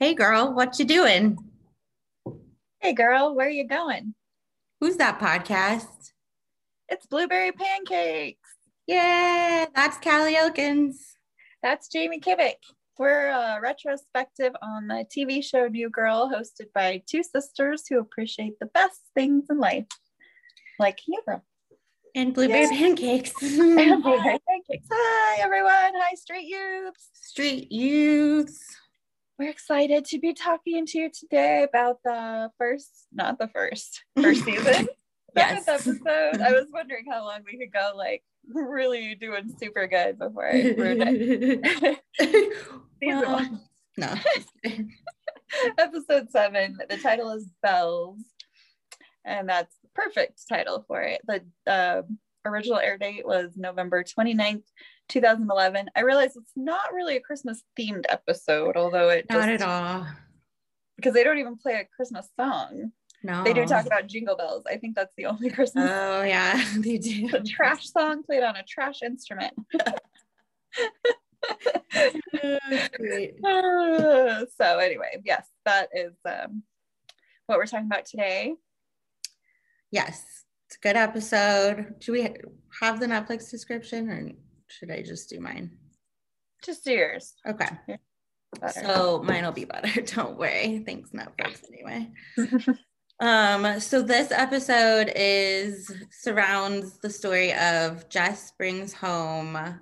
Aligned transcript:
Hey 0.00 0.14
girl, 0.14 0.54
what 0.54 0.78
you 0.78 0.84
doing? 0.86 1.36
Hey 2.80 2.94
girl, 2.94 3.34
where 3.34 3.50
you 3.50 3.66
going? 3.66 4.14
Who's 4.80 4.96
that 4.96 5.20
podcast? 5.20 6.12
It's 6.88 7.04
Blueberry 7.06 7.52
Pancakes. 7.52 8.48
Yeah, 8.86 9.66
that's 9.74 9.98
Callie 9.98 10.36
Elkins. 10.36 11.16
That's 11.62 11.88
Jamie 11.88 12.18
Kivik. 12.20 12.54
We're 12.98 13.28
a 13.28 13.60
retrospective 13.62 14.52
on 14.62 14.88
the 14.88 15.04
TV 15.14 15.44
show 15.44 15.68
New 15.68 15.90
Girl, 15.90 16.30
hosted 16.34 16.72
by 16.74 17.02
two 17.06 17.22
sisters 17.22 17.84
who 17.88 17.98
appreciate 17.98 18.58
the 18.58 18.66
best 18.66 19.00
things 19.14 19.44
in 19.50 19.58
life, 19.58 19.86
like 20.78 21.00
Girl. 21.26 21.44
And 22.14 22.32
Blueberry 22.34 22.62
Yeah. 22.62 22.70
Pancakes. 22.70 23.32
And 23.42 24.02
Blueberry 24.02 24.38
Pancakes. 24.48 24.88
Hi 24.90 25.40
everyone. 25.42 25.92
Hi 25.94 26.14
Street 26.14 26.46
Youths. 26.48 27.10
Street 27.12 27.70
youths. 27.70 28.58
We're 29.40 29.48
excited 29.48 30.04
to 30.04 30.18
be 30.18 30.34
talking 30.34 30.84
to 30.84 30.98
you 30.98 31.10
today 31.10 31.62
about 31.62 32.02
the 32.04 32.50
first, 32.58 32.90
not 33.10 33.38
the 33.38 33.48
first, 33.48 34.04
first 34.20 34.44
season. 34.44 34.86
Yes. 35.36 35.66
Episode. 35.66 36.42
I 36.42 36.50
was 36.50 36.66
wondering 36.72 37.04
how 37.08 37.24
long 37.24 37.42
we 37.46 37.56
could 37.56 37.72
go, 37.72 37.92
like 37.96 38.24
really 38.52 39.14
doing 39.14 39.48
super 39.58 39.86
good 39.86 40.18
before 40.18 40.46
I 40.46 40.74
ruined 40.76 41.02
it. 41.06 42.00
Season 42.20 42.52
Well, 43.00 43.60
no. 43.96 44.14
Episode 45.78 46.30
seven. 46.30 46.78
The 46.90 46.96
title 46.96 47.30
is 47.30 47.48
Bells, 47.62 48.18
and 49.24 49.48
that's 49.48 49.74
the 49.82 49.88
perfect 49.94 50.48
title 50.48 50.84
for 50.88 51.00
it. 51.00 51.20
The 51.28 51.44
uh, 51.64 52.02
original 52.44 52.78
air 52.78 52.98
date 52.98 53.24
was 53.24 53.52
November 53.56 54.02
29th, 54.02 54.64
2011. 55.10 55.90
I 55.94 56.00
realize 56.00 56.36
it's 56.36 56.52
not 56.56 56.92
really 56.94 57.16
a 57.16 57.20
Christmas 57.20 57.62
themed 57.78 58.04
episode, 58.08 58.76
although 58.76 59.08
it 59.10 59.26
Not 59.28 59.48
just- 59.48 59.62
at 59.62 59.68
all. 59.68 60.06
because 60.96 61.12
they 61.14 61.24
don't 61.24 61.38
even 61.38 61.56
play 61.56 61.74
a 61.74 61.84
Christmas 61.96 62.28
song. 62.38 62.92
No. 63.22 63.44
They 63.44 63.52
do 63.52 63.66
talk 63.66 63.84
about 63.84 64.06
jingle 64.06 64.34
bells. 64.36 64.64
I 64.66 64.78
think 64.78 64.96
that's 64.96 65.12
the 65.16 65.26
only 65.26 65.50
Christmas. 65.56 65.90
Oh 65.92 66.22
yeah, 66.22 66.62
they 66.78 66.96
do. 66.96 67.28
the 67.28 67.40
trash 67.40 67.90
song 67.90 68.22
played 68.22 68.42
on 68.42 68.56
a 68.56 68.62
trash 68.62 69.02
instrument. 69.02 69.52
Uh, 73.44 74.44
so 74.60 74.78
anyway, 74.78 75.20
yes, 75.24 75.46
that 75.64 75.88
is 75.94 76.12
um, 76.24 76.62
what 77.46 77.58
we're 77.58 77.66
talking 77.66 77.86
about 77.86 78.06
today. 78.06 78.54
Yes, 79.90 80.22
it's 80.66 80.76
a 80.76 80.80
good 80.80 80.96
episode. 80.96 81.94
Do 82.00 82.12
we 82.12 82.22
have 82.80 83.00
the 83.00 83.06
Netflix 83.06 83.50
description 83.50 84.08
or 84.08 84.30
should 84.70 84.90
I 84.90 85.02
just 85.02 85.28
do 85.28 85.40
mine? 85.40 85.70
Just 86.64 86.84
do 86.84 86.92
yours. 86.92 87.34
Okay. 87.46 87.68
Better. 88.60 88.80
So 88.80 89.22
mine 89.24 89.44
will 89.44 89.52
be 89.52 89.64
better. 89.64 90.00
Don't 90.14 90.38
worry. 90.38 90.82
Thanks, 90.84 91.10
Netflix, 91.10 91.62
anyway. 91.72 92.10
um, 93.20 93.80
so 93.80 94.02
this 94.02 94.32
episode 94.32 95.12
is 95.14 95.92
surrounds 96.10 96.98
the 96.98 97.10
story 97.10 97.52
of 97.54 98.08
Jess 98.08 98.52
brings 98.58 98.92
home 98.92 99.78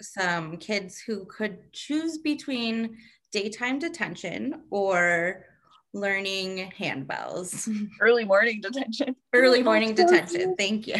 some 0.00 0.56
kids 0.56 1.00
who 1.00 1.24
could 1.26 1.72
choose 1.72 2.18
between 2.18 2.96
daytime 3.32 3.78
detention 3.78 4.62
or 4.70 5.46
learning 5.94 6.72
handbells. 6.78 7.68
Early 8.00 8.24
morning 8.24 8.60
detention. 8.60 9.16
Early 9.32 9.62
morning 9.62 9.94
detention. 9.94 10.56
Thank 10.56 10.86
you. 10.86 10.96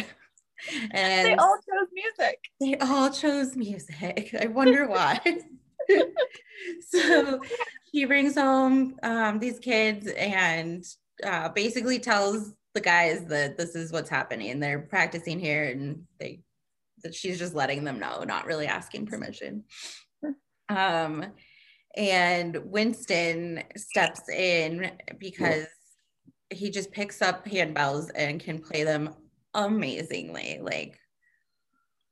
And 0.91 1.27
They 1.27 1.35
all 1.35 1.57
chose 1.57 1.87
music. 1.93 2.39
they 2.59 2.77
all 2.77 3.09
chose 3.09 3.55
music. 3.55 4.35
I 4.39 4.47
wonder 4.47 4.87
why. 4.87 5.19
so 6.89 7.41
he 7.91 8.05
brings 8.05 8.35
home 8.35 8.95
um, 9.03 9.39
these 9.39 9.59
kids 9.59 10.07
and 10.07 10.83
uh, 11.23 11.49
basically 11.49 11.99
tells 11.99 12.53
the 12.73 12.81
guys 12.81 13.25
that 13.25 13.57
this 13.57 13.75
is 13.75 13.91
what's 13.91 14.09
happening. 14.09 14.59
They're 14.59 14.79
practicing 14.79 15.39
here, 15.39 15.65
and 15.65 16.03
they 16.19 16.41
that 17.03 17.13
she's 17.13 17.37
just 17.39 17.53
letting 17.53 17.83
them 17.83 17.99
know, 17.99 18.23
not 18.23 18.45
really 18.45 18.65
asking 18.67 19.05
permission. 19.05 19.63
Um, 20.69 21.25
and 21.95 22.57
Winston 22.65 23.63
steps 23.77 24.27
in 24.29 24.91
because 25.19 25.67
he 26.49 26.69
just 26.69 26.91
picks 26.91 27.21
up 27.21 27.45
handbells 27.45 28.09
and 28.15 28.39
can 28.39 28.59
play 28.59 28.83
them 28.83 29.13
amazingly. 29.55 30.59
Like 30.61 30.99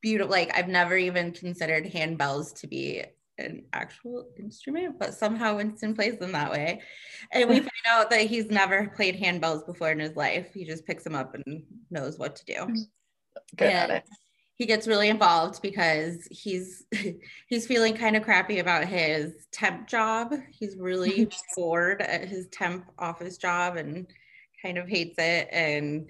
beautiful. 0.02 0.32
Like 0.32 0.52
I've 0.56 0.68
never 0.68 0.96
even 0.96 1.32
considered 1.32 1.86
handbells 1.86 2.60
to 2.62 2.68
be 2.68 3.04
an 3.38 3.64
actual 3.74 4.28
instrument, 4.38 5.00
but 5.00 5.14
somehow 5.14 5.58
Winston 5.58 5.96
plays 5.96 6.18
them 6.20 6.34
that 6.34 6.52
way. 6.52 6.82
And 7.32 7.50
we 7.50 7.56
find 7.60 7.72
out 7.88 8.10
that 8.12 8.22
he's 8.22 8.52
never 8.52 8.90
played 8.96 9.20
handbells 9.20 9.66
before 9.66 9.92
in 9.92 10.00
his 10.00 10.16
life. 10.16 10.54
He 10.54 10.66
just 10.66 10.86
picks 10.86 11.04
them 11.04 11.16
up 11.16 11.36
and 11.36 11.64
knows 11.90 12.20
what 12.20 12.36
to 12.38 12.46
do. 12.46 12.54
Mm. 12.54 12.78
Good 13.56 13.70
at 13.70 13.90
it. 13.90 14.04
He 14.56 14.68
gets 14.68 14.88
really 14.88 15.10
involved 15.10 15.62
because 15.64 16.28
he's 16.30 16.86
he's 17.48 17.66
feeling 17.66 17.96
kind 17.96 18.16
of 18.16 18.24
crappy 18.24 18.60
about 18.60 18.86
his 18.86 19.48
temp 19.52 19.88
job. 19.88 20.34
He's 20.52 20.78
really 20.78 21.30
bored 21.56 22.02
at 22.02 22.28
his 22.28 22.48
temp 22.50 22.86
office 23.00 23.38
job 23.38 23.78
and 23.78 24.06
kind 24.62 24.78
of 24.78 24.88
hates 24.88 25.16
it. 25.18 25.48
And 25.52 26.10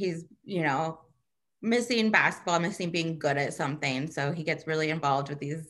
he's, 0.00 0.24
you 0.44 0.62
know, 0.62 0.98
missing 1.62 2.10
basketball, 2.10 2.58
missing 2.58 2.90
being 2.90 3.18
good 3.18 3.36
at 3.36 3.54
something. 3.54 4.10
So 4.10 4.32
he 4.32 4.42
gets 4.42 4.66
really 4.66 4.90
involved 4.90 5.28
with 5.28 5.38
these 5.38 5.68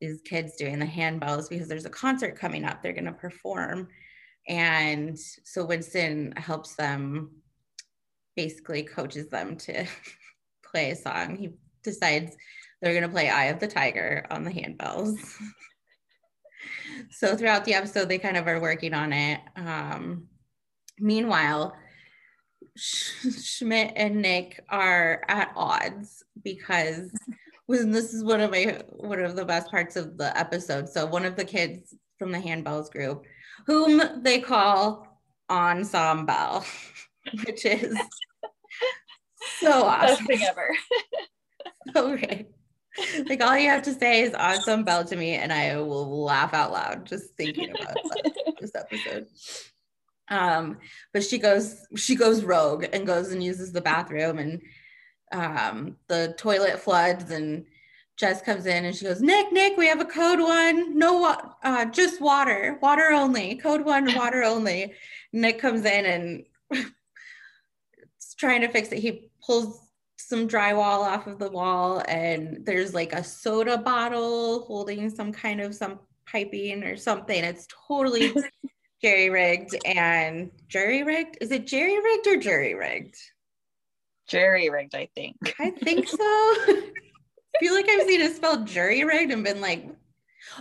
these 0.00 0.20
kids 0.22 0.56
doing 0.56 0.78
the 0.78 0.86
handbells 0.86 1.48
because 1.48 1.68
there's 1.68 1.86
a 1.86 1.90
concert 1.90 2.36
coming 2.36 2.64
up. 2.64 2.82
They're 2.82 2.92
going 2.92 3.04
to 3.04 3.12
perform. 3.12 3.88
And 4.48 5.18
so 5.18 5.64
Winston 5.64 6.32
helps 6.36 6.74
them, 6.74 7.30
basically 8.36 8.82
coaches 8.82 9.28
them 9.28 9.56
to 9.58 9.86
play 10.70 10.90
a 10.90 10.96
song. 10.96 11.36
He 11.36 11.54
decides 11.82 12.36
they're 12.82 12.92
going 12.92 13.04
to 13.04 13.08
play 13.08 13.30
Eye 13.30 13.46
of 13.46 13.60
the 13.60 13.68
Tiger 13.68 14.26
on 14.30 14.44
the 14.44 14.50
handbells. 14.50 15.16
so 17.10 17.36
throughout 17.36 17.64
the 17.64 17.74
episode, 17.74 18.08
they 18.08 18.18
kind 18.18 18.36
of 18.36 18.46
are 18.46 18.60
working 18.60 18.92
on 18.92 19.12
it. 19.12 19.40
Um, 19.56 20.26
meanwhile, 20.98 21.74
Schmidt 22.76 23.92
and 23.96 24.20
Nick 24.20 24.64
are 24.68 25.22
at 25.28 25.52
odds 25.54 26.24
because 26.42 27.10
this 27.68 28.12
is 28.12 28.24
one 28.24 28.40
of 28.40 28.50
my 28.50 28.82
one 28.90 29.20
of 29.20 29.36
the 29.36 29.44
best 29.44 29.70
parts 29.70 29.96
of 29.96 30.16
the 30.16 30.36
episode. 30.38 30.88
So 30.88 31.06
one 31.06 31.24
of 31.24 31.36
the 31.36 31.44
kids 31.44 31.94
from 32.18 32.32
the 32.32 32.38
handbells 32.38 32.90
group, 32.90 33.24
whom 33.66 34.22
they 34.22 34.40
call 34.40 35.20
Ensemble, 35.50 36.64
which 37.44 37.64
is 37.64 37.96
so 39.60 39.70
awesome. 39.84 40.26
Best 40.26 40.26
thing 40.26 40.42
ever. 40.42 40.76
Okay. 41.96 42.46
Like 43.28 43.42
all 43.42 43.58
you 43.58 43.68
have 43.68 43.82
to 43.82 43.92
say 43.92 44.22
is 44.22 44.34
awesome 44.34 44.84
bell 44.84 45.04
to 45.04 45.16
me, 45.16 45.32
and 45.34 45.52
I 45.52 45.76
will 45.78 46.24
laugh 46.24 46.54
out 46.54 46.72
loud 46.72 47.06
just 47.06 47.34
thinking 47.36 47.70
about 47.70 47.96
this 48.60 48.70
episode. 48.74 49.26
Um, 50.28 50.78
but 51.12 51.22
she 51.22 51.38
goes, 51.38 51.86
she 51.96 52.16
goes 52.16 52.44
rogue 52.44 52.86
and 52.92 53.06
goes 53.06 53.32
and 53.32 53.42
uses 53.42 53.72
the 53.72 53.80
bathroom, 53.80 54.38
and 54.38 54.62
um, 55.32 55.96
the 56.08 56.34
toilet 56.38 56.78
floods, 56.78 57.30
and 57.30 57.66
Jess 58.16 58.42
comes 58.42 58.66
in 58.66 58.84
and 58.84 58.94
she 58.94 59.04
goes, 59.04 59.20
Nick, 59.20 59.50
Nick, 59.52 59.76
we 59.76 59.88
have 59.88 60.00
a 60.00 60.04
code 60.04 60.38
one, 60.38 60.96
no, 60.96 61.36
uh, 61.62 61.84
just 61.86 62.20
water, 62.20 62.78
water 62.80 63.10
only, 63.10 63.56
code 63.56 63.84
one, 63.84 64.14
water 64.14 64.44
only. 64.44 64.94
Nick 65.32 65.58
comes 65.58 65.84
in 65.84 66.06
and 66.70 66.84
trying 68.38 68.60
to 68.60 68.68
fix 68.68 68.92
it. 68.92 69.00
He 69.00 69.30
pulls 69.44 69.80
some 70.16 70.48
drywall 70.48 71.00
off 71.00 71.26
of 71.26 71.40
the 71.40 71.50
wall 71.50 72.02
and 72.06 72.64
there's 72.64 72.94
like 72.94 73.12
a 73.12 73.24
soda 73.24 73.78
bottle 73.78 74.60
holding 74.60 75.10
some 75.10 75.32
kind 75.32 75.60
of 75.60 75.74
some 75.74 75.98
piping 76.24 76.84
or 76.84 76.96
something. 76.96 77.42
It's 77.42 77.66
totally 77.88 78.32
jerry 79.04 79.28
rigged 79.28 79.76
and 79.84 80.50
jury 80.66 81.02
rigged. 81.02 81.36
Is 81.42 81.50
it 81.50 81.66
jerry 81.66 82.02
rigged 82.02 82.26
or 82.26 82.38
jury 82.38 82.74
rigged? 82.74 83.16
Jerry 84.28 84.70
rigged, 84.70 84.94
I 84.94 85.10
think. 85.14 85.36
I 85.60 85.72
think 85.72 86.08
so. 86.08 86.16
I 86.18 86.90
feel 87.60 87.74
like 87.74 87.86
I've 87.86 88.08
seen 88.08 88.22
it 88.22 88.34
spelled 88.34 88.66
jury 88.66 89.04
rigged 89.04 89.30
and 89.30 89.44
been 89.44 89.60
like, 89.60 89.86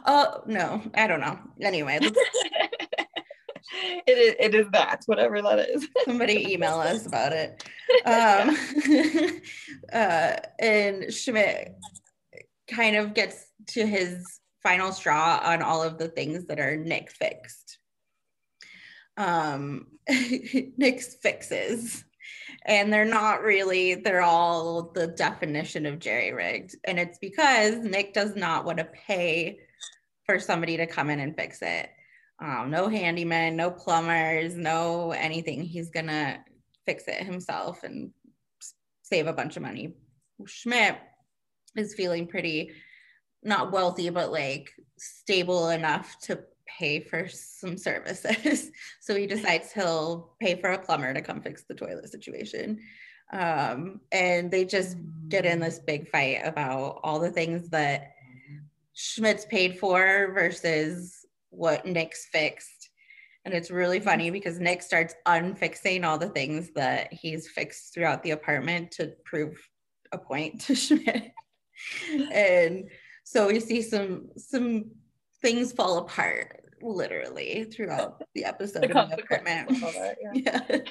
oh 0.06 0.44
no, 0.46 0.82
I 0.94 1.08
don't 1.08 1.22
know. 1.22 1.40
Anyway, 1.62 2.00
it 2.02 2.12
is 4.08 4.36
it 4.38 4.54
is 4.54 4.68
that, 4.74 5.04
whatever 5.06 5.42
that 5.42 5.60
is. 5.60 5.88
somebody 6.06 6.52
email 6.52 6.82
us 6.82 7.06
about 7.06 7.32
it. 7.32 7.64
Um, 8.06 9.40
uh, 9.94 10.36
and 10.60 11.14
Schmidt 11.14 11.78
kind 12.68 12.98
of 12.98 13.14
gets 13.14 13.46
to 13.68 13.86
his 13.86 14.42
final 14.62 14.92
straw 14.92 15.40
on 15.46 15.62
all 15.62 15.82
of 15.82 15.98
the 15.98 16.10
things 16.10 16.44
that 16.48 16.60
are 16.60 16.76
Nick 16.76 17.10
fixed. 17.10 17.80
Um, 19.18 19.88
Nick's 20.78 21.16
fixes. 21.16 22.04
And 22.66 22.94
they're 22.94 23.04
not 23.04 23.44
really, 23.44 23.96
they're 23.96 24.22
all 24.22 24.92
the 24.94 25.08
definition 25.08 25.86
of 25.86 26.00
jerry 26.00 26.32
rigged. 26.32 26.76
And 26.86 26.98
it's 26.98 27.18
because 27.18 27.78
Nick 27.78 28.14
does 28.14 28.36
not 28.36 28.64
want 28.64 28.78
to 28.78 28.86
pay 28.86 29.60
for 30.26 30.40
somebody 30.40 30.78
to 30.78 30.88
come 30.88 31.10
in 31.10 31.20
and 31.20 31.36
fix 31.36 31.62
it. 31.62 31.90
Um, 32.42 32.70
no 32.72 32.88
handyman, 32.88 33.56
no 33.56 33.72
plumbers, 33.72 34.56
no 34.56 35.12
anything. 35.12 35.64
He's 35.64 35.90
gonna 35.90 36.44
fix 36.86 37.08
it 37.08 37.24
himself 37.24 37.84
and 37.84 38.12
save 39.04 39.28
a 39.28 39.34
bunch 39.34 39.56
of 39.56 39.64
money. 39.64 39.96
Schmidt 40.46 40.98
is 41.76 41.94
feeling 41.94 42.28
pretty 42.28 42.72
not 43.44 43.72
wealthy, 43.72 44.10
but 44.10 44.32
like 44.32 44.72
stable 44.98 45.70
enough 45.70 46.18
to 46.24 46.44
pay 46.68 47.00
for 47.00 47.28
some 47.28 47.78
services. 47.78 48.72
so 49.02 49.16
he 49.16 49.28
decides 49.28 49.72
he'll 49.72 50.36
pay 50.40 50.56
for 50.56 50.72
a 50.72 50.80
plumber 50.80 51.14
to 51.14 51.22
come 51.22 51.42
fix 51.42 51.64
the 51.64 51.76
toilet 51.76 52.10
situation. 52.10 52.80
Um, 53.32 54.02
and 54.12 54.52
they 54.52 54.66
just 54.66 54.98
get 55.28 55.46
in 55.46 55.60
this 55.60 55.80
big 55.80 56.08
fight 56.10 56.42
about 56.44 57.00
all 57.04 57.20
the 57.20 57.32
things 57.32 57.70
that 57.70 58.12
Schmidt's 58.94 59.46
paid 59.46 59.80
for 59.80 60.32
versus 60.34 61.26
what 61.50 61.86
Nick's 61.86 62.28
fixed. 62.32 62.90
And 63.46 63.54
it's 63.54 63.72
really 63.72 64.00
funny 64.00 64.30
because 64.30 64.60
Nick 64.60 64.82
starts 64.82 65.16
unfixing 65.26 66.06
all 66.06 66.18
the 66.18 66.30
things 66.30 66.70
that 66.76 67.12
he's 67.12 67.48
fixed 67.50 67.94
throughout 67.94 68.24
the 68.24 68.32
apartment 68.32 68.92
to 68.92 69.14
prove 69.26 69.58
a 70.12 70.18
point 70.18 70.62
to 70.62 70.76
Schmidt. 70.76 71.32
and 72.32 72.90
so 73.24 73.48
we 73.48 73.60
see 73.60 73.82
some 73.82 74.30
some 74.38 74.92
things 75.44 75.72
fall 75.72 76.00
apart 76.00 76.62
literally 76.82 77.66
throughout 77.66 78.24
the 78.34 78.46
episode 78.46 78.90
the 78.90 79.00
of 79.00 79.10
the 79.10 79.22
apartment. 79.22 79.70
That, 79.70 80.18
yeah. 80.34 80.82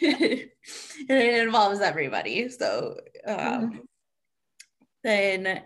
yeah. 0.00 0.16
and 1.08 1.18
it 1.18 1.42
involves 1.46 1.80
everybody. 1.80 2.48
So 2.48 2.98
um, 3.26 3.36
mm-hmm. 3.36 3.78
then 5.04 5.62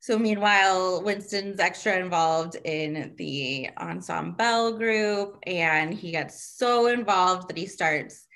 so 0.00 0.18
meanwhile, 0.18 1.02
Winston's 1.02 1.58
extra 1.58 1.98
involved 1.98 2.56
in 2.64 3.14
the 3.16 3.70
ensemble 3.78 4.78
group, 4.78 5.38
and 5.46 5.92
he 5.92 6.12
gets 6.12 6.56
so 6.56 6.86
involved 6.86 7.48
that 7.48 7.56
he 7.56 7.66
starts 7.66 8.26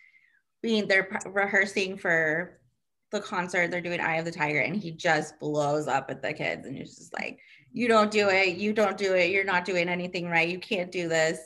being 0.63 0.89
they're 0.89 1.21
rehearsing 1.27 1.97
for 1.97 2.61
the 3.13 3.21
concert. 3.21 3.71
They're 3.71 3.81
doing 3.81 4.01
Eye 4.01 4.17
of 4.17 4.25
the 4.25 4.33
Tiger, 4.33 4.59
and 4.59 4.75
he 4.75 4.91
just 4.91 5.39
blows 5.39 5.87
up 5.87 6.11
at 6.11 6.23
the 6.23 6.33
kids, 6.33 6.67
and 6.67 6.77
he's 6.77 6.97
just 6.97 7.13
like, 7.13 7.39
"You 7.73 7.89
don't 7.89 8.11
do 8.11 8.29
it. 8.29 8.57
You 8.57 8.73
don't 8.73 8.97
do 8.97 9.15
it. 9.15 9.31
You're 9.31 9.45
not 9.45 9.65
doing 9.65 9.89
anything 9.89 10.29
right. 10.29 10.49
You 10.49 10.59
can't 10.59 10.93
do 10.93 11.09
this." 11.09 11.39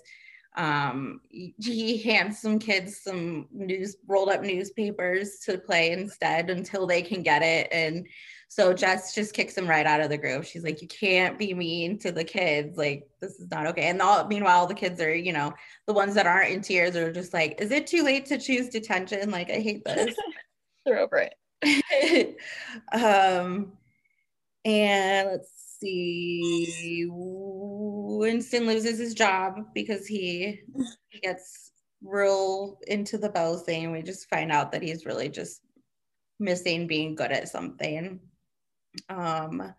Um, 0.56 1.20
he 1.30 2.00
hands 2.02 2.38
some 2.38 2.60
kids 2.60 3.00
some 3.02 3.48
news 3.52 3.96
rolled 4.06 4.28
up 4.28 4.42
newspapers 4.42 5.40
to 5.46 5.58
play 5.58 5.90
instead 5.90 6.48
until 6.48 6.86
they 6.86 7.02
can 7.02 7.22
get 7.24 7.42
it, 7.42 7.68
and 7.72 8.06
so 8.54 8.72
Jess 8.72 9.16
just 9.16 9.34
kicks 9.34 9.58
him 9.58 9.66
right 9.66 9.84
out 9.84 10.00
of 10.00 10.10
the 10.10 10.16
group. 10.16 10.44
She's 10.44 10.62
like, 10.62 10.80
you 10.80 10.86
can't 10.86 11.36
be 11.36 11.52
mean 11.54 11.98
to 11.98 12.12
the 12.12 12.22
kids. 12.22 12.78
Like, 12.78 13.08
this 13.20 13.40
is 13.40 13.50
not 13.50 13.66
okay. 13.66 13.88
And 13.88 14.00
all, 14.00 14.28
meanwhile, 14.28 14.68
the 14.68 14.74
kids 14.74 15.00
are, 15.00 15.12
you 15.12 15.32
know, 15.32 15.52
the 15.88 15.92
ones 15.92 16.14
that 16.14 16.28
aren't 16.28 16.52
in 16.52 16.60
tears 16.60 16.94
are 16.94 17.12
just 17.12 17.34
like, 17.34 17.60
is 17.60 17.72
it 17.72 17.88
too 17.88 18.04
late 18.04 18.26
to 18.26 18.38
choose 18.38 18.68
detention? 18.68 19.32
Like, 19.32 19.50
I 19.50 19.58
hate 19.58 19.84
this. 19.84 20.14
They're 20.86 21.00
over 21.00 21.28
it. 21.62 22.36
um, 22.92 23.72
and 24.64 25.30
let's 25.30 25.50
see. 25.84 27.06
Winston 27.08 28.66
loses 28.66 28.98
his 28.98 29.14
job 29.14 29.60
because 29.74 30.06
he, 30.06 30.60
gets 31.22 31.70
real 32.02 32.78
into 32.88 33.16
the 33.16 33.28
bells 33.28 33.62
thing. 33.62 33.92
We 33.92 34.02
just 34.02 34.28
find 34.28 34.50
out 34.50 34.72
that 34.72 34.82
he's 34.82 35.06
really 35.06 35.28
just 35.28 35.60
missing 36.40 36.86
being 36.86 37.14
good 37.14 37.30
at 37.30 37.48
something. 37.48 38.20
Um, 39.08 39.72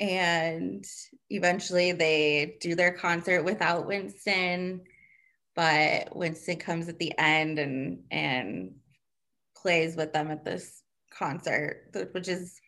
and 0.00 0.84
eventually 1.30 1.92
they 1.92 2.56
do 2.60 2.74
their 2.74 2.92
concert 2.92 3.42
without 3.42 3.86
Winston, 3.86 4.82
but 5.56 6.14
Winston 6.14 6.56
comes 6.56 6.88
at 6.88 6.98
the 6.98 7.12
end 7.18 7.58
and 7.58 8.04
and 8.10 8.74
plays 9.56 9.96
with 9.96 10.12
them 10.12 10.30
at 10.30 10.44
this 10.44 10.82
concert, 11.10 11.90
which 12.12 12.28
is 12.28 12.60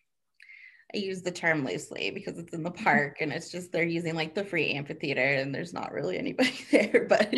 I 0.94 0.98
use 0.98 1.22
the 1.22 1.32
term 1.32 1.64
loosely 1.64 2.10
because 2.10 2.38
it's 2.38 2.54
in 2.54 2.62
the 2.62 2.70
park 2.70 3.18
and 3.20 3.32
it's 3.32 3.50
just 3.50 3.72
they're 3.72 3.84
using 3.84 4.14
like 4.14 4.34
the 4.34 4.44
free 4.44 4.72
amphitheater 4.72 5.20
and 5.20 5.54
there's 5.54 5.72
not 5.72 5.92
really 5.92 6.18
anybody 6.18 6.54
there, 6.70 7.06
but 7.08 7.34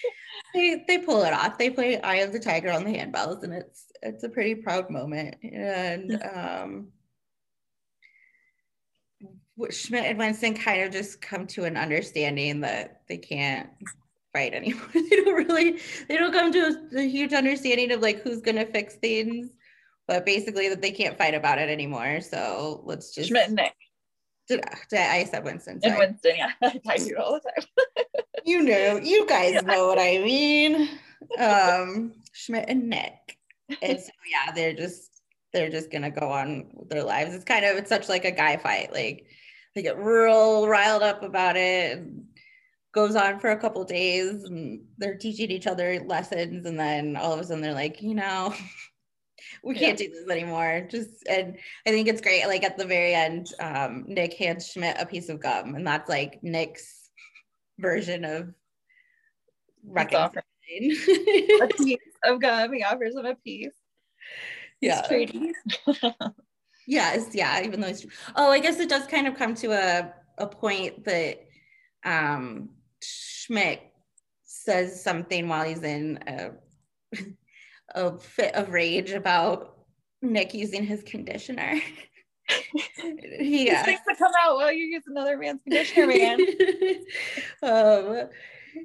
they 0.54 0.84
they 0.88 0.98
pull 0.98 1.22
it 1.22 1.32
off. 1.32 1.58
They 1.58 1.70
play 1.70 2.00
Eye 2.00 2.16
of 2.16 2.32
the 2.32 2.40
Tiger 2.40 2.70
on 2.70 2.84
the 2.84 2.92
handbells 2.92 3.42
and 3.42 3.52
it's 3.52 3.86
it's 4.02 4.24
a 4.24 4.28
pretty 4.28 4.54
proud 4.54 4.90
moment. 4.90 5.36
And 5.42 6.22
um 6.34 6.88
Schmidt 9.70 10.04
and 10.04 10.18
Winston 10.18 10.54
kind 10.54 10.82
of 10.82 10.92
just 10.92 11.20
come 11.20 11.46
to 11.48 11.64
an 11.64 11.76
understanding 11.76 12.60
that 12.60 13.02
they 13.08 13.16
can't 13.16 13.70
fight 14.32 14.52
anymore. 14.52 14.86
they 14.94 15.16
don't 15.16 15.34
really, 15.34 15.78
they 16.08 16.16
don't 16.16 16.32
come 16.32 16.52
to 16.52 16.58
a, 16.94 16.98
a, 16.98 17.08
huge 17.08 17.32
understanding 17.32 17.90
of 17.92 18.02
like 18.02 18.20
who's 18.20 18.42
gonna 18.42 18.66
fix 18.66 18.96
things, 18.96 19.48
but 20.06 20.24
basically 20.24 20.68
that 20.68 20.82
they 20.82 20.90
can't 20.90 21.18
fight 21.18 21.34
about 21.34 21.58
it 21.58 21.68
anymore. 21.68 22.20
So 22.20 22.82
let's 22.84 23.14
just 23.14 23.28
Schmidt 23.28 23.48
and 23.48 23.56
Nick. 23.56 23.74
Did 24.48 24.64
I, 24.92 25.24
said 25.24 25.44
Winston. 25.44 25.80
Sorry. 25.80 25.92
And 25.92 25.98
Winston, 25.98 26.32
yeah, 26.36 26.52
I 26.88 26.98
do 26.98 27.16
all 27.18 27.32
the 27.32 27.40
time. 27.40 28.24
you 28.44 28.62
know, 28.62 28.96
you 28.96 29.26
guys 29.26 29.54
yeah. 29.54 29.60
know 29.62 29.88
what 29.88 29.98
I 29.98 30.18
mean. 30.18 30.88
Um, 31.38 32.12
Schmidt 32.32 32.66
and 32.68 32.88
Nick, 32.88 33.38
and 33.82 33.98
so 33.98 34.12
yeah, 34.30 34.52
they're 34.52 34.74
just 34.74 35.22
they're 35.52 35.70
just 35.70 35.90
gonna 35.90 36.12
go 36.12 36.30
on 36.30 36.66
with 36.74 36.88
their 36.88 37.02
lives. 37.02 37.34
It's 37.34 37.44
kind 37.44 37.64
of 37.64 37.76
it's 37.76 37.88
such 37.88 38.08
like 38.08 38.24
a 38.24 38.30
guy 38.30 38.56
fight, 38.56 38.92
like 38.92 39.26
they 39.74 39.82
get 39.82 39.98
real 39.98 40.68
riled 40.68 41.02
up 41.02 41.22
about 41.22 41.56
it 41.56 41.98
and 41.98 42.24
goes 42.92 43.14
on 43.14 43.38
for 43.38 43.50
a 43.50 43.58
couple 43.58 43.84
days 43.84 44.44
and 44.44 44.80
they're 44.96 45.18
teaching 45.18 45.50
each 45.50 45.66
other 45.66 46.02
lessons 46.06 46.64
and 46.64 46.80
then 46.80 47.14
all 47.14 47.34
of 47.34 47.38
a 47.38 47.44
sudden 47.44 47.62
they're 47.62 47.74
like 47.74 48.00
you 48.00 48.14
know 48.14 48.54
we 49.62 49.74
can't 49.74 49.98
do 49.98 50.08
this 50.08 50.28
anymore. 50.28 50.86
Just 50.90 51.26
and 51.28 51.56
i 51.86 51.90
think 51.90 52.08
it's 52.08 52.20
great 52.20 52.46
like 52.46 52.64
at 52.64 52.76
the 52.76 52.84
very 52.84 53.14
end 53.14 53.48
um, 53.60 54.04
nick 54.06 54.34
hands 54.34 54.68
schmidt 54.68 54.96
a 55.00 55.06
piece 55.06 55.28
of 55.28 55.40
gum 55.40 55.74
and 55.74 55.86
that's 55.86 56.08
like 56.08 56.42
nick's 56.42 57.10
version 57.78 58.24
of 58.24 58.52
reconciling. 59.84 60.42
a 61.62 61.68
piece 61.76 61.98
of 62.24 62.40
gum 62.40 62.72
he 62.72 62.82
offers 62.82 63.14
him 63.14 63.26
a 63.26 63.34
piece. 63.34 63.74
Yeah. 64.80 65.06
Yes, 66.86 67.34
yeah, 67.34 67.62
even 67.64 67.80
though 67.80 67.88
it's 67.88 68.06
oh, 68.36 68.50
I 68.50 68.60
guess 68.60 68.78
it 68.78 68.88
does 68.88 69.06
kind 69.06 69.26
of 69.26 69.34
come 69.36 69.54
to 69.56 69.72
a, 69.72 70.14
a 70.38 70.46
point 70.46 71.04
that 71.04 71.40
um 72.04 72.70
Schmidt 73.02 73.82
says 74.44 75.02
something 75.02 75.48
while 75.48 75.64
he's 75.64 75.82
in 75.82 76.20
a, 76.28 76.50
a 77.96 78.16
fit 78.18 78.54
of 78.54 78.70
rage 78.70 79.10
about 79.10 79.78
Nick 80.22 80.54
using 80.54 80.84
his 80.84 81.02
conditioner. 81.02 81.80
he 83.40 83.70
uh, 83.70 83.82
things 83.82 84.00
to 84.08 84.14
come 84.14 84.32
out 84.40 84.56
while 84.56 84.70
you 84.70 84.84
use 84.84 85.02
another 85.08 85.36
man's 85.36 85.60
conditioner, 85.62 86.06
man. 86.06 86.40
um, 87.62 88.28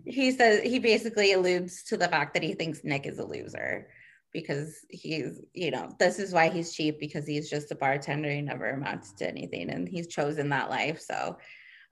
he 0.06 0.32
says 0.32 0.64
he 0.64 0.80
basically 0.80 1.34
alludes 1.34 1.84
to 1.84 1.98
the 1.98 2.08
fact 2.08 2.34
that 2.34 2.42
he 2.42 2.54
thinks 2.54 2.84
Nick 2.84 3.06
is 3.06 3.20
a 3.20 3.26
loser 3.26 3.88
because 4.32 4.86
he's 4.90 5.42
you 5.54 5.72
know 5.72 5.94
this 6.00 6.18
is 6.18 6.32
why 6.34 6.50
he's 6.50 6.74
cheap 6.74 7.00
because 7.00 7.28
he's 7.28 7.50
just 7.50 7.72
a 7.72 7.76
bartender 7.76 8.32
he 8.32 8.42
never 8.42 8.70
amounts 8.70 9.12
to 9.12 9.28
anything 9.28 9.70
and 9.70 9.90
he's 9.90 10.08
chosen 10.08 10.48
that 10.50 10.70
life 10.70 11.02
so 11.02 11.38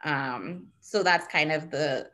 um 0.05 0.67
so 0.79 1.03
that's 1.03 1.27
kind 1.27 1.51
of 1.51 1.69
the 1.69 2.09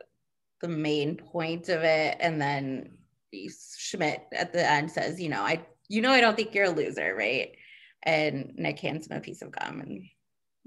the 0.62 0.68
main 0.68 1.16
point 1.16 1.68
of 1.68 1.82
it 1.82 2.16
and 2.18 2.40
then 2.40 2.95
schmidt 3.78 4.22
at 4.32 4.52
the 4.52 4.70
end 4.70 4.90
says 4.90 5.20
you 5.20 5.28
know 5.28 5.42
i 5.42 5.64
you 5.88 6.00
know 6.02 6.10
i 6.10 6.20
don't 6.20 6.36
think 6.36 6.54
you're 6.54 6.66
a 6.66 6.70
loser 6.70 7.14
right? 7.14 7.56
And 8.02 8.52
nick 8.56 8.78
hands 8.80 9.08
him 9.08 9.16
a 9.16 9.20
piece 9.20 9.42
of 9.42 9.50
gum 9.50 9.80
and 9.80 10.04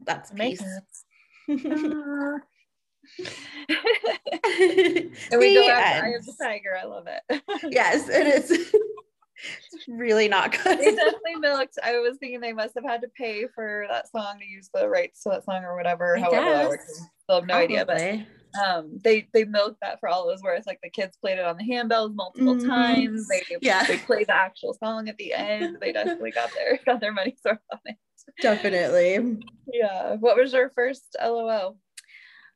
that's 0.06 0.32
peace. 0.32 0.64
and 1.48 2.42
we 5.38 5.56
go. 5.56 5.70
After 5.70 6.06
Eye 6.06 6.14
of 6.18 6.26
the 6.26 6.36
Tiger. 6.42 6.78
I 6.80 6.86
love 6.86 7.08
it. 7.08 7.42
yes, 7.70 8.10
it 8.10 8.28
is 8.28 8.76
it's 9.74 9.88
really 9.88 10.28
not 10.28 10.52
good. 10.52 10.80
They 10.80 10.96
definitely 10.96 11.36
milked. 11.40 11.78
I 11.84 12.00
was 12.00 12.18
thinking 12.18 12.42
they 12.42 12.54
must 12.54 12.76
have 12.76 12.84
had 12.84 13.02
to 13.02 13.08
pay 13.10 13.48
for 13.54 13.86
that 13.90 14.10
song 14.10 14.40
to 14.40 14.46
use 14.46 14.70
the 14.74 14.88
rights 14.88 15.24
to 15.24 15.30
that 15.30 15.46
song 15.46 15.64
or 15.64 15.76
whatever. 15.76 16.18
I 16.18 16.22
however 16.22 16.46
guess. 16.46 16.58
that 16.58 16.70
works. 16.70 17.02
Still 17.24 17.36
have 17.36 17.46
no 17.46 17.54
Probably. 17.54 17.80
idea, 17.80 17.86
but 17.86 18.62
um, 18.64 19.00
they 19.04 19.28
they 19.34 19.46
milked 19.46 19.80
that 19.82 20.00
for 20.00 20.10
all 20.10 20.28
it 20.28 20.32
was 20.32 20.42
worth. 20.42 20.66
Like 20.66 20.80
the 20.82 20.90
kids 20.90 21.18
played 21.18 21.40
it 21.40 21.46
on 21.46 21.58
the 21.58 21.64
handbells 21.64 22.16
multiple 22.16 22.56
mm-hmm. 22.56 22.68
times. 22.68 23.28
They 23.28 23.44
yeah. 23.62 23.86
they 23.86 23.98
played 23.98 24.28
the 24.28 24.36
actual 24.36 24.74
song 24.74 25.10
at 25.10 25.18
the 25.18 25.34
end. 25.34 25.78
They 25.80 25.92
definitely 25.92 26.32
got 26.32 26.52
their 26.54 26.80
got 26.86 27.00
their 27.00 27.14
money's 27.14 27.40
worth 27.46 27.60
on 27.72 27.80
it. 27.86 27.98
Definitely. 28.42 29.38
Yeah. 29.72 30.16
What 30.16 30.38
was 30.38 30.54
your 30.54 30.70
first 30.70 31.16
LOL? 31.22 31.78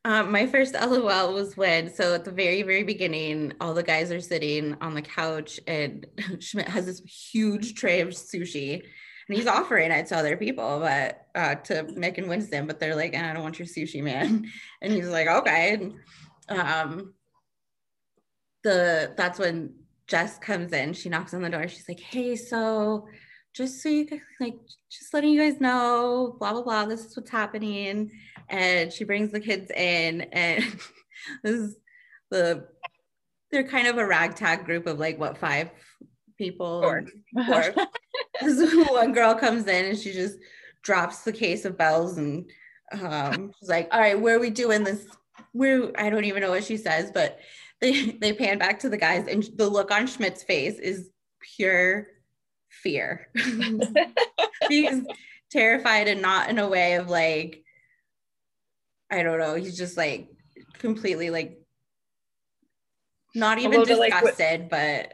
Um, 0.06 0.32
my 0.32 0.48
first 0.48 0.74
LOL 0.74 1.34
was 1.34 1.56
when, 1.56 1.94
so 1.94 2.14
at 2.14 2.26
the 2.26 2.32
very, 2.32 2.62
very 2.62 2.84
beginning, 2.84 3.54
all 3.62 3.74
the 3.74 3.84
guys 3.84 4.12
are 4.12 4.20
sitting 4.20 4.76
on 4.82 4.94
the 4.94 5.02
couch 5.02 5.60
and 5.66 6.06
Schmidt 6.40 6.68
has 6.68 6.86
this 6.86 7.00
huge 7.00 7.76
tray 7.76 8.02
of 8.02 8.10
sushi 8.10 8.84
and 9.30 9.38
he's 9.38 9.48
offering 9.48 9.92
it 9.92 10.08
to 10.08 10.18
other 10.18 10.36
people, 10.36 10.80
but 10.80 11.28
uh, 11.36 11.56
to 11.56 11.84
Nick 11.98 12.18
and 12.18 12.28
Winston, 12.28 12.68
but 12.68 12.80
they're 12.80 12.96
like, 12.96 13.16
I 13.16 13.32
don't 13.32 13.44
want 13.44 13.60
your 13.60 13.68
sushi, 13.68 14.04
man. 14.04 14.46
And 14.82 14.92
he's 14.92 15.08
like, 15.08 15.28
okay. 15.28 15.74
And 15.74 16.60
um 16.60 17.14
the 18.64 19.14
that's 19.16 19.40
when 19.40 19.74
Jess 20.08 20.38
comes 20.40 20.74
in. 20.74 20.94
She 20.94 21.10
knocks 21.10 21.34
on 21.34 21.42
the 21.42 21.50
door. 21.50 21.68
She's 21.68 21.88
like, 21.88 22.00
"Hey, 22.00 22.36
so 22.36 23.08
just 23.54 23.82
so 23.82 23.90
you 23.90 24.06
guys 24.06 24.20
like, 24.40 24.56
just 24.92 25.14
letting 25.14 25.32
you 25.32 25.42
guys 25.42 25.62
know, 25.62 26.36
blah 26.40 26.54
blah 26.54 26.64
blah. 26.64 26.86
This 26.86 27.06
is 27.06 27.16
what's 27.16 27.30
happening." 27.30 28.12
And 28.50 28.92
she 28.92 29.04
brings 29.04 29.32
the 29.32 29.40
kids 29.40 29.72
in, 29.72 30.22
and 30.32 30.64
this 31.44 31.54
is 31.54 31.76
the 32.30 32.68
they're 33.52 33.68
kind 33.68 33.88
of 33.88 33.98
a 33.98 34.06
ragtag 34.06 34.66
group 34.66 34.88
of 34.88 35.00
like 35.00 35.20
what 35.20 35.38
five 35.38 35.70
people. 36.38 36.82
Four. 36.82 37.06
Four. 37.46 37.74
one 38.90 39.14
girl 39.14 39.36
comes 39.36 39.68
in 39.68 39.86
and 39.86 39.98
she 39.98 40.12
just 40.12 40.38
drops 40.82 41.20
the 41.20 41.32
case 41.32 41.64
of 41.66 41.78
bells 41.78 42.18
and 42.18 42.50
um, 42.92 43.52
she's 43.60 43.70
like, 43.70 43.90
"All 43.92 44.00
right, 44.00 44.20
where 44.20 44.36
are 44.36 44.40
we 44.40 44.50
doing 44.50 44.84
this?" 44.84 45.06
Where 45.52 45.92
I 46.00 46.10
don't 46.10 46.26
even 46.26 46.42
know 46.42 46.52
what 46.52 46.64
she 46.64 46.78
says, 46.78 47.12
but 47.14 47.40
they 47.82 48.12
they 48.12 48.34
pan 48.34 48.58
back 48.58 48.80
to 48.80 48.90
the 48.90 48.98
guys, 48.98 49.28
and 49.28 49.44
the 49.56 49.68
look 49.68 49.92
on 49.92 50.08
Schmidt's 50.08 50.44
face 50.44 50.80
is 50.80 51.10
pure 51.56 52.08
fear. 52.70 53.28
he's 54.70 55.04
terrified 55.52 56.08
and 56.08 56.22
not 56.22 56.50
in 56.50 56.60
a 56.60 56.68
way 56.68 56.96
of 56.96 57.10
like, 57.10 57.62
I 59.13 59.22
don't 59.22 59.38
know. 59.38 59.53
He's 59.55 59.77
just 59.77 59.96
like 59.96 60.29
completely 60.79 61.29
like 61.29 61.60
not 63.36 63.60
even 63.60 63.84
disgusted, 63.84 64.62
like, 64.62 64.70
but 64.70 65.13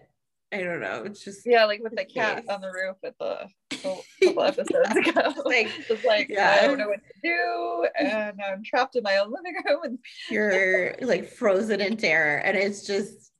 I 0.51 0.63
don't 0.63 0.79
know. 0.79 1.03
It's 1.05 1.23
just 1.23 1.41
yeah, 1.45 1.65
like 1.65 1.81
with 1.83 1.95
the 1.95 2.05
cat 2.05 2.45
on 2.49 2.61
the 2.61 2.71
roof 2.71 2.95
at 3.03 3.17
the 3.19 3.49
couple 4.23 4.43
episodes 4.43 4.95
ago. 4.95 5.33
like 5.45 5.69
just 5.87 6.05
like 6.05 6.27
yeah. 6.29 6.59
I 6.61 6.67
don't 6.67 6.77
know 6.77 6.87
what 6.87 7.01
to 7.01 7.21
do, 7.21 7.87
and 7.99 8.39
I'm 8.41 8.63
trapped 8.63 8.95
in 8.95 9.03
my 9.03 9.17
own 9.17 9.33
living 9.33 9.55
room, 9.65 9.79
and 9.83 9.99
you're 10.29 10.95
like 11.01 11.27
frozen 11.27 11.81
in 11.81 11.97
terror, 11.97 12.37
and 12.37 12.55
it's 12.55 12.87
just 12.87 13.31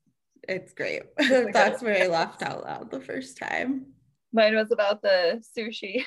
it's 0.47 0.73
great. 0.73 1.03
That's 1.53 1.81
where 1.81 2.03
I 2.03 2.07
laughed 2.07 2.43
out 2.43 2.65
loud 2.65 2.91
the 2.91 2.99
first 2.99 3.37
time. 3.37 3.85
Mine 4.33 4.55
was 4.55 4.71
about 4.71 5.01
the 5.01 5.41
sushi. 5.57 6.03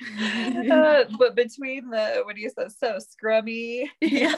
uh, 0.70 1.04
but 1.18 1.34
between 1.34 1.90
the 1.90 2.22
what 2.24 2.36
do 2.36 2.40
you 2.40 2.50
say 2.50 2.66
so 2.68 2.98
scrummy 2.98 3.84
yeah 4.00 4.34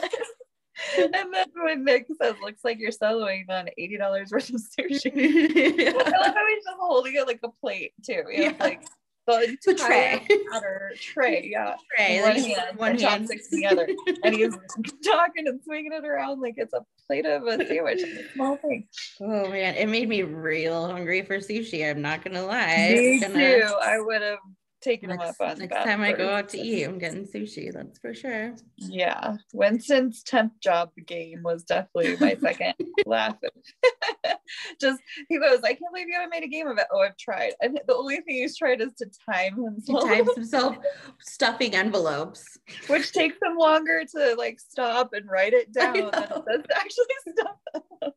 and 0.97 1.13
then 1.13 1.31
when 1.55 1.83
Nick 1.83 2.07
says, 2.21 2.35
"Looks 2.41 2.63
like 2.63 2.79
you're 2.79 2.91
soloing 2.91 3.49
on 3.49 3.69
eighty 3.77 3.97
dollars 3.97 4.31
worth 4.31 4.49
of 4.49 4.55
sushi," 4.55 5.11
yeah. 5.13 5.91
I 5.91 6.09
love 6.09 6.33
how 6.33 6.47
he's 6.47 6.63
just 6.63 6.77
holding 6.79 7.15
it 7.15 7.27
like 7.27 7.39
a 7.43 7.49
plate 7.61 7.93
too. 8.03 8.23
You 8.31 8.37
know, 8.37 8.43
yeah. 8.45 8.55
like 8.59 8.83
the 9.27 9.57
a 9.67 9.73
tray, 9.75 10.25
platter, 10.49 10.91
tray, 10.99 11.49
yeah, 11.51 11.75
tray, 11.95 12.21
one 12.21 12.33
like 12.33 12.43
hand, 12.43 12.77
one 12.77 12.89
hand, 12.97 12.99
chopsticks 12.99 13.49
the 13.49 13.65
other, 13.65 13.87
and 14.23 14.35
he's 14.35 14.55
talking 15.03 15.47
and 15.47 15.61
swinging 15.63 15.93
it 15.93 16.05
around 16.05 16.41
like 16.41 16.55
it's 16.57 16.73
a 16.73 16.83
plate 17.07 17.25
of 17.25 17.45
a 17.45 17.65
sandwich. 17.65 18.01
small 18.33 18.57
thing. 18.57 18.87
Oh 19.19 19.49
man, 19.49 19.75
it 19.75 19.87
made 19.87 20.09
me 20.09 20.23
real 20.23 20.87
hungry 20.87 21.21
for 21.21 21.37
sushi. 21.37 21.87
I'm 21.87 22.01
not 22.01 22.23
gonna 22.23 22.45
lie. 22.45 22.93
Me 22.95 23.19
gonna... 23.19 23.33
too. 23.33 23.75
I 23.81 23.99
would 23.99 24.21
have 24.21 24.39
taking 24.81 25.09
next, 25.09 25.37
them 25.37 25.47
up 25.47 25.51
on 25.51 25.59
next 25.59 25.75
time 25.75 26.01
I 26.01 26.11
go 26.11 26.29
out 26.29 26.49
to 26.49 26.57
eat, 26.57 26.83
I'm 26.83 26.97
getting 26.97 27.25
sushi. 27.25 27.71
That's 27.71 27.99
for 27.99 28.13
sure. 28.13 28.55
Yeah, 28.77 29.37
Winston's 29.53 30.23
temp 30.23 30.59
job 30.59 30.91
game 31.05 31.41
was 31.43 31.63
definitely 31.63 32.17
my 32.19 32.35
second 32.41 32.73
laugh. 33.05 33.37
Just 34.79 35.01
he 35.29 35.39
goes, 35.39 35.59
I 35.63 35.69
can't 35.69 35.93
believe 35.93 36.07
you 36.07 36.15
haven't 36.15 36.31
made 36.31 36.43
a 36.43 36.47
game 36.47 36.67
of 36.67 36.77
it. 36.77 36.87
Oh, 36.91 36.99
I've 36.99 37.17
tried, 37.17 37.53
and 37.61 37.79
the 37.87 37.95
only 37.95 38.17
thing 38.17 38.35
he's 38.35 38.57
tried 38.57 38.81
is 38.81 38.93
to 38.95 39.09
time 39.29 39.55
himself. 39.55 40.03
He 40.03 40.15
times 40.15 40.29
himself 40.35 40.77
stuffing 41.19 41.75
envelopes, 41.75 42.57
which 42.87 43.11
takes 43.11 43.37
him 43.41 43.57
longer 43.57 44.03
to 44.15 44.35
like 44.37 44.59
stop 44.59 45.13
and 45.13 45.29
write 45.29 45.53
it 45.53 45.71
down 45.73 45.93
than 45.93 46.03
it 46.03 46.13
does 46.13 46.63
to 46.63 46.77
actually 46.77 47.05
stuff. 47.29 48.13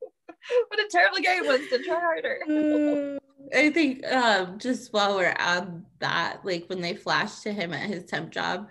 what 0.69 0.81
a 0.81 0.89
terrible 0.91 1.19
game, 1.19 1.47
Winston. 1.47 1.85
Try 1.85 2.01
harder. 2.01 2.39
I 3.55 3.71
think 3.71 4.07
um, 4.11 4.59
just 4.59 4.93
while 4.93 5.17
we're 5.17 5.35
on 5.39 5.85
that, 6.01 6.41
like 6.45 6.67
when 6.69 6.81
they 6.81 6.95
flash 6.95 7.41
to 7.41 7.53
him 7.53 7.73
at 7.73 7.89
his 7.89 8.05
temp 8.05 8.31
job, 8.31 8.69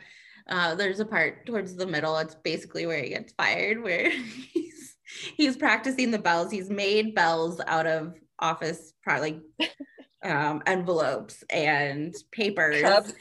uh, 0.49 0.75
there's 0.75 0.99
a 0.99 1.05
part 1.05 1.45
towards 1.45 1.75
the 1.75 1.85
middle. 1.85 2.17
It's 2.17 2.35
basically 2.35 2.85
where 2.85 3.01
he 3.01 3.09
gets 3.09 3.33
fired, 3.33 3.81
where 3.81 4.09
he's 4.53 4.95
he's 5.37 5.55
practicing 5.55 6.11
the 6.11 6.19
bells. 6.19 6.51
He's 6.51 6.69
made 6.69 7.15
bells 7.15 7.61
out 7.67 7.87
of 7.87 8.15
office 8.39 8.93
probably 9.03 9.41
um, 10.23 10.61
envelopes 10.65 11.43
and 11.49 12.13
papers, 12.31 12.81
cups, 12.81 13.13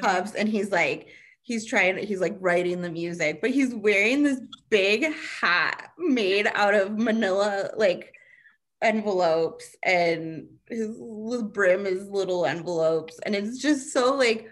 cups, 0.00 0.34
and 0.34 0.48
he's 0.48 0.70
like 0.70 1.08
he's 1.44 1.64
trying 1.66 1.96
he's 1.98 2.20
like 2.20 2.36
writing 2.40 2.82
the 2.82 2.90
music, 2.90 3.40
but 3.40 3.50
he's 3.50 3.74
wearing 3.74 4.24
this 4.24 4.40
big 4.70 5.14
hat 5.40 5.92
made 5.98 6.48
out 6.54 6.74
of 6.74 6.98
manila 6.98 7.70
like 7.76 8.12
envelopes 8.82 9.76
and 9.84 10.48
his 10.68 10.96
brim 11.52 11.86
is 11.86 12.08
little 12.08 12.44
envelopes 12.44 13.20
and 13.24 13.34
it's 13.34 13.58
just 13.58 13.92
so 13.92 14.14
like 14.14 14.50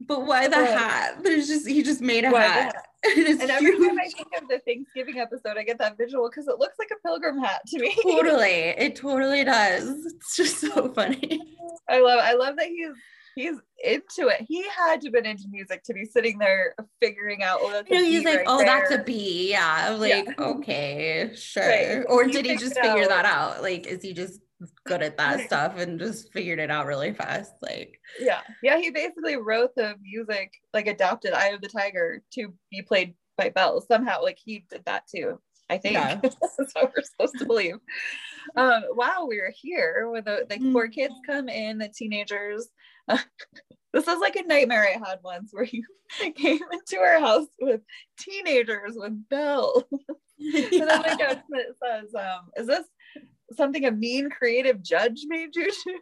but 0.00 0.26
why 0.26 0.48
the 0.48 0.56
hat 0.56 1.22
there's 1.22 1.46
just 1.46 1.68
he 1.68 1.82
just 1.82 2.00
made 2.00 2.24
a 2.24 2.30
hat 2.30 2.88
and, 3.04 3.26
and 3.40 3.50
every 3.50 3.78
time 3.78 3.98
I 3.98 4.08
think 4.08 4.28
of 4.40 4.48
the 4.48 4.58
Thanksgiving 4.66 5.18
episode, 5.18 5.56
I 5.56 5.62
get 5.62 5.78
that 5.78 5.96
visual 5.96 6.28
because 6.28 6.48
it 6.48 6.58
looks 6.58 6.80
like 6.80 6.90
a 6.90 7.06
pilgrim 7.06 7.38
hat 7.38 7.60
to 7.68 7.78
me. 7.78 7.94
totally, 8.02 8.44
it 8.76 8.96
totally 8.96 9.44
does. 9.44 10.04
It's 10.04 10.36
just 10.36 10.58
so 10.58 10.92
funny. 10.92 11.40
I 11.88 12.00
love, 12.00 12.18
I 12.20 12.34
love 12.34 12.56
that 12.56 12.66
he's 12.66 12.90
he's 13.38 13.56
into 13.84 14.28
it. 14.28 14.44
He 14.48 14.64
had 14.68 15.00
to 15.00 15.06
have 15.06 15.12
been 15.12 15.26
into 15.26 15.44
music 15.48 15.84
to 15.84 15.94
be 15.94 16.04
sitting 16.04 16.38
there 16.38 16.74
figuring 17.00 17.42
out. 17.42 17.60
Oh, 17.62 17.82
you 17.88 17.96
know, 17.96 18.04
he's 18.04 18.24
like, 18.24 18.38
right 18.38 18.46
oh, 18.48 18.58
there. 18.58 18.66
that's 18.66 18.90
a 18.92 18.98
B. 18.98 19.50
Yeah. 19.50 19.88
I'm 19.90 20.00
like, 20.00 20.26
yeah. 20.26 20.44
okay, 20.44 21.30
sure. 21.34 21.62
Right. 21.68 22.04
Or 22.08 22.24
he 22.24 22.32
did 22.32 22.46
he 22.46 22.56
just 22.56 22.74
figure 22.74 23.04
out. 23.04 23.08
that 23.08 23.24
out? 23.24 23.62
Like, 23.62 23.86
is 23.86 24.02
he 24.02 24.12
just 24.12 24.40
good 24.84 25.02
at 25.02 25.16
that 25.18 25.46
stuff 25.46 25.78
and 25.78 26.00
just 26.00 26.32
figured 26.32 26.58
it 26.58 26.70
out 26.70 26.86
really 26.86 27.12
fast? 27.12 27.52
Like, 27.62 28.00
yeah. 28.18 28.40
Yeah. 28.62 28.78
He 28.78 28.90
basically 28.90 29.36
wrote 29.36 29.74
the 29.76 29.94
music, 30.02 30.52
like 30.74 30.88
adapted 30.88 31.32
Eye 31.32 31.48
of 31.48 31.60
the 31.60 31.68
Tiger 31.68 32.22
to 32.34 32.52
be 32.70 32.82
played 32.82 33.14
by 33.36 33.50
bells 33.50 33.86
somehow. 33.86 34.22
Like, 34.22 34.38
he 34.44 34.64
did 34.68 34.84
that 34.86 35.04
too. 35.14 35.38
I 35.70 35.78
think 35.78 35.94
yeah. 35.94 36.16
that's 36.22 36.74
what 36.74 36.92
we're 36.96 37.02
supposed 37.02 37.38
to 37.38 37.44
believe. 37.44 37.76
Um, 38.56 38.82
while 38.94 39.28
we 39.28 39.38
are 39.38 39.52
here, 39.54 40.08
when 40.10 40.24
the, 40.24 40.46
the 40.48 40.56
mm. 40.56 40.72
four 40.72 40.88
kids 40.88 41.14
come 41.26 41.48
in, 41.48 41.78
the 41.78 41.88
teenagers, 41.88 42.68
this 43.92 44.08
is 44.08 44.18
like 44.20 44.36
a 44.36 44.42
nightmare 44.42 44.86
I 44.86 45.08
had 45.08 45.18
once 45.22 45.50
where 45.52 45.64
you 45.64 45.84
came 46.36 46.60
into 46.72 46.98
our 46.98 47.20
house 47.20 47.46
with 47.60 47.80
teenagers 48.18 48.92
with 48.96 49.28
bells. 49.28 49.84
Yeah. 50.36 50.64
and 50.80 50.88
then 50.88 51.02
my 51.02 51.14
dad 51.16 51.42
says, 51.50 52.14
um, 52.14 52.50
is 52.56 52.66
this 52.66 52.86
something 53.56 53.86
a 53.86 53.90
mean 53.90 54.30
creative 54.30 54.82
judge 54.82 55.22
made 55.26 55.54
you 55.54 55.64
do? 55.64 56.00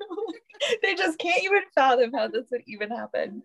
they 0.82 0.94
just 0.94 1.18
can't 1.18 1.44
even 1.44 1.62
fathom 1.74 2.12
how 2.12 2.28
this 2.28 2.46
would 2.50 2.62
even 2.66 2.90
happen. 2.90 3.42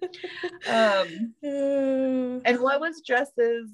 Um, 0.68 1.34
and 2.46 2.60
what 2.60 2.80
was 2.80 3.01
Jess's 3.01 3.70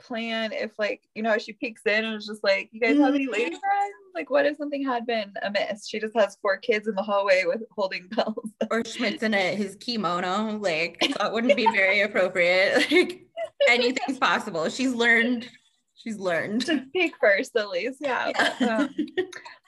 plan 0.00 0.52
if 0.52 0.72
like 0.78 1.02
you 1.14 1.22
know 1.22 1.38
she 1.38 1.52
peeks 1.52 1.82
in 1.86 2.04
and 2.04 2.14
it's 2.14 2.26
just 2.26 2.42
like 2.42 2.68
you 2.72 2.80
guys 2.80 2.98
have 2.98 3.14
any 3.14 3.26
lady 3.26 3.50
mm-hmm. 3.50 3.58
friends? 3.58 3.94
Like 4.14 4.30
what 4.30 4.46
if 4.46 4.56
something 4.56 4.84
had 4.84 5.06
been 5.06 5.32
amiss? 5.42 5.88
She 5.88 6.00
just 6.00 6.16
has 6.16 6.36
four 6.42 6.56
kids 6.56 6.88
in 6.88 6.94
the 6.94 7.02
hallway 7.02 7.44
with 7.46 7.62
holding 7.70 8.08
bells. 8.08 8.50
Or 8.70 8.84
schmidt's 8.84 9.22
in 9.22 9.34
it 9.34 9.56
his 9.56 9.76
kimono 9.76 10.58
like 10.58 10.98
that 11.18 11.32
wouldn't 11.32 11.56
be 11.56 11.66
very 11.66 12.00
appropriate 12.02 12.90
like 12.90 13.26
anything's 13.68 14.18
possible. 14.18 14.68
She's 14.68 14.94
learned. 14.94 15.48
She's 15.94 16.18
learned. 16.18 16.62
To 16.62 16.82
speak 16.88 17.14
first 17.20 17.54
at 17.56 17.68
least 17.68 17.98
yeah, 18.00 18.32
yeah. 18.34 18.78
Um, 18.78 18.94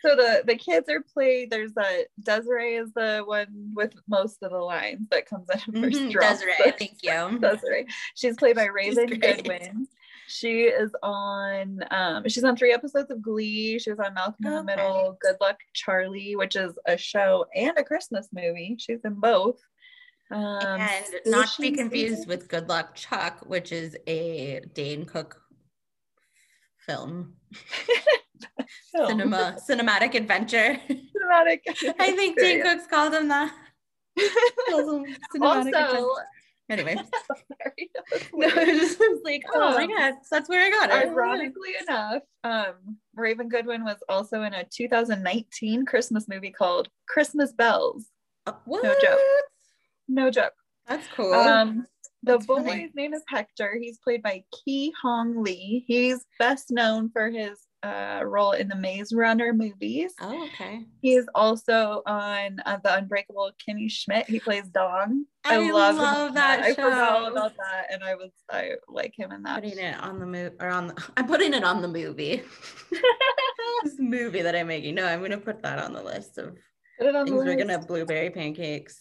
so 0.02 0.16
the 0.16 0.42
the 0.46 0.56
kids 0.56 0.88
are 0.88 1.04
played. 1.12 1.50
There's 1.50 1.76
a 1.78 2.06
desiree 2.22 2.76
is 2.76 2.92
the 2.94 3.22
one 3.24 3.72
with 3.74 3.92
most 4.08 4.42
of 4.42 4.50
the 4.50 4.58
lines 4.58 5.08
that 5.10 5.26
comes 5.26 5.48
in 5.50 5.60
1st 5.60 5.92
mm-hmm, 5.92 6.18
desiree 6.18 6.72
thank 6.78 6.98
you. 7.02 7.38
Desiree. 7.38 7.86
She's 8.14 8.36
played 8.36 8.56
by 8.56 8.66
raven 8.66 9.06
goodwin 9.06 9.88
she 10.32 10.62
is 10.62 10.90
on 11.02 11.84
um 11.90 12.26
she's 12.28 12.44
on 12.44 12.56
three 12.56 12.72
episodes 12.72 13.10
of 13.10 13.20
Glee. 13.20 13.78
She 13.78 13.90
was 13.90 13.98
on 13.98 14.14
Malcolm 14.14 14.46
in 14.46 14.52
the 14.52 14.64
Middle, 14.64 15.18
Good 15.20 15.36
Luck 15.40 15.58
Charlie, 15.74 16.36
which 16.36 16.56
is 16.56 16.72
a 16.86 16.96
show 16.96 17.44
and 17.54 17.76
a 17.76 17.84
Christmas 17.84 18.28
movie. 18.32 18.76
She's 18.78 19.00
in 19.04 19.14
both. 19.14 19.60
Um, 20.30 20.80
and 20.80 21.04
not 21.26 21.48
to 21.48 21.60
be 21.60 21.72
confused 21.72 22.26
with 22.26 22.48
Good 22.48 22.68
Luck 22.68 22.94
Chuck, 22.94 23.40
which 23.46 23.70
is 23.70 23.96
a 24.06 24.60
Dane 24.72 25.04
Cook 25.04 25.42
film. 26.86 27.34
film. 28.92 29.08
Cinema, 29.08 29.56
cinematic 29.68 30.14
adventure. 30.14 30.80
Cinematic. 30.88 31.60
I 31.98 32.12
think 32.12 32.38
Dane 32.38 32.62
Cook's 32.62 32.86
called 32.86 33.12
him 33.12 33.28
that. 33.28 33.52
also, 34.72 35.04
adventure. 35.34 36.06
Anyway. 36.72 36.96
no, 38.34 38.46
I 38.46 38.64
just 38.64 38.98
was 38.98 39.20
like, 39.24 39.44
oh 39.54 39.74
my 39.74 39.84
um, 39.84 39.90
god, 39.90 40.14
that's 40.30 40.48
where 40.48 40.64
I 40.64 40.70
got 40.70 40.90
it. 40.90 41.08
Ironically 41.08 41.74
enough, 41.86 42.22
um, 42.44 42.96
Raven 43.14 43.48
Goodwin 43.48 43.84
was 43.84 43.98
also 44.08 44.42
in 44.42 44.54
a 44.54 44.64
2019 44.64 45.84
Christmas 45.84 46.28
movie 46.28 46.50
called 46.50 46.88
Christmas 47.06 47.52
Bells. 47.52 48.06
Uh? 48.46 48.52
No 48.66 48.94
joke. 49.00 49.20
No 50.08 50.30
joke. 50.30 50.54
That's 50.88 51.06
cool. 51.14 51.32
Um, 51.32 51.86
The 52.24 52.32
That's 52.32 52.46
boy's 52.46 52.66
funny. 52.66 52.88
name 52.94 53.14
is 53.14 53.22
Hector. 53.28 53.78
He's 53.80 53.98
played 53.98 54.22
by 54.22 54.44
Ki 54.52 54.92
Hong 55.02 55.42
Lee. 55.42 55.84
He's 55.88 56.24
best 56.38 56.70
known 56.70 57.10
for 57.10 57.30
his 57.30 57.58
uh, 57.82 58.20
role 58.24 58.52
in 58.52 58.68
the 58.68 58.76
Maze 58.76 59.12
Runner 59.12 59.52
movies. 59.52 60.12
Oh, 60.20 60.46
okay. 60.46 60.84
He 61.00 61.14
is 61.14 61.26
also 61.34 62.02
on 62.06 62.60
uh, 62.64 62.78
the 62.84 62.94
Unbreakable 62.94 63.50
Kimmy 63.58 63.90
Schmidt. 63.90 64.28
He 64.28 64.38
plays 64.38 64.68
Dong. 64.68 65.24
I, 65.44 65.56
I 65.56 65.70
love, 65.70 65.96
love 65.96 66.34
that. 66.34 66.60
that. 66.60 66.64
I 66.64 66.74
forgot 66.74 67.12
all 67.12 67.26
about 67.26 67.56
that, 67.56 67.86
and 67.92 68.04
I 68.04 68.14
was 68.14 68.30
I 68.48 68.74
like 68.88 69.18
him 69.18 69.32
in 69.32 69.42
that. 69.42 69.62
Putting 69.62 69.78
it 69.78 70.00
on 70.00 70.20
the 70.20 70.26
movie 70.26 70.54
or 70.60 70.68
on 70.68 70.88
the, 70.88 71.04
I'm 71.16 71.26
putting 71.26 71.54
it 71.54 71.64
on 71.64 71.82
the 71.82 71.88
movie. 71.88 72.42
this 73.82 73.98
movie 73.98 74.42
that 74.42 74.54
I'm 74.54 74.68
making. 74.68 74.94
No, 74.94 75.06
I'm 75.06 75.20
gonna 75.20 75.38
put 75.38 75.62
that 75.62 75.80
on 75.80 75.92
the 75.92 76.02
list 76.02 76.38
of 76.38 76.56
put 76.98 77.08
it 77.08 77.16
on 77.16 77.26
things 77.26 77.36
we're 77.36 77.56
gonna 77.56 77.80
blueberry 77.80 78.30
pancakes. 78.30 79.00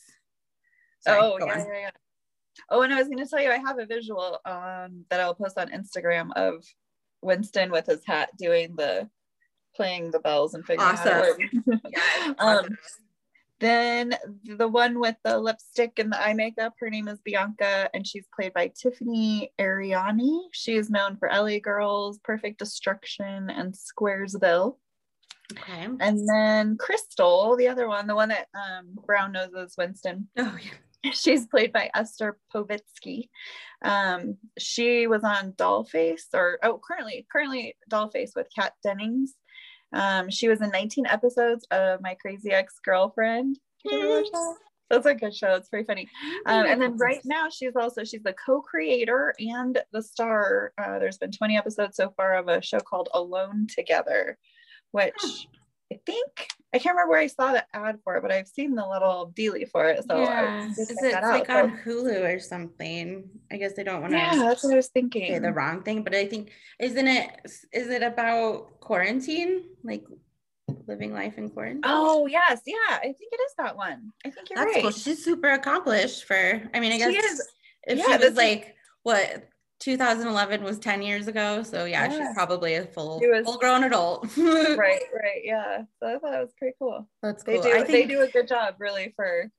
Sorry, 1.02 1.20
oh 1.22 1.38
yeah, 1.40 1.58
yeah, 1.58 1.80
yeah. 1.82 1.90
Oh, 2.70 2.82
and 2.82 2.94
I 2.94 3.00
was 3.00 3.08
gonna 3.08 3.28
tell 3.28 3.42
you, 3.42 3.52
I 3.52 3.58
have 3.58 3.80
a 3.80 3.86
visual 3.86 4.40
um 4.46 5.06
that 5.10 5.20
I'll 5.20 5.36
post 5.36 5.58
on 5.58 5.70
Instagram 5.70 6.32
of 6.36 6.64
Winston 7.22 7.72
with 7.72 7.86
his 7.86 8.06
hat 8.06 8.30
doing 8.38 8.76
the 8.76 9.10
playing 9.76 10.12
the 10.12 10.20
bells 10.20 10.54
and 10.54 10.66
figuring 10.66 10.90
awesome. 10.90 11.14
out. 11.14 11.82
yeah, 11.90 12.34
um, 12.40 12.78
then 13.60 14.16
the 14.44 14.68
one 14.68 15.00
with 15.00 15.16
the 15.24 15.38
lipstick 15.38 16.00
and 16.00 16.12
the 16.12 16.20
eye 16.20 16.34
makeup, 16.34 16.74
her 16.80 16.90
name 16.90 17.08
is 17.08 17.22
Bianca, 17.22 17.90
and 17.94 18.06
she's 18.06 18.26
played 18.36 18.54
by 18.54 18.72
Tiffany 18.76 19.54
Ariani. 19.60 20.48
She 20.52 20.76
is 20.76 20.90
known 20.90 21.16
for 21.18 21.30
LA 21.32 21.60
Girls, 21.60 22.20
Perfect 22.24 22.58
Destruction, 22.58 23.50
and 23.52 23.74
Squaresville. 23.74 24.78
Okay. 25.52 25.88
And 26.00 26.28
then 26.28 26.78
Crystal, 26.78 27.56
the 27.56 27.68
other 27.68 27.88
one, 27.88 28.08
the 28.08 28.16
one 28.16 28.30
that 28.30 28.48
um, 28.56 28.96
Brown 29.06 29.32
noses 29.32 29.76
Winston. 29.78 30.28
Oh 30.38 30.58
yeah. 30.60 30.72
She's 31.14 31.48
played 31.48 31.74
by 31.74 31.90
Esther 31.96 32.38
Povitsky. 32.54 33.30
Um, 33.84 34.38
she 34.58 35.08
was 35.08 35.24
on 35.24 35.54
Dollface, 35.54 36.34
or 36.34 36.60
oh, 36.64 36.80
currently 36.86 37.26
currently 37.32 37.76
Dollface 37.92 38.32
with 38.36 38.48
Kat 38.56 38.74
Dennings. 38.84 39.34
Um, 39.94 40.30
she 40.30 40.48
was 40.48 40.62
in 40.62 40.70
19 40.70 41.06
episodes 41.08 41.66
of 41.72 42.02
My 42.02 42.16
Crazy 42.16 42.52
Ex 42.52 42.76
Girlfriend. 42.84 43.60
That's 44.90 45.06
a 45.06 45.16
good 45.16 45.34
show. 45.34 45.56
It's 45.56 45.70
very 45.70 45.86
funny. 45.86 46.08
Um, 46.46 46.66
and 46.66 46.82
then 46.82 46.98
right 46.98 47.22
now 47.24 47.50
she's 47.50 47.76
also 47.78 48.04
she's 48.04 48.24
the 48.24 48.34
co-creator 48.34 49.34
and 49.40 49.82
the 49.94 50.02
star. 50.02 50.74
Uh, 50.78 51.00
there's 51.00 51.18
been 51.18 51.32
20 51.32 51.58
episodes 51.58 51.96
so 51.96 52.14
far 52.18 52.36
of 52.36 52.50
a 52.50 52.62
show 52.62 52.80
called 52.80 53.08
Alone 53.14 53.68
Together, 53.74 54.38
which 54.92 55.48
I 55.92 56.00
think 56.06 56.50
I 56.74 56.80
can't 56.80 56.96
remember 56.96 57.12
where 57.12 57.20
I 57.20 57.28
saw 57.28 57.52
the 57.52 57.66
ad 57.74 58.00
for 58.04 58.16
it, 58.16 58.22
but 58.22 58.32
I've 58.32 58.48
seen 58.48 58.76
the 58.76 58.88
little 58.88 59.34
dealie 59.36 59.70
for 59.70 59.90
it. 59.90 60.06
So 60.08 60.22
yeah, 60.22 60.70
is 60.70 60.90
it 60.90 61.14
like 61.22 61.50
out. 61.50 61.66
on 61.66 61.78
Hulu 61.84 62.36
or 62.36 62.40
something? 62.40 63.30
I 63.52 63.58
guess 63.58 63.74
they 63.74 63.84
don't 63.84 64.02
want 64.02 64.14
to. 64.14 64.20
Yeah, 64.20 64.36
that's 64.36 64.64
what 64.64 64.74
I 64.74 64.78
was 64.78 64.88
thinking. 64.88 65.28
Say 65.28 65.40
the 65.40 65.52
wrong 65.52 65.84
thing, 65.84 66.04
but 66.04 66.16
I 66.16 66.26
think 66.28 66.52
isn't 66.80 67.08
it? 67.08 67.30
Is 67.74 67.90
it 67.90 68.04
about 68.04 68.80
quarantine, 68.80 69.66
like 69.84 70.06
living 70.88 71.14
life 71.14 71.38
in 71.38 71.50
quarantine? 71.50 71.82
Oh 71.84 72.28
yes, 72.28 72.62
yeah. 72.66 72.76
I 72.90 73.02
think 73.02 73.34
it 73.34 73.42
is 73.42 73.54
that 73.58 73.76
one. 73.76 74.14
I 74.26 74.30
think 74.30 74.50
you're 74.50 74.58
that's 74.58 74.74
right. 74.74 74.82
Cool. 74.84 74.92
She's 74.92 75.24
super 75.24 75.50
accomplished 75.50 76.24
for. 76.24 76.62
I 76.74 76.80
mean, 76.80 76.94
I 76.94 76.98
guess 76.98 77.12
she 77.12 77.18
is, 77.18 77.48
if 77.84 77.98
yeah, 77.98 78.18
she 78.18 78.26
was 78.26 78.36
like 78.36 78.76
what 79.04 79.50
2011 79.82 80.64
was 80.64 80.78
10 80.80 81.02
years 81.02 81.28
ago. 81.28 81.64
So 81.64 81.86
yeah, 81.86 82.06
yeah. 82.06 82.18
she's 82.18 82.34
probably 82.36 82.76
a 82.76 82.86
full 82.86 83.20
was, 83.20 83.46
full 83.46 83.58
grown 83.58 83.84
adult. 83.84 84.26
right, 84.38 84.78
right. 84.78 85.42
Yeah. 85.44 85.84
So 86.00 86.08
I 86.08 86.20
thought 86.20 86.34
it 86.34 86.40
was 86.40 86.54
pretty 86.58 86.76
cool. 86.80 87.10
That's 87.22 87.44
cool. 87.44 87.62
They 87.62 87.70
do 87.70 87.76
think, 87.78 87.88
they 87.88 88.06
do 88.06 88.22
a 88.22 88.28
good 88.28 88.48
job 88.48 88.76
really 88.80 89.12
for 89.16 89.52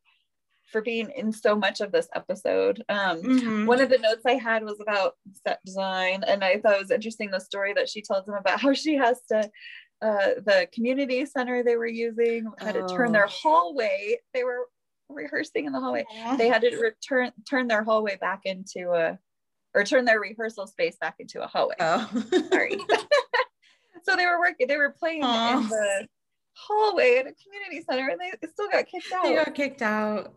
for 0.70 0.80
being 0.80 1.10
in 1.10 1.32
so 1.32 1.54
much 1.54 1.80
of 1.80 1.92
this 1.92 2.08
episode. 2.14 2.82
Um, 2.88 3.22
mm-hmm. 3.22 3.66
one 3.66 3.80
of 3.80 3.90
the 3.90 3.98
notes 3.98 4.22
I 4.24 4.34
had 4.34 4.64
was 4.64 4.80
about 4.80 5.14
set 5.46 5.58
design, 5.66 6.24
and 6.26 6.42
I 6.42 6.60
thought 6.60 6.74
it 6.74 6.80
was 6.80 6.90
interesting 6.90 7.30
the 7.30 7.40
story 7.40 7.74
that 7.74 7.90
she 7.90 8.00
tells 8.00 8.24
them 8.24 8.36
about 8.36 8.60
how 8.62 8.72
she 8.72 8.94
has 8.94 9.20
to 9.28 9.50
uh, 10.00 10.40
the 10.44 10.68
community 10.72 11.26
center 11.26 11.62
they 11.62 11.76
were 11.76 11.86
using 11.86 12.50
had 12.58 12.76
oh. 12.76 12.86
to 12.86 12.94
turn 12.94 13.12
their 13.12 13.26
oh. 13.26 13.30
hallway. 13.30 14.18
They 14.32 14.44
were 14.44 14.68
rehearsing 15.08 15.66
in 15.66 15.72
the 15.72 15.80
hallway. 15.80 16.04
Yeah. 16.14 16.36
They 16.36 16.48
had 16.48 16.62
to 16.62 16.76
return 16.76 17.32
turn 17.48 17.66
their 17.66 17.82
hallway 17.82 18.16
back 18.16 18.42
into 18.44 18.92
a 18.92 19.18
or 19.74 19.84
turn 19.84 20.04
their 20.04 20.20
rehearsal 20.20 20.66
space 20.66 20.96
back 21.00 21.16
into 21.18 21.42
a 21.42 21.46
hallway. 21.46 21.74
Oh, 21.80 22.08
sorry. 22.50 22.78
so 24.04 24.16
they 24.16 24.26
were 24.26 24.38
working, 24.38 24.66
they 24.66 24.76
were 24.76 24.94
playing 24.98 25.22
Aww. 25.22 25.62
in 25.62 25.68
the 25.68 26.08
hallway 26.54 27.16
at 27.16 27.26
a 27.26 27.34
community 27.42 27.84
center 27.88 28.08
and 28.08 28.20
they 28.20 28.48
still 28.48 28.68
got 28.70 28.86
kicked 28.86 29.12
out. 29.12 29.24
They 29.24 29.34
got 29.34 29.54
kicked 29.54 29.82
out. 29.82 30.34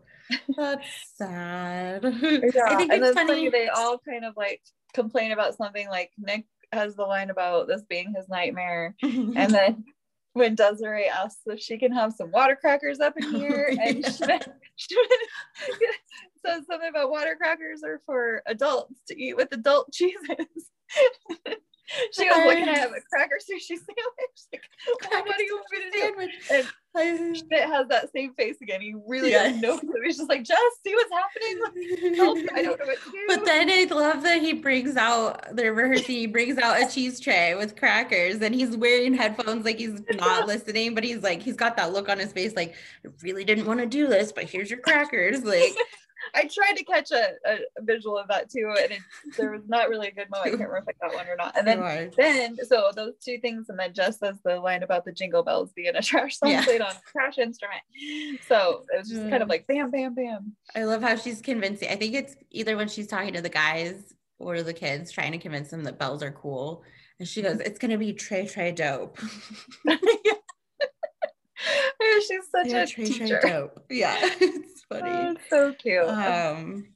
That's 0.56 0.86
sad. 1.14 2.02
Yeah. 2.02 2.64
I 2.66 2.76
think 2.76 2.92
and 2.92 3.04
it's 3.04 3.14
funny. 3.14 3.28
funny. 3.28 3.48
They 3.50 3.68
all 3.68 3.98
kind 3.98 4.24
of 4.24 4.36
like 4.36 4.62
complain 4.94 5.32
about 5.32 5.56
something 5.56 5.88
like 5.88 6.12
Nick 6.18 6.46
has 6.72 6.96
the 6.96 7.04
line 7.04 7.30
about 7.30 7.68
this 7.68 7.82
being 7.88 8.12
his 8.14 8.28
nightmare. 8.28 8.94
and 9.02 9.50
then 9.50 9.84
when 10.32 10.54
Desiree 10.54 11.08
asks 11.08 11.40
if 11.46 11.60
she 11.60 11.78
can 11.78 11.92
have 11.92 12.12
some 12.12 12.30
water 12.30 12.56
crackers 12.56 13.00
up 13.00 13.14
in 13.16 13.34
here, 13.34 13.74
and 13.80 14.04
Schmidt, 14.04 14.46
Schmidt 14.76 15.10
says 16.46 16.66
something 16.66 16.88
about 16.88 17.10
water 17.10 17.36
crackers 17.36 17.82
are 17.82 18.00
for 18.06 18.42
adults 18.46 19.00
to 19.08 19.20
eat 19.20 19.36
with 19.36 19.48
adult 19.52 19.92
cheeses. 19.92 20.70
she 22.12 22.28
goes, 22.28 22.36
"What 22.44 22.56
can 22.56 22.68
I 22.68 22.78
have? 22.78 22.90
A 22.90 23.00
cracker 23.12 23.38
sushi 23.38 23.76
sandwich? 23.76 24.62
Like, 25.10 25.26
what 25.26 25.36
do 25.36 25.44
you 25.44 25.56
want 25.56 25.66
me 25.72 25.90
to 25.90 26.28
do?" 26.58 26.64
And 26.98 27.36
Schmidt 27.36 27.68
has 27.68 27.88
that 27.88 28.10
same 28.14 28.32
face 28.34 28.56
again. 28.62 28.80
He 28.80 28.94
really 29.06 29.30
yes. 29.30 29.60
doesn't 29.60 29.86
know. 29.88 30.00
He's 30.04 30.16
just 30.16 30.28
like, 30.28 30.44
"Just 30.44 30.82
see 30.84 30.94
what's 30.94 31.10
happening. 31.12 32.14
Help! 32.16 32.38
I 32.54 32.62
don't 32.62 32.78
know 32.78 32.86
what 32.86 33.02
to 33.02 33.10
do." 33.10 33.24
But 33.28 33.44
then 33.44 33.70
I 33.70 33.86
love 33.92 34.22
that 34.22 34.40
he 34.40 34.54
brings 34.54 34.96
out 34.96 35.54
the 35.56 35.72
rehearsal. 35.72 36.06
He 36.06 36.26
brings 36.26 36.58
out 36.58 36.80
a 36.80 36.88
cheese 36.88 37.20
tray 37.20 37.54
with 37.54 37.76
crackers, 37.76 38.40
and 38.40 38.54
he's 38.54 38.76
wearing 38.76 39.14
headphones 39.14 39.64
like 39.64 39.78
he's 39.78 40.00
not 40.14 40.46
listening, 40.46 40.94
but 40.94 41.04
he's 41.04 41.22
like, 41.22 41.42
he's 41.42 41.56
got 41.56 41.76
that 41.76 41.92
look 41.92 42.08
on 42.08 42.18
his 42.18 42.32
face, 42.32 42.54
like, 42.56 42.74
"I 43.04 43.10
really 43.22 43.44
didn't 43.44 43.66
want 43.66 43.80
to 43.80 43.86
do 43.86 44.06
this, 44.06 44.32
but 44.32 44.44
here's 44.44 44.70
your 44.70 44.80
crackers." 44.80 45.44
Like. 45.44 45.76
I 46.36 46.42
tried 46.42 46.74
to 46.76 46.84
catch 46.84 47.10
a, 47.12 47.30
a, 47.46 47.58
visual 47.80 48.18
of 48.18 48.28
that 48.28 48.50
too, 48.50 48.72
and 48.78 48.92
it, 48.92 49.00
there 49.36 49.50
was 49.50 49.62
not 49.66 49.88
really 49.88 50.08
a 50.08 50.12
good 50.12 50.30
moment. 50.30 50.54
I 50.54 50.56
can't 50.56 50.68
remember 50.68 50.84
if 50.88 50.96
I 51.02 51.06
got 51.06 51.16
one 51.16 51.26
or 51.26 51.36
not. 51.36 51.56
And 51.56 51.66
then, 51.66 52.12
then 52.16 52.56
so 52.66 52.90
those 52.94 53.14
two 53.24 53.38
things, 53.38 53.68
and 53.68 53.78
then 53.78 53.94
just 53.94 54.22
as 54.22 54.36
the 54.44 54.60
line 54.60 54.82
about 54.82 55.04
the 55.04 55.12
jingle 55.12 55.42
bells 55.42 55.72
being 55.72 55.96
a 55.96 56.02
trash 56.02 56.38
song 56.38 56.50
yeah. 56.50 56.64
played 56.64 56.82
on 56.82 56.90
a 56.90 57.00
trash 57.10 57.38
instrument. 57.38 57.80
So 58.46 58.84
it 58.92 58.98
was 58.98 59.08
just 59.08 59.22
mm. 59.22 59.30
kind 59.30 59.42
of 59.42 59.48
mm. 59.48 59.52
like 59.52 59.66
bam, 59.66 59.90
bam, 59.90 60.14
bam. 60.14 60.52
I 60.74 60.84
love 60.84 61.02
how 61.02 61.16
she's 61.16 61.40
convincing. 61.40 61.88
I 61.88 61.96
think 61.96 62.14
it's 62.14 62.36
either 62.50 62.76
when 62.76 62.88
she's 62.88 63.06
talking 63.06 63.32
to 63.32 63.42
the 63.42 63.48
guys 63.48 64.14
or 64.38 64.62
the 64.62 64.74
kids, 64.74 65.10
trying 65.10 65.32
to 65.32 65.38
convince 65.38 65.70
them 65.70 65.84
that 65.84 65.98
bells 65.98 66.22
are 66.22 66.32
cool, 66.32 66.84
and 67.18 67.26
she 67.26 67.42
goes, 67.42 67.60
"It's 67.60 67.78
gonna 67.78 67.98
be 67.98 68.12
Trey 68.12 68.46
Trey 68.46 68.72
dope." 68.72 69.18
she's 72.26 72.50
such 72.50 72.66
yeah, 72.66 72.82
a 72.82 72.86
Trey, 72.86 73.04
teacher. 73.04 73.40
Trey 73.40 73.50
dope. 73.50 73.84
Yeah, 73.90 74.16
funny. 74.88 75.10
Oh, 75.10 75.36
so 75.48 75.72
cute. 75.74 76.08
Um, 76.08 76.88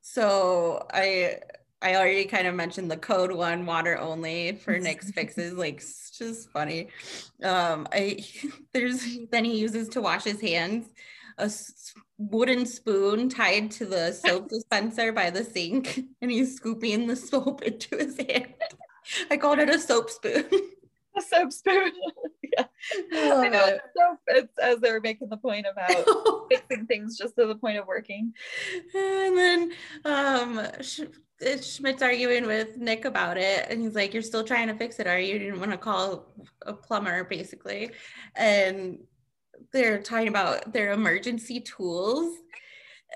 so 0.00 0.86
I 0.92 1.38
I 1.80 1.96
already 1.96 2.24
kind 2.26 2.46
of 2.46 2.54
mentioned 2.54 2.90
the 2.90 2.96
code 2.96 3.32
one 3.32 3.66
water 3.66 3.98
only 3.98 4.52
for 4.56 4.78
Nick's 4.78 5.10
fixes, 5.12 5.54
like 5.54 5.76
it's 5.76 6.16
just 6.16 6.50
funny. 6.50 6.88
Um, 7.42 7.88
I 7.92 8.24
there's 8.72 9.04
then 9.30 9.44
he 9.44 9.58
uses 9.58 9.88
to 9.90 10.00
wash 10.00 10.24
his 10.24 10.40
hands 10.40 10.86
a 11.38 11.50
wooden 12.18 12.66
spoon 12.66 13.28
tied 13.28 13.70
to 13.72 13.86
the 13.86 14.12
soap 14.12 14.48
dispenser 14.50 15.12
by 15.12 15.30
the 15.30 15.44
sink, 15.44 16.00
and 16.20 16.30
he's 16.30 16.56
scooping 16.56 17.06
the 17.06 17.16
soap 17.16 17.62
into 17.62 17.96
his 17.96 18.16
hand. 18.16 18.54
I 19.30 19.36
called 19.36 19.58
it 19.58 19.68
a 19.68 19.78
soap 19.78 20.10
spoon. 20.10 20.44
A 21.16 21.22
soap 21.22 21.52
spoon. 21.52 21.92
I 23.12 23.48
know. 23.48 23.66
It. 23.66 23.80
So 23.96 24.18
it's 24.28 24.58
as 24.58 24.78
they 24.80 24.90
were 24.90 25.00
making 25.00 25.28
the 25.28 25.36
point 25.36 25.66
about 25.70 26.48
fixing 26.50 26.86
things 26.86 27.16
just 27.16 27.36
to 27.36 27.46
the 27.46 27.54
point 27.54 27.78
of 27.78 27.86
working. 27.86 28.32
And 28.94 29.36
then 29.36 29.72
um 30.04 30.60
Schmidt's 31.60 32.02
arguing 32.02 32.46
with 32.46 32.76
Nick 32.78 33.04
about 33.04 33.36
it, 33.36 33.66
and 33.68 33.82
he's 33.82 33.94
like, 33.94 34.12
"You're 34.12 34.22
still 34.22 34.44
trying 34.44 34.68
to 34.68 34.74
fix 34.74 35.00
it, 35.00 35.06
are 35.06 35.18
you? 35.18 35.34
You 35.34 35.38
didn't 35.38 35.60
want 35.60 35.72
to 35.72 35.78
call 35.78 36.32
a 36.62 36.72
plumber, 36.72 37.24
basically." 37.24 37.90
And 38.36 38.98
they're 39.72 40.00
talking 40.00 40.28
about 40.28 40.72
their 40.72 40.92
emergency 40.92 41.60
tools, 41.60 42.36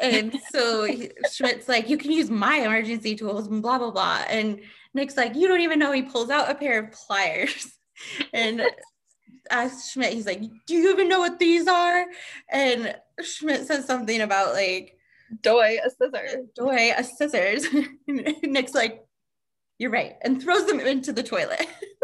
and 0.01 0.35
so 0.51 0.87
Schmidt's 1.33 1.69
like, 1.69 1.89
"You 1.89 1.97
can 1.99 2.11
use 2.11 2.31
my 2.31 2.57
emergency 2.57 3.15
tools," 3.15 3.47
and 3.47 3.63
blah 3.63 3.79
blah 3.79 3.91
blah. 3.91 4.25
And 4.29 4.61
Nick's 4.95 5.17
like, 5.17 5.35
"You 5.37 5.49
don't 5.49 5.61
even 5.61 5.79
know." 5.79 5.93
He 5.93 6.03
pulls 6.03 6.31
out 6.31 6.51
a 6.51 6.55
pair 6.55 6.81
of 6.81 6.93
pliers, 6.93 7.79
and 8.33 8.63
asks 9.51 9.91
Schmidt, 9.91 10.13
he's 10.13 10.27
like, 10.27 10.41
Do 10.67 10.75
you 10.75 10.91
even 10.91 11.09
know 11.09 11.21
what 11.21 11.39
these 11.39 11.67
are? 11.67 12.05
And 12.51 12.95
Schmidt 13.23 13.67
says 13.67 13.87
something 13.87 14.21
about 14.21 14.55
like 14.55 14.97
Doy, 15.43 15.79
a 15.85 15.91
scissor. 15.91 16.45
Doy, 16.55 16.93
a 16.97 17.05
scissors. 17.05 17.67
Nick's 18.07 18.75
like, 18.75 19.05
You're 19.79 19.91
right, 19.91 20.17
and 20.23 20.43
throws 20.43 20.67
them 20.67 20.81
into 20.81 21.13
the 21.13 21.23
toilet. 21.23 21.67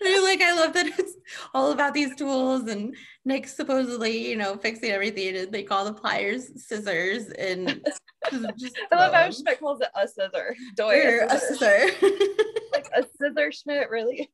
and 0.04 0.24
like, 0.24 0.40
I 0.40 0.54
love 0.54 0.72
that 0.74 0.86
it's 0.98 1.14
all 1.54 1.72
about 1.72 1.94
these 1.94 2.14
tools 2.16 2.68
and 2.68 2.94
Nick 3.24 3.46
supposedly, 3.48 4.28
you 4.28 4.36
know, 4.36 4.56
fixing 4.56 4.90
everything. 4.90 5.36
And 5.36 5.52
they 5.52 5.62
call 5.62 5.84
the 5.84 5.92
pliers 5.92 6.50
scissors. 6.66 7.26
And 7.30 7.84
Just 8.58 8.76
I 8.92 8.96
love 8.96 9.12
how. 9.14 9.30
Schmidt 9.30 9.60
calls 9.60 9.80
it 9.80 9.88
a 9.94 10.06
scissor. 10.06 10.54
Doy 10.76 11.00
Or 11.04 11.26
a 11.28 11.38
scissor. 11.38 11.86
like 12.72 12.86
a 12.96 13.04
scissor 13.18 13.52
Schmidt, 13.52 13.90
really? 13.90 14.30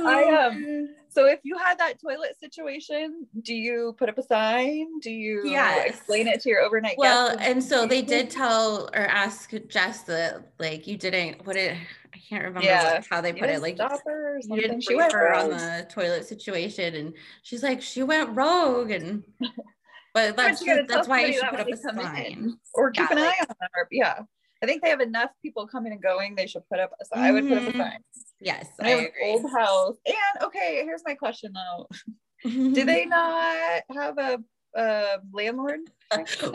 I, 0.00 0.24
um, 0.46 0.88
So 1.08 1.26
if 1.26 1.40
you 1.42 1.58
had 1.58 1.78
that 1.78 2.00
toilet 2.00 2.38
situation, 2.38 3.26
do 3.42 3.54
you 3.54 3.94
put 3.98 4.08
up 4.08 4.18
a 4.18 4.22
sign? 4.22 5.00
Do 5.00 5.10
you 5.10 5.50
Yes. 5.50 5.88
explain 5.90 6.28
it 6.28 6.40
to 6.42 6.48
your 6.48 6.60
overnight 6.60 6.96
well, 6.96 7.36
and 7.38 7.62
so 7.62 7.86
they 7.86 8.02
did 8.02 8.30
tell 8.30 8.88
or 8.94 9.00
ask 9.02 9.52
Jess 9.68 10.02
that 10.02 10.52
like 10.58 10.86
you 10.86 10.96
didn't 10.96 11.44
what 11.46 11.56
it 11.56 11.76
can't 12.30 12.44
remember 12.44 12.66
Yeah. 12.66 12.94
what, 12.94 13.06
how 13.10 13.20
they 13.20 13.32
put 13.32 13.50
it 13.50 13.60
like 13.60 13.76
her 13.78 14.38
you 14.42 14.60
didn't 14.60 14.82
She 14.82 14.94
went 14.94 15.12
her 15.12 15.34
on 15.34 15.50
the 15.50 15.86
toilet 15.90 16.24
situation 16.26 16.94
and 16.94 17.12
she's 17.42 17.62
like 17.62 17.82
she 17.82 18.02
went 18.04 18.30
rogue 18.30 18.90
and 18.92 19.24
but 20.14 20.36
that's 20.36 20.64
that's 20.88 21.08
why 21.08 21.24
you 21.26 21.32
should 21.34 21.42
that 21.42 21.50
put 21.50 21.60
up 21.60 21.68
a 21.68 21.76
sign. 21.76 22.56
or 22.74 22.90
keep 22.92 23.10
Yeah, 23.10 23.16
an 23.16 23.22
like- 23.24 23.34
eye 23.34 23.40
on 23.40 23.46
them. 23.60 23.68
Or, 23.76 23.88
yeah, 23.90 24.20
I 24.62 24.66
think 24.66 24.82
they 24.82 24.90
have 24.90 25.00
enough 25.00 25.30
people 25.42 25.66
coming 25.66 25.92
and 25.92 26.02
going. 26.02 26.34
They 26.36 26.46
should 26.46 26.68
put 26.68 26.78
up 26.80 26.90
a 27.00 27.04
sign. 27.04 27.24
I 27.24 27.32
would 27.32 27.48
put 27.48 27.58
up 27.58 27.68
a 27.68 27.72
Mhm. 27.72 27.76
sign. 27.78 27.98
Yes, 28.40 28.66
And 28.78 28.88
I 28.88 28.90
I 28.92 28.94
agree. 28.94 29.10
old 29.32 29.50
house. 29.50 29.96
And 30.06 30.44
okay, 30.44 30.82
here's 30.84 31.02
my 31.04 31.14
question 31.14 31.52
though: 31.52 31.86
Do 32.44 32.84
they 32.84 33.06
not 33.06 33.82
have 33.94 34.18
a, 34.18 34.38
a 34.74 35.18
landlord? 35.32 35.80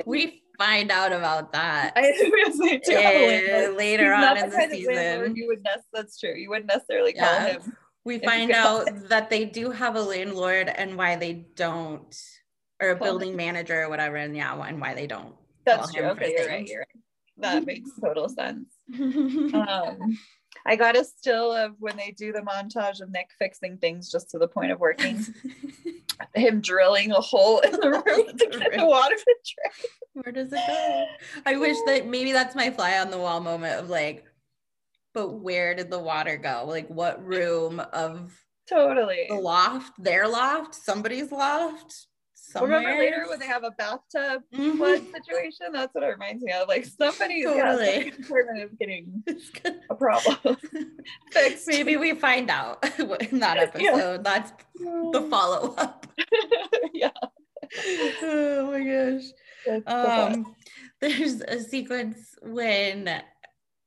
we 0.05 0.41
find 0.57 0.89
out 0.91 1.11
about 1.11 1.51
that 1.51 1.91
I 1.97 2.01
yes, 2.17 2.57
they 2.57 2.77
do 2.77 2.91
have 2.95 3.13
a 3.13 3.65
eh, 3.65 3.67
later 3.69 4.03
He's 4.05 4.13
on 4.13 4.21
not 4.21 4.37
in 4.37 4.43
the 4.43 4.49
the 4.51 4.57
kind 4.57 4.73
of 4.73 4.79
landlord 4.85 5.27
season. 5.27 5.35
you 5.35 5.47
would 5.47 5.63
nec- 5.63 5.83
that's 5.93 6.19
true. 6.19 6.33
You 6.33 6.49
wouldn't 6.49 6.67
necessarily 6.67 7.13
call 7.13 7.23
Yeah. 7.25 7.47
him. 7.59 7.77
We 8.05 8.19
find 8.19 8.51
out 8.51 8.87
that 9.09 9.29
they 9.29 9.45
do 9.45 9.71
have 9.71 9.95
a 9.95 10.01
landlord 10.01 10.69
and 10.69 10.95
why 10.95 11.15
they 11.15 11.47
don't, 11.55 12.15
or 12.81 12.89
a 12.91 12.95
Call 12.95 13.07
him. 13.07 13.11
building 13.17 13.35
manager 13.35 13.81
or 13.83 13.89
whatever, 13.89 14.15
and 14.17 14.35
yeah, 14.35 14.53
and 14.61 14.79
why 14.79 14.93
they 14.93 15.07
don't. 15.07 15.33
That's 15.65 15.87
call 15.91 15.93
true. 15.93 16.03
him 16.03 16.09
Okay, 16.11 16.35
you're 16.37 16.47
right. 16.47 16.67
You're 16.67 16.79
right. 16.79 16.87
That 17.37 17.65
makes 17.65 17.89
total 17.99 18.29
sense. 18.29 18.67
Um, 19.53 20.17
I 20.65 20.75
got 20.75 20.97
a 20.97 21.03
still 21.03 21.51
of 21.51 21.75
when 21.79 21.95
they 21.95 22.11
do 22.11 22.31
the 22.31 22.41
montage 22.41 23.01
of 23.01 23.11
Nick 23.11 23.29
fixing 23.37 23.77
things 23.77 24.11
just 24.11 24.31
to 24.31 24.39
the 24.39 24.47
point 24.47 24.71
of 24.71 24.79
working. 24.79 25.23
Him 26.33 26.61
drilling 26.61 27.11
a 27.11 27.21
hole 27.21 27.59
in 27.59 27.71
the 27.71 28.03
roof 28.05 28.27
to 28.37 28.59
get 28.59 28.77
the 28.77 28.85
water 28.85 29.15
to 29.15 29.35
drain. 29.43 29.89
Where 30.13 30.31
does 30.31 30.51
it 30.51 30.59
go? 30.65 31.05
I 31.45 31.57
wish 31.57 31.77
that 31.85 32.07
maybe 32.07 32.31
that's 32.31 32.55
my 32.55 32.71
fly 32.71 32.97
on 32.99 33.11
the 33.11 33.17
wall 33.17 33.41
moment 33.41 33.79
of 33.79 33.89
like, 33.89 34.25
but 35.13 35.29
where 35.29 35.75
did 35.75 35.91
the 35.91 35.99
water 35.99 36.37
go? 36.37 36.65
Like, 36.67 36.87
what 36.89 37.25
room 37.25 37.79
of 37.79 38.33
Totally. 38.67 39.27
the 39.29 39.35
loft? 39.35 39.93
Their 40.01 40.27
loft? 40.27 40.73
Somebody's 40.75 41.31
loft? 41.31 42.07
Somewhere? 42.57 42.79
Remember 42.79 43.03
later 43.03 43.25
when 43.29 43.39
they 43.39 43.47
have 43.47 43.63
a 43.63 43.71
bathtub 43.71 44.41
Mhm. 44.53 44.77
flood 44.77 45.01
situation? 45.13 45.67
That's 45.73 45.93
what 45.93 46.03
it 46.03 46.07
reminds 46.07 46.43
me 46.43 46.51
of. 46.53 46.67
Like 46.67 46.85
somebody, 46.85 47.43
Totally. 47.43 48.11
somebody's 48.11 48.19
apartment 48.25 48.59
is 48.71 48.77
getting 48.79 49.23
a 49.89 49.95
problem 49.95 50.57
fixed. 51.31 51.67
Maybe 51.67 51.97
we 51.97 52.13
find 52.13 52.49
out 52.49 52.83
in 53.31 53.39
that 53.39 53.57
episode. 53.57 53.83
Yeah. 53.83 54.17
That's 54.21 54.51
the 54.79 55.27
follow 55.29 55.73
up. 55.75 56.07
yeah. 56.93 57.09
oh 58.23 58.71
my 58.71 58.79
gosh. 58.83 59.23
that's 59.65 59.85
the. 59.85 60.21
Um, 60.23 60.55
there's 61.01 61.41
a 61.41 61.59
sequence 61.59 62.35
when 62.41 63.21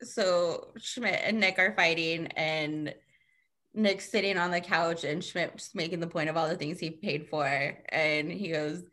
so 0.02 0.72
Schmidt 0.78 1.20
and 1.24 1.40
Nick 1.40 1.58
are 1.58 1.74
fighting, 1.74 2.26
and 2.36 2.94
Nick's 3.74 4.10
sitting 4.10 4.38
on 4.38 4.50
the 4.50 4.60
couch, 4.60 5.04
and 5.04 5.22
Schmidt 5.22 5.56
just 5.56 5.74
making 5.74 6.00
the 6.00 6.06
point 6.06 6.28
of 6.28 6.36
all 6.36 6.48
the 6.48 6.56
things 6.56 6.78
he 6.78 6.90
paid 6.90 7.28
for, 7.28 7.46
and 7.88 8.30
he 8.30 8.48
goes. 8.48 8.84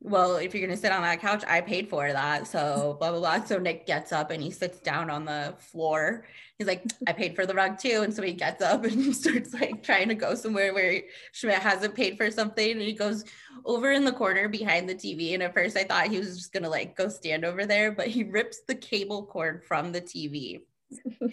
Well, 0.00 0.36
if 0.36 0.54
you're 0.54 0.66
gonna 0.66 0.76
sit 0.76 0.92
on 0.92 1.00
that 1.00 1.22
couch, 1.22 1.44
I 1.48 1.62
paid 1.62 1.88
for 1.88 2.12
that. 2.12 2.46
So 2.46 2.98
blah 3.00 3.10
blah 3.10 3.20
blah. 3.20 3.44
So 3.46 3.58
Nick 3.58 3.86
gets 3.86 4.12
up 4.12 4.30
and 4.30 4.42
he 4.42 4.50
sits 4.50 4.78
down 4.80 5.08
on 5.08 5.24
the 5.24 5.54
floor. 5.58 6.26
He's 6.58 6.66
like, 6.66 6.84
I 7.06 7.14
paid 7.14 7.34
for 7.34 7.46
the 7.46 7.54
rug 7.54 7.78
too. 7.78 8.02
And 8.02 8.12
so 8.12 8.20
he 8.20 8.34
gets 8.34 8.62
up 8.62 8.84
and 8.84 9.16
starts 9.16 9.54
like 9.54 9.82
trying 9.82 10.08
to 10.08 10.14
go 10.14 10.34
somewhere 10.34 10.74
where 10.74 11.00
Schmidt 11.32 11.54
hasn't 11.54 11.94
paid 11.94 12.18
for 12.18 12.30
something. 12.30 12.72
And 12.72 12.82
he 12.82 12.92
goes 12.92 13.24
over 13.64 13.92
in 13.92 14.04
the 14.04 14.12
corner 14.12 14.46
behind 14.46 14.90
the 14.90 14.94
TV. 14.94 15.32
And 15.32 15.42
at 15.42 15.54
first 15.54 15.74
I 15.74 15.84
thought 15.84 16.08
he 16.08 16.18
was 16.18 16.36
just 16.36 16.52
gonna 16.52 16.68
like 16.68 16.96
go 16.96 17.08
stand 17.08 17.46
over 17.46 17.64
there, 17.64 17.90
but 17.90 18.08
he 18.08 18.24
rips 18.24 18.60
the 18.68 18.74
cable 18.74 19.24
cord 19.24 19.64
from 19.64 19.90
the 19.90 20.02
TV. 20.02 20.60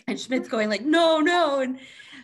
And 0.07 0.19
Schmidt's 0.19 0.47
going 0.47 0.69
like, 0.69 0.83
no, 0.83 1.19
no. 1.19 1.59
And 1.61 1.79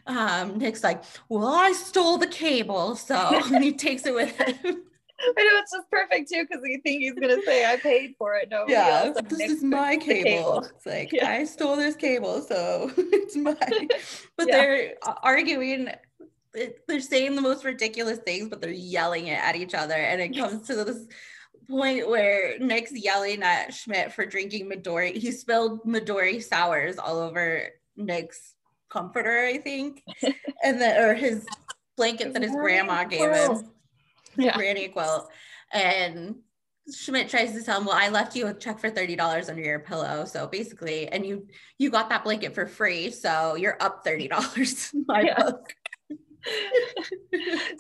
um, 0.06 0.58
Nick's 0.58 0.84
like, 0.84 1.04
well, 1.30 1.48
I 1.48 1.72
stole 1.74 2.18
the 2.18 2.28
cable. 2.28 2.96
So 2.96 3.42
he 3.60 3.74
takes 3.74 4.06
it 4.06 4.14
with 4.14 4.36
him. 4.38 4.84
I 5.20 5.44
know 5.44 5.60
it's 5.60 5.72
just 5.72 5.90
perfect 5.90 6.30
too 6.32 6.46
because 6.48 6.62
you 6.64 6.80
think 6.84 7.02
he's 7.02 7.14
gonna 7.14 7.42
say 7.44 7.66
I 7.66 7.78
paid 7.78 8.14
for 8.20 8.36
it. 8.36 8.50
No, 8.52 8.66
yeah, 8.68 9.12
this 9.24 9.50
is 9.50 9.64
my 9.64 9.96
the 9.96 10.06
cable. 10.06 10.68
It's 10.76 10.86
like 10.86 11.12
Yeah. 11.12 11.30
I 11.30 11.44
stole 11.44 11.76
this 11.76 11.96
cable, 11.96 12.42
so 12.42 12.92
it's 12.98 13.36
mine. 13.36 13.56
But 14.38 14.48
Yeah. 14.48 14.56
they're 14.58 14.94
arguing. 15.24 15.90
They're 16.88 17.02
saying 17.02 17.36
the 17.36 17.42
most 17.42 17.66
ridiculous 17.66 18.20
things, 18.20 18.50
but 18.50 18.62
they're 18.62 18.72
yelling 18.72 19.28
it 19.28 19.40
at 19.40 19.56
each 19.56 19.74
other, 19.74 19.96
and 19.96 20.22
it 20.22 20.38
comes 20.38 20.68
to 20.68 20.84
this 20.84 21.06
point 21.70 22.08
where 22.10 22.58
Nick's 22.60 22.92
yelling 22.92 23.44
at 23.44 23.74
Schmidt 23.74 24.14
for 24.14 24.26
drinking 24.26 24.70
Midori. 24.70 25.16
He 25.16 25.32
spilled 25.32 25.84
Midori 25.84 26.42
sours 26.44 26.98
all 26.98 27.20
over 27.20 27.70
Nick's 27.96 28.54
comforter, 28.90 29.46
I 29.46 29.58
think, 29.58 30.04
and 30.64 30.80
then 30.82 31.04
or 31.04 31.14
his 31.14 31.46
blanket 31.98 32.34
that 32.34 32.44
his 32.44 32.52
grandma 32.52 33.04
gave 33.04 33.32
him 33.32 33.72
Yeah. 34.38 34.56
granny 34.56 34.88
quilt. 34.88 35.30
And 35.74 36.38
Schmidt 36.96 37.28
tries 37.30 37.54
to 37.54 37.64
tell 37.64 37.80
him, 37.80 37.86
Well, 37.86 37.98
I 38.00 38.10
left 38.10 38.36
you 38.36 38.48
a 38.48 38.54
check 38.54 38.80
for 38.80 38.90
$30 38.90 39.50
under 39.50 39.62
your 39.62 39.80
pillow. 39.80 40.24
So 40.26 40.48
basically, 40.48 41.08
and 41.10 41.26
you 41.26 41.48
you 41.78 41.90
got 41.90 42.10
that 42.10 42.24
blanket 42.24 42.54
for 42.56 42.66
free. 42.66 43.12
So 43.12 43.56
you're 43.56 43.78
up 43.82 44.06
$30 44.06 44.94
in 44.94 45.04
my 45.08 45.22
Yeah. 45.22 45.36
book. 45.44 45.74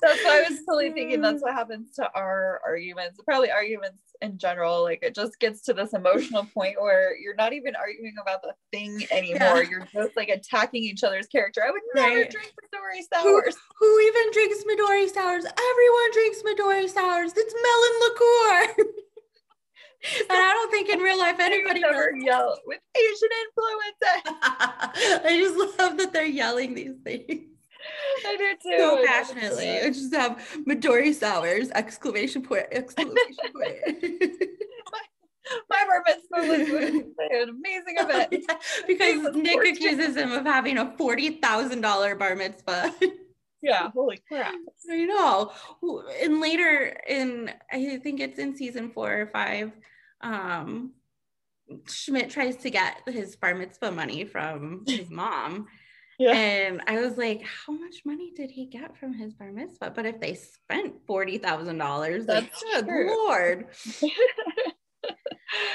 That's 0.01 0.23
why 0.23 0.43
I 0.45 0.49
was 0.49 0.60
totally 0.65 0.91
thinking 0.91 1.21
that's 1.21 1.41
what 1.41 1.53
happens 1.62 1.91
to 1.95 2.10
our 2.13 2.62
arguments, 2.65 3.19
probably 3.25 3.51
arguments 3.51 3.99
in 4.21 4.38
general. 4.38 4.84
Like 4.84 4.99
it 5.01 5.15
just 5.15 5.39
gets 5.39 5.62
to 5.63 5.73
this 5.73 5.93
emotional 5.93 6.45
point 6.53 6.75
where 6.80 7.17
you're 7.17 7.36
not 7.36 7.53
even 7.53 7.75
arguing 7.75 8.15
about 8.21 8.41
the 8.41 8.53
thing 8.71 9.01
anymore. 9.12 9.63
Yeah. 9.63 9.69
You're 9.69 9.88
just 9.93 10.15
like 10.15 10.30
attacking 10.30 10.84
each 10.84 11.03
other's 11.03 11.27
character. 11.27 11.63
I 11.65 11.71
would 11.71 11.82
never 11.95 12.15
Right. 12.15 12.30
drink 12.30 12.51
Midori 12.63 13.21
Who, 13.23 13.41
sours. 13.41 13.56
who 13.80 13.99
even 14.01 14.32
drinks 14.32 14.63
Midori 14.63 15.10
sours? 15.13 15.45
Everyone 15.45 16.12
drinks 16.13 16.41
Midori 16.43 16.89
sours. 16.89 17.34
It's 17.36 17.53
melon 17.53 17.99
liqueur. 18.03 18.84
and 20.30 20.38
I 20.39 20.53
don't 20.53 20.71
think 20.71 20.89
in 20.89 20.99
real 20.99 21.17
life 21.17 21.39
anybody 21.39 21.82
would 21.84 22.21
yell 22.23 22.60
with 22.65 22.80
Asian 22.95 23.30
influence. 23.45 25.25
I 25.25 25.38
just 25.41 25.80
love 25.80 25.97
that 25.97 26.13
they're 26.13 26.25
yelling 26.25 26.75
these 26.75 26.97
things. 27.03 27.45
I 28.26 28.36
do 28.38 28.54
too. 28.62 28.78
so 28.78 28.84
I 28.84 28.91
love 28.91 29.00
it. 29.00 29.06
passionately. 29.08 29.80
I 29.80 29.89
just 29.89 30.13
have 30.15 30.38
Midori 30.67 31.13
sours! 31.13 31.69
Exclamation 31.71 32.41
point! 32.41 32.65
Exclamation 32.71 33.36
point! 33.54 34.34
My 35.69 35.86
bar 35.86 36.04
mitzvah 36.06 36.47
was 36.50 37.13
an 37.32 37.50
amazing 37.50 37.95
event. 38.00 38.30
Yeah, 38.32 38.58
because 38.86 39.34
Nick 39.36 39.65
accuses 39.65 40.17
him 40.17 40.32
of 40.34 40.43
having 40.45 40.78
a 40.78 40.93
forty 40.97 41.30
thousand 41.39 41.82
dollar 41.82 42.15
bar 42.15 42.36
mitzvah. 42.36 42.93
Yeah, 43.62 43.89
holy 43.91 44.19
crap. 44.28 44.54
I 44.91 45.06
know. 45.06 45.52
And 46.21 46.41
later 46.41 47.00
in, 47.08 47.52
I 47.71 47.97
think 47.97 48.19
it's 48.19 48.39
in 48.39 48.56
season 48.56 48.91
four 48.91 49.21
or 49.21 49.28
five, 49.28 49.71
um, 50.21 50.91
Schmidt 51.88 52.30
tries 52.30 52.58
to 52.58 52.69
get 52.69 53.02
his 53.08 53.36
bar 53.36 53.56
mitzvah 53.56 53.91
money 53.91 54.26
from 54.26 54.84
his 54.86 55.10
mom. 55.10 55.67
Yeah. 56.17 56.32
And 56.34 56.82
I 56.88 56.99
was 56.99 57.17
like, 57.17 57.43
how 57.43 57.73
much 57.73 57.97
money 58.03 58.32
did 58.36 58.49
he 58.49 58.65
get 58.65 58.97
from 58.97 59.13
his 59.13 59.34
bar 59.34 59.51
mitzvah? 59.51 59.91
But 59.95 60.06
if 60.08 60.19
they 60.19 60.34
spent 60.34 60.95
forty 61.06 61.38
thousand 61.38 61.77
dollars, 61.77 62.25
like, 62.27 62.51
That's 62.51 62.63
good 62.63 62.88
lord. 62.88 63.67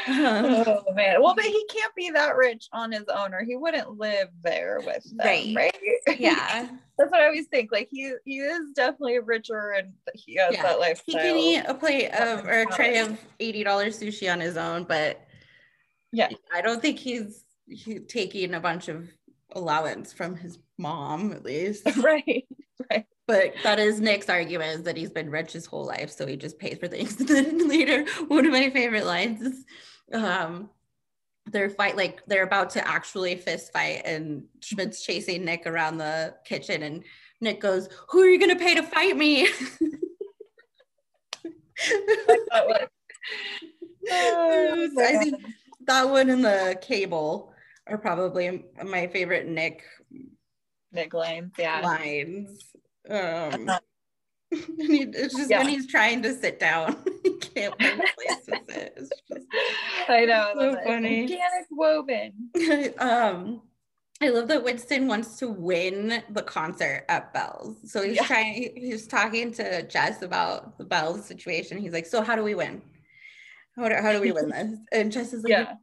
Um, 0.07 0.44
oh 0.66 0.85
man. 0.94 1.22
Well, 1.22 1.35
but 1.35 1.44
he 1.44 1.64
can't 1.72 1.94
be 1.94 2.11
that 2.11 2.37
rich 2.37 2.68
on 2.72 2.92
his 2.92 3.05
own, 3.09 3.33
or 3.33 3.42
he 3.42 3.57
wouldn't 3.57 3.98
live 3.98 4.28
there 4.42 4.81
with 4.85 5.02
them, 5.16 5.26
Right. 5.26 5.55
right? 5.57 6.20
yeah, 6.20 6.68
That's 6.98 7.11
what 7.11 7.20
I 7.20 7.26
always 7.26 7.46
think. 7.46 7.72
Like 7.72 7.88
he 7.90 8.12
he 8.24 8.38
is 8.40 8.72
definitely 8.74 9.20
richer 9.20 9.70
and 9.70 9.94
he 10.14 10.35
has 10.37 10.52
Yeah. 10.55 10.62
that 10.62 11.00
he 11.07 11.12
can 11.14 11.37
eat 11.38 11.64
a 11.66 11.72
plate 11.74 12.11
of 12.11 12.44
or 12.44 12.62
a 12.62 12.66
tray 12.66 12.98
of 12.98 13.18
eighty 13.40 13.64
dollars 13.64 13.98
sushi 13.98 14.31
on 14.31 14.40
his 14.40 14.57
own, 14.59 14.85
but 14.85 15.24
Yeah. 16.12 16.28
I 16.52 16.61
don't 16.61 16.83
think 16.83 16.98
he's 16.98 17.42
he, 17.66 18.00
taking 18.00 18.55
a 18.55 18.61
bunch 18.61 18.88
of 18.88 19.09
allowance 19.54 20.12
from 20.12 20.36
his 20.36 20.58
mom 20.78 21.32
at 21.32 21.44
least. 21.44 21.84
right. 22.02 22.46
Right. 22.90 23.06
But 23.26 23.52
that 23.62 23.78
is 23.78 24.00
Nick's 24.00 24.28
argument 24.28 24.80
is 24.80 24.82
that 24.84 24.96
he's 24.96 25.10
been 25.10 25.30
rich 25.30 25.52
his 25.52 25.66
whole 25.66 25.86
life, 25.86 26.10
so 26.10 26.26
he 26.26 26.36
just 26.36 26.58
pays 26.58 26.78
for 26.78 26.88
things. 26.88 27.16
And 27.20 27.28
then 27.28 27.68
later, 27.68 28.04
one 28.28 28.44
of 28.46 28.52
my 28.52 28.70
favorite 28.70 29.06
lines 29.06 29.40
is 29.42 29.64
um 30.12 30.68
they're 31.46 31.70
fight 31.70 31.96
like 31.96 32.20
they're 32.26 32.44
about 32.44 32.70
to 32.70 32.86
actually 32.86 33.36
fist 33.36 33.72
fight 33.72 34.02
and 34.04 34.44
Schmidt's 34.60 35.02
chasing 35.02 35.44
Nick 35.44 35.66
around 35.66 35.98
the 35.98 36.34
kitchen 36.44 36.82
and 36.82 37.04
Nick 37.40 37.60
goes, 37.60 37.88
Who 38.10 38.20
are 38.20 38.28
you 38.28 38.38
gonna 38.38 38.56
pay 38.56 38.74
to 38.74 38.82
fight 38.82 39.16
me? 39.16 39.48
Was- 42.50 42.88
Oh, 44.10 44.88
I 44.98 45.16
think 45.18 45.36
that 45.86 46.08
one 46.08 46.28
in 46.28 46.42
the 46.42 46.76
cable 46.80 47.51
are 47.86 47.98
probably 47.98 48.64
my 48.84 49.06
favorite 49.08 49.46
Nick 49.46 49.82
Nick 50.92 51.14
lines. 51.14 51.52
Yeah. 51.58 51.80
lines. 51.80 52.72
Um, 53.08 53.70
he, 54.50 55.04
it's 55.04 55.34
just 55.34 55.50
yeah. 55.50 55.58
when 55.58 55.68
he's 55.68 55.86
trying 55.86 56.22
to 56.22 56.34
sit 56.34 56.60
down, 56.60 56.96
he 57.22 57.36
can't 57.38 57.74
find 57.80 58.00
a 58.00 58.04
place 58.14 58.44
to 58.46 58.60
sit. 58.68 58.94
It's 58.96 59.10
just 59.28 59.46
I 60.08 60.24
know. 60.24 60.52
So 60.54 60.76
funny. 60.84 61.22
Organic 61.22 61.66
woven. 61.70 62.32
um, 62.98 63.62
I 64.20 64.28
love 64.28 64.48
that 64.48 64.62
Winston 64.62 65.08
wants 65.08 65.38
to 65.38 65.48
win 65.48 66.22
the 66.30 66.42
concert 66.42 67.04
at 67.08 67.32
Bell's. 67.32 67.90
So 67.90 68.02
he's 68.02 68.16
yeah. 68.16 68.26
trying, 68.26 68.72
he's 68.76 69.06
talking 69.06 69.52
to 69.54 69.82
Jess 69.88 70.22
about 70.22 70.78
the 70.78 70.84
Bell's 70.84 71.24
situation. 71.24 71.78
He's 71.78 71.92
like, 71.92 72.06
So 72.06 72.22
how 72.22 72.36
do 72.36 72.44
we 72.44 72.54
win? 72.54 72.82
How 73.76 73.88
do, 73.88 73.96
how 73.96 74.12
do 74.12 74.20
we 74.20 74.30
win 74.30 74.50
this? 74.50 74.78
And 74.92 75.10
Jess 75.10 75.32
is 75.32 75.42
like, 75.42 75.50
yeah. 75.50 75.74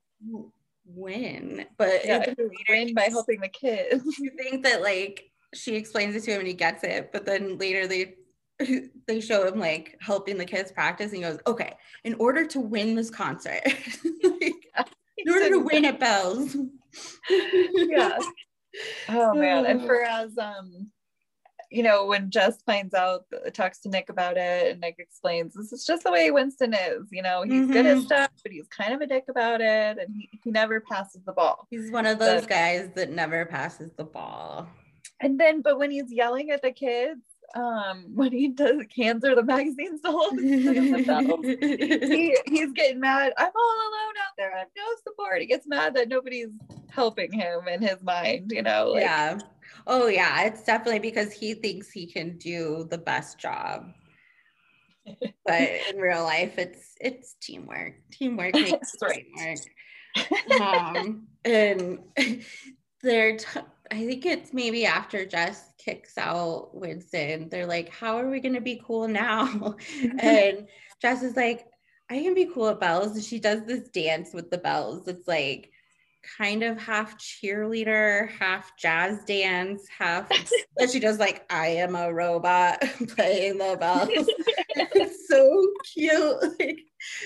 Win, 0.92 1.66
but 1.78 2.04
yeah, 2.04 2.34
win 2.68 2.94
by 2.94 3.04
helping 3.04 3.40
the 3.42 3.48
kids. 3.48 4.04
You 4.20 4.32
think 4.32 4.64
that 4.64 4.82
like 4.82 5.30
she 5.54 5.76
explains 5.76 6.16
it 6.16 6.24
to 6.24 6.32
him 6.32 6.40
and 6.40 6.48
he 6.48 6.54
gets 6.54 6.84
it, 6.84 7.12
but 7.12 7.26
then 7.26 7.58
later 7.58 7.88
they 7.88 8.16
they 9.08 9.20
show 9.22 9.48
him 9.48 9.60
like 9.60 9.98
helping 10.02 10.38
the 10.38 10.46
kids 10.46 10.72
practice 10.72 11.12
and 11.12 11.18
he 11.18 11.24
goes, 11.24 11.40
okay, 11.48 11.76
in 12.04 12.16
order 12.16 12.46
to 12.46 12.60
win 12.60 12.96
this 12.96 13.10
concert, 13.10 13.62
like, 14.24 14.54
in 15.18 15.30
order 15.30 15.50
to 15.50 15.60
win 15.60 15.86
at 15.86 16.00
Bell's. 16.00 16.56
yeah. 17.30 18.18
Oh 19.10 19.34
man. 19.34 19.66
And 19.66 19.82
for 19.82 20.02
as 20.04 20.38
um, 20.38 20.92
you 21.70 21.84
know, 21.84 22.06
when 22.06 22.32
Jess 22.32 22.62
finds 22.64 22.94
out, 22.94 23.26
talks 23.54 23.80
to 23.80 23.90
Nick 23.90 24.10
about 24.10 24.38
it, 24.38 24.72
and 24.72 24.82
Nick 24.82 24.96
explains 24.98 25.54
this 25.54 25.72
is 25.72 25.86
just 25.86 26.04
the 26.04 26.12
way 26.12 26.32
Winston 26.32 26.74
is. 26.74 27.08
You 27.12 27.22
know, 27.22 27.44
he's 27.44 27.54
mm-hmm. 27.54 27.72
good 27.72 27.86
at 27.86 27.98
mm-hmm. 27.98 28.06
stuff, 28.06 28.32
but 28.44 28.52
he's 28.52 28.68
kind 28.68 28.94
of 28.94 29.02
a 29.02 29.08
dick 29.08 29.26
about 29.30 29.62
it, 29.62 29.98
and 30.00 30.16
he, 30.16 30.30
he 30.44 30.52
never 30.52 30.80
passes 30.80 31.22
the 31.26 31.34
ball. 31.34 31.68
He's 31.70 31.92
one 31.92 32.06
of 32.06 32.18
those 32.18 32.42
but, 32.42 32.50
guys 32.50 32.90
that 32.96 33.12
never 33.12 33.46
passes 33.46 33.92
the 33.98 34.04
ball. 34.04 34.68
And 35.22 35.40
then, 35.40 35.62
but 35.62 35.78
when 35.78 35.92
he's 35.92 36.12
yelling 36.12 36.50
at 36.52 36.62
the 36.62 36.72
kids, 36.72 37.22
um 37.56 38.06
when 38.14 38.32
he 38.32 38.50
does 38.50 38.84
cancer 38.96 39.34
the 39.34 39.44
magazines 39.44 40.00
the 40.04 40.12
whole 40.12 40.30
he, 40.38 42.38
he's 42.46 42.72
getting 42.74 43.00
mad 43.00 43.34
i'm 43.38 43.52
all 43.56 43.76
alone 43.76 44.14
out 44.22 44.34
there 44.38 44.54
i 44.56 44.60
have 44.60 44.68
no 44.78 44.84
support 45.04 45.42
he 45.42 45.48
gets 45.48 45.68
mad 45.68 45.96
that 45.96 46.10
nobody's 46.10 46.50
helping 46.90 47.32
him 47.32 47.68
in 47.68 47.82
his 47.82 48.02
mind 48.04 48.52
you 48.54 48.62
know 48.62 48.90
like, 48.90 49.02
yeah 49.02 49.38
oh 49.88 50.08
yeah 50.08 50.44
it's 50.44 50.64
definitely 50.64 51.00
because 51.00 51.32
he 51.32 51.54
thinks 51.54 51.92
he 51.92 52.06
can 52.06 52.38
do 52.38 52.88
the 52.90 52.98
best 52.98 53.40
job 53.40 53.86
but 55.46 55.62
in 55.90 55.98
real 55.98 56.24
life 56.24 56.58
it's 56.58 56.96
it's 57.00 57.36
teamwork 57.42 57.94
teamwork 58.12 58.54
makes 58.56 58.96
right. 59.02 59.26
teamwork 59.36 60.62
um 60.62 61.28
and 61.46 62.00
they're 63.02 63.38
t- 63.38 63.62
I 63.92 64.06
think 64.06 64.26
it's 64.26 64.54
maybe 64.54 64.86
after 64.86 65.26
Jess 65.26 65.74
kicks 65.78 66.18
out 66.18 66.76
Winston, 66.76 67.50
they're 67.50 67.66
like, 67.66 67.90
How 67.90 68.18
are 68.18 68.30
we 68.30 68.40
going 68.40 68.54
to 68.54 68.62
be 68.62 68.82
cool 68.86 69.08
now? 69.08 69.76
and 70.20 70.68
Jess 71.02 71.24
is 71.24 71.36
like, 71.36 71.66
I 72.10 72.22
can 72.22 72.34
be 72.34 72.50
cool 72.54 72.70
at 72.70 72.80
Bells. 72.80 73.16
And 73.16 73.24
she 73.24 73.40
does 73.40 73.66
this 73.66 73.90
dance 73.90 74.34
with 74.34 74.50
the 74.50 74.58
bells. 74.58 75.08
It's 75.08 75.28
like 75.28 75.72
kind 76.38 76.64
of 76.64 76.80
half 76.80 77.18
cheerleader, 77.18 78.30
half 78.32 78.76
jazz 78.78 79.24
dance, 79.26 79.88
half 79.90 80.30
that 80.78 80.90
she 80.90 81.00
does 81.00 81.20
like 81.20 81.46
I 81.52 81.68
am 81.68 81.96
a 81.96 82.14
robot 82.14 82.82
playing 83.16 83.58
the 83.58 83.78
bells. 83.80 84.10
it's 84.70 85.28
so 85.28 85.68
cute. 85.94 86.60
Like 86.60 86.80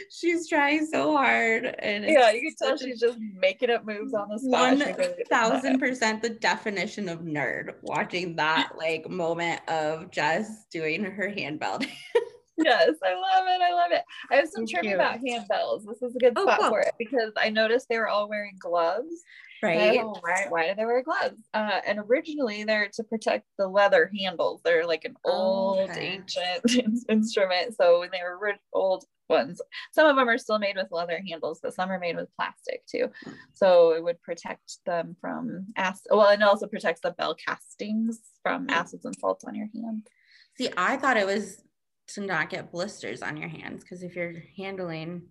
she's 0.10 0.48
trying 0.48 0.86
so 0.86 1.16
hard. 1.16 1.76
And 1.80 2.06
yeah, 2.06 2.32
you 2.32 2.42
can 2.42 2.56
tell 2.56 2.78
she's 2.78 3.00
just 3.00 3.18
making 3.20 3.70
up 3.70 3.86
moves 3.86 4.14
on 4.14 4.30
the 4.30 4.40
spot. 4.40 4.78
One 4.78 4.96
thousand 5.30 5.80
percent 5.80 6.22
the 6.22 6.30
definition 6.30 7.10
of 7.10 7.20
nerd 7.20 7.76
watching 7.82 8.36
that 8.38 8.74
like 8.78 9.10
moment 9.10 9.62
of 9.68 10.12
just 10.12 10.70
doing 10.70 11.04
her 11.04 11.30
handbell 11.30 11.80
yes, 12.58 12.90
I 13.04 13.14
love 13.14 13.46
it. 13.48 13.62
I 13.62 13.74
love 13.74 13.92
it. 13.92 14.04
I 14.32 14.36
have 14.36 14.50
some 14.50 14.66
trivia 14.66 14.96
about 14.96 15.20
handbells. 15.20 15.86
This 15.86 16.02
is 16.02 16.16
a 16.16 16.20
good 16.20 16.34
oh, 16.36 16.44
spot 16.44 16.60
cool. 16.60 16.70
for 16.70 16.80
it 16.82 16.94
because 16.98 17.32
I 17.38 17.50
noticed 17.50 17.88
they 17.90 17.98
were 17.98 18.08
all 18.08 18.30
wearing 18.30 18.58
gloves. 18.60 19.24
Right. 19.62 20.04
why, 20.04 20.46
why 20.50 20.68
do 20.68 20.76
they 20.76 20.86
wear 20.86 21.02
gloves? 21.04 21.38
Uh, 21.54 21.80
and 21.88 21.98
originally 21.98 22.66
they're 22.66 22.90
to 22.96 23.04
protect 23.04 23.46
the 23.58 23.68
leather 23.68 24.12
handles. 24.20 24.60
They're 24.64 24.86
like 24.86 25.06
an 25.06 25.16
old 25.24 25.90
okay. 25.90 26.20
ancient 26.20 27.06
instrument. 27.10 27.76
So 27.78 28.02
when 28.02 28.10
they 28.12 28.20
were 28.22 28.56
old 28.74 29.06
ones, 29.30 29.62
some 29.94 30.06
of 30.06 30.18
them 30.18 30.28
are 30.28 30.38
still 30.38 30.60
made 30.60 30.76
with 30.76 30.92
leather 30.92 31.22
handles, 31.26 31.62
but 31.64 31.74
some 31.74 31.90
are 31.90 32.00
made 32.00 32.18
with 32.18 32.36
plastic 32.36 32.86
too. 32.88 33.10
So 33.54 33.94
it 33.94 34.04
would 34.04 34.22
protect 34.22 34.80
them 34.86 35.16
from 35.22 35.68
acid. 35.78 36.08
Well, 36.12 36.28
and 36.28 36.42
it 36.42 36.48
also 36.48 36.68
protects 36.68 37.00
the 37.00 37.12
bell 37.12 37.34
castings 37.34 38.20
from 38.42 38.64
hmm. 38.64 38.72
acids 38.72 39.06
and 39.06 39.16
salts 39.18 39.46
on 39.46 39.56
your 39.56 39.70
hand. 39.74 40.08
See, 40.58 40.70
I 40.76 40.98
thought 40.98 41.18
it 41.18 41.26
was 41.26 41.64
to 42.08 42.22
not 42.22 42.50
get 42.50 42.72
blisters 42.72 43.22
on 43.22 43.38
your 43.38 43.50
hands 43.50 43.84
because 43.84 44.04
if 44.04 44.16
you're 44.16 44.44
handling 44.58 45.22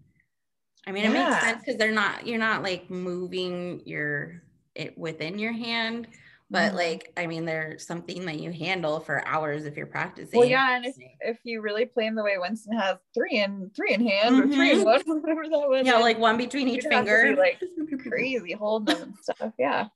i 0.86 0.92
mean 0.92 1.04
it 1.04 1.10
makes 1.10 1.40
sense 1.40 1.60
because 1.60 1.76
they're 1.76 1.92
not 1.92 2.26
you're 2.26 2.38
not 2.38 2.62
like 2.62 2.90
moving 2.90 3.82
your 3.84 4.42
it 4.74 4.96
within 4.96 5.38
your 5.38 5.52
hand 5.52 6.08
but 6.52 6.72
mm. 6.72 6.76
like 6.76 7.12
i 7.16 7.26
mean 7.26 7.44
there's 7.44 7.86
something 7.86 8.24
that 8.26 8.38
you 8.38 8.52
handle 8.52 9.00
for 9.00 9.26
hours 9.26 9.64
if 9.64 9.76
you're 9.76 9.86
practicing 9.86 10.38
well 10.38 10.48
yeah 10.48 10.76
and 10.76 10.86
if, 10.86 10.94
if 11.20 11.38
you 11.44 11.60
really 11.60 11.84
play 11.84 12.04
them 12.04 12.14
the 12.14 12.22
way 12.22 12.36
winston 12.38 12.76
has 12.76 12.96
three 13.14 13.38
in 13.38 13.70
three 13.74 13.92
in 13.92 14.06
hand 14.06 14.34
mm-hmm. 14.34 14.50
or 14.50 14.54
three 14.54 14.70
in 14.72 14.78
mm-hmm. 14.78 15.10
one 15.10 15.20
whatever 15.22 15.42
that 15.44 15.68
was 15.68 15.86
yeah 15.86 15.96
like 15.96 16.18
one 16.18 16.36
between 16.36 16.68
each 16.68 16.84
finger 16.84 17.34
like 17.36 17.60
crazy 18.08 18.52
holding 18.52 18.94
them 18.94 19.08
and 19.08 19.18
stuff 19.18 19.52
yeah 19.58 19.88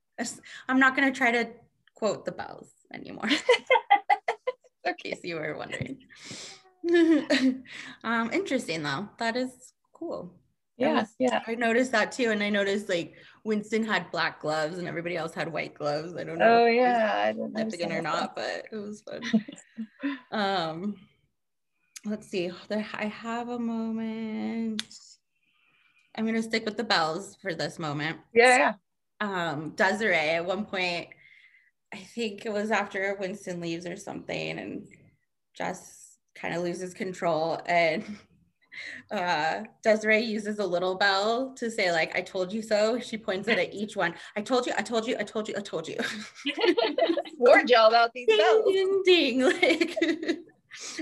i'm 0.68 0.80
not 0.80 0.96
going 0.96 1.10
to 1.10 1.16
try 1.16 1.30
to 1.30 1.48
quote 1.94 2.24
the 2.24 2.32
bells 2.32 2.68
anymore 2.92 3.28
in 4.84 4.94
case 4.94 5.20
you 5.22 5.36
were 5.36 5.56
wondering 5.56 5.98
um, 8.04 8.30
interesting 8.32 8.82
though. 8.82 9.08
That 9.18 9.36
is 9.36 9.72
cool. 9.92 10.34
Yeah, 10.76 11.00
was, 11.00 11.14
yeah. 11.18 11.42
I 11.46 11.54
noticed 11.54 11.92
that 11.92 12.12
too, 12.12 12.30
and 12.30 12.42
I 12.42 12.50
noticed 12.50 12.88
like 12.88 13.14
Winston 13.44 13.84
had 13.84 14.10
black 14.10 14.40
gloves 14.40 14.78
and 14.78 14.86
everybody 14.86 15.16
else 15.16 15.32
had 15.32 15.50
white 15.50 15.74
gloves. 15.74 16.14
I 16.16 16.24
don't 16.24 16.38
know. 16.38 16.64
Oh 16.64 16.66
yeah, 16.66 17.22
I 17.24 17.32
don't 17.32 17.52
know 17.52 17.96
or 17.96 18.02
not, 18.02 18.36
but 18.36 18.66
it 18.70 18.76
was 18.76 19.02
fun. 19.02 19.22
um, 20.32 20.96
let's 22.04 22.28
see. 22.28 22.50
I 22.70 23.06
have 23.06 23.48
a 23.48 23.58
moment. 23.58 24.82
I'm 26.16 26.26
gonna 26.26 26.42
stick 26.42 26.64
with 26.64 26.76
the 26.76 26.84
bells 26.84 27.36
for 27.40 27.54
this 27.54 27.78
moment. 27.78 28.18
Yeah, 28.34 28.58
yeah. 28.58 28.72
Um, 29.20 29.70
Desiree 29.76 30.14
at 30.14 30.44
one 30.44 30.66
point, 30.66 31.08
I 31.92 31.98
think 31.98 32.44
it 32.44 32.52
was 32.52 32.70
after 32.70 33.16
Winston 33.18 33.60
leaves 33.60 33.86
or 33.86 33.96
something, 33.96 34.58
and 34.58 34.86
Jess 35.54 36.05
kind 36.40 36.54
of 36.54 36.62
loses 36.62 36.94
control 36.94 37.60
and 37.66 38.04
uh 39.10 39.62
Desiree 39.82 40.20
uses 40.20 40.58
a 40.58 40.66
little 40.66 40.94
bell 40.94 41.54
to 41.56 41.70
say 41.70 41.92
like 41.92 42.14
I 42.16 42.20
told 42.20 42.52
you 42.52 42.62
so. 42.62 42.98
She 42.98 43.16
points 43.16 43.48
it 43.48 43.58
at 43.58 43.72
each 43.72 43.96
one. 43.96 44.14
I 44.36 44.42
told 44.42 44.66
you, 44.66 44.72
I 44.76 44.82
told 44.82 45.06
you, 45.06 45.16
I 45.18 45.22
told 45.22 45.48
you, 45.48 45.54
I 45.56 45.60
told 45.60 45.88
you. 45.88 45.96
warned 47.38 47.70
y'all 47.70 47.88
about 47.88 48.12
these 48.12 48.26
ding, 48.26 48.38
bells. 48.38 48.64
Ding 48.66 49.02
ding. 49.04 49.42
Like 49.42 49.96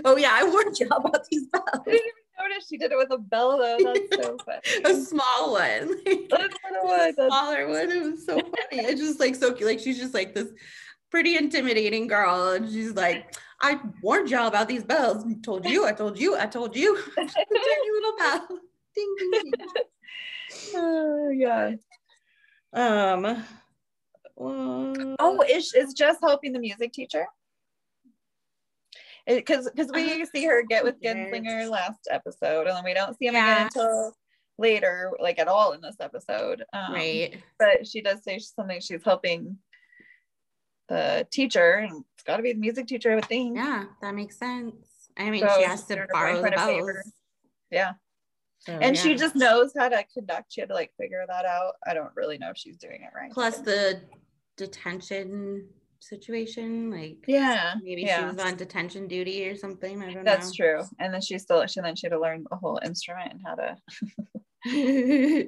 oh 0.05 0.16
yeah, 0.16 0.31
I 0.33 0.44
warned 0.44 0.79
y'all 0.79 1.05
about 1.05 1.25
these 1.31 1.47
bells. 1.49 1.64
I 1.73 1.79
didn't 1.85 1.97
even 1.97 2.49
notice 2.51 2.68
she 2.68 2.77
did 2.77 2.92
it 2.92 2.99
with 2.99 3.11
a 3.11 3.18
bell 3.18 3.59
though. 3.59 3.79
That's 3.83 4.25
so 4.25 4.37
funny. 4.44 4.61
a 4.85 5.03
small 5.03 5.53
one. 5.53 5.97
That's 6.31 6.57
what 6.62 6.73
it 6.73 6.85
was. 6.85 7.14
Smaller 7.14 7.68
one. 7.68 7.90
It 7.90 8.03
was 8.03 8.25
so 8.25 8.38
funny. 8.38 8.85
It's 8.85 9.01
just 9.01 9.18
like 9.18 9.35
so 9.35 9.53
cute. 9.53 9.68
Like 9.68 9.81
she's 9.81 9.99
just 9.99 10.14
like 10.14 10.35
this 10.35 10.49
pretty 11.14 11.37
intimidating 11.37 12.09
girl. 12.09 12.51
And 12.51 12.68
she's 12.68 12.92
like, 12.92 13.37
I 13.61 13.81
warned 14.03 14.31
y'all 14.31 14.47
about 14.47 14.69
these 14.69 14.85
bells. 14.85 15.25
I 15.25 15.35
told 15.43 15.67
you, 15.67 15.87
I 15.87 15.93
told 15.93 16.19
you, 16.19 16.37
I 16.37 16.47
told 16.47 16.77
you. 16.77 16.99
Tiny 17.17 17.31
little 17.93 18.17
bell. 18.19 18.49
Ding, 18.95 19.14
ding, 19.19 19.31
ding. 19.43 19.53
Oh, 20.77 21.31
yeah. 21.31 21.73
Um, 22.73 23.45
oh, 24.38 25.45
is, 25.49 25.73
is 25.75 25.95
Jess 25.95 26.19
helping 26.23 26.53
the 26.53 26.61
music 26.61 26.93
teacher? 26.93 27.27
Because 29.27 29.71
because 29.75 29.90
we 29.93 30.23
uh, 30.23 30.27
see 30.27 30.45
her 30.45 30.62
get 30.62 30.85
with 30.85 31.01
Genzlinger 31.01 31.69
last 31.71 32.09
episode, 32.11 32.67
and 32.67 32.77
then 32.77 32.85
we 32.85 32.93
don't 32.93 33.19
see 33.19 33.27
him 33.27 33.35
yeah. 33.35 33.55
again 33.55 33.67
until 33.67 34.14
later, 34.59 35.12
like 35.19 35.38
at 35.38 35.49
all 35.49 35.73
in 35.73 35.81
this 35.81 35.97
episode. 35.99 36.62
Um, 36.73 36.93
right. 36.93 37.43
But 37.59 37.87
she 37.87 38.03
does 38.03 38.23
say 38.23 38.38
something 38.38 38.81
she's 38.81 39.03
helping 39.03 39.57
the 40.88 41.27
teacher, 41.31 41.75
and 41.75 42.05
it's 42.14 42.25
got 42.25 42.37
to 42.37 42.42
be 42.42 42.53
the 42.53 42.59
music 42.59 42.87
teacher, 42.87 43.12
I 43.12 43.16
would 43.16 43.27
think. 43.27 43.57
Yeah, 43.57 43.85
that 44.03 44.14
makes 44.14 44.38
sense. 44.38 44.75
I 45.16 45.31
mean, 45.31 45.40
so 45.47 45.55
she 45.57 45.64
has 45.64 45.85
to 45.85 46.07
borrow 46.12 46.42
the 46.42 46.51
bells. 46.51 47.12
Yeah. 47.70 47.92
So, 48.59 48.73
and 48.73 48.97
yeah. 48.97 49.03
she 49.03 49.14
just 49.14 49.37
knows 49.37 49.73
how 49.79 49.88
to 49.88 50.05
conduct. 50.12 50.53
She 50.53 50.61
had 50.61 50.70
to 50.70 50.75
like 50.75 50.92
figure 50.99 51.25
that 51.29 51.44
out. 51.44 51.75
I 51.87 51.92
don't 51.92 52.11
really 52.16 52.38
know 52.38 52.51
if 52.51 52.57
she's 52.57 52.79
doing 52.79 53.03
it 53.03 53.11
right. 53.14 53.31
Plus 53.31 53.59
the 53.59 54.01
detention 54.57 55.68
situation, 56.01 56.90
like 56.90 57.18
yeah, 57.27 57.75
maybe 57.83 58.03
yeah. 58.03 58.20
she 58.20 58.25
was 58.25 58.38
on 58.38 58.57
detention 58.57 59.07
duty 59.07 59.47
or 59.49 59.57
something. 59.57 60.03
I 60.03 60.14
don't 60.14 60.25
That's 60.25 60.59
know. 60.59 60.64
true. 60.64 60.83
And 60.99 61.12
then 61.12 61.20
she 61.20 61.38
still 61.38 61.66
she 61.66 61.81
then 61.81 61.94
she 61.94 62.07
had 62.07 62.12
to 62.12 62.20
learn 62.20 62.44
the 62.49 62.57
whole 62.57 62.81
instrument 62.85 63.33
and 63.33 63.40
how 63.44 63.55
to 63.55 63.77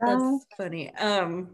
That's 0.00 0.46
funny. 0.56 0.92
Um, 0.96 1.50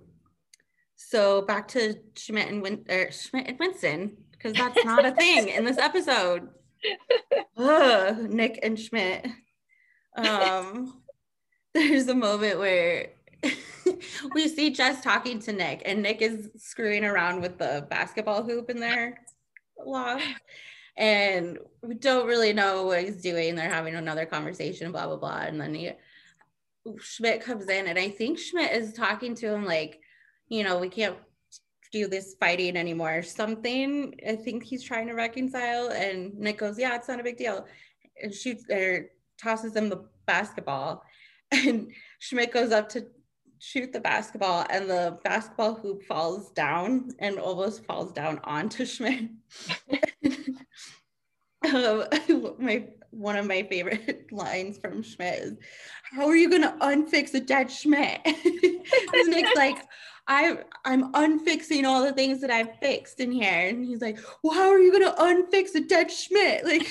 so 1.08 1.42
back 1.42 1.68
to 1.68 1.96
Schmidt 2.16 2.48
and 2.48 2.62
Win- 2.62 2.84
er, 2.90 3.10
Schmidt 3.10 3.48
and 3.48 3.58
Winston 3.58 4.16
because 4.42 4.56
that's 4.56 4.84
not 4.84 5.04
a 5.04 5.12
thing 5.12 5.48
in 5.48 5.64
this 5.64 5.78
episode. 5.78 6.48
Ugh, 7.56 8.18
Nick 8.30 8.58
and 8.62 8.78
Schmidt. 8.78 9.26
Um, 10.16 11.02
there's 11.74 12.08
a 12.08 12.14
moment 12.14 12.58
where 12.58 13.10
we 14.34 14.48
see 14.48 14.70
Jess 14.70 15.02
talking 15.02 15.38
to 15.40 15.52
Nick, 15.52 15.82
and 15.84 16.02
Nick 16.02 16.22
is 16.22 16.50
screwing 16.56 17.04
around 17.04 17.40
with 17.40 17.58
the 17.58 17.86
basketball 17.88 18.42
hoop 18.42 18.70
in 18.70 18.80
their 18.80 19.18
loft. 19.84 20.24
And 20.96 21.58
we 21.82 21.94
don't 21.94 22.26
really 22.26 22.52
know 22.52 22.84
what 22.84 23.02
he's 23.02 23.22
doing. 23.22 23.54
They're 23.54 23.70
having 23.70 23.94
another 23.94 24.26
conversation, 24.26 24.92
blah, 24.92 25.06
blah, 25.06 25.16
blah. 25.16 25.40
And 25.40 25.58
then 25.58 25.74
he, 25.74 25.92
Schmidt 27.00 27.42
comes 27.42 27.68
in, 27.68 27.86
and 27.86 27.98
I 27.98 28.10
think 28.10 28.38
Schmidt 28.38 28.72
is 28.72 28.92
talking 28.92 29.34
to 29.36 29.54
him 29.54 29.64
like, 29.64 30.01
you 30.52 30.62
know, 30.64 30.76
we 30.78 30.90
can't 30.90 31.16
do 31.92 32.06
this 32.06 32.36
fighting 32.38 32.76
anymore. 32.76 33.22
Something 33.22 34.14
I 34.28 34.36
think 34.36 34.62
he's 34.62 34.82
trying 34.82 35.06
to 35.06 35.14
reconcile. 35.14 35.88
And 35.88 36.34
Nick 36.38 36.58
goes, 36.58 36.78
Yeah, 36.78 36.94
it's 36.94 37.08
not 37.08 37.20
a 37.20 37.24
big 37.24 37.38
deal. 37.38 37.66
And 38.22 38.34
shoots 38.34 38.64
or 38.70 39.06
tosses 39.40 39.74
him 39.74 39.88
the 39.88 40.04
basketball. 40.26 41.02
And 41.54 41.92
Schmidt 42.18 42.50
goes 42.50 42.72
up 42.72 42.88
to 42.90 43.06
shoot 43.58 43.92
the 43.92 44.00
basketball 44.00 44.64
and 44.70 44.88
the 44.88 45.18
basketball 45.22 45.74
hoop 45.74 46.02
falls 46.04 46.50
down 46.52 47.10
and 47.18 47.38
almost 47.38 47.84
falls 47.84 48.10
down 48.10 48.40
onto 48.44 48.86
Schmidt. 48.92 49.28
um, 51.70 52.04
my 52.58 52.88
one 53.12 53.36
of 53.36 53.46
my 53.46 53.62
favorite 53.62 54.26
lines 54.32 54.78
from 54.78 55.02
Schmidt 55.02 55.38
is, 55.40 55.54
"How 56.10 56.26
are 56.26 56.36
you 56.36 56.50
going 56.50 56.62
to 56.62 56.74
unfix 56.80 57.34
a 57.34 57.40
dead 57.40 57.70
Schmidt?" 57.70 58.20
Nick's 58.24 59.50
like, 59.56 59.78
"I 60.26 60.58
I'm 60.84 61.12
unfixing 61.14 61.84
all 61.86 62.02
the 62.02 62.12
things 62.12 62.40
that 62.40 62.50
I've 62.50 62.78
fixed 62.78 63.20
in 63.20 63.30
here," 63.30 63.68
and 63.68 63.84
he's 63.84 64.00
like, 64.00 64.18
"Well, 64.42 64.54
how 64.54 64.68
are 64.68 64.78
you 64.78 64.90
going 64.90 65.04
to 65.04 65.22
unfix 65.22 65.74
a 65.74 65.80
dead 65.80 66.10
Schmidt?" 66.10 66.64
Like, 66.64 66.86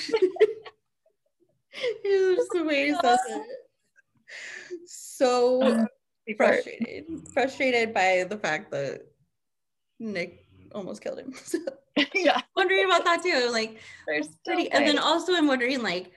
it's 1.72 2.36
just 2.38 2.50
the 2.52 2.64
way 2.64 2.86
he 2.86 2.94
says 2.94 3.18
it. 3.28 3.46
So 4.86 5.86
frustrated, 6.36 7.04
frustrated 7.32 7.92
by 7.92 8.24
the 8.28 8.38
fact 8.38 8.70
that 8.70 9.02
Nick 9.98 10.41
almost 10.74 11.02
killed 11.02 11.18
him. 11.18 11.34
So 11.44 11.58
yeah, 12.14 12.40
wondering 12.56 12.86
about 12.86 13.04
that 13.04 13.22
too. 13.22 13.50
Like, 13.52 13.78
pretty, 14.46 14.70
and 14.70 14.86
then 14.86 14.98
also 14.98 15.34
I'm 15.34 15.46
wondering 15.46 15.82
like, 15.82 16.12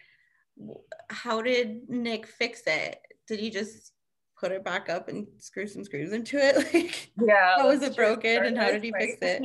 how 1.10 1.42
did 1.42 1.90
Nick 1.90 2.28
fix 2.28 2.64
it? 2.66 3.00
Did 3.28 3.40
he 3.40 3.50
just 3.50 3.92
put 4.40 4.52
it 4.52 4.64
back 4.64 4.90
up 4.90 5.10
and 5.10 5.28
screw 5.38 5.68
some 5.68 5.84
screws 5.84 6.14
into 6.14 6.38
it? 6.38 6.56
Like, 6.74 7.12
yeah, 7.22 7.58
how 7.58 7.68
was 7.68 7.82
it 7.82 7.96
broken 7.96 8.46
and 8.46 8.58
how 8.58 8.72
did 8.72 8.84
he 8.84 8.94
fix 8.98 9.18
it? 9.22 9.44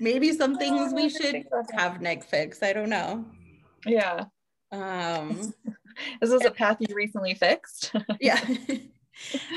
Maybe 0.00 0.32
some 0.32 0.58
things 0.58 0.92
we 0.92 1.08
should 1.08 1.46
have 1.72 2.02
Nick 2.02 2.22
fix. 2.24 2.62
I 2.62 2.74
don't 2.74 2.90
know. 2.90 3.24
Yeah. 3.86 4.24
Um, 4.72 5.54
this 6.20 6.30
is 6.30 6.44
a 6.44 6.50
path 6.50 6.76
you 6.80 6.94
recently 6.94 7.32
fixed? 7.34 7.92
yeah 8.20 8.40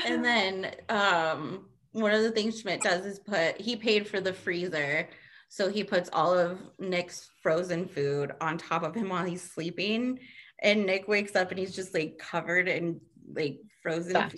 and 0.06 0.24
then 0.24 0.72
um, 0.88 1.66
one 1.92 2.12
of 2.12 2.22
the 2.22 2.30
things 2.30 2.60
Schmidt 2.60 2.82
does 2.82 3.04
is 3.04 3.18
put 3.18 3.60
he 3.60 3.76
paid 3.76 4.06
for 4.06 4.20
the 4.20 4.32
freezer. 4.32 5.08
So 5.48 5.68
he 5.68 5.82
puts 5.82 6.08
all 6.12 6.38
of 6.38 6.60
Nick's 6.78 7.28
frozen 7.42 7.88
food 7.88 8.32
on 8.40 8.56
top 8.56 8.84
of 8.84 8.94
him 8.94 9.08
while 9.08 9.24
he's 9.24 9.42
sleeping. 9.42 10.20
And 10.62 10.86
Nick 10.86 11.08
wakes 11.08 11.34
up 11.34 11.50
and 11.50 11.58
he's 11.58 11.74
just 11.74 11.92
like 11.92 12.18
covered 12.18 12.68
in 12.68 13.00
like 13.34 13.58
frozen 13.82 14.30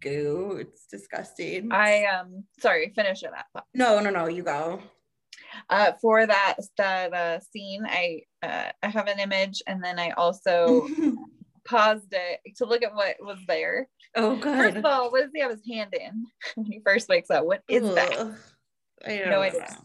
goo. 0.00 0.56
It's 0.60 0.86
disgusting. 0.86 1.70
I 1.72 2.04
um 2.04 2.44
sorry, 2.60 2.92
finish 2.94 3.22
it 3.22 3.30
up. 3.36 3.66
No, 3.74 4.00
no, 4.00 4.10
no, 4.10 4.26
you 4.28 4.42
go. 4.42 4.80
Uh, 5.70 5.92
for 6.00 6.26
that 6.26 6.56
that 6.76 7.12
uh, 7.12 7.40
scene, 7.40 7.86
I 7.88 8.22
uh, 8.42 8.70
I 8.82 8.88
have 8.88 9.06
an 9.06 9.20
image, 9.20 9.62
and 9.66 9.82
then 9.82 9.98
I 9.98 10.10
also 10.10 10.88
paused 11.64 12.12
it 12.12 12.40
to 12.56 12.66
look 12.66 12.82
at 12.82 12.94
what 12.94 13.16
was 13.20 13.38
there. 13.46 13.88
Oh, 14.16 14.36
good. 14.36 14.56
First 14.56 14.76
of 14.76 14.84
all, 14.84 15.10
what 15.10 15.22
does 15.22 15.30
he 15.34 15.40
have 15.40 15.50
his 15.50 15.66
hand 15.68 15.94
in 15.94 16.26
when 16.54 16.66
he 16.66 16.80
first 16.84 17.08
wakes 17.08 17.30
up? 17.30 17.44
What 17.44 17.62
is 17.68 17.82
Ugh. 17.82 17.94
that? 17.94 18.12
I 19.06 19.18
don't 19.18 19.30
no 19.30 19.40
idea. 19.40 19.76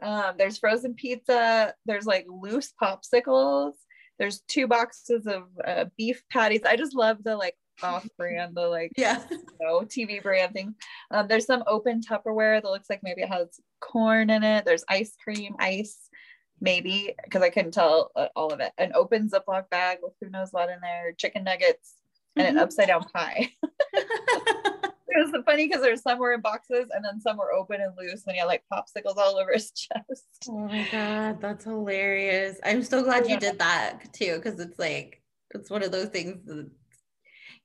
Um, 0.00 0.34
there's 0.38 0.58
frozen 0.58 0.94
pizza. 0.94 1.74
There's 1.86 2.06
like 2.06 2.26
loose 2.28 2.72
popsicles. 2.80 3.72
There's 4.18 4.40
two 4.48 4.66
boxes 4.66 5.26
of 5.26 5.44
uh, 5.64 5.86
beef 5.96 6.22
patties. 6.30 6.62
I 6.64 6.76
just 6.76 6.94
love 6.94 7.22
the 7.24 7.36
like 7.36 7.56
off-brand, 7.82 8.54
the 8.56 8.68
like 8.68 8.92
yeah, 8.96 9.22
you 9.30 9.38
know, 9.60 9.80
TV 9.80 10.22
branding. 10.22 10.74
Um, 11.10 11.28
there's 11.28 11.46
some 11.46 11.64
open 11.66 12.00
Tupperware 12.00 12.60
that 12.60 12.70
looks 12.70 12.90
like 12.90 13.00
maybe 13.02 13.22
it 13.22 13.28
has 13.28 13.60
corn 13.80 14.30
in 14.30 14.42
it. 14.42 14.64
There's 14.64 14.84
ice 14.88 15.14
cream, 15.22 15.56
ice 15.58 16.08
maybe 16.60 17.14
because 17.24 17.42
I 17.42 17.50
couldn't 17.50 17.72
tell 17.72 18.10
uh, 18.16 18.28
all 18.34 18.52
of 18.52 18.60
it. 18.60 18.72
An 18.78 18.92
open 18.94 19.30
Ziploc 19.30 19.70
bag 19.70 19.98
with 20.02 20.14
who 20.20 20.30
knows 20.30 20.48
what 20.52 20.70
in 20.70 20.80
there, 20.80 21.12
chicken 21.12 21.44
nuggets, 21.44 21.94
and 22.38 22.48
mm-hmm. 22.48 22.56
an 22.56 22.62
upside 22.62 22.88
down 22.88 23.04
pie. 23.04 23.50
it 23.92 25.32
was 25.32 25.42
funny 25.44 25.66
because 25.66 25.82
there's 25.82 26.02
some 26.02 26.18
were 26.18 26.32
in 26.32 26.40
boxes 26.40 26.86
and 26.94 27.04
then 27.04 27.20
some 27.20 27.36
were 27.36 27.52
open 27.52 27.80
and 27.80 27.92
loose, 27.96 28.24
and 28.26 28.34
he 28.34 28.40
had 28.40 28.46
like 28.46 28.62
popsicles 28.72 29.16
all 29.16 29.36
over 29.36 29.52
his 29.52 29.70
chest. 29.72 30.26
Oh 30.48 30.58
my 30.58 30.86
god, 30.90 31.40
that's 31.40 31.64
hilarious! 31.64 32.58
I'm 32.64 32.82
so 32.82 33.02
glad 33.02 33.26
yeah. 33.26 33.34
you 33.34 33.40
did 33.40 33.58
that 33.58 34.12
too 34.12 34.36
because 34.36 34.58
it's 34.60 34.78
like 34.78 35.22
it's 35.54 35.70
one 35.70 35.82
of 35.82 35.92
those 35.92 36.08
things 36.08 36.44
that 36.46 36.70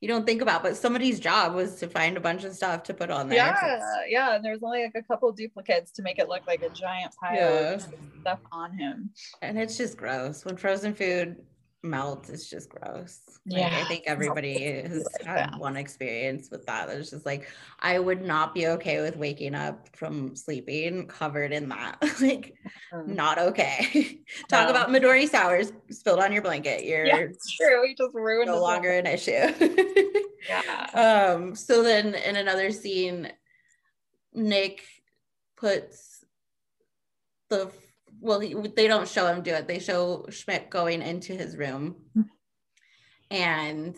you 0.00 0.08
don't 0.08 0.26
think 0.26 0.42
about, 0.42 0.62
but 0.62 0.76
somebody's 0.76 1.18
job 1.18 1.54
was 1.54 1.76
to 1.76 1.88
find 1.88 2.16
a 2.16 2.20
bunch 2.20 2.44
of 2.44 2.54
stuff 2.54 2.82
to 2.84 2.94
put 2.94 3.10
on 3.10 3.28
there. 3.28 3.38
Yeah, 3.38 3.80
yeah. 4.06 4.34
And 4.34 4.44
there's 4.44 4.62
only 4.62 4.82
like 4.82 4.94
a 4.96 5.02
couple 5.02 5.32
duplicates 5.32 5.92
to 5.92 6.02
make 6.02 6.18
it 6.18 6.28
look 6.28 6.46
like 6.46 6.62
a 6.62 6.68
giant 6.68 7.14
pile 7.18 7.34
yeah. 7.34 7.72
of 7.72 7.86
stuff 8.20 8.40
on 8.52 8.76
him. 8.76 9.10
And 9.40 9.58
it's 9.58 9.78
just 9.78 9.96
gross. 9.96 10.44
When 10.44 10.56
frozen 10.56 10.94
food 10.94 11.36
melts, 11.84 12.30
is 12.30 12.48
just 12.48 12.70
gross. 12.70 13.20
Like, 13.46 13.60
yeah. 13.60 13.78
I 13.80 13.84
think 13.84 14.04
everybody 14.06 14.82
has 14.82 15.06
had 15.24 15.56
one 15.56 15.76
experience 15.76 16.48
with 16.50 16.66
that. 16.66 16.88
It's 16.88 17.10
just 17.10 17.26
like 17.26 17.48
I 17.80 17.98
would 17.98 18.22
not 18.22 18.54
be 18.54 18.66
okay 18.68 19.00
with 19.00 19.16
waking 19.16 19.54
up 19.54 19.94
from 19.94 20.34
sleeping 20.34 21.06
covered 21.06 21.52
in 21.52 21.68
that. 21.68 21.98
like 22.20 22.54
mm-hmm. 22.92 23.14
not 23.14 23.38
okay. 23.38 24.20
Talk 24.48 24.70
about 24.70 24.88
Midori 24.88 25.28
sours 25.28 25.72
spilled 25.90 26.20
on 26.20 26.32
your 26.32 26.42
blanket. 26.42 26.84
You're 26.84 27.06
yeah, 27.06 27.26
true. 27.56 27.86
You 27.86 27.94
just 27.96 28.14
ruined 28.14 28.48
no 28.48 28.60
longer 28.60 28.90
an 28.90 29.06
issue. 29.06 29.32
yeah. 30.48 31.34
Um, 31.34 31.54
so 31.54 31.82
then 31.82 32.14
in 32.14 32.36
another 32.36 32.72
scene, 32.72 33.30
Nick 34.32 34.82
puts 35.56 36.24
the 37.50 37.70
well, 38.24 38.40
he, 38.40 38.54
they 38.54 38.88
don't 38.88 39.06
show 39.06 39.26
him 39.26 39.42
do 39.42 39.52
it. 39.52 39.68
They 39.68 39.78
show 39.78 40.24
Schmidt 40.30 40.70
going 40.70 41.02
into 41.02 41.34
his 41.34 41.56
room, 41.56 41.96
and 43.30 43.96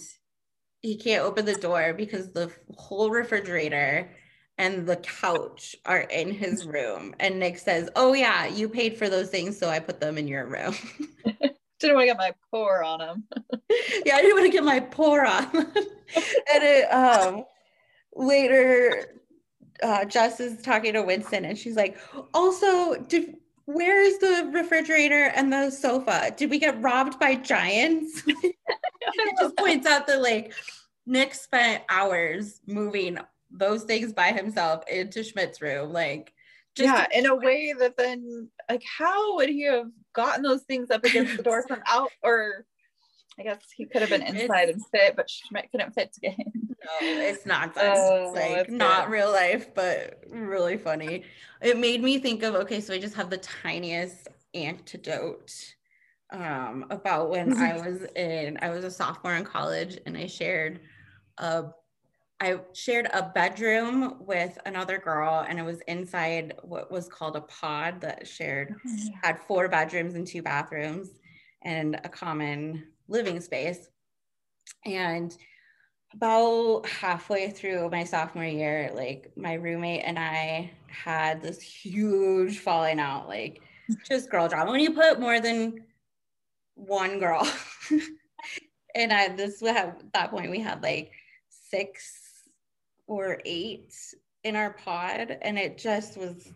he 0.83 0.97
can't 0.97 1.23
open 1.23 1.45
the 1.45 1.55
door 1.55 1.95
because 1.95 2.33
the 2.33 2.51
whole 2.77 3.11
refrigerator 3.11 4.11
and 4.59 4.87
the 4.87 4.97
couch 4.97 5.77
are 5.85 6.01
in 6.01 6.33
his 6.33 6.67
room. 6.67 7.15
And 7.21 7.39
Nick 7.39 7.59
says, 7.59 7.89
"Oh 7.95 8.15
yeah, 8.15 8.47
you 8.47 8.69
paid 8.69 8.99
for 8.99 9.09
those 9.09 9.31
things, 9.31 9.57
so 9.57 9.69
I 9.69 9.79
put 9.79 10.01
them 10.01 10.19
in 10.19 10.27
your 10.27 10.47
room." 10.47 10.75
didn't 11.79 11.97
want 11.97 12.05
to 12.05 12.07
get 12.07 12.19
my 12.19 12.35
pour 12.51 12.83
on 12.83 13.01
him. 13.01 13.25
yeah, 14.05 14.17
I 14.17 14.23
didn't 14.23 14.37
want 14.37 14.47
to 14.47 14.53
get 14.53 14.65
my 14.65 14.81
pour 14.81 15.25
on. 15.25 15.47
and 15.55 16.65
it 16.65 16.93
um 16.93 17.45
later 18.15 19.21
uh 19.83 20.05
Jess 20.05 20.41
is 20.41 20.62
talking 20.62 20.95
to 20.95 21.03
Winston 21.03 21.45
and 21.45 21.57
she's 21.57 21.77
like, 21.77 21.97
also 22.35 22.97
did 22.97 23.37
where 23.67 24.01
is 24.01 24.19
the 24.19 24.51
refrigerator 24.53 25.33
and 25.35 25.53
the 25.53 25.71
sofa? 25.71 26.33
Did 26.37 26.51
we 26.51 26.59
get 26.59 26.81
robbed 26.81 27.19
by 27.19 27.35
giants? 27.35 28.23
it 28.27 29.37
just 29.41 29.57
points 29.57 29.87
out 29.87 30.07
that 30.07 30.23
like 30.23 30.55
Nick 31.05 31.35
spent 31.35 31.83
hours 31.89 32.61
moving 32.67 33.19
those 33.51 33.85
things 33.85 34.12
by 34.12 34.33
himself 34.33 34.85
into 34.89 35.23
Schmidt's 35.23 35.61
room. 35.61 35.93
Like, 35.93 36.33
yeah, 36.77 37.07
in 37.12 37.27
a 37.27 37.35
way 37.35 37.75
that 37.79 37.97
then, 37.97 38.51
like, 38.71 38.83
how 38.85 39.37
would 39.37 39.49
he 39.49 39.62
have 39.64 39.91
gotten 40.12 40.43
those 40.43 40.62
things 40.62 40.91
up 40.91 41.05
against 41.05 41.37
the 41.37 41.43
door 41.43 41.64
from 41.67 41.81
out? 41.87 42.11
Or 42.23 42.67
I 43.39 43.43
guess 43.43 43.59
he 43.76 43.84
could 43.84 44.01
have 44.01 44.11
been 44.11 44.22
inside 44.22 44.70
it's, 44.70 44.72
and 44.72 44.87
fit, 44.87 45.14
but 45.14 45.28
Schmidt 45.28 45.70
couldn't 45.70 45.93
fit 45.93 46.12
to 46.14 46.20
get 46.20 46.39
in. 46.39 46.53
No, 46.68 46.91
it's 47.01 47.45
nonsense. 47.45 47.99
Oh, 47.99 48.32
like 48.34 48.70
not 48.70 49.07
good. 49.07 49.12
real 49.12 49.30
life, 49.30 49.74
but 49.74 50.22
really 50.28 50.78
funny. 50.78 51.24
It 51.61 51.76
made 51.76 52.03
me 52.03 52.18
think 52.18 52.43
of 52.43 52.55
okay, 52.55 52.80
so 52.80 52.95
I 52.95 52.99
just 52.99 53.14
have 53.14 53.28
the 53.28 53.39
tiniest 53.39 54.28
antidote 54.55 55.53
um, 56.30 56.87
about 56.91 57.30
when 57.30 57.57
I 57.57 57.76
was 57.87 58.05
in 58.16 58.59
I 58.62 58.70
was 58.70 58.84
a 58.84 58.91
sophomore 58.91 59.34
in 59.34 59.45
college 59.45 59.99
and 60.07 60.16
I 60.16 60.26
shared 60.26 60.80
a 61.39 61.66
I 62.39 62.61
shared 62.74 63.09
a 63.12 63.30
bedroom 63.34 64.16
with 64.20 64.59
another 64.66 64.99
girl 64.99 65.45
and 65.49 65.59
it 65.59 65.64
was 65.64 65.80
inside 65.89 66.55
what 66.62 66.91
was 66.91 67.09
called 67.09 67.37
a 67.37 67.41
pod 67.43 68.01
that 68.03 68.26
shared 68.26 68.74
oh, 68.87 68.97
had 69.22 69.39
four 69.41 69.68
bedrooms 69.68 70.14
and 70.14 70.26
two 70.26 70.43
bathrooms 70.43 71.11
and 71.62 71.99
a 72.05 72.09
common 72.09 72.84
living 73.09 73.41
space. 73.41 73.89
And 74.85 75.37
about 76.15 76.87
halfway 76.87 77.51
through 77.51 77.91
my 77.91 78.05
sophomore 78.05 78.45
year, 78.45 78.91
like 78.95 79.33
my 79.37 79.55
roommate 79.55 80.03
and 80.05 80.19
I 80.19 80.71
had 80.89 81.43
this 81.43 81.61
huge 81.61 82.59
falling 82.59 83.01
out, 83.01 83.29
like 83.29 83.61
just 84.07 84.31
girl 84.31 84.49
drama. 84.49 84.71
When 84.71 84.81
you 84.81 84.93
put 84.93 85.21
more 85.21 85.41
than 85.41 85.85
one 86.75 87.19
girl, 87.19 87.47
and 88.95 89.13
I 89.13 89.29
this 89.29 89.63
at 89.63 90.13
that 90.13 90.31
point 90.31 90.51
we 90.51 90.61
had 90.61 90.83
like 90.83 91.13
six 91.49 92.45
or 93.07 93.41
eight 93.45 93.95
in 94.45 94.57
our 94.57 94.73
pod, 94.73 95.37
and 95.43 95.59
it 95.59 95.77
just 95.77 96.17
was 96.17 96.53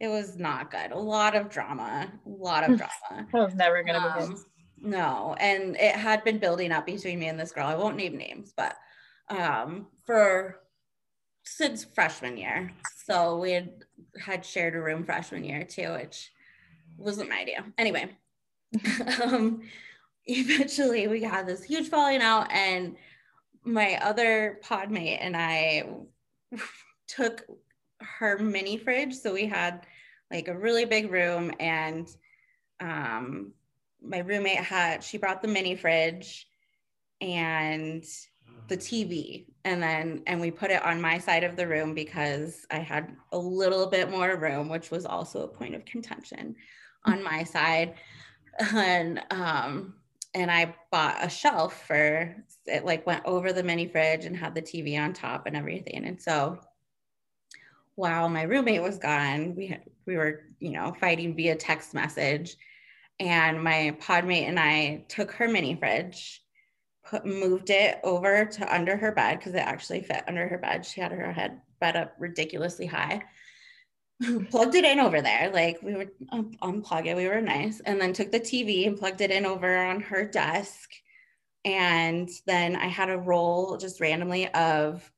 it 0.00 0.08
was 0.08 0.36
not 0.36 0.70
good. 0.70 0.92
A 0.92 0.98
lot 0.98 1.34
of 1.34 1.48
drama, 1.48 2.10
a 2.24 2.28
lot 2.28 2.68
of 2.68 2.78
drama. 2.78 3.26
I 3.34 3.40
was 3.40 3.54
never 3.54 3.82
gonna 3.82 4.14
um. 4.18 4.44
No, 4.80 5.34
and 5.40 5.76
it 5.76 5.94
had 5.94 6.24
been 6.24 6.38
building 6.38 6.72
up 6.72 6.86
between 6.86 7.18
me 7.18 7.28
and 7.28 7.38
this 7.38 7.52
girl. 7.52 7.66
I 7.66 7.74
won't 7.74 7.96
name 7.96 8.16
names, 8.16 8.52
but 8.56 8.76
um, 9.28 9.86
for 10.06 10.60
since 11.44 11.84
freshman 11.84 12.36
year. 12.36 12.70
So 13.04 13.38
we 13.38 13.52
had 13.52 13.70
had 14.20 14.44
shared 14.44 14.74
a 14.74 14.80
room 14.80 15.04
freshman 15.04 15.44
year 15.44 15.64
too, 15.64 15.92
which 15.92 16.30
wasn't 16.96 17.30
my 17.30 17.40
idea. 17.40 17.64
Anyway, 17.78 18.16
um, 19.22 19.62
eventually 20.26 21.06
we 21.08 21.22
had 21.22 21.46
this 21.46 21.64
huge 21.64 21.88
falling 21.88 22.20
out, 22.20 22.50
and 22.52 22.96
my 23.64 23.98
other 24.02 24.60
podmate 24.64 25.18
and 25.20 25.36
I 25.36 25.88
took 27.08 27.44
her 28.00 28.38
mini 28.38 28.76
fridge. 28.76 29.14
So 29.14 29.32
we 29.32 29.46
had 29.46 29.86
like 30.30 30.48
a 30.48 30.58
really 30.58 30.84
big 30.84 31.10
room, 31.10 31.52
and 31.58 32.06
um, 32.80 33.52
my 34.02 34.18
roommate 34.18 34.58
had 34.58 35.02
she 35.02 35.18
brought 35.18 35.42
the 35.42 35.48
mini 35.48 35.74
fridge 35.74 36.46
and 37.20 38.04
the 38.68 38.76
TV 38.76 39.46
and 39.64 39.82
then 39.82 40.22
and 40.26 40.40
we 40.40 40.50
put 40.50 40.70
it 40.70 40.84
on 40.84 41.00
my 41.00 41.18
side 41.18 41.44
of 41.44 41.56
the 41.56 41.66
room 41.66 41.94
because 41.94 42.66
I 42.70 42.78
had 42.78 43.16
a 43.32 43.38
little 43.38 43.86
bit 43.86 44.10
more 44.10 44.36
room 44.36 44.68
which 44.68 44.90
was 44.90 45.06
also 45.06 45.42
a 45.42 45.48
point 45.48 45.74
of 45.74 45.84
contention 45.84 46.54
on 47.04 47.22
my 47.22 47.44
side. 47.44 47.94
And 48.74 49.22
um 49.30 49.94
and 50.34 50.50
I 50.50 50.74
bought 50.90 51.24
a 51.24 51.28
shelf 51.28 51.86
for 51.86 52.36
it 52.66 52.84
like 52.84 53.06
went 53.06 53.24
over 53.24 53.52
the 53.52 53.62
mini 53.62 53.86
fridge 53.86 54.24
and 54.24 54.36
had 54.36 54.54
the 54.54 54.62
TV 54.62 54.98
on 54.98 55.12
top 55.12 55.46
and 55.46 55.56
everything. 55.56 56.04
And 56.04 56.20
so 56.20 56.58
while 57.94 58.28
my 58.28 58.42
roommate 58.42 58.82
was 58.82 58.98
gone 58.98 59.54
we 59.56 59.68
had, 59.68 59.82
we 60.06 60.16
were 60.16 60.44
you 60.60 60.72
know 60.72 60.94
fighting 61.00 61.34
via 61.34 61.56
text 61.56 61.94
message 61.94 62.56
and 63.20 63.62
my 63.62 63.96
podmate 64.00 64.48
and 64.48 64.58
I 64.58 65.04
took 65.08 65.32
her 65.32 65.48
mini 65.48 65.74
fridge 65.74 66.42
put, 67.04 67.24
moved 67.24 67.70
it 67.70 67.98
over 68.04 68.44
to 68.44 68.74
under 68.74 68.96
her 68.96 69.12
bed 69.12 69.38
because 69.38 69.54
it 69.54 69.58
actually 69.58 70.02
fit 70.02 70.24
under 70.28 70.46
her 70.46 70.58
bed. 70.58 70.84
She 70.84 71.00
had 71.00 71.12
her 71.12 71.32
head 71.32 71.60
bed 71.80 71.96
up 71.96 72.14
ridiculously 72.18 72.86
high. 72.86 73.22
plugged 74.50 74.74
it 74.74 74.84
in 74.84 74.98
over 74.98 75.20
there, 75.22 75.50
like 75.52 75.80
we 75.80 75.94
would 75.94 76.10
um, 76.30 76.50
unplug 76.62 77.06
it. 77.06 77.16
We 77.16 77.28
were 77.28 77.40
nice, 77.40 77.80
and 77.80 78.00
then 78.00 78.12
took 78.12 78.32
the 78.32 78.40
TV 78.40 78.86
and 78.86 78.98
plugged 78.98 79.20
it 79.20 79.30
in 79.30 79.46
over 79.46 79.76
on 79.76 80.00
her 80.00 80.26
desk. 80.26 80.90
And 81.64 82.28
then 82.46 82.74
I 82.74 82.86
had 82.86 83.10
a 83.10 83.18
roll 83.18 83.76
just 83.76 84.00
randomly 84.00 84.52
of 84.54 85.08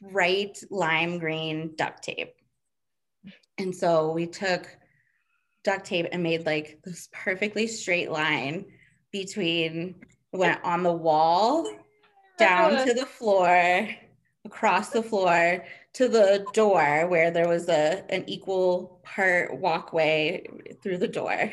bright 0.00 0.58
lime 0.70 1.18
green 1.18 1.74
duct 1.76 2.02
tape. 2.02 2.34
And 3.58 3.74
so 3.74 4.12
we 4.12 4.26
took 4.26 4.68
duct 5.64 5.86
tape 5.86 6.06
and 6.12 6.22
made 6.22 6.46
like 6.46 6.78
this 6.84 7.08
perfectly 7.12 7.66
straight 7.66 8.10
line 8.10 8.66
between 9.10 9.96
went 10.32 10.62
on 10.62 10.82
the 10.82 10.92
wall, 10.92 11.70
down 12.38 12.86
to 12.86 12.94
the 12.94 13.06
floor, 13.06 13.88
across 14.44 14.90
the 14.90 15.02
floor 15.02 15.64
to 15.94 16.08
the 16.08 16.44
door 16.52 17.06
where 17.08 17.30
there 17.30 17.48
was 17.48 17.68
a 17.68 18.04
an 18.10 18.24
equal 18.28 19.00
part 19.04 19.58
walkway 19.58 20.44
through 20.82 20.98
the 20.98 21.08
door. 21.08 21.52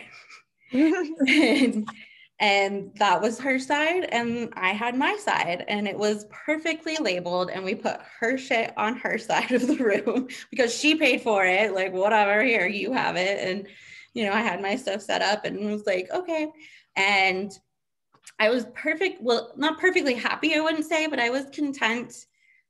and, 0.72 1.88
and 2.42 2.92
that 2.96 3.22
was 3.22 3.40
her 3.40 3.60
side 3.60 4.06
and 4.06 4.52
I 4.56 4.72
had 4.72 4.98
my 4.98 5.16
side 5.18 5.64
and 5.68 5.88
it 5.88 5.98
was 5.98 6.26
perfectly 6.32 6.98
labeled 6.98 7.52
and 7.52 7.64
we 7.64 7.76
put 7.76 8.00
her 8.20 8.36
shit 8.38 8.74
on 8.78 8.98
her 8.98 9.18
side 9.20 9.52
of 9.52 9.68
the 9.68 9.78
room 9.78 10.28
because 10.50 10.76
she 10.76 10.96
paid 10.96 11.22
for 11.22 11.46
it 11.46 11.74
like 11.74 11.94
whatever 11.94 12.44
here 12.44 12.68
you 12.68 12.94
have 12.94 13.16
it 13.16 13.48
and 13.48 13.68
you 14.14 14.26
know 14.26 14.34
I 14.34 14.42
had 14.42 14.62
my 14.62 14.76
stuff 14.76 15.02
set 15.02 15.22
up 15.22 15.46
and 15.46 15.72
was 15.72 15.86
like 15.86 16.10
okay 16.12 16.50
and 16.96 17.58
I 18.40 18.50
was 18.50 18.66
perfect, 18.74 19.22
well, 19.22 19.54
not 19.56 19.80
perfectly 19.80 20.16
happy, 20.16 20.56
I 20.56 20.62
wouldn't 20.62 20.86
say, 20.86 21.08
but 21.08 21.20
I 21.20 21.30
was 21.30 21.46
content 21.52 22.26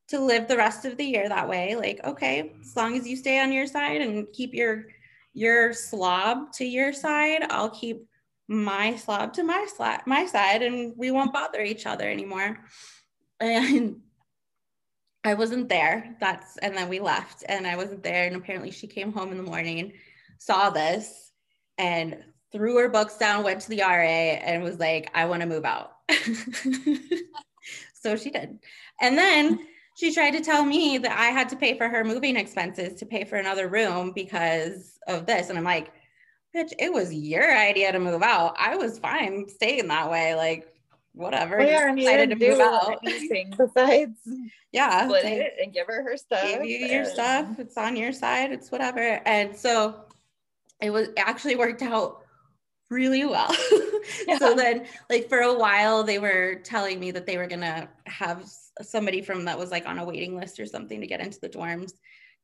to 0.09 0.19
live 0.19 0.47
the 0.47 0.57
rest 0.57 0.85
of 0.85 0.97
the 0.97 1.05
year 1.05 1.29
that 1.29 1.47
way. 1.47 1.75
Like, 1.75 2.01
okay, 2.03 2.53
as 2.61 2.75
long 2.75 2.97
as 2.97 3.07
you 3.07 3.15
stay 3.15 3.39
on 3.39 3.51
your 3.51 3.67
side 3.67 4.01
and 4.01 4.27
keep 4.33 4.53
your 4.53 4.85
your 5.33 5.71
slob 5.71 6.51
to 6.53 6.65
your 6.65 6.91
side, 6.91 7.43
I'll 7.49 7.69
keep 7.69 8.05
my 8.49 8.97
slob 8.97 9.31
to 9.33 9.43
my 9.43 9.65
slab, 9.73 10.01
my 10.05 10.25
side, 10.25 10.61
and 10.61 10.93
we 10.97 11.09
won't 11.09 11.31
bother 11.31 11.61
each 11.61 11.85
other 11.85 12.09
anymore. 12.09 12.59
And 13.39 14.01
I 15.23 15.35
wasn't 15.35 15.69
there. 15.69 16.17
That's 16.19 16.57
and 16.57 16.75
then 16.75 16.89
we 16.89 16.99
left, 16.99 17.45
and 17.47 17.65
I 17.65 17.77
wasn't 17.77 18.03
there. 18.03 18.27
And 18.27 18.35
apparently, 18.35 18.71
she 18.71 18.87
came 18.87 19.13
home 19.13 19.31
in 19.31 19.37
the 19.37 19.43
morning, 19.43 19.93
saw 20.37 20.69
this, 20.69 21.30
and 21.77 22.23
threw 22.51 22.77
her 22.77 22.89
books 22.89 23.17
down, 23.17 23.43
went 23.43 23.61
to 23.61 23.69
the 23.69 23.81
RA, 23.81 23.87
and 23.87 24.63
was 24.63 24.79
like, 24.79 25.09
I 25.13 25.25
want 25.25 25.41
to 25.41 25.47
move 25.47 25.65
out. 25.65 25.93
so 27.93 28.15
she 28.15 28.29
did. 28.29 28.59
And 28.99 29.17
then 29.17 29.59
she 29.97 30.13
tried 30.13 30.31
to 30.31 30.41
tell 30.41 30.65
me 30.65 30.97
that 30.97 31.17
I 31.17 31.27
had 31.27 31.49
to 31.49 31.55
pay 31.55 31.77
for 31.77 31.87
her 31.87 32.03
moving 32.03 32.35
expenses 32.35 32.99
to 32.99 33.05
pay 33.05 33.23
for 33.23 33.37
another 33.37 33.67
room 33.67 34.11
because 34.13 34.99
of 35.07 35.25
this. 35.25 35.49
And 35.49 35.57
I'm 35.57 35.63
like, 35.63 35.91
bitch, 36.55 36.73
it 36.79 36.91
was 36.91 37.13
your 37.13 37.55
idea 37.55 37.91
to 37.91 37.99
move 37.99 38.23
out. 38.23 38.55
I 38.59 38.75
was 38.75 38.99
fine 38.99 39.47
staying 39.47 39.87
that 39.87 40.09
way. 40.09 40.35
Like, 40.35 40.67
whatever. 41.13 41.57
Well, 41.57 41.67
yeah, 41.67 41.93
decided 41.95 42.29
to 42.31 42.35
move 42.35 42.59
out. 42.59 42.99
Anything 43.05 43.53
besides, 43.57 44.17
yeah, 44.71 45.05
split 45.05 45.23
like, 45.23 45.33
it 45.33 45.53
and 45.61 45.73
give 45.73 45.87
her 45.87 46.03
her 46.03 46.17
stuff. 46.17 46.43
Give 46.43 46.65
you 46.65 46.85
your 46.87 47.05
stuff. 47.05 47.59
It's 47.59 47.77
on 47.77 47.95
your 47.95 48.11
side. 48.11 48.51
It's 48.51 48.71
whatever. 48.71 48.99
And 48.99 49.55
so 49.55 50.05
it 50.81 50.89
was 50.89 51.09
actually 51.17 51.55
worked 51.55 51.81
out 51.81 52.21
really 52.89 53.25
well. 53.25 53.55
yeah. 54.27 54.37
So 54.37 54.53
then, 54.53 54.85
like, 55.09 55.29
for 55.29 55.39
a 55.39 55.57
while, 55.57 56.03
they 56.03 56.19
were 56.19 56.55
telling 56.63 56.99
me 56.99 57.11
that 57.11 57.25
they 57.25 57.37
were 57.37 57.47
going 57.47 57.61
to 57.61 57.87
have 58.05 58.45
somebody 58.81 59.21
from 59.21 59.45
that 59.45 59.57
was 59.57 59.71
like 59.71 59.87
on 59.87 59.99
a 59.99 60.05
waiting 60.05 60.35
list 60.35 60.59
or 60.59 60.65
something 60.65 60.99
to 61.01 61.07
get 61.07 61.21
into 61.21 61.39
the 61.39 61.49
dorms 61.49 61.93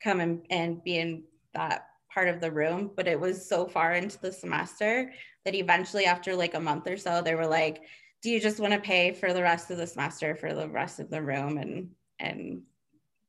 come 0.02 0.20
and, 0.20 0.46
and 0.50 0.84
be 0.84 0.98
in 0.98 1.24
that 1.54 1.88
part 2.14 2.30
of 2.30 2.40
the 2.40 2.52
room. 2.52 2.92
But 2.96 3.08
it 3.08 3.20
was 3.20 3.48
so 3.48 3.68
far 3.68 3.94
into 3.94 4.20
the 4.20 4.32
semester 4.32 5.12
that 5.46 5.56
eventually, 5.56 6.06
after 6.06 6.36
like 6.36 6.54
a 6.54 6.60
month 6.60 6.88
or 6.88 6.98
so, 6.98 7.22
they 7.22 7.36
were 7.36 7.48
like, 7.48 7.82
do 8.22 8.30
you 8.30 8.40
just 8.40 8.60
want 8.60 8.74
to 8.74 8.80
pay 8.80 9.14
for 9.14 9.34
the 9.34 9.42
rest 9.42 9.70
of 9.70 9.78
the 9.78 9.88
semester 9.88 10.36
for 10.36 10.54
the 10.54 10.68
rest 10.68 11.00
of 11.00 11.10
the 11.10 11.22
room 11.22 11.58
and, 11.58 11.92
and, 12.20 12.62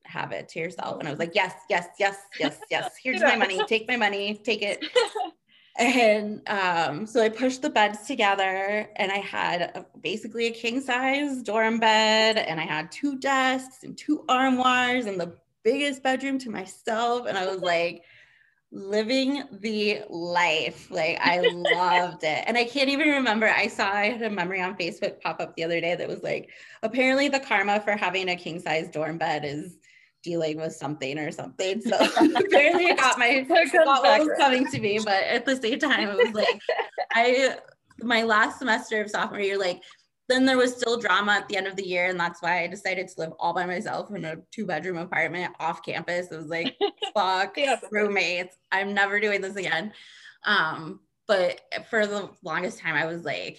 have 0.09 0.33
it 0.33 0.49
to 0.49 0.59
yourself 0.59 0.99
and 0.99 1.09
i 1.09 1.11
was 1.11 1.19
like 1.19 1.35
yes 1.35 1.55
yes 1.69 1.89
yes 1.99 2.17
yes 2.39 2.59
yes 2.71 2.95
here's 3.03 3.21
my 3.23 3.37
money 3.37 3.61
take 3.67 3.87
my 3.87 3.97
money 3.97 4.41
take 4.45 4.63
it 4.63 4.85
And 5.79 6.43
um, 6.49 7.07
so 7.07 7.23
I 7.23 7.29
pushed 7.29 7.63
the 7.63 7.71
beds 7.71 8.05
together 8.05 8.91
and 8.97 9.13
I 9.13 9.19
had 9.19 9.61
a, 9.63 9.87
basically 10.01 10.47
a 10.47 10.51
king 10.51 10.81
size 10.81 11.41
dorm 11.41 11.79
bed 11.79 12.37
and 12.37 12.61
I 12.61 12.65
had 12.65 12.91
two 12.91 13.17
desks 13.17 13.85
and 13.85 13.97
two 13.97 14.25
armoires 14.29 15.07
and 15.07 15.21
the 15.21 15.37
biggest 15.63 16.03
bedroom 16.03 16.39
to 16.41 16.51
myself. 16.51 17.27
And 17.29 17.39
I 17.39 17.47
was 17.47 17.61
like, 17.63 18.03
living 18.71 19.45
the 19.61 20.03
life. 20.11 20.91
Like 20.91 21.19
I 21.21 21.41
loved 21.41 22.23
it. 22.23 22.45
And 22.47 22.59
I 22.59 22.65
can't 22.65 22.91
even 22.91 23.09
remember. 23.09 23.49
I 23.49 23.67
saw 23.69 23.91
I 23.91 24.11
had 24.11 24.23
a 24.23 24.31
memory 24.31 24.61
on 24.61 24.77
Facebook 24.77 25.21
pop 25.23 25.41
up 25.41 25.55
the 25.57 25.65
other 25.65 25.81
day 25.81 25.95
that 25.95 26.07
was 26.07 26.23
like, 26.23 26.51
apparently 26.83 27.29
the 27.29 27.41
karma 27.41 27.81
for 27.81 27.93
having 27.93 28.29
a 28.29 28.37
king 28.37 28.61
size 28.61 28.91
dorm 28.91 29.17
bed 29.17 29.45
is 29.47 29.78
dealing 30.23 30.59
with 30.59 30.75
something 30.75 31.19
or 31.19 31.31
something. 31.31 31.81
So 31.81 31.97
apparently 32.37 32.91
I 32.91 32.97
got 32.97 33.19
my 33.19 33.43
got 33.43 33.87
what 34.03 34.21
was 34.21 34.39
coming 34.39 34.67
to 34.69 34.81
me, 34.81 35.01
but 35.05 35.23
at 35.25 35.45
the 35.45 35.57
same 35.57 35.79
time, 35.79 36.09
it 36.09 36.17
was 36.17 36.35
like 36.35 36.61
I 37.13 37.57
my 38.01 38.23
last 38.23 38.59
semester 38.59 39.01
of 39.01 39.11
sophomore 39.11 39.41
year, 39.41 39.59
like 39.59 39.83
then 40.29 40.45
there 40.45 40.59
was 40.59 40.75
still 40.75 40.99
drama 40.99 41.33
at 41.33 41.49
the 41.49 41.57
end 41.57 41.67
of 41.67 41.77
the 41.77 41.87
year, 41.87 42.07
and 42.07 42.21
that's 42.21 42.43
why 42.43 42.63
I 42.63 42.67
decided 42.67 43.09
to 43.09 43.21
live 43.21 43.33
all 43.39 43.55
by 43.55 43.67
myself 43.67 44.11
in 44.15 44.25
a 44.25 44.37
two 44.53 44.67
bedroom 44.67 44.99
apartment 44.99 45.55
off 45.59 45.83
campus. 45.83 46.31
It 46.31 46.37
was 46.37 46.47
like 46.47 46.77
fuck 47.15 47.57
yeah. 47.57 47.81
roommates. 47.91 48.57
I'm 48.71 48.95
never 48.95 49.21
doing 49.21 49.41
this 49.41 49.57
again. 49.57 49.93
Um, 50.45 51.01
but 51.27 51.61
for 51.91 52.07
the 52.07 52.31
longest 52.43 52.79
time, 52.79 52.95
I 52.95 53.07
was 53.07 53.25
like 53.25 53.59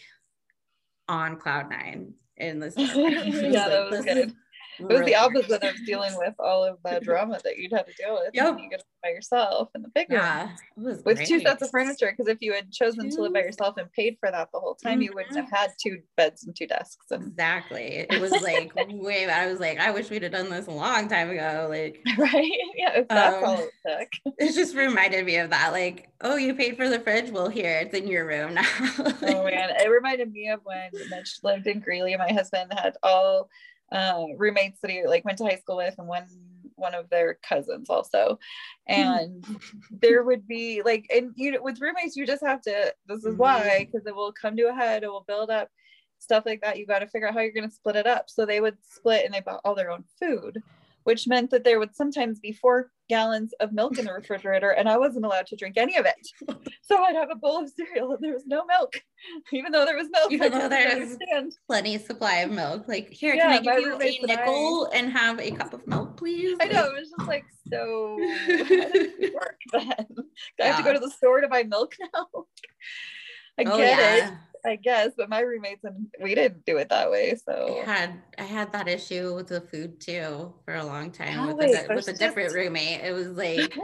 on 1.07 1.37
cloud 1.37 1.69
nine 1.69 2.13
in 2.37 2.59
this. 2.59 2.75
yeah, 2.77 3.67
that 3.67 3.87
was 3.91 4.05
good 4.05 4.33
it 4.79 4.85
was 4.87 5.05
the 5.05 5.15
opposite 5.15 5.63
of 5.63 5.75
dealing 5.85 6.15
with 6.17 6.33
all 6.39 6.63
of 6.63 6.77
the 6.83 6.99
drama 7.01 7.39
that 7.43 7.57
you'd 7.57 7.73
have 7.73 7.85
to 7.85 7.93
deal 7.93 8.13
with 8.13 8.31
Yep. 8.33 8.57
you 8.59 8.69
get 8.69 8.83
by 9.03 9.09
yourself 9.09 9.69
in 9.75 9.81
the 9.81 9.89
big 9.89 10.09
room 10.09 10.19
Yeah, 10.19 10.49
with 10.75 11.23
two 11.25 11.39
sets 11.39 11.61
of 11.61 11.69
furniture. 11.69 12.11
Because 12.15 12.27
if 12.27 12.41
you 12.41 12.53
had 12.53 12.71
chosen 12.71 13.09
to 13.09 13.21
live 13.21 13.33
by 13.33 13.39
yourself 13.41 13.77
and 13.77 13.91
paid 13.91 14.17
for 14.19 14.29
that 14.31 14.49
the 14.53 14.59
whole 14.59 14.75
time, 14.75 15.01
you 15.01 15.11
wouldn't 15.13 15.35
have 15.35 15.49
had 15.51 15.71
two 15.81 15.99
beds 16.17 16.43
and 16.45 16.55
two 16.55 16.67
desks. 16.67 17.05
And 17.11 17.23
Exactly. 17.27 18.05
It 18.09 18.19
was 18.19 18.31
like 18.31 18.73
way. 18.75 19.25
I 19.29 19.47
was 19.47 19.59
like, 19.59 19.79
I 19.79 19.91
wish 19.91 20.09
we'd 20.09 20.23
have 20.23 20.31
done 20.33 20.49
this 20.49 20.67
a 20.67 20.71
long 20.71 21.07
time 21.07 21.29
ago. 21.29 21.67
Like, 21.69 22.03
right, 22.17 22.51
yeah, 22.75 23.03
that's 23.09 23.37
Um, 23.37 23.43
all 23.43 23.59
it 23.59 23.69
took. 23.87 24.33
it 24.37 24.53
just 24.53 24.75
reminded 24.75 25.25
me 25.25 25.37
of 25.37 25.49
that. 25.51 25.71
Like, 25.71 26.09
oh, 26.21 26.35
you 26.35 26.53
paid 26.55 26.75
for 26.75 26.89
the 26.89 26.99
fridge? 26.99 27.29
Well, 27.31 27.49
here, 27.49 27.79
it's 27.81 27.93
in 27.95 28.07
your 28.07 28.25
room 28.27 28.53
now. 28.55 28.63
oh 28.99 29.43
man, 29.45 29.69
it 29.79 29.89
reminded 29.89 30.31
me 30.31 30.49
of 30.49 30.59
when 30.63 30.89
Mitch 31.09 31.39
lived 31.43 31.67
in 31.67 31.79
Greeley. 31.79 32.15
My 32.17 32.31
husband 32.31 32.71
had 32.75 32.97
all 33.03 33.49
uh, 33.91 34.25
roommates 34.37 34.79
that 34.81 34.91
he 34.91 35.05
like 35.05 35.25
went 35.25 35.37
to 35.39 35.45
high 35.45 35.57
school 35.57 35.77
with, 35.77 35.95
and 35.97 36.07
one 36.07 36.25
one 36.75 36.95
of 36.95 37.09
their 37.09 37.37
cousins 37.47 37.89
also. 37.89 38.39
And 38.87 39.45
there 39.91 40.23
would 40.23 40.47
be 40.47 40.81
like, 40.83 41.05
and 41.13 41.33
you 41.35 41.51
know, 41.51 41.61
with 41.61 41.81
roommates, 41.81 42.15
you 42.15 42.25
just 42.25 42.43
have 42.43 42.61
to. 42.61 42.93
This 43.07 43.25
is 43.25 43.35
why, 43.35 43.85
because 43.85 44.07
it 44.07 44.15
will 44.15 44.33
come 44.33 44.55
to 44.57 44.69
a 44.69 44.73
head. 44.73 45.03
It 45.03 45.11
will 45.11 45.25
build 45.27 45.49
up 45.49 45.69
stuff 46.19 46.45
like 46.45 46.61
that. 46.61 46.77
You 46.77 46.85
got 46.85 46.99
to 46.99 47.07
figure 47.07 47.27
out 47.27 47.33
how 47.33 47.41
you're 47.41 47.51
going 47.51 47.69
to 47.69 47.75
split 47.75 47.95
it 47.95 48.07
up. 48.07 48.29
So 48.29 48.45
they 48.45 48.61
would 48.61 48.77
split, 48.81 49.25
and 49.25 49.33
they 49.33 49.41
bought 49.41 49.61
all 49.63 49.75
their 49.75 49.91
own 49.91 50.03
food. 50.19 50.61
Which 51.03 51.27
meant 51.27 51.49
that 51.51 51.63
there 51.63 51.79
would 51.79 51.95
sometimes 51.95 52.39
be 52.39 52.51
four 52.51 52.91
gallons 53.07 53.53
of 53.59 53.73
milk 53.73 53.97
in 53.97 54.05
the 54.05 54.13
refrigerator, 54.13 54.69
and 54.71 54.87
I 54.87 54.97
wasn't 54.97 55.25
allowed 55.25 55.47
to 55.47 55.55
drink 55.55 55.77
any 55.77 55.97
of 55.97 56.05
it. 56.05 56.27
So 56.89 56.97
I'd 57.03 57.15
have 57.15 57.29
a 57.31 57.35
bowl 57.35 57.59
of 57.63 57.69
cereal, 57.69 58.13
and 58.13 58.23
there 58.23 58.33
was 58.33 58.47
no 58.47 58.65
milk, 58.65 58.93
even 59.53 59.71
though 59.71 59.85
there 59.85 59.95
was 59.95 60.07
milk. 60.11 60.31
Even 60.31 60.51
though 60.51 60.67
there's-. 60.67 61.17
Plenty 61.67 61.99
supply 61.99 62.37
of 62.37 62.49
milk. 62.49 62.87
Like, 62.87 63.11
here, 63.11 63.35
Yeah, 63.35 63.59
can 63.59 63.67
I 63.67 63.75
give 63.75 63.83
you 63.83 63.91
a 63.93 63.95
and 63.95 64.31
I- 64.31 64.35
nickel 64.35 64.85
and 64.91 65.11
have 65.11 65.39
a 65.39 65.51
cup 65.51 65.73
of 65.73 65.85
milk, 65.85 66.17
please? 66.17 66.57
I 66.59 66.65
know 66.65 66.85
it 66.85 66.93
was 66.99 67.11
just 67.15 67.27
like 67.27 67.45
so. 67.71 68.17
It 68.19 69.33
work 69.35 69.57
then? 69.71 70.07
I 70.59 70.65
have 70.65 70.77
to 70.77 70.83
go 70.83 70.93
to 70.93 70.99
the 70.99 71.11
store 71.11 71.41
to 71.41 71.47
buy 71.47 71.61
milk 71.61 71.93
now? 71.99 72.25
I 73.59 73.63
Oh, 73.67 73.77
get 73.77 73.99
it, 73.99 74.17
yeah. 74.23 74.37
I 74.69 74.75
guess, 74.75 75.11
but 75.17 75.29
my 75.29 75.39
roommates 75.39 75.83
and 75.83 76.07
we 76.21 76.35
didn't 76.35 76.65
do 76.65 76.77
it 76.77 76.89
that 76.89 77.09
way. 77.09 77.35
So 77.43 77.81
I 77.81 77.91
had 77.91 78.13
I 78.37 78.43
had 78.43 78.71
that 78.73 78.87
issue 78.87 79.33
with 79.35 79.47
the 79.47 79.61
food 79.61 79.99
too 79.99 80.53
for 80.63 80.75
a 80.75 80.85
long 80.85 81.11
time 81.11 81.55
with, 81.57 81.89
a, 81.89 81.93
with 81.93 82.07
a 82.07 82.13
different 82.13 82.53
roommate. 82.53 83.01
It 83.01 83.13
was 83.13 83.27
like 83.37 83.75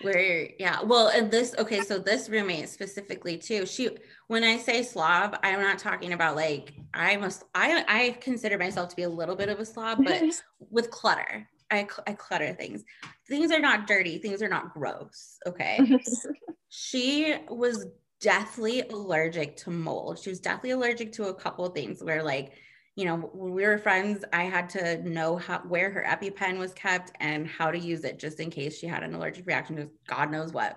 where 0.00 0.48
yeah 0.58 0.82
well 0.82 1.08
and 1.08 1.30
this 1.30 1.54
okay 1.58 1.80
so 1.82 1.98
this 1.98 2.28
roommate 2.28 2.68
specifically 2.68 3.36
too 3.36 3.66
she 3.66 3.90
when 4.28 4.42
i 4.42 4.56
say 4.56 4.82
slob 4.82 5.36
i'm 5.42 5.60
not 5.60 5.78
talking 5.78 6.14
about 6.14 6.36
like 6.36 6.72
i 6.94 7.16
must 7.16 7.44
i 7.54 7.84
i 7.86 8.16
consider 8.20 8.56
myself 8.56 8.88
to 8.88 8.96
be 8.96 9.02
a 9.02 9.08
little 9.08 9.36
bit 9.36 9.48
of 9.48 9.60
a 9.60 9.64
slob 9.64 10.02
but 10.02 10.22
with 10.70 10.90
clutter 10.90 11.46
i, 11.70 11.86
I 12.06 12.14
clutter 12.14 12.54
things 12.54 12.82
things 13.28 13.52
are 13.52 13.60
not 13.60 13.86
dirty 13.86 14.18
things 14.18 14.42
are 14.42 14.48
not 14.48 14.72
gross 14.72 15.36
okay 15.46 15.98
she 16.70 17.36
was 17.48 17.86
deathly 18.20 18.82
allergic 18.82 19.56
to 19.56 19.70
mold. 19.70 20.18
She 20.18 20.30
was 20.30 20.40
deathly 20.40 20.70
allergic 20.70 21.12
to 21.12 21.28
a 21.28 21.34
couple 21.34 21.64
of 21.64 21.74
things 21.74 22.02
where 22.02 22.22
like 22.22 22.52
you 22.96 23.04
know 23.04 23.16
when 23.16 23.52
we 23.52 23.62
were 23.62 23.78
friends 23.78 24.24
i 24.32 24.42
had 24.42 24.68
to 24.68 25.08
know 25.08 25.36
how 25.36 25.60
where 25.60 25.90
her 25.90 26.04
epipen 26.04 26.58
was 26.58 26.74
kept 26.74 27.12
and 27.20 27.46
how 27.46 27.70
to 27.70 27.78
use 27.78 28.04
it 28.04 28.18
just 28.18 28.40
in 28.40 28.50
case 28.50 28.78
she 28.78 28.86
had 28.86 29.02
an 29.02 29.14
allergic 29.14 29.46
reaction 29.46 29.76
to 29.76 29.88
god 30.06 30.30
knows 30.30 30.52
what. 30.52 30.76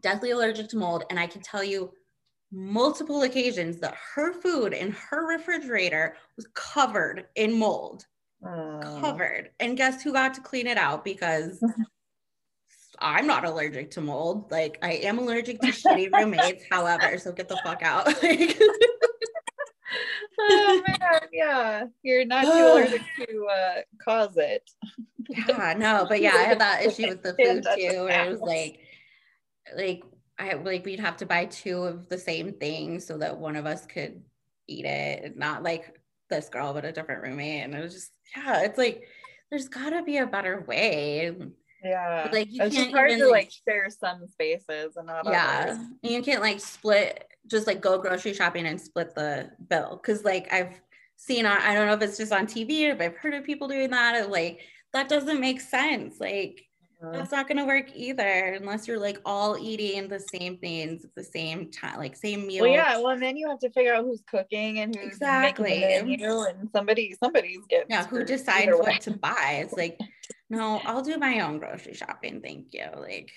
Deathly 0.00 0.30
allergic 0.30 0.68
to 0.70 0.76
mold. 0.76 1.04
And 1.10 1.18
i 1.18 1.26
can 1.26 1.42
tell 1.42 1.62
you 1.62 1.92
multiple 2.50 3.22
occasions 3.22 3.78
that 3.78 3.94
her 4.14 4.32
food 4.32 4.72
in 4.72 4.90
her 4.92 5.26
refrigerator 5.26 6.16
was 6.36 6.46
covered 6.54 7.26
in 7.34 7.58
mold. 7.58 8.04
Covered. 9.00 9.50
And 9.60 9.76
guess 9.76 10.02
who 10.02 10.12
got 10.12 10.34
to 10.34 10.40
clean 10.40 10.66
it 10.66 10.76
out? 10.76 11.04
Because 11.04 11.62
i'm 13.02 13.26
not 13.26 13.44
allergic 13.44 13.90
to 13.92 14.00
mold. 14.00 14.50
Like 14.50 14.78
i 14.82 14.92
am 14.92 15.18
allergic 15.18 15.60
to 15.60 15.68
shitty 15.68 16.10
roommates 16.16 16.64
however 16.70 17.18
so 17.18 17.32
get 17.32 17.48
the 17.48 17.60
fuck 17.64 17.82
out. 17.82 18.12
Oh 20.38 20.82
man, 20.88 21.20
yeah, 21.32 21.84
you're 22.02 22.24
not 22.24 22.44
too 22.44 22.50
allergic 22.50 23.02
to 23.18 23.46
uh, 23.46 23.80
cause 24.02 24.36
it. 24.36 24.68
yeah 25.28 25.74
no 25.76 26.06
but 26.08 26.20
yeah 26.20 26.34
i 26.34 26.42
had 26.42 26.58
that 26.58 26.84
issue 26.84 27.08
with 27.08 27.22
the 27.22 27.34
food 27.34 27.64
too 27.76 28.04
where 28.04 28.24
it 28.24 28.30
was 28.30 28.40
like 28.40 28.80
like 29.76 30.02
i 30.38 30.54
like 30.54 30.84
we'd 30.84 30.98
have 30.98 31.16
to 31.18 31.26
buy 31.26 31.44
two 31.44 31.82
of 31.82 32.08
the 32.08 32.18
same 32.18 32.52
thing 32.54 32.98
so 32.98 33.18
that 33.18 33.38
one 33.38 33.56
of 33.56 33.66
us 33.66 33.86
could 33.86 34.22
eat 34.66 34.84
it 34.84 35.36
not 35.36 35.62
like 35.62 36.00
this 36.28 36.48
girl 36.48 36.72
but 36.72 36.84
a 36.84 36.92
different 36.92 37.22
roommate 37.22 37.62
and 37.62 37.74
it 37.74 37.80
was 37.80 37.92
just 37.92 38.10
yeah 38.36 38.62
it's 38.62 38.78
like 38.78 39.06
there's 39.50 39.68
gotta 39.68 40.02
be 40.02 40.18
a 40.18 40.26
better 40.26 40.64
way 40.66 41.36
Yeah, 41.84 42.28
Like, 42.32 42.52
you 42.52 42.62
it's 42.62 42.74
can't 42.74 42.92
hard 42.94 43.10
even, 43.10 43.22
to 43.22 43.26
like- 43.30 43.44
like 43.46 43.52
share 43.68 43.88
some 43.90 44.26
spaces 44.28 44.96
and 44.96 45.06
not 45.06 45.24
yeah 45.24 45.64
others. 45.70 45.78
and 45.78 46.12
you 46.12 46.22
can't 46.22 46.40
like 46.42 46.60
split 46.60 47.26
just 47.48 47.66
like 47.66 47.80
go 47.80 47.98
grocery 47.98 48.32
shopping 48.34 48.66
and 48.66 48.80
split 48.80 49.14
the 49.16 49.50
bill 49.68 49.98
because 50.00 50.24
like 50.24 50.52
i've 50.52 50.80
seen 51.16 51.44
on 51.44 51.58
i 51.62 51.74
don't 51.74 51.86
know 51.88 51.94
if 51.94 52.02
it's 52.02 52.16
just 52.16 52.32
on 52.32 52.46
tv 52.46 52.86
or 52.88 52.92
if 52.92 53.00
i've 53.00 53.16
heard 53.16 53.34
of 53.34 53.42
people 53.44 53.66
doing 53.66 53.90
that 53.90 54.14
and, 54.14 54.30
like 54.30 54.60
that 54.92 55.08
doesn't 55.08 55.40
make 55.40 55.60
sense 55.60 56.20
like. 56.20 56.64
That's 57.10 57.28
mm-hmm. 57.28 57.36
not 57.36 57.48
going 57.48 57.58
to 57.58 57.64
work 57.64 57.90
either 57.94 58.54
unless 58.54 58.86
you're 58.86 58.98
like 58.98 59.18
all 59.24 59.58
eating 59.58 60.08
the 60.08 60.20
same 60.20 60.56
things 60.58 61.04
at 61.04 61.14
the 61.14 61.24
same 61.24 61.70
time 61.70 61.98
like 61.98 62.14
same 62.14 62.46
meal 62.46 62.62
Well, 62.62 62.72
yeah. 62.72 62.96
Well, 62.98 63.08
and 63.08 63.22
then 63.22 63.36
you 63.36 63.48
have 63.48 63.58
to 63.60 63.70
figure 63.70 63.94
out 63.94 64.04
who's 64.04 64.22
cooking 64.26 64.78
and 64.78 64.94
who's 64.94 65.08
Exactly. 65.08 65.80
making 65.80 66.06
the 66.06 66.16
menu, 66.16 66.40
and 66.42 66.68
somebody, 66.72 67.16
somebody's 67.22 67.64
getting 67.68 67.86
yeah 67.90 68.06
who 68.06 68.24
decides 68.24 68.66
way. 68.66 68.78
what 68.78 69.00
to 69.02 69.10
buy 69.12 69.60
it's 69.64 69.74
like 69.74 69.98
no 70.50 70.80
i'll 70.84 71.02
do 71.02 71.18
my 71.18 71.40
own 71.40 71.58
grocery 71.58 71.94
shopping 71.94 72.40
thank 72.40 72.66
you 72.72 72.86
like 72.96 73.32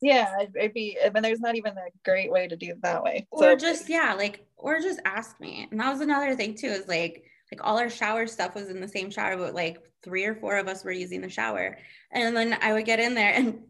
Yeah, 0.00 0.34
it'd, 0.54 0.72
be. 0.72 0.96
I 1.04 1.10
mean, 1.10 1.22
there's 1.22 1.40
not 1.40 1.56
even 1.56 1.72
a 1.72 1.90
great 2.04 2.30
way 2.30 2.48
to 2.48 2.56
do 2.56 2.70
it 2.70 2.82
that 2.82 3.02
way. 3.02 3.26
or 3.30 3.56
just 3.56 3.88
yeah 3.90 4.14
like 4.14 4.46
or 4.56 4.80
just 4.80 5.00
ask 5.04 5.38
me 5.40 5.68
and 5.70 5.78
that 5.80 5.90
was 5.90 6.00
another 6.00 6.34
thing 6.34 6.54
too 6.54 6.68
is 6.68 6.88
like 6.88 7.24
like 7.52 7.60
all 7.62 7.78
our 7.78 7.90
shower 7.90 8.26
stuff 8.26 8.54
was 8.54 8.68
in 8.68 8.80
the 8.80 8.88
same 8.88 9.10
shower 9.10 9.36
but 9.36 9.54
like 9.54 9.78
three 10.02 10.24
or 10.24 10.34
four 10.34 10.56
of 10.56 10.68
us 10.68 10.84
were 10.84 10.92
using 10.92 11.20
the 11.20 11.28
shower. 11.28 11.78
And 12.10 12.36
then 12.36 12.58
i 12.60 12.72
would 12.72 12.86
get 12.86 13.00
in 13.00 13.14
there 13.14 13.32
and 13.32 13.60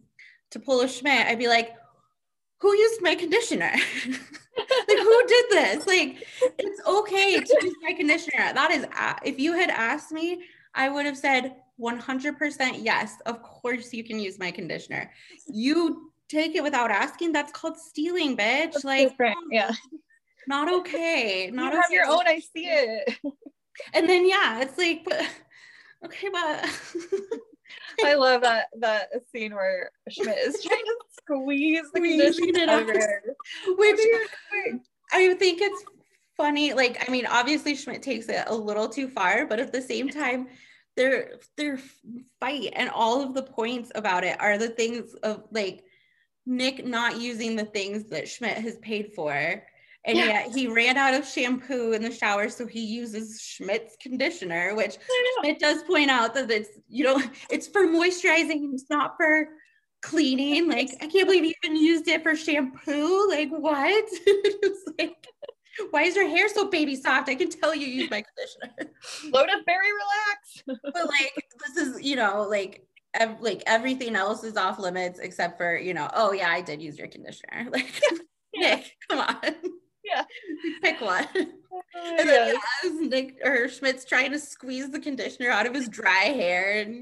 to 0.51 0.59
pull 0.59 0.81
a 0.81 0.89
schmidt 0.89 1.27
i'd 1.27 1.39
be 1.39 1.49
like 1.49 1.71
who 2.61 2.77
used 2.77 3.03
my 3.03 3.15
conditioner? 3.15 3.73
Like 4.89 4.99
who 4.99 5.27
did 5.27 5.45
this? 5.51 5.87
Like 5.87 6.27
it's 6.59 6.87
okay 6.87 7.41
to 7.41 7.59
use 7.63 7.75
my 7.83 7.95
conditioner. 7.95 8.53
That 8.53 8.71
is 8.73 8.85
uh, 8.95 9.15
if 9.25 9.39
you 9.39 9.55
had 9.55 9.71
asked 9.71 10.13
me 10.13 10.43
i 10.75 10.89
would 10.89 11.07
have 11.07 11.17
said 11.17 11.57
100% 11.81 12.85
yes 12.85 13.17
of 13.27 13.43
course 13.43 13.93
you 13.93 14.05
can 14.05 14.19
use 14.19 14.39
my 14.39 14.51
conditioner. 14.51 15.11
You 15.47 16.13
take 16.29 16.55
it 16.57 16.63
without 16.63 16.91
asking 16.91 17.33
that's 17.33 17.53
called 17.53 17.79
stealing 17.79 18.37
bitch. 18.37 18.73
That's 18.73 18.85
like 18.85 19.17
yeah, 19.51 19.73
not 20.47 20.71
okay 20.81 21.51
not 21.53 21.73
you 21.73 21.81
have 21.81 21.87
okay. 21.87 21.95
your 21.95 22.07
own. 22.07 22.27
I 22.27 22.41
see 22.41 22.67
it. 22.67 23.17
and 23.95 24.09
then 24.09 24.29
yeah 24.29 24.61
it's 24.61 24.77
like 24.77 25.05
but 25.07 25.27
okay 26.05 26.29
but 26.33 26.69
I 28.05 28.15
love 28.15 28.43
that 28.43 28.67
that 28.79 29.11
scene 29.31 29.55
where 29.55 29.91
Schmidt 30.09 30.39
is 30.39 30.63
trying 30.63 30.85
to 30.85 30.97
squeeze 31.13 31.83
the 31.93 32.01
it 32.01 32.69
out 32.69 32.83
of 32.83 32.89
out. 32.89 32.95
her. 32.97 33.23
which 33.67 33.77
What 33.77 33.99
are 33.99 34.03
you 34.03 34.27
doing? 34.53 34.81
i 35.13 35.35
think 35.35 35.61
it's 35.61 35.85
funny 36.37 36.73
like 36.73 37.05
i 37.07 37.11
mean 37.11 37.27
obviously 37.27 37.75
schmidt 37.75 38.03
takes 38.03 38.27
it 38.27 38.45
a 38.47 38.55
little 38.55 38.89
too 38.89 39.09
far 39.09 39.47
but 39.47 39.59
at 39.61 39.73
the 39.73 39.83
same 39.83 40.09
time 40.09 40.47
their 40.97 41.33
their 41.57 41.79
fight 42.41 42.73
and 42.75 42.89
all 42.91 43.23
of 43.23 43.35
the 43.35 43.43
points 43.43 43.91
about 43.95 44.25
it 44.25 44.41
are 44.41 44.57
the 44.59 44.69
things 44.69 45.15
of 45.23 45.45
like 45.51 45.85
nick 46.47 46.85
not 46.85 47.21
using 47.21 47.57
the 47.57 47.65
things 47.65 48.09
that 48.09 48.29
schmidt 48.29 48.57
has 48.57 48.79
paid 48.79 49.13
for 49.15 49.63
and 50.05 50.17
Yeah. 50.17 50.27
yet 50.27 50.55
he 50.55 50.67
ran 50.67 50.97
out 50.97 51.15
of 51.15 51.27
shampoo 51.27 51.93
in 51.93 52.03
the 52.03 52.11
shower 52.13 52.49
so 52.49 52.67
he 52.67 52.81
uses 52.81 53.41
schmidt's 53.43 53.97
conditioner 54.01 54.75
which 54.75 54.97
it 55.45 55.59
does 55.59 55.83
point 55.83 56.11
out 56.11 56.33
that 56.35 56.51
it's 56.51 56.71
you 56.89 57.05
know 57.05 57.21
it's 57.51 57.67
for 57.69 57.83
moisturizing 57.87 58.73
it's 58.73 58.89
not 58.91 59.15
for 59.19 59.49
cleaning. 60.03 60.67
Like 60.69 60.89
i 61.03 61.07
can't 61.07 61.27
believe 61.27 61.45
you 61.45 61.53
even 61.63 61.77
used 61.77 62.09
it 62.09 62.23
for 62.23 62.35
shampoo. 62.35 63.29
Like 63.29 63.51
what? 63.51 64.05
It's 64.27 64.85
like 64.99 65.17
why 65.91 66.03
is 66.03 66.17
your 66.17 66.29
hair 66.29 66.49
so 66.49 66.69
baby 66.69 66.97
soft? 66.97 67.29
I 67.29 67.35
can 67.35 67.49
tell 67.51 67.75
you 67.75 67.87
use 67.87 68.11
my 68.11 68.23
conditioner. 68.23 68.93
Lotus 69.33 69.63
very 69.67 69.89
relax. 69.93 70.83
but 70.95 71.07
like 71.07 71.45
this 71.75 71.77
is 71.87 72.03
you 72.03 72.17
know 72.17 72.47
like 72.49 72.87
ev- 73.15 73.41
like 73.41 73.63
everything 73.67 74.17
else 74.17 74.43
is 74.45 74.57
off 74.57 74.79
limits 74.79 75.19
except 75.21 75.59
for 75.59 75.77
you 75.77 75.93
know 75.95 76.09
oh 76.15 76.33
yeah 76.33 76.49
i 76.51 76.61
did 76.63 76.81
use 76.81 76.99
your 76.99 77.09
conditioner. 77.09 77.69
Like 77.71 77.93
Yeah. 78.55 78.77
nick 78.77 78.97
come 79.09 79.19
on 79.21 79.37
Yeah. 80.11 80.25
pick 80.83 81.01
one. 81.01 81.27
and 81.35 82.29
then 82.29 82.55
yeah, 82.85 82.91
Nick 83.01 83.39
or 83.45 83.69
Schmidt's 83.69 84.05
trying 84.05 84.33
to 84.33 84.39
squeeze 84.39 84.91
the 84.91 84.99
conditioner 85.01 85.51
out 85.51 85.67
of 85.67 85.75
his 85.75 85.89
dry 85.89 86.25
hair. 86.25 86.87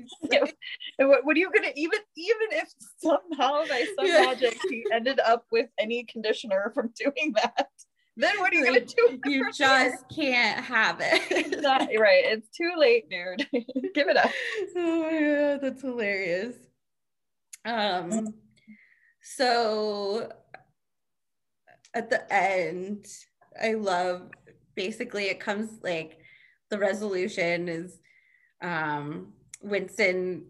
And 1.00 1.08
what, 1.08 1.24
what 1.24 1.36
are 1.36 1.38
you 1.38 1.50
gonna 1.54 1.70
even 1.76 2.00
even 2.16 2.48
if 2.50 2.72
somehow 2.98 3.64
by 3.68 3.86
some 3.96 4.06
Yeah. 4.06 4.22
magic 4.22 4.58
he 4.68 4.84
ended 4.92 5.20
up 5.20 5.44
with 5.52 5.68
any 5.78 6.04
conditioner 6.04 6.72
from 6.74 6.92
doing 6.98 7.34
that? 7.36 7.68
then 8.16 8.36
what 8.40 8.52
are 8.52 8.56
you 8.56 8.64
gonna 8.64 8.80
do? 8.84 9.20
You 9.26 9.52
just 9.52 10.04
can't 10.14 10.58
have 10.64 10.98
it. 11.00 11.62
Not, 11.62 11.82
right. 11.96 12.24
It's 12.24 12.48
too 12.48 12.72
late, 12.76 13.08
dude. 13.08 13.46
Give 13.94 14.08
it 14.08 14.16
up. 14.16 14.30
Oh 14.76 15.02
my 15.02 15.20
god, 15.20 15.60
that's 15.62 15.82
hilarious. 15.82 16.56
Um 17.64 18.34
so 19.22 20.32
at 21.94 22.10
the 22.10 22.32
end, 22.32 23.06
I 23.60 23.74
love 23.74 24.30
basically 24.74 25.24
it 25.24 25.40
comes 25.40 25.70
like 25.82 26.18
the 26.70 26.78
resolution 26.78 27.68
is 27.68 27.98
um 28.62 29.32
Winston 29.62 30.44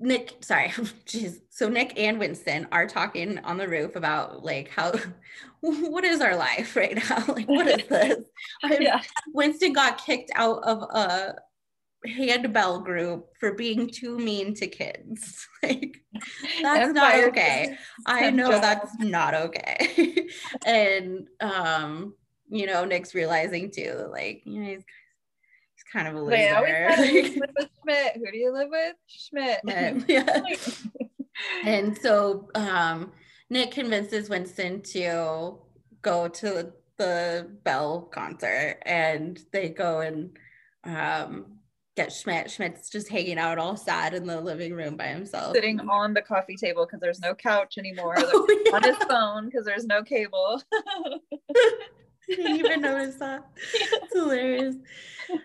Nick, 0.00 0.36
sorry, 0.40 0.68
jeez. 1.06 1.40
So 1.50 1.68
Nick 1.68 1.98
and 1.98 2.18
Winston 2.18 2.66
are 2.72 2.86
talking 2.86 3.38
on 3.38 3.56
the 3.56 3.68
roof 3.68 3.96
about 3.96 4.44
like 4.44 4.68
how, 4.68 4.92
what 5.60 6.04
is 6.04 6.20
our 6.20 6.36
life 6.36 6.74
right 6.76 6.96
now? 6.96 7.24
Like, 7.28 7.48
what 7.48 7.66
is 7.66 7.86
this? 7.86 8.18
yeah. 8.80 9.00
Winston 9.32 9.72
got 9.72 10.04
kicked 10.04 10.30
out 10.34 10.62
of 10.64 10.82
a 10.82 11.36
handbell 12.04 12.80
group 12.80 13.28
for 13.38 13.52
being 13.54 13.88
too 13.88 14.18
mean 14.18 14.54
to 14.54 14.66
kids. 14.66 15.46
like, 15.62 16.02
that's 16.62 16.92
not 16.92 17.14
okay. 17.24 17.76
I 18.06 18.30
know 18.30 18.50
job. 18.50 18.62
that's 18.62 18.98
not 18.98 19.34
okay. 19.34 20.28
and 20.66 21.26
um, 21.40 22.14
you 22.48 22.66
know, 22.66 22.84
Nick's 22.84 23.14
realizing 23.14 23.70
too, 23.70 24.08
like, 24.10 24.42
you 24.44 24.60
know, 24.60 24.68
he's 24.68 24.84
he's 25.74 25.84
kind 25.92 26.08
of 26.08 26.14
a 26.14 26.20
loser. 26.20 26.36
live 26.36 27.36
with 27.56 27.68
Schmidt. 27.82 28.16
Who 28.16 28.30
do 28.30 28.38
you 28.38 28.52
live 28.52 28.68
with? 28.70 28.94
Schmidt. 29.06 29.60
Schmidt. 29.62 30.04
Yeah. 30.08 30.42
and 31.64 31.98
so 31.98 32.48
um, 32.54 33.12
Nick 33.50 33.72
convinces 33.72 34.28
Winston 34.28 34.82
to 34.82 35.58
go 36.02 36.28
to 36.28 36.72
the 36.98 37.50
Bell 37.64 38.02
concert, 38.12 38.78
and 38.86 39.38
they 39.52 39.68
go 39.68 40.00
and 40.00 40.36
um, 40.84 41.55
get 41.96 42.12
Schmidt. 42.12 42.50
Schmidt's 42.50 42.90
just 42.90 43.08
hanging 43.08 43.38
out 43.38 43.58
all 43.58 43.76
sad 43.76 44.14
in 44.14 44.26
the 44.26 44.40
living 44.40 44.74
room 44.74 44.96
by 44.96 45.06
himself. 45.06 45.54
Sitting 45.54 45.80
on 45.80 46.14
the 46.14 46.22
coffee 46.22 46.56
table 46.56 46.86
because 46.86 47.00
there's 47.00 47.20
no 47.20 47.34
couch 47.34 47.78
anymore. 47.78 48.14
Oh, 48.28 48.62
yeah. 48.64 48.72
On 48.72 48.82
his 48.82 48.96
phone 49.08 49.46
because 49.46 49.64
there's 49.64 49.86
no 49.86 50.02
cable. 50.02 50.62
didn't 52.28 52.56
even 52.56 52.80
notice 52.82 53.14
that. 53.16 53.46
It's 53.74 54.14
hilarious. 54.14 54.76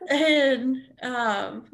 And 0.09 0.77
um, 1.01 1.65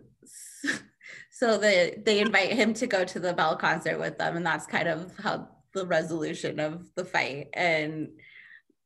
so 1.32 1.58
they 1.58 2.02
they 2.04 2.20
invite 2.20 2.54
him 2.54 2.74
to 2.76 2.88
go 2.88 3.06
to 3.06 3.20
the 3.20 3.34
Bell 3.34 3.56
concert 3.56 4.00
with 4.00 4.18
them, 4.18 4.36
and 4.36 4.46
that's 4.46 4.66
kind 4.66 4.88
of 4.88 5.12
how 5.18 5.48
the 5.74 5.86
resolution 5.86 6.60
of 6.60 6.90
the 6.96 7.06
fight. 7.06 7.48
And 7.54 8.10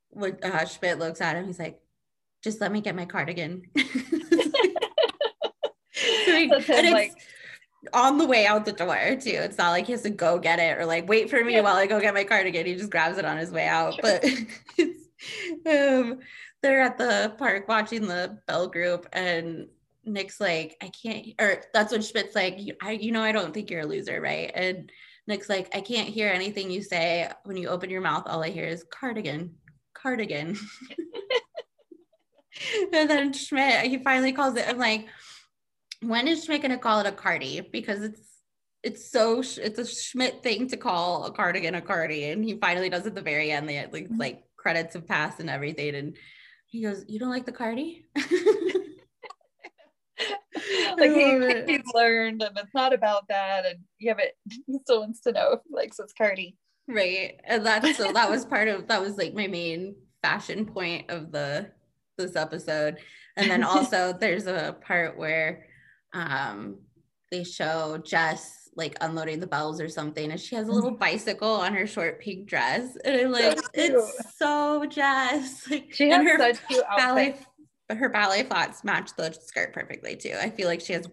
when 0.10 0.38
uh, 0.44 0.66
Schmidt 0.66 1.00
looks 1.00 1.22
at 1.22 1.36
him, 1.36 1.48
he's 1.48 1.60
like, 1.60 1.80
"Just 2.44 2.62
let 2.62 2.72
me 2.72 2.82
get 2.82 2.96
my 2.96 3.06
cardigan." 3.06 3.64
he, 6.50 6.52
and 6.54 6.64
it's 6.68 6.92
like, 6.92 7.14
on 7.94 8.18
the 8.18 8.28
way 8.28 8.46
out 8.46 8.66
the 8.66 8.72
door 8.72 9.16
too. 9.20 9.30
It's 9.32 9.58
not 9.58 9.72
like 9.72 9.86
he 9.86 9.92
has 9.94 10.04
to 10.04 10.10
go 10.10 10.38
get 10.38 10.60
it 10.60 10.78
or 10.78 10.86
like 10.86 11.10
wait 11.10 11.30
for 11.30 11.44
me 11.44 11.54
yeah. 11.54 11.62
while 11.62 11.76
I 11.76 11.88
go 11.88 12.00
get 12.00 12.14
my 12.14 12.24
cardigan. 12.24 12.66
He 12.66 12.76
just 12.76 12.92
grabs 12.92 13.18
it 13.18 13.26
on 13.26 13.38
his 13.38 13.52
way 13.52 13.68
out. 13.68 14.00
But 14.02 14.24
um, 15.66 16.20
they're 16.62 16.82
at 16.82 16.98
the 16.98 17.34
park 17.38 17.68
watching 17.68 18.08
the 18.08 18.38
Bell 18.48 18.68
group, 18.68 19.08
and 19.14 19.68
Nick's 20.06 20.40
like, 20.40 20.78
I 20.82 20.90
can't, 20.90 21.28
or 21.40 21.64
that's 21.74 21.92
what 21.92 22.04
Schmidt's 22.04 22.36
like, 22.36 22.60
I, 22.82 22.92
you 22.92 23.12
know, 23.12 23.24
I 23.24 23.32
don't 23.32 23.54
think 23.54 23.70
you're 23.70 23.82
a 23.82 23.86
loser, 23.86 24.22
right? 24.22 24.52
And 24.54 24.92
Nick's 25.28 25.50
like, 25.50 25.76
I 25.76 25.82
can't 25.82 26.08
hear 26.08 26.30
anything 26.30 26.70
you 26.70 26.82
say. 26.82 27.30
When 27.44 27.58
you 27.58 27.70
open 27.70 27.90
your 27.90 28.02
mouth, 28.02 28.24
all 28.28 28.44
I 28.44 28.50
hear 28.50 28.66
is 28.66 28.86
cardigan, 28.92 29.56
cardigan. 29.94 30.58
and 32.94 33.10
then 33.10 33.34
Schmidt, 33.34 33.86
he 33.86 33.98
finally 34.00 34.34
calls 34.34 34.56
it. 34.56 34.68
I'm 34.68 34.78
like, 34.78 35.08
when 36.02 36.28
is 36.28 36.46
Schmidt 36.46 36.62
gonna 36.62 36.78
call 36.78 37.00
it 37.00 37.08
a 37.08 37.12
cardi? 37.12 37.62
Because 37.62 38.04
it's 38.04 38.22
it's 38.84 39.12
so 39.12 39.40
it's 39.40 39.80
a 39.80 39.86
Schmidt 39.86 40.44
thing 40.44 40.68
to 40.70 40.78
call 40.78 41.26
a 41.26 41.32
cardigan 41.32 41.76
a 41.76 41.82
cardi, 41.82 42.26
and 42.26 42.44
he 42.44 42.58
finally 42.60 42.90
does 42.90 43.06
at 43.06 43.16
the 43.16 43.22
very 43.22 43.52
end. 43.52 43.70
They 43.70 43.86
like 43.92 44.08
like 44.16 44.44
credits 44.62 44.94
have 44.94 45.08
passed 45.08 45.40
and 45.40 45.50
everything. 45.50 45.96
And 45.96 46.16
he 46.68 46.84
goes, 46.84 47.04
You 47.08 47.20
don't 47.20 47.30
like 47.30 47.46
the 47.46 47.52
Cardi? 47.52 48.06
like 50.98 51.12
he, 51.12 51.64
he's 51.68 51.94
learned 51.94 52.44
and 52.44 52.58
it's 52.58 52.74
not 52.74 52.94
about 52.94 53.28
that. 53.30 53.66
And 53.66 53.80
yeah, 54.00 54.14
but 54.14 54.32
he 54.46 54.80
still 54.84 55.02
wants 55.02 55.22
to 55.22 55.32
know 55.32 55.54
if 55.54 55.60
he 55.68 55.74
likes 55.76 55.98
his 55.98 56.14
Cardi. 56.14 56.58
Right. 56.88 57.40
And 57.44 57.66
that's 57.66 57.98
so 57.98 58.14
that 58.14 58.30
was 58.30 58.46
part 58.54 58.68
of 58.68 58.88
that 58.88 59.02
was 59.02 59.18
like 59.18 59.34
my 59.34 59.48
main 59.48 59.96
fashion 60.22 60.66
point 60.66 61.10
of 61.10 61.32
the 61.32 61.72
this 62.18 62.36
episode. 62.36 62.98
And 63.36 63.50
then 63.50 63.64
also 63.66 64.14
there's 64.14 64.46
a 64.48 64.78
part 64.86 65.18
where 65.18 65.66
um 66.14 66.78
they 67.32 67.44
show 67.44 67.98
Jess 68.04 68.70
like 68.76 68.98
unloading 69.02 69.40
the 69.40 69.48
bells 69.48 69.82
or 69.82 69.90
something 69.90 70.32
and 70.32 70.40
she 70.40 70.56
has 70.56 70.68
a 70.68 70.72
little 70.72 70.92
mm-hmm. 70.92 71.00
bicycle 71.00 71.56
on 71.56 71.74
her 71.74 71.86
short 71.86 72.20
pink 72.20 72.48
dress 72.48 72.96
and 73.04 73.22
I'm 73.22 73.32
like 73.32 73.60
so 73.60 73.66
it's 73.74 74.38
so 74.38 74.86
Jess. 74.86 75.68
Like 75.72 75.94
she 75.94 76.10
has 76.10 76.24
her 76.26 76.38
such 76.38 76.68
cute 76.68 76.84
ballet 76.98 77.36
her 77.90 78.10
ballet 78.10 78.44
flats 78.44 78.84
match 78.84 79.12
the 79.18 79.34
skirt 79.34 79.74
perfectly 79.74 80.16
too. 80.16 80.36
I 80.40 80.50
feel 80.50 80.68
like 80.68 80.82
she 80.82 80.94
has 80.94 81.08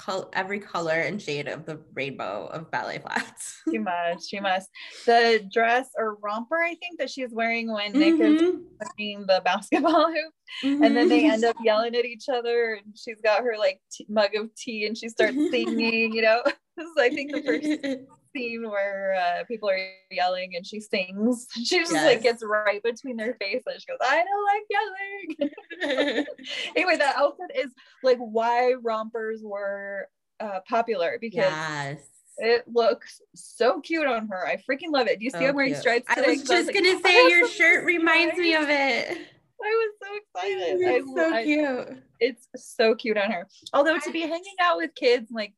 col- 0.00 0.30
every 0.32 0.58
color 0.58 0.92
and 0.92 1.20
shade 1.20 1.46
of 1.46 1.66
the 1.66 1.78
rainbow 1.94 2.48
of 2.52 2.70
ballet 2.70 2.98
flats 2.98 3.60
she 3.70 3.78
must 3.90 4.28
she 4.28 4.40
must 4.40 4.68
the 5.06 5.46
dress 5.52 5.88
or 5.96 6.16
romper 6.22 6.62
I 6.62 6.74
think 6.74 6.98
that 6.98 7.10
she's 7.10 7.30
wearing 7.30 7.70
when 7.70 7.92
Nick 7.92 8.14
mm-hmm. 8.14 8.44
is 8.44 8.88
playing 8.96 9.26
the 9.26 9.42
basketball 9.44 10.06
hoop 10.12 10.32
mm-hmm. 10.64 10.82
and 10.82 10.96
then 10.96 11.08
they 11.08 11.30
end 11.30 11.44
up 11.44 11.56
yelling 11.62 11.94
at 11.94 12.04
each 12.04 12.28
other 12.32 12.74
and 12.74 12.96
she's 12.96 13.20
got 13.20 13.42
her 13.42 13.56
like 13.58 13.80
t- 13.92 14.06
mug 14.08 14.34
of 14.34 14.54
tea 14.54 14.86
and 14.86 14.96
she 14.96 15.08
starts 15.08 15.36
singing 15.50 16.14
you 16.14 16.22
know 16.22 16.42
is 16.46 16.86
I 16.98 17.10
think 17.10 17.32
the 17.32 17.42
first 17.42 18.10
scene 18.34 18.68
where 18.68 19.14
uh, 19.14 19.44
people 19.44 19.68
are 19.68 19.78
yelling 20.10 20.56
and 20.56 20.66
she 20.66 20.80
sings. 20.80 21.46
She 21.64 21.78
just 21.78 21.92
yes. 21.92 22.06
like 22.06 22.22
gets 22.22 22.42
right 22.44 22.82
between 22.82 23.16
their 23.16 23.34
faces. 23.34 23.82
She 23.82 23.86
goes, 23.86 23.98
I 24.00 24.24
don't 24.24 25.38
like 25.38 25.48
yelling. 25.80 26.26
anyway, 26.76 26.96
that 26.96 27.16
outfit 27.16 27.50
is 27.54 27.72
like 28.02 28.18
why 28.18 28.74
rompers 28.82 29.40
were 29.42 30.08
uh, 30.40 30.60
popular 30.68 31.18
because 31.20 31.44
yes. 31.44 31.98
it 32.38 32.64
looks 32.66 33.20
so 33.34 33.80
cute 33.80 34.06
on 34.06 34.28
her. 34.28 34.46
I 34.46 34.56
freaking 34.56 34.90
love 34.90 35.06
it. 35.06 35.18
Do 35.18 35.24
you 35.24 35.30
see 35.30 35.38
so 35.38 35.46
I'm 35.46 35.54
wearing 35.54 35.72
cute. 35.72 35.80
stripes 35.80 36.14
today? 36.14 36.26
I 36.26 36.30
was 36.30 36.40
just 36.40 36.52
I 36.52 36.56
was 36.58 36.70
gonna 36.70 36.94
like, 36.94 37.06
say 37.06 37.28
your 37.28 37.48
shirt 37.48 37.84
reminds 37.84 38.36
me 38.36 38.54
of 38.54 38.68
it. 38.68 39.18
I 39.62 39.92
was 39.92 39.94
so 40.02 40.16
excited. 40.16 40.80
It's 40.80 41.10
I, 41.10 41.14
so 41.14 41.34
I, 41.34 41.44
cute. 41.44 42.02
It's 42.18 42.48
so 42.56 42.94
cute 42.94 43.18
on 43.18 43.30
her. 43.30 43.46
Although 43.72 43.98
to 43.98 44.10
be 44.10 44.20
hanging 44.20 44.56
out 44.60 44.78
with 44.78 44.94
kids 44.94 45.30
like 45.30 45.52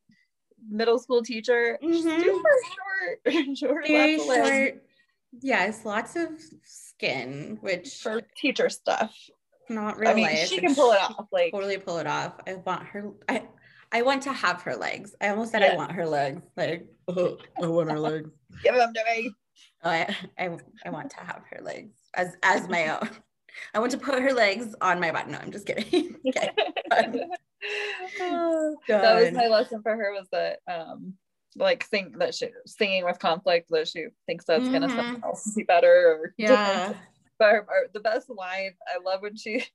middle 0.69 0.99
school 0.99 1.23
teacher. 1.23 1.77
Mm-hmm. 1.83 2.21
Super 2.21 2.49
short, 3.25 3.57
short, 3.57 3.87
Very 3.87 4.17
short. 4.17 4.83
Yes, 5.41 5.83
lots 5.85 6.15
of 6.15 6.29
skin, 6.63 7.57
which 7.61 8.01
for 8.01 8.21
teacher 8.37 8.69
stuff. 8.69 9.15
Not 9.69 9.97
real 9.97 10.11
I 10.11 10.13
mean, 10.13 10.25
life. 10.25 10.47
She 10.47 10.59
can 10.59 10.75
pull 10.75 10.91
it 10.91 11.01
off. 11.01 11.27
Like 11.31 11.51
totally 11.51 11.77
pull 11.77 11.97
it 11.97 12.07
off. 12.07 12.33
I 12.47 12.55
want 12.55 12.83
her. 12.87 13.11
I 13.27 13.47
I 13.91 14.01
want 14.01 14.23
to 14.23 14.33
have 14.33 14.61
her 14.63 14.75
legs. 14.75 15.15
I 15.21 15.29
almost 15.29 15.51
said. 15.51 15.63
I 15.63 15.75
want 15.75 15.91
her 15.93 16.05
legs. 16.05 16.41
Like 16.55 16.87
oh, 17.07 17.37
I 17.63 17.67
want 17.67 17.91
her 17.91 17.99
legs. 17.99 18.29
Give 18.63 18.75
them 18.75 18.93
to 18.93 19.03
me. 19.05 19.31
Oh, 19.83 19.89
I, 19.89 20.15
I 20.37 20.57
I 20.85 20.89
want 20.89 21.09
to 21.11 21.19
have 21.19 21.43
her 21.51 21.61
legs 21.61 21.95
as 22.13 22.35
as 22.43 22.67
my 22.67 22.89
own. 22.89 23.09
I 23.73 23.79
want 23.79 23.91
to 23.91 23.97
put 23.97 24.21
her 24.21 24.33
legs 24.33 24.75
on 24.81 24.99
my 24.99 25.11
butt. 25.11 25.29
No, 25.29 25.37
I'm 25.37 25.51
just 25.51 25.65
kidding. 25.65 26.15
okay. 26.27 26.49
Oh, 28.21 28.75
that 28.87 29.15
was 29.15 29.31
my 29.33 29.47
lesson 29.47 29.81
for 29.81 29.95
her 29.95 30.11
was 30.13 30.27
that 30.31 30.59
um 30.67 31.13
like 31.55 31.83
sing 31.83 32.13
that 32.17 32.33
she 32.33 32.47
singing 32.65 33.05
with 33.05 33.19
conflict 33.19 33.67
that 33.69 33.87
she 33.87 34.05
thinks 34.25 34.45
that's 34.45 34.63
mm-hmm. 34.63 34.73
gonna 34.73 34.89
somehow 34.89 35.33
be 35.55 35.63
better 35.63 36.07
or 36.07 36.33
yeah. 36.37 36.93
But 37.39 37.51
her, 37.51 37.89
the 37.93 37.99
best 37.99 38.29
line, 38.29 38.73
I 38.87 39.01
love 39.03 39.21
when 39.21 39.35
she 39.35 39.65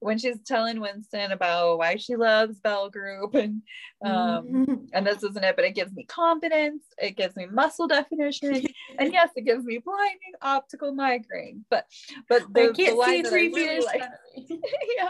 when 0.00 0.18
she's 0.18 0.38
telling 0.46 0.80
Winston 0.80 1.32
about 1.32 1.78
why 1.78 1.96
she 1.96 2.16
loves 2.16 2.60
Bell 2.60 2.90
Group 2.90 3.34
and 3.34 3.62
um 4.04 4.12
mm-hmm. 4.46 4.74
and 4.92 5.06
this 5.06 5.22
isn't 5.22 5.44
it, 5.44 5.56
but 5.56 5.64
it 5.64 5.74
gives 5.74 5.92
me 5.92 6.04
confidence, 6.04 6.84
it 6.98 7.16
gives 7.16 7.36
me 7.36 7.46
muscle 7.46 7.88
definition, 7.88 8.66
and 8.98 9.12
yes, 9.12 9.30
it 9.36 9.44
gives 9.44 9.64
me 9.64 9.78
blinding 9.78 10.34
optical 10.42 10.94
migraine. 10.94 11.64
But 11.70 11.86
but 12.28 12.42
the, 12.52 12.72
the 12.76 12.92
line 12.92 13.22
that 13.22 13.32
I 13.32 13.36
really 13.36 13.84
like, 13.84 14.02
yeah, 14.36 15.08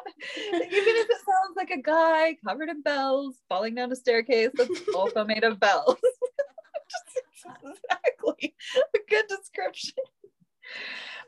even 0.49 0.97
if 0.97 1.11
it 1.11 1.19
sounds 1.19 1.57
like 1.57 1.71
a 1.71 1.83
guy 1.83 2.37
covered 2.47 2.69
in 2.69 2.83
bells 2.83 3.39
falling 3.49 3.75
down 3.75 3.93
a 3.93 3.97
staircase 3.97 4.51
that's 4.55 4.81
also 4.95 5.25
made 5.25 5.45
of 5.45 5.61
bells. 5.61 5.97
exactly 7.65 8.55
a 8.95 8.99
good 9.09 9.27
description. 9.29 9.95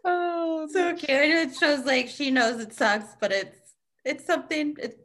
Oh, 0.05 0.68
so 0.70 0.95
cute. 0.95 1.11
It 1.11 1.57
shows 1.57 1.84
like 1.84 2.09
she 2.09 2.30
knows 2.30 2.61
it 2.61 2.72
sucks, 2.72 3.16
but 3.20 3.32
it's 3.32 3.74
it's 4.05 4.24
something. 4.24 4.76
It's 4.80 4.97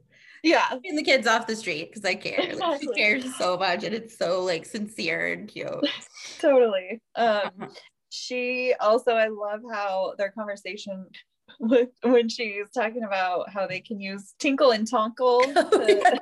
yeah, 0.44 0.70
getting 0.84 0.98
the 0.98 1.04
kids 1.04 1.26
off 1.26 1.48
the 1.48 1.56
street 1.56 1.90
because 1.90 2.04
I 2.04 2.16
care. 2.16 2.40
Exactly. 2.40 2.60
Like, 2.60 2.82
she 2.82 2.88
cares 2.88 3.36
so 3.36 3.58
much, 3.58 3.84
and 3.84 3.96
it's 3.96 4.18
so 4.18 4.44
like 4.44 4.66
sincere 4.66 5.34
and 5.34 5.48
cute. 5.48 5.70
totally. 6.40 7.02
Um, 7.16 7.28
uh-huh. 7.28 7.68
she 8.10 8.74
also 8.80 9.12
I 9.12 9.28
love 9.28 9.62
how 9.72 10.14
their 10.18 10.32
conversation 10.32 11.08
with 11.60 11.90
when 12.02 12.30
she's 12.30 12.70
talking 12.76 13.04
about 13.04 13.50
how 13.50 13.68
they 13.68 13.80
can 13.80 14.00
use 14.00 14.34
tinkle 14.40 14.72
and 14.72 14.90
tonkle 14.90 15.14
oh, 15.56 15.70
to, 15.70 16.22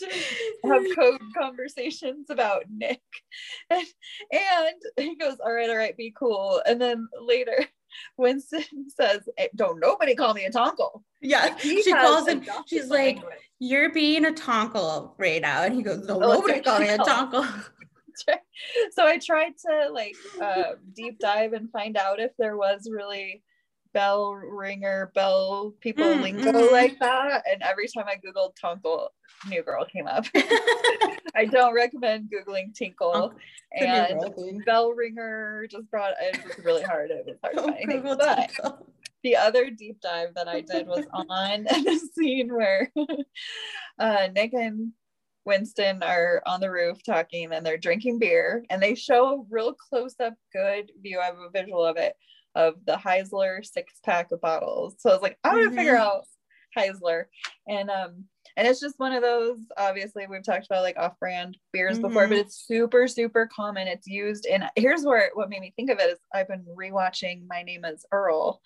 have 0.64 0.84
code 0.94 1.20
conversations 1.36 2.30
about 2.30 2.64
Nick. 2.70 3.00
And, 3.70 3.86
and 4.32 4.74
he 4.96 5.16
goes, 5.16 5.38
All 5.44 5.52
right, 5.52 5.68
all 5.68 5.76
right, 5.76 5.96
be 5.96 6.14
cool. 6.16 6.62
And 6.66 6.80
then 6.80 7.08
later 7.20 7.66
Winston 8.16 8.88
says, 8.88 9.28
hey, 9.36 9.50
Don't 9.54 9.80
nobody 9.80 10.14
call 10.14 10.34
me 10.34 10.44
a 10.44 10.50
tonkle. 10.50 11.02
Yeah, 11.20 11.56
she 11.56 11.92
calls 11.92 12.28
him, 12.28 12.44
she's 12.66 12.88
like, 12.88 13.16
language. 13.16 13.34
You're 13.58 13.92
being 13.92 14.24
a 14.24 14.32
tonkle 14.32 15.12
right 15.18 15.40
now. 15.40 15.62
And 15.62 15.74
he 15.74 15.82
goes, 15.82 16.06
No, 16.06 16.16
oh, 16.16 16.32
nobody 16.34 16.60
call 16.60 16.80
me 16.80 16.88
a 16.88 16.98
tonkle. 16.98 17.46
so 18.92 19.06
I 19.06 19.18
tried 19.18 19.52
to 19.66 19.88
like 19.92 20.16
uh, 20.40 20.74
deep 20.94 21.18
dive 21.18 21.52
and 21.52 21.70
find 21.70 21.96
out 21.96 22.20
if 22.20 22.32
there 22.38 22.56
was 22.56 22.88
really 22.90 23.42
bell 23.92 24.34
ringer, 24.34 25.10
bell 25.14 25.74
people 25.80 26.04
mm, 26.04 26.22
lingo 26.22 26.52
mm. 26.52 26.72
like 26.72 26.98
that. 27.00 27.44
And 27.50 27.62
every 27.62 27.88
time 27.88 28.06
I 28.08 28.16
Googled 28.16 28.54
Tonkle, 28.62 29.08
New 29.48 29.62
Girl 29.62 29.84
came 29.84 30.06
up. 30.06 30.26
I 31.34 31.46
don't 31.50 31.74
recommend 31.74 32.30
Googling 32.30 32.74
Tinkle. 32.74 33.34
And 33.72 34.64
bell 34.64 34.92
ringer 34.92 35.66
just 35.70 35.90
brought 35.90 36.14
it 36.20 36.42
was 36.44 36.64
really 36.64 36.82
hard. 36.82 37.10
It 37.10 37.26
was 37.26 37.36
hard 37.42 37.56
to 37.56 37.62
find 37.62 37.76
anything. 37.82 38.16
But 38.18 38.82
the 39.22 39.36
other 39.36 39.70
deep 39.70 40.00
dive 40.00 40.34
that 40.34 40.48
I 40.48 40.60
did 40.60 40.86
was 40.86 41.06
on 41.12 41.64
the 41.64 42.10
scene 42.14 42.52
where 42.52 42.92
uh, 43.98 44.28
Nick 44.34 44.52
and 44.52 44.92
Winston 45.44 46.02
are 46.02 46.42
on 46.46 46.60
the 46.60 46.70
roof 46.70 47.02
talking 47.04 47.52
and 47.52 47.64
they're 47.66 47.78
drinking 47.78 48.18
beer 48.18 48.64
and 48.70 48.82
they 48.82 48.94
show 48.94 49.40
a 49.40 49.44
real 49.50 49.74
close 49.74 50.14
up 50.20 50.34
good 50.52 50.92
view. 51.02 51.20
I 51.20 51.26
have 51.26 51.38
a 51.38 51.50
visual 51.50 51.84
of 51.84 51.96
it 51.96 52.14
of 52.54 52.74
the 52.86 52.94
Heisler 52.96 53.64
six 53.64 53.94
pack 54.04 54.32
of 54.32 54.40
bottles. 54.40 54.96
So 54.98 55.10
I 55.10 55.12
was 55.12 55.22
like, 55.22 55.38
I'm 55.44 55.54
gonna 55.54 55.66
mm-hmm. 55.66 55.76
figure 55.76 55.96
out 55.96 56.24
Heisler. 56.76 57.24
And 57.68 57.90
um 57.90 58.24
and 58.56 58.66
it's 58.66 58.80
just 58.80 58.98
one 58.98 59.12
of 59.12 59.22
those 59.22 59.58
obviously 59.76 60.26
we've 60.26 60.44
talked 60.44 60.66
about 60.66 60.82
like 60.82 60.96
off-brand 60.98 61.56
beers 61.72 61.94
mm-hmm. 61.98 62.08
before 62.08 62.28
but 62.28 62.36
it's 62.36 62.64
super 62.66 63.06
super 63.08 63.48
common 63.54 63.88
it's 63.88 64.06
used 64.06 64.46
and 64.46 64.64
here's 64.76 65.04
where 65.04 65.30
what 65.34 65.48
made 65.48 65.60
me 65.60 65.72
think 65.76 65.90
of 65.90 65.98
it 65.98 66.10
is 66.10 66.18
i've 66.34 66.48
been 66.48 66.64
rewatching 66.78 67.46
my 67.48 67.62
name 67.62 67.84
is 67.84 68.04
earl 68.12 68.60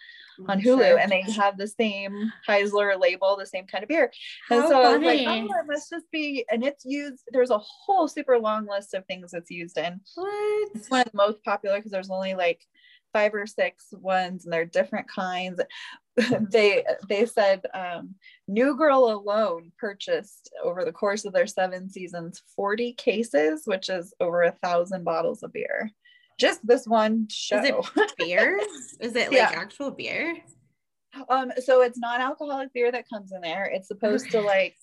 on 0.49 0.61
hulu 0.61 0.79
sure. 0.79 0.99
and 0.99 1.11
they 1.11 1.23
have 1.23 1.57
the 1.57 1.69
same 1.69 2.31
heisler 2.49 2.99
label 3.01 3.37
the 3.37 3.47
same 3.47 3.67
kind 3.67 3.83
of 3.83 3.89
beer 3.89 4.11
and 4.51 4.63
How 4.63 4.69
so 4.69 4.83
funny. 4.83 4.87
i 4.87 4.97
was 4.97 5.27
like 5.27 5.51
oh 5.51 5.61
it 5.61 5.67
must 5.67 5.91
just 5.91 6.11
be 6.11 6.45
and 6.51 6.65
it's 6.65 6.85
used 6.85 7.23
there's 7.33 7.51
a 7.51 7.59
whole 7.59 8.09
super 8.09 8.39
long 8.39 8.67
list 8.67 8.95
of 8.95 9.05
things 9.07 9.33
it's 9.35 9.51
used 9.51 9.79
in 9.79 10.01
what? 10.15 10.69
it's 10.75 10.91
one 10.91 11.01
of 11.01 11.13
the 11.13 11.17
most 11.17 11.43
popular 11.45 11.77
because 11.77 11.93
there's 11.93 12.11
only 12.11 12.35
like 12.35 12.61
five 13.13 13.35
or 13.35 13.47
six 13.47 13.87
ones 13.93 14.45
and 14.45 14.53
they're 14.53 14.65
different 14.65 15.09
kinds. 15.09 15.61
They 16.51 16.83
they 17.11 17.27
said 17.27 17.67
um, 17.75 18.15
new 18.49 18.75
girl 18.75 19.11
alone 19.11 19.71
purchased 19.79 20.51
over 20.65 20.83
the 20.83 20.93
course 20.93 21.27
of 21.27 21.35
their 21.35 21.47
seven 21.47 21.91
seasons 21.91 22.41
40 22.57 22.95
cases 22.95 23.65
which 23.67 23.91
is 23.91 24.15
over 24.19 24.43
a 24.43 24.53
thousand 24.53 25.05
bottles 25.05 25.43
of 25.43 25.53
beer. 25.53 25.91
Just 26.41 26.67
this 26.67 26.87
one 26.87 27.29
show 27.31 27.59
is 27.59 27.69
it 27.69 28.15
beer 28.17 28.59
is 28.99 29.15
it 29.15 29.29
like 29.29 29.37
yeah. 29.37 29.53
actual 29.55 29.91
beer? 29.91 30.39
Um 31.29 31.53
so 31.63 31.83
it's 31.83 31.99
non-alcoholic 31.99 32.73
beer 32.73 32.91
that 32.91 33.11
comes 33.11 33.31
in 33.31 33.43
there. 33.43 33.67
It's 33.67 33.89
supposed 33.89 34.31
to 34.31 34.41
like 34.41 34.75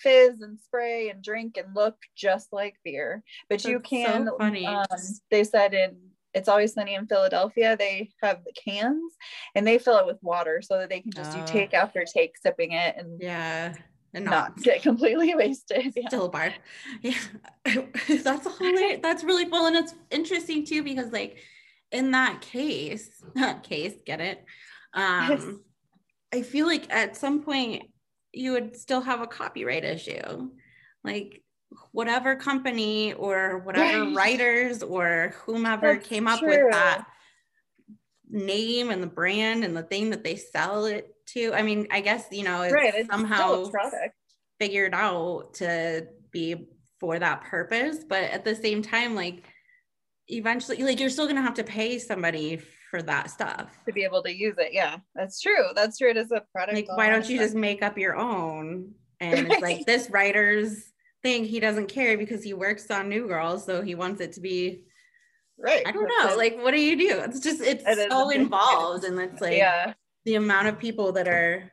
fizz 0.00 0.40
and 0.40 0.58
spray 0.58 1.10
and 1.10 1.22
drink 1.22 1.56
and 1.56 1.74
look 1.74 1.96
just 2.16 2.52
like 2.52 2.76
beer. 2.84 3.22
But 3.48 3.56
That's 3.56 3.66
you 3.66 3.80
can 3.80 4.26
so 4.26 4.38
funny. 4.38 4.66
Um, 4.66 4.86
they 5.30 5.44
said 5.44 5.74
in 5.74 5.96
it's 6.34 6.48
always 6.48 6.74
sunny 6.74 6.94
in 6.94 7.06
Philadelphia. 7.06 7.76
They 7.76 8.10
have 8.22 8.44
the 8.44 8.52
cans 8.52 9.16
and 9.54 9.66
they 9.66 9.78
fill 9.78 9.98
it 9.98 10.06
with 10.06 10.22
water 10.22 10.62
so 10.62 10.78
that 10.78 10.88
they 10.88 11.00
can 11.00 11.12
just 11.12 11.32
do 11.32 11.42
take 11.44 11.74
after 11.74 12.04
take 12.04 12.38
sipping 12.38 12.72
it 12.72 12.96
and 12.96 13.20
yeah 13.20 13.74
and 14.14 14.24
not, 14.24 14.56
not 14.56 14.62
get 14.62 14.82
completely 14.82 15.34
wasted. 15.36 15.92
Yeah. 15.94 16.08
Still 16.08 16.26
a 16.26 16.30
bar. 16.30 16.52
Yeah. 17.02 17.18
that's 18.22 18.58
hilarious. 18.58 19.00
That's 19.02 19.24
really 19.24 19.46
cool. 19.46 19.66
And 19.66 19.76
it's 19.76 19.94
interesting 20.10 20.64
too, 20.64 20.82
because 20.82 21.12
like 21.12 21.38
in 21.92 22.10
that 22.12 22.40
case, 22.40 23.22
case, 23.62 23.94
get 24.04 24.20
it? 24.20 24.44
Um, 24.94 25.62
I 26.32 26.42
feel 26.42 26.66
like 26.66 26.92
at 26.92 27.16
some 27.16 27.42
point 27.42 27.84
you 28.32 28.52
would 28.52 28.76
still 28.76 29.00
have 29.00 29.20
a 29.20 29.26
copyright 29.26 29.84
issue. 29.84 30.50
Like 31.02 31.42
whatever 31.92 32.36
company 32.36 33.12
or 33.14 33.58
whatever 33.58 34.10
writers 34.12 34.82
or 34.82 35.34
whomever 35.44 35.94
That's 35.94 36.06
came 36.06 36.26
up 36.26 36.40
true. 36.40 36.48
with 36.48 36.72
that 36.72 37.06
name 38.28 38.90
and 38.90 39.02
the 39.02 39.08
brand 39.08 39.64
and 39.64 39.76
the 39.76 39.82
thing 39.82 40.10
that 40.10 40.24
they 40.24 40.36
sell 40.36 40.86
it 40.86 41.14
to. 41.26 41.52
I 41.52 41.62
mean, 41.62 41.86
I 41.90 42.00
guess, 42.00 42.26
you 42.30 42.44
know, 42.44 42.62
it's, 42.62 42.72
right. 42.72 42.94
it's 42.94 43.10
somehow 43.10 43.70
figured 44.58 44.94
out 44.94 45.54
to 45.54 46.06
be 46.30 46.68
for 46.98 47.18
that 47.18 47.42
purpose. 47.42 48.04
But 48.08 48.24
at 48.24 48.44
the 48.44 48.54
same 48.54 48.82
time, 48.82 49.14
like 49.14 49.44
eventually, 50.28 50.82
like 50.82 51.00
you're 51.00 51.10
still 51.10 51.26
going 51.26 51.36
to 51.36 51.42
have 51.42 51.54
to 51.54 51.64
pay 51.64 51.98
somebody 51.98 52.60
for 52.90 53.02
that 53.02 53.30
stuff 53.30 53.70
to 53.86 53.92
be 53.92 54.04
able 54.04 54.22
to 54.22 54.34
use 54.34 54.56
it. 54.58 54.72
Yeah, 54.72 54.96
that's 55.14 55.40
true. 55.40 55.68
That's 55.74 55.98
true. 55.98 56.10
It 56.10 56.16
is 56.16 56.32
a 56.32 56.42
product. 56.52 56.74
Like, 56.74 56.96
why 56.96 57.08
don't 57.08 57.28
you 57.28 57.38
just 57.38 57.54
make 57.54 57.82
up 57.82 57.96
your 57.96 58.16
own? 58.16 58.92
And 59.20 59.50
it's 59.50 59.62
like 59.62 59.86
this 59.86 60.10
writer's 60.10 60.89
thing 61.22 61.44
he 61.44 61.60
doesn't 61.60 61.88
care 61.88 62.16
because 62.16 62.42
he 62.42 62.54
works 62.54 62.90
on 62.90 63.08
New 63.08 63.26
Girls, 63.26 63.64
so 63.64 63.82
he 63.82 63.94
wants 63.94 64.20
it 64.20 64.32
to 64.34 64.40
be 64.40 64.84
right. 65.58 65.86
I 65.86 65.92
don't 65.92 66.08
know. 66.08 66.36
Like, 66.36 66.58
what 66.62 66.72
do 66.72 66.80
you 66.80 66.96
do? 66.96 67.20
It's 67.20 67.40
just 67.40 67.60
it's 67.60 67.84
it 67.86 68.10
so 68.10 68.30
involved, 68.30 69.04
and 69.04 69.18
it's 69.18 69.40
like 69.40 69.56
yeah. 69.56 69.94
the 70.24 70.36
amount 70.36 70.68
of 70.68 70.78
people 70.78 71.12
that 71.12 71.28
are 71.28 71.72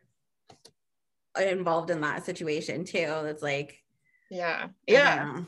involved 1.40 1.90
in 1.90 2.02
that 2.02 2.26
situation 2.26 2.84
too. 2.84 2.98
It's 3.26 3.44
like 3.44 3.84
yeah, 4.30 4.68
yeah, 4.88 5.44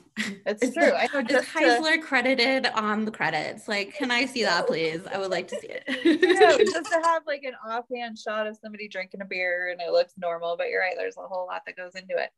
it's 0.45 0.73
true. 0.73 0.93
I 0.93 1.09
know 1.13 1.21
just 1.21 1.47
is 1.47 1.53
Heisler 1.53 1.95
to... 1.95 2.01
credited 2.01 2.67
on 2.67 3.03
the 3.03 3.11
credits. 3.11 3.67
Like, 3.67 3.93
can 3.93 4.09
I 4.09 4.25
see 4.25 4.43
that, 4.43 4.67
please? 4.67 5.01
I 5.11 5.17
would 5.17 5.31
like 5.31 5.49
to 5.49 5.59
see 5.59 5.67
it. 5.67 5.83
yeah, 5.87 6.57
just 6.73 6.89
to 6.89 7.01
have 7.03 7.23
like 7.27 7.43
an 7.43 7.55
offhand 7.67 8.17
shot 8.17 8.47
of 8.47 8.57
somebody 8.61 8.87
drinking 8.87 9.21
a 9.21 9.25
beer 9.25 9.69
and 9.71 9.81
it 9.81 9.91
looks 9.91 10.13
normal, 10.17 10.55
but 10.55 10.69
you're 10.69 10.79
right. 10.79 10.95
There's 10.95 11.17
a 11.17 11.27
whole 11.27 11.45
lot 11.47 11.63
that 11.65 11.75
goes 11.75 11.95
into 11.95 12.15
it. 12.17 12.29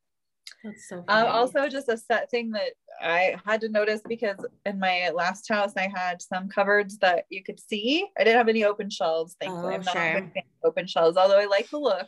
That's 0.63 0.87
so 0.87 1.03
um, 1.07 1.27
also 1.27 1.67
just 1.67 1.89
a 1.89 1.97
set 1.97 2.29
thing 2.29 2.51
that 2.51 2.71
I 3.01 3.35
had 3.45 3.61
to 3.61 3.69
notice 3.69 4.01
because 4.07 4.37
in 4.65 4.79
my 4.79 5.09
last 5.09 5.47
house 5.49 5.73
I 5.75 5.91
had 5.93 6.21
some 6.21 6.49
cupboards 6.49 6.99
that 6.99 7.25
you 7.29 7.43
could 7.43 7.59
see. 7.59 8.07
I 8.17 8.23
didn't 8.23 8.37
have 8.37 8.49
any 8.49 8.63
open 8.63 8.89
shelves, 8.89 9.35
thankfully. 9.39 9.73
Oh, 9.73 9.77
I'm 9.77 9.81
not 9.81 9.93
sure. 9.93 10.31
open 10.63 10.87
shelves, 10.87 11.17
although 11.17 11.39
I 11.39 11.45
like 11.45 11.69
the 11.69 11.79
look. 11.79 12.07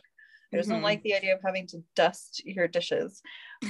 I 0.54 0.56
just 0.56 0.68
mm-hmm. 0.68 0.76
don't 0.76 0.82
like 0.84 1.02
the 1.02 1.14
idea 1.14 1.34
of 1.34 1.40
having 1.44 1.66
to 1.68 1.82
dust 1.96 2.42
your 2.44 2.68
dishes. 2.68 3.20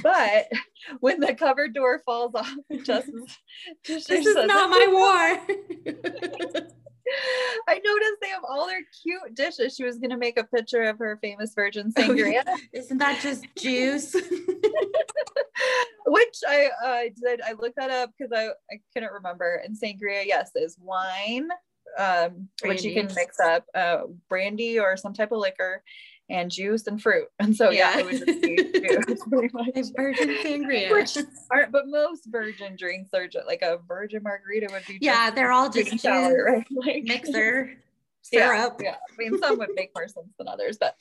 But 0.03 0.47
when 0.99 1.19
the 1.19 1.33
cupboard 1.33 1.73
door 1.73 2.03
falls 2.05 2.35
off, 2.35 2.53
just 2.83 3.09
this 3.87 4.09
is 4.09 4.35
not 4.35 4.69
my 4.69 4.87
war. 4.91 6.73
I 7.67 7.79
noticed 7.83 8.15
they 8.21 8.29
have 8.29 8.43
all 8.47 8.67
their 8.67 8.81
cute 9.03 9.35
dishes. 9.35 9.75
She 9.75 9.83
was 9.83 9.97
gonna 9.97 10.17
make 10.17 10.39
a 10.39 10.43
picture 10.43 10.83
of 10.83 10.97
her 10.99 11.17
famous 11.21 11.53
virgin 11.53 11.91
oh, 11.95 12.01
sangria. 12.01 12.43
Isn't 12.73 12.97
that 12.97 13.21
just 13.21 13.45
juice? 13.57 14.13
Which 16.07 16.37
I 16.47 16.69
uh, 16.83 17.01
did. 17.21 17.41
I 17.41 17.53
looked 17.53 17.77
that 17.77 17.89
up 17.89 18.11
because 18.17 18.31
I, 18.31 18.47
I 18.71 18.79
couldn't 18.93 19.11
remember. 19.11 19.61
And 19.63 19.75
sangria, 19.75 20.23
yes, 20.25 20.51
is 20.55 20.77
wine, 20.79 21.49
um, 21.97 22.49
which 22.63 22.83
you 22.83 22.93
can 22.93 23.07
mix 23.15 23.39
up 23.39 23.65
uh, 23.73 24.01
brandy 24.29 24.79
or 24.79 24.97
some 24.97 25.13
type 25.13 25.31
of 25.31 25.39
liquor, 25.39 25.83
and 26.29 26.49
juice 26.49 26.87
and 26.87 27.01
fruit. 27.01 27.27
And 27.39 27.55
so 27.55 27.69
yeah, 27.69 27.95
yeah 27.95 27.99
it 27.99 28.05
would 28.05 28.25
just 28.25 28.41
be 28.41 28.55
juice 28.55 29.23
pretty 29.29 29.49
much. 29.53 29.85
virgin 29.95 30.29
sangria. 30.43 30.91
Which 30.91 31.17
aren't 31.51 31.71
but 31.71 31.87
most 31.87 32.25
virgin 32.27 32.75
drinks 32.75 33.13
are 33.13 33.27
just 33.27 33.47
like 33.47 33.61
a 33.61 33.79
virgin 33.87 34.23
margarita 34.23 34.67
would 34.71 34.85
be 34.87 34.97
Yeah, 35.01 35.29
they're 35.29 35.51
all 35.51 35.69
just 35.69 35.91
juice, 35.91 36.05
right? 36.05 36.65
Like, 36.71 37.03
mixer 37.03 37.73
syrup. 38.21 38.79
Yeah, 38.81 38.91
yeah, 38.91 38.95
I 38.95 39.15
mean 39.17 39.39
some 39.39 39.57
would 39.59 39.69
make 39.75 39.91
more 39.95 40.07
sense 40.07 40.33
than 40.37 40.47
others, 40.47 40.77
but 40.77 40.95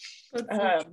um, 0.50 0.84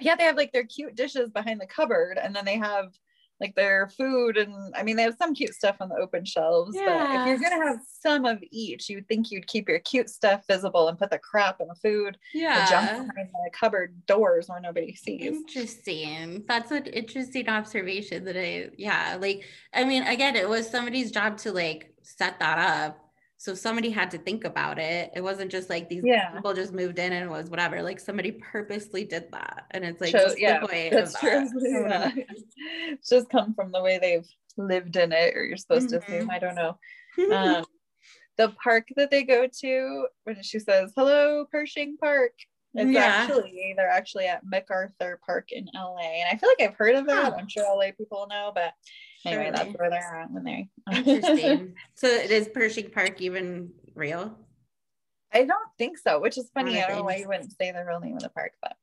yeah, 0.00 0.16
they 0.16 0.24
have 0.24 0.36
like 0.36 0.52
their 0.52 0.64
cute 0.64 0.94
dishes 0.94 1.30
behind 1.30 1.60
the 1.60 1.66
cupboard 1.66 2.18
and 2.18 2.34
then 2.34 2.44
they 2.44 2.56
have 2.56 2.92
like 3.40 3.54
their 3.54 3.88
food 3.88 4.36
and 4.36 4.74
I 4.76 4.82
mean 4.82 4.96
they 4.96 5.02
have 5.02 5.16
some 5.16 5.34
cute 5.34 5.54
stuff 5.54 5.76
on 5.80 5.88
the 5.88 5.96
open 5.96 6.24
shelves. 6.24 6.76
Yeah. 6.76 7.24
But 7.24 7.32
if 7.32 7.40
you're 7.40 7.50
gonna 7.50 7.68
have 7.68 7.80
some 8.00 8.24
of 8.24 8.38
each, 8.50 8.88
you 8.88 8.98
would 8.98 9.08
think 9.08 9.30
you'd 9.30 9.46
keep 9.46 9.68
your 9.68 9.80
cute 9.80 10.08
stuff 10.08 10.42
visible 10.46 10.88
and 10.88 10.98
put 10.98 11.10
the 11.10 11.18
crap 11.18 11.60
in 11.60 11.68
the 11.68 11.74
food. 11.74 12.16
Yeah. 12.32 12.64
The 12.64 12.70
junk 12.70 13.14
behind 13.14 13.30
the 13.32 13.50
cupboard 13.52 14.06
doors 14.06 14.48
where 14.48 14.60
nobody 14.60 14.94
sees. 14.94 15.22
Interesting. 15.22 16.44
That's 16.46 16.70
an 16.70 16.86
interesting 16.86 17.48
observation 17.48 18.24
that 18.24 18.36
I 18.36 18.70
yeah, 18.76 19.18
like 19.20 19.44
I 19.74 19.84
mean 19.84 20.04
again, 20.04 20.36
it 20.36 20.48
was 20.48 20.70
somebody's 20.70 21.10
job 21.10 21.38
to 21.38 21.52
like 21.52 21.94
set 22.02 22.38
that 22.40 22.58
up 22.58 23.11
so 23.42 23.56
somebody 23.56 23.90
had 23.90 24.08
to 24.12 24.18
think 24.18 24.44
about 24.44 24.78
it. 24.78 25.10
It 25.16 25.20
wasn't 25.20 25.50
just 25.50 25.68
like 25.68 25.88
these 25.88 26.04
yeah. 26.06 26.30
people 26.30 26.54
just 26.54 26.72
moved 26.72 27.00
in 27.00 27.12
and 27.12 27.28
was 27.28 27.50
whatever. 27.50 27.82
Like 27.82 27.98
somebody 27.98 28.30
purposely 28.30 29.04
did 29.04 29.32
that. 29.32 29.66
And 29.72 29.84
it's 29.84 30.00
like, 30.00 30.12
so, 30.12 30.32
yeah, 30.38 30.64
that's 30.92 31.18
true. 31.18 31.48
That. 31.48 32.12
Yeah. 32.16 32.24
it's 32.92 33.08
just 33.08 33.28
come 33.30 33.52
from 33.52 33.72
the 33.72 33.82
way 33.82 33.98
they've 33.98 34.28
lived 34.56 34.94
in 34.94 35.10
it, 35.10 35.36
or 35.36 35.44
you're 35.44 35.56
supposed 35.56 35.88
mm-hmm. 35.88 36.08
to 36.08 36.18
assume. 36.18 36.30
I 36.30 36.38
don't 36.38 36.54
know. 36.54 36.78
Um, 37.34 37.64
the 38.38 38.54
park 38.62 38.86
that 38.94 39.10
they 39.10 39.24
go 39.24 39.48
to 39.60 40.06
when 40.24 40.40
she 40.42 40.58
says 40.58 40.92
hello 40.96 41.44
pershing 41.50 41.98
park 41.98 42.32
it's 42.72 42.90
Yeah. 42.90 43.00
actually 43.02 43.74
they're 43.76 43.90
actually 43.90 44.28
at 44.28 44.46
macarthur 44.46 45.20
park 45.26 45.52
in 45.52 45.68
la 45.74 45.98
and 45.98 46.24
i 46.32 46.38
feel 46.38 46.48
like 46.48 46.66
i've 46.66 46.74
heard 46.74 46.94
of 46.94 47.06
that 47.08 47.34
i'm 47.34 47.48
sure 47.48 47.64
la 47.76 47.90
people 47.98 48.26
know 48.30 48.50
but 48.54 48.72
anyway 49.26 49.50
that's 49.54 49.72
where 49.78 49.90
they're 49.90 50.20
at 50.20 50.30
when 50.30 50.44
they 50.44 50.68
Interesting. 50.92 51.74
so 51.94 52.06
it 52.06 52.30
is 52.30 52.48
Pershing 52.48 52.90
Park 52.90 53.20
even 53.20 53.70
real? 53.94 54.36
i 55.32 55.44
don't 55.44 55.70
think 55.78 55.96
so 55.98 56.20
which 56.20 56.36
is 56.36 56.50
funny 56.52 56.82
i 56.82 56.86
don't 56.86 56.98
know 56.98 57.04
why 57.04 57.16
you 57.16 57.28
wouldn't 57.28 57.56
say 57.56 57.72
the 57.72 57.84
real 57.84 58.00
name 58.00 58.16
of 58.16 58.22
the 58.22 58.28
park 58.28 58.52
but 58.60 58.76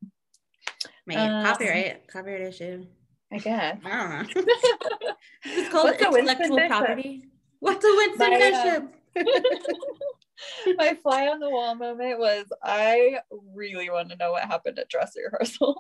Maybe 1.05 1.21
Um, 1.21 1.43
copyright, 1.43 2.07
copyright 2.07 2.41
issue. 2.41 2.85
i 3.31 3.37
guess 3.37 3.79
I 3.83 3.89
don't 3.89 4.35
know. 4.35 4.43
it's 5.43 5.69
called 5.69 5.85
What's 5.85 6.03
a 6.03 6.11
Winston 6.11 6.41
intellectual 6.43 6.77
property. 6.77 7.25
What's 7.59 7.83
a 7.83 7.93
Winston 7.95 8.33
uh, 8.33 8.37
Bishop? 8.37 8.95
my 10.77 10.93
fly 11.01 11.27
on 11.27 11.39
the 11.39 11.49
wall 11.49 11.75
moment 11.75 12.19
was 12.19 12.45
I 12.63 13.19
really 13.53 13.89
want 13.89 14.09
to 14.09 14.15
know 14.17 14.31
what 14.31 14.43
happened 14.43 14.79
at 14.79 14.87
dress 14.87 15.13
rehearsal. 15.15 15.75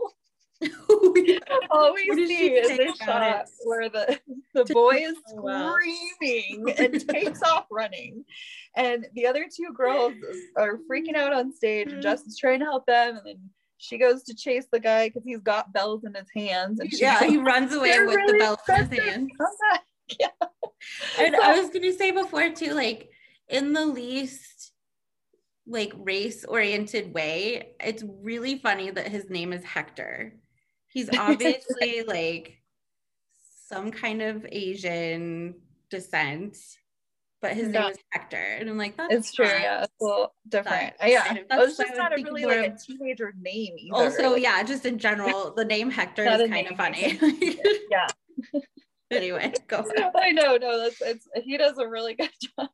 All 1.71 1.93
we 1.93 2.05
What 2.07 2.15
did 2.17 2.27
see 2.27 2.47
is 2.53 2.71
a 2.99 3.03
shot 3.05 3.41
it? 3.45 3.49
where 3.65 3.89
the 3.89 4.19
the 4.53 4.65
boy 4.65 4.95
is 4.95 5.15
screaming 5.27 6.73
and 6.77 7.07
takes 7.09 7.41
off 7.43 7.65
running, 7.71 8.23
and 8.75 9.07
the 9.13 9.25
other 9.27 9.45
two 9.53 9.73
girls 9.73 10.13
are 10.57 10.79
freaking 10.91 11.15
out 11.15 11.33
on 11.33 11.53
stage. 11.53 11.87
Mm-hmm. 11.87 11.95
And 11.95 12.03
Justin's 12.03 12.37
trying 12.37 12.59
to 12.59 12.65
help 12.65 12.85
them, 12.85 13.17
and 13.17 13.25
then 13.25 13.39
she 13.77 13.97
goes 13.97 14.23
to 14.23 14.35
chase 14.35 14.65
the 14.71 14.79
guy 14.79 15.07
because 15.07 15.23
he's 15.25 15.41
got 15.41 15.71
bells 15.73 16.03
in 16.03 16.13
his 16.13 16.27
hands, 16.35 16.79
and 16.79 16.91
she 16.91 16.99
yeah, 17.01 17.19
goes, 17.19 17.29
he 17.29 17.37
runs 17.37 17.73
away 17.73 17.91
"They're 17.91 18.05
with 18.07 18.27
the 18.27 18.37
bells 18.37 18.59
in 18.67 18.75
his 18.75 18.83
expensive. 18.87 19.13
hand. 19.13 19.31
Come 19.37 19.51
back." 19.71 19.83
And 21.19 21.35
So- 21.35 21.41
I 21.43 21.59
was 21.59 21.69
gonna 21.69 21.93
say 21.93 22.11
before 22.11 22.49
too, 22.49 22.73
like 22.73 23.09
in 23.47 23.73
the 23.73 23.85
least 23.85 24.71
like 25.67 25.91
race 25.97 26.45
oriented 26.45 27.13
way, 27.13 27.73
it's 27.79 28.03
really 28.23 28.57
funny 28.57 28.89
that 28.89 29.07
his 29.07 29.29
name 29.29 29.53
is 29.53 29.63
Hector. 29.63 30.33
He's 30.89 31.09
obviously 31.17 32.03
like 32.03 32.59
some 33.67 33.91
kind 33.91 34.21
of 34.21 34.45
Asian 34.51 35.55
descent, 35.89 36.57
but 37.41 37.53
his 37.53 37.69
name 37.69 37.91
is 37.91 37.97
Hector. 38.11 38.37
And 38.37 38.69
I'm 38.69 38.77
like, 38.77 38.97
that's 38.97 39.13
It's 39.13 39.33
true, 39.33 39.45
yeah. 39.45 39.83
It's 39.83 39.93
a 40.01 40.03
little 40.03 40.33
different. 40.47 40.93
That's 40.99 41.11
yeah. 41.11 41.37
that's 41.49 41.77
just 41.77 41.95
not 41.95 42.17
a 42.17 42.21
really 42.23 42.45
like 42.45 42.73
a 42.73 42.77
teenager 42.77 43.33
name 43.39 43.75
either. 43.77 43.95
Also, 43.95 44.35
yeah, 44.35 44.61
just 44.63 44.85
in 44.85 44.97
general, 44.97 45.53
the 45.55 45.65
name 45.65 45.89
Hector 45.89 46.25
is 46.25 46.49
kind 46.49 46.67
of 46.67 46.77
funny. 46.77 47.19
Yeah. 47.91 48.07
anyway, 49.11 49.51
go. 49.67 49.83
I 50.15 50.31
know, 50.31 50.57
no, 50.57 50.79
that's 50.79 51.01
it's 51.01 51.27
he 51.43 51.57
does 51.57 51.77
a 51.79 51.87
really 51.87 52.13
good 52.13 52.29
job. 52.39 52.69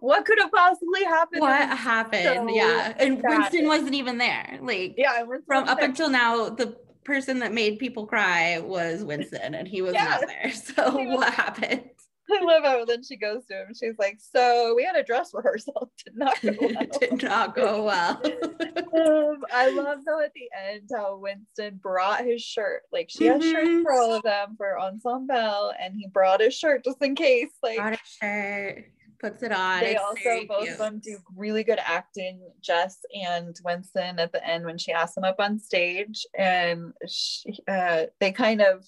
what 0.00 0.24
could 0.24 0.38
have 0.40 0.50
possibly 0.50 1.04
happened? 1.04 1.40
What 1.40 1.68
happened? 1.68 2.24
so 2.24 2.48
yeah. 2.48 2.94
And. 2.98 3.22
Winston 3.22 3.68
wasn't 3.68 3.94
even 3.94 4.18
there. 4.18 4.58
Like 4.60 4.94
yeah, 4.96 5.24
from 5.46 5.68
up 5.68 5.80
until 5.80 6.10
now, 6.10 6.48
the 6.48 6.76
person 7.04 7.38
that 7.40 7.52
made 7.52 7.78
people 7.78 8.06
cry 8.06 8.58
was 8.60 9.04
Winston 9.04 9.54
and 9.54 9.66
he 9.66 9.82
was 9.82 9.94
not 9.94 10.20
there. 10.26 10.52
So 10.52 10.96
was- 10.96 11.16
what 11.18 11.32
happened? 11.34 11.84
I 12.32 12.44
love 12.44 12.62
how 12.62 12.84
then 12.84 13.02
she 13.02 13.16
goes 13.16 13.44
to 13.46 13.54
him. 13.62 13.74
She's 13.74 13.98
like, 13.98 14.18
"So 14.20 14.72
we 14.76 14.84
had 14.84 14.94
a 14.94 15.02
dress 15.02 15.30
rehearsal. 15.34 15.90
Did 16.04 16.16
not 16.16 16.40
go 16.40 16.52
well." 16.60 16.86
did 17.00 17.22
not 17.24 17.56
go 17.56 17.82
well. 17.82 18.22
Um, 18.24 19.42
I 19.52 19.70
love 19.70 19.98
though 20.06 20.20
at 20.22 20.32
the 20.34 20.48
end 20.70 20.88
how 20.94 21.16
Winston 21.16 21.80
brought 21.82 22.24
his 22.24 22.40
shirt. 22.40 22.82
Like 22.92 23.10
she 23.10 23.24
has 23.26 23.42
shirts 23.42 23.68
Mhm. 23.68 23.82
for 23.82 23.94
all 23.94 24.12
of 24.12 24.22
them 24.22 24.54
for 24.56 24.78
Ensemble, 24.78 25.72
and 25.80 25.94
he 25.96 26.06
brought 26.06 26.40
his 26.40 26.54
shirt 26.54 26.84
just 26.84 27.02
in 27.02 27.16
case. 27.16 27.50
Like 27.64 27.78
Brought 27.78 27.94
a 27.94 27.98
shirt, 28.22 28.84
puts 29.20 29.42
it 29.42 29.52
on. 29.52 29.80
they 29.80 29.92
It's 29.96 30.02
also 30.02 30.46
both 30.48 30.62
cute. 30.62 30.72
of 30.72 30.78
them 30.78 30.98
do 31.02 31.18
really 31.36 31.62
good 31.64 31.78
acting 31.84 32.40
jess 32.62 32.98
and 33.14 33.54
winston 33.64 34.18
at 34.18 34.32
the 34.32 34.46
end 34.46 34.64
when 34.64 34.78
she 34.78 34.92
asks 34.92 35.14
them 35.14 35.24
up 35.24 35.36
on 35.38 35.58
stage 35.58 36.26
and 36.38 36.92
she, 37.08 37.58
uh, 37.68 38.04
they 38.20 38.32
kind 38.32 38.60
of 38.62 38.84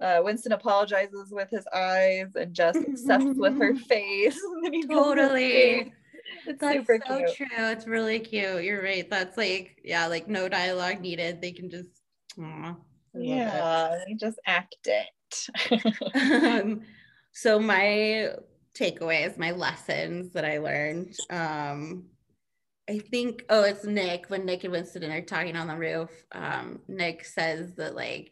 uh, 0.00 0.20
winston 0.22 0.52
apologizes 0.52 1.30
with 1.30 1.48
his 1.50 1.66
eyes 1.74 2.28
and 2.34 2.54
jess 2.54 2.76
accepts 2.76 3.36
with 3.36 3.58
her 3.58 3.74
face 3.88 4.38
and 4.54 4.64
then 4.64 4.72
he 4.72 4.82
goes 4.86 4.98
on 4.98 5.16
Totally. 5.16 5.92
it's 6.46 6.60
That's 6.60 6.76
super 6.78 6.98
so 7.06 7.16
cute 7.18 7.34
true. 7.36 7.46
It's 7.58 7.86
really 7.86 8.18
cute. 8.20 8.64
You're 8.64 8.82
right. 8.82 9.08
That's 9.08 9.36
like, 9.36 9.80
yeah, 9.84 10.06
like 10.06 10.28
no 10.28 10.48
dialogue 10.48 11.00
needed. 11.00 11.40
They 11.42 11.52
can 11.52 11.68
just, 11.68 11.88
aw, 12.40 12.70
it. 13.14 13.24
yeah 13.24 13.98
they 14.06 14.14
just 14.14 14.38
act 14.46 14.76
it 14.86 15.84
um, 16.64 16.80
so 17.32 17.58
my 17.58 18.30
takeaways, 18.78 19.38
my 19.38 19.52
lessons 19.52 20.32
that 20.32 20.44
I 20.44 20.58
learned. 20.58 21.14
Um, 21.30 22.06
I 22.88 22.98
think, 22.98 23.44
oh, 23.48 23.62
it's 23.62 23.84
Nick 23.84 24.26
when 24.28 24.44
Nick 24.44 24.64
and 24.64 24.72
Winston 24.72 25.10
are 25.10 25.20
talking 25.20 25.56
on 25.56 25.68
the 25.68 25.76
roof. 25.76 26.10
Um, 26.32 26.80
Nick 26.88 27.24
says 27.24 27.74
that 27.76 27.94
like 27.94 28.30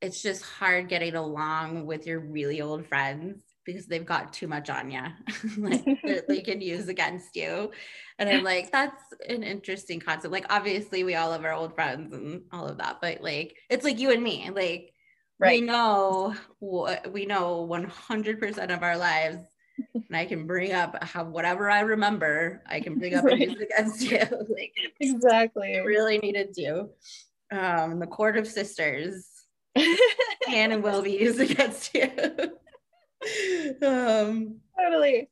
it's 0.00 0.20
just 0.20 0.42
hard 0.42 0.88
getting 0.88 1.14
along 1.14 1.86
with 1.86 2.06
your 2.06 2.18
really 2.18 2.60
old 2.60 2.86
friends 2.86 3.40
because 3.64 3.86
they've 3.86 4.04
got 4.04 4.32
too 4.32 4.48
much 4.48 4.68
on 4.68 4.90
you, 4.90 5.02
like 5.58 5.84
that 6.04 6.26
they 6.26 6.40
can 6.40 6.60
use 6.60 6.88
against 6.88 7.36
you. 7.36 7.70
And 8.18 8.28
I'm 8.28 8.42
like, 8.42 8.72
that's 8.72 9.00
an 9.28 9.44
interesting 9.44 10.00
concept. 10.00 10.32
Like, 10.32 10.46
obviously, 10.50 11.04
we 11.04 11.14
all 11.14 11.30
have 11.32 11.44
our 11.44 11.52
old 11.52 11.74
friends 11.76 12.12
and 12.12 12.42
all 12.52 12.66
of 12.66 12.78
that, 12.78 12.98
but 13.00 13.22
like, 13.22 13.56
it's 13.70 13.84
like 13.84 14.00
you 14.00 14.10
and 14.10 14.22
me. 14.22 14.50
Like, 14.52 14.91
we 15.50 15.60
know 15.60 16.34
what 16.58 17.12
we 17.12 17.26
know 17.26 17.66
100% 17.68 18.74
of 18.74 18.82
our 18.82 18.96
lives. 18.96 19.38
And 19.94 20.16
i 20.16 20.26
can 20.26 20.46
bring 20.46 20.72
up 20.72 21.02
how 21.02 21.24
whatever 21.24 21.70
i 21.70 21.80
remember 21.80 22.62
i 22.66 22.78
can 22.78 22.98
bring 22.98 23.14
up 23.14 23.24
use 23.30 23.58
against 23.58 24.02
you. 24.02 24.18
Like 24.48 24.74
exactly. 25.00 25.72
It 25.72 25.86
really 25.86 26.18
needed 26.18 26.52
to 26.54 26.90
um 27.50 27.98
the 27.98 28.06
court 28.06 28.36
of 28.36 28.46
sisters. 28.46 29.26
Can 29.74 30.72
and 30.72 30.82
will 30.82 31.00
be 31.00 31.12
used 31.12 31.40
against 31.40 31.94
you. 31.94 32.10
Um 33.80 34.60
totally. 34.78 35.30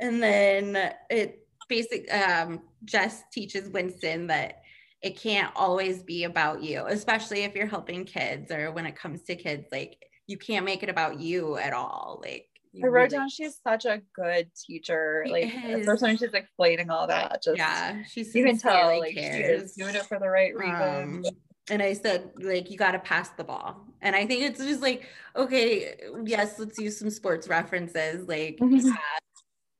and 0.00 0.22
then 0.22 0.92
it 1.08 1.46
basic 1.68 2.12
um 2.12 2.62
Jess 2.84 3.22
teaches 3.32 3.70
Winston 3.70 4.26
that 4.26 4.62
it 5.06 5.16
can't 5.16 5.52
always 5.54 6.02
be 6.02 6.24
about 6.24 6.64
you, 6.64 6.84
especially 6.86 7.44
if 7.44 7.54
you're 7.54 7.68
helping 7.68 8.04
kids 8.04 8.50
or 8.50 8.72
when 8.72 8.86
it 8.86 8.96
comes 8.96 9.22
to 9.22 9.36
kids, 9.36 9.66
like 9.70 10.02
you 10.26 10.36
can't 10.36 10.64
make 10.64 10.82
it 10.82 10.88
about 10.88 11.20
you 11.20 11.56
at 11.58 11.72
all. 11.72 12.20
Like 12.20 12.48
you 12.72 12.84
I 12.84 12.88
wrote 12.88 13.10
down 13.10 13.28
she's 13.28 13.60
such 13.62 13.84
a 13.84 14.02
good 14.16 14.50
teacher. 14.66 15.22
She 15.24 15.32
Like 15.32 15.64
is. 15.64 15.80
especially 15.80 16.08
when 16.08 16.18
she's 16.18 16.34
explaining 16.34 16.90
all 16.90 17.06
that. 17.06 17.40
Just 17.40 17.56
yeah, 17.56 18.02
she's 18.10 18.34
you 18.34 18.44
can 18.44 18.58
tell 18.58 18.98
like 18.98 19.12
she 19.14 19.20
cares. 19.20 19.62
is 19.62 19.72
doing 19.74 19.94
it 19.94 20.06
for 20.06 20.18
the 20.18 20.28
right 20.28 20.56
reasons. 20.56 21.28
Um, 21.28 21.34
and 21.70 21.82
I 21.82 21.94
said, 21.94 22.30
like, 22.36 22.70
you 22.70 22.76
got 22.76 22.92
to 22.92 23.00
pass 23.00 23.30
the 23.30 23.42
ball. 23.42 23.84
And 24.00 24.14
I 24.14 24.24
think 24.24 24.42
it's 24.42 24.60
just 24.60 24.82
like, 24.82 25.04
okay, 25.34 25.96
yes, 26.24 26.60
let's 26.60 26.78
use 26.78 26.96
some 26.96 27.10
sports 27.10 27.48
references. 27.48 28.28
Like, 28.28 28.58
yeah, 28.60 28.92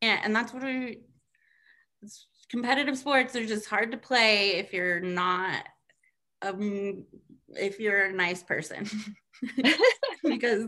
and, 0.03 0.21
and 0.25 0.37
that's 0.37 0.53
what 0.53 0.65
I, 0.65 0.97
competitive 2.51 2.99
sports 2.99 3.37
are 3.37 3.47
just 3.47 3.67
hard 3.67 3.93
to 3.93 3.97
play 3.97 4.57
if 4.57 4.73
you're 4.73 5.01
not, 5.01 5.65
um, 6.43 7.05
if 7.51 7.79
you're 7.81 8.05
a 8.05 8.13
nice 8.13 8.43
person. 8.43 8.89
because, 10.23 10.67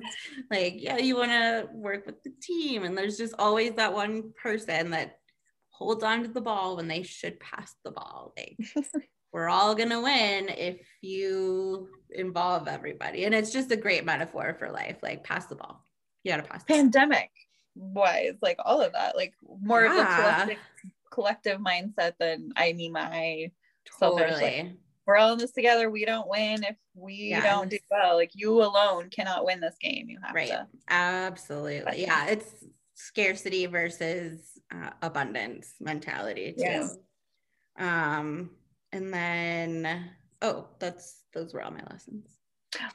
like, 0.51 0.75
yeah, 0.77 0.99
you 0.99 1.17
want 1.17 1.31
to 1.31 1.69
work 1.73 2.07
with 2.07 2.23
the 2.23 2.33
team. 2.43 2.85
And 2.85 2.97
there's 2.97 3.17
just 3.17 3.35
always 3.39 3.73
that 3.75 3.93
one 3.95 4.33
person 4.41 4.91
that 4.91 5.19
holds 5.71 6.03
on 6.03 6.23
to 6.23 6.29
the 6.29 6.41
ball 6.41 6.77
when 6.77 6.89
they 6.89 7.03
should 7.03 7.41
pass 7.41 7.75
the 7.85 7.91
ball. 7.91 8.35
Like, 8.37 8.59
we're 9.33 9.49
all 9.49 9.75
gonna 9.75 10.01
win 10.01 10.49
if 10.49 10.81
you 11.01 11.89
involve 12.11 12.67
everybody. 12.67 13.25
And 13.25 13.35
it's 13.35 13.53
just 13.53 13.71
a 13.71 13.77
great 13.77 14.05
metaphor 14.05 14.57
for 14.59 14.71
life. 14.71 14.97
Like 15.03 15.25
pass 15.25 15.47
the 15.47 15.57
ball. 15.57 15.85
You 16.25 16.33
gotta 16.33 16.43
pass. 16.43 16.65
Pandemic 16.65 17.31
wise, 17.75 18.35
like 18.43 18.57
all 18.65 18.81
of 18.81 18.93
that, 18.93 19.17
like 19.17 19.35
more 19.63 19.85
of 19.85 19.93
a 19.93 19.97
Yeah. 19.97 20.49
Collective 21.11 21.61
mindset 21.61 22.13
than 22.19 22.51
I 22.57 22.73
need 22.73 22.91
my 22.93 23.51
selfish, 23.99 24.31
Totally. 24.33 24.77
we're 25.07 25.17
all 25.17 25.33
in 25.33 25.39
this 25.39 25.53
together. 25.53 25.91
We 25.91 26.05
don't 26.05 26.29
win 26.29 26.63
if 26.65 26.77
we 26.95 27.31
don't 27.43 27.71
do 27.71 27.79
well. 27.91 28.17
Like 28.17 28.33
you 28.35 28.63
alone 28.63 29.11
cannot 29.11 29.45
win 29.45 29.61
this 29.61 29.77
game. 29.81 30.09
You 30.09 30.19
have 30.23 30.35
Right. 30.35 30.49
to. 30.49 30.67
Absolutely. 30.89 32.03
Yeah. 32.03 32.27
It's 32.27 32.53
scarcity 32.95 33.67
versus 33.67 34.41
uh, 34.75 34.91
abundance 35.03 35.75
mentality 35.81 36.53
too. 36.57 36.63
Yeah. 36.65 36.89
Um, 37.79 38.51
and 38.93 39.13
then 39.13 40.11
oh, 40.43 40.67
that's 40.79 41.23
those 41.35 41.53
were 41.55 41.63
all 41.63 41.71
my 41.71 41.83
lessons. 41.91 42.27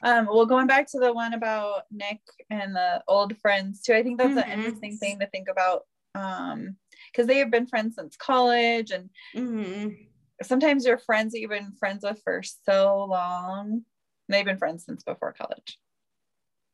Um, 0.04 0.28
well, 0.28 0.46
going 0.46 0.68
back 0.68 0.88
to 0.92 1.00
the 1.00 1.12
one 1.14 1.34
about 1.34 1.84
Nick 1.92 2.20
and 2.50 2.76
the 2.76 3.04
old 3.08 3.36
friends 3.38 3.82
too, 3.82 3.94
I 3.94 4.04
think 4.04 4.20
that's 4.20 4.34
Mhm. 4.34 4.44
an 4.46 4.52
interesting 4.52 4.98
thing 4.98 5.20
to 5.20 5.28
think 5.28 5.48
about. 5.50 5.84
Um, 6.16 6.78
because 7.14 7.28
they 7.28 7.38
have 7.38 7.52
been 7.52 7.68
friends 7.68 7.96
since 7.96 8.16
college, 8.18 8.92
and 8.92 9.10
Mhm. 9.36 10.08
sometimes 10.42 10.86
your 10.86 10.98
friends 10.98 11.32
that 11.34 11.40
you've 11.40 11.52
been 11.52 11.74
friends 11.74 12.04
with 12.04 12.22
for 12.24 12.42
so 12.44 13.06
long, 13.06 13.86
they've 14.28 14.46
been 14.46 14.58
friends 14.58 14.86
since 14.86 15.04
before 15.04 15.34
college. 15.34 15.80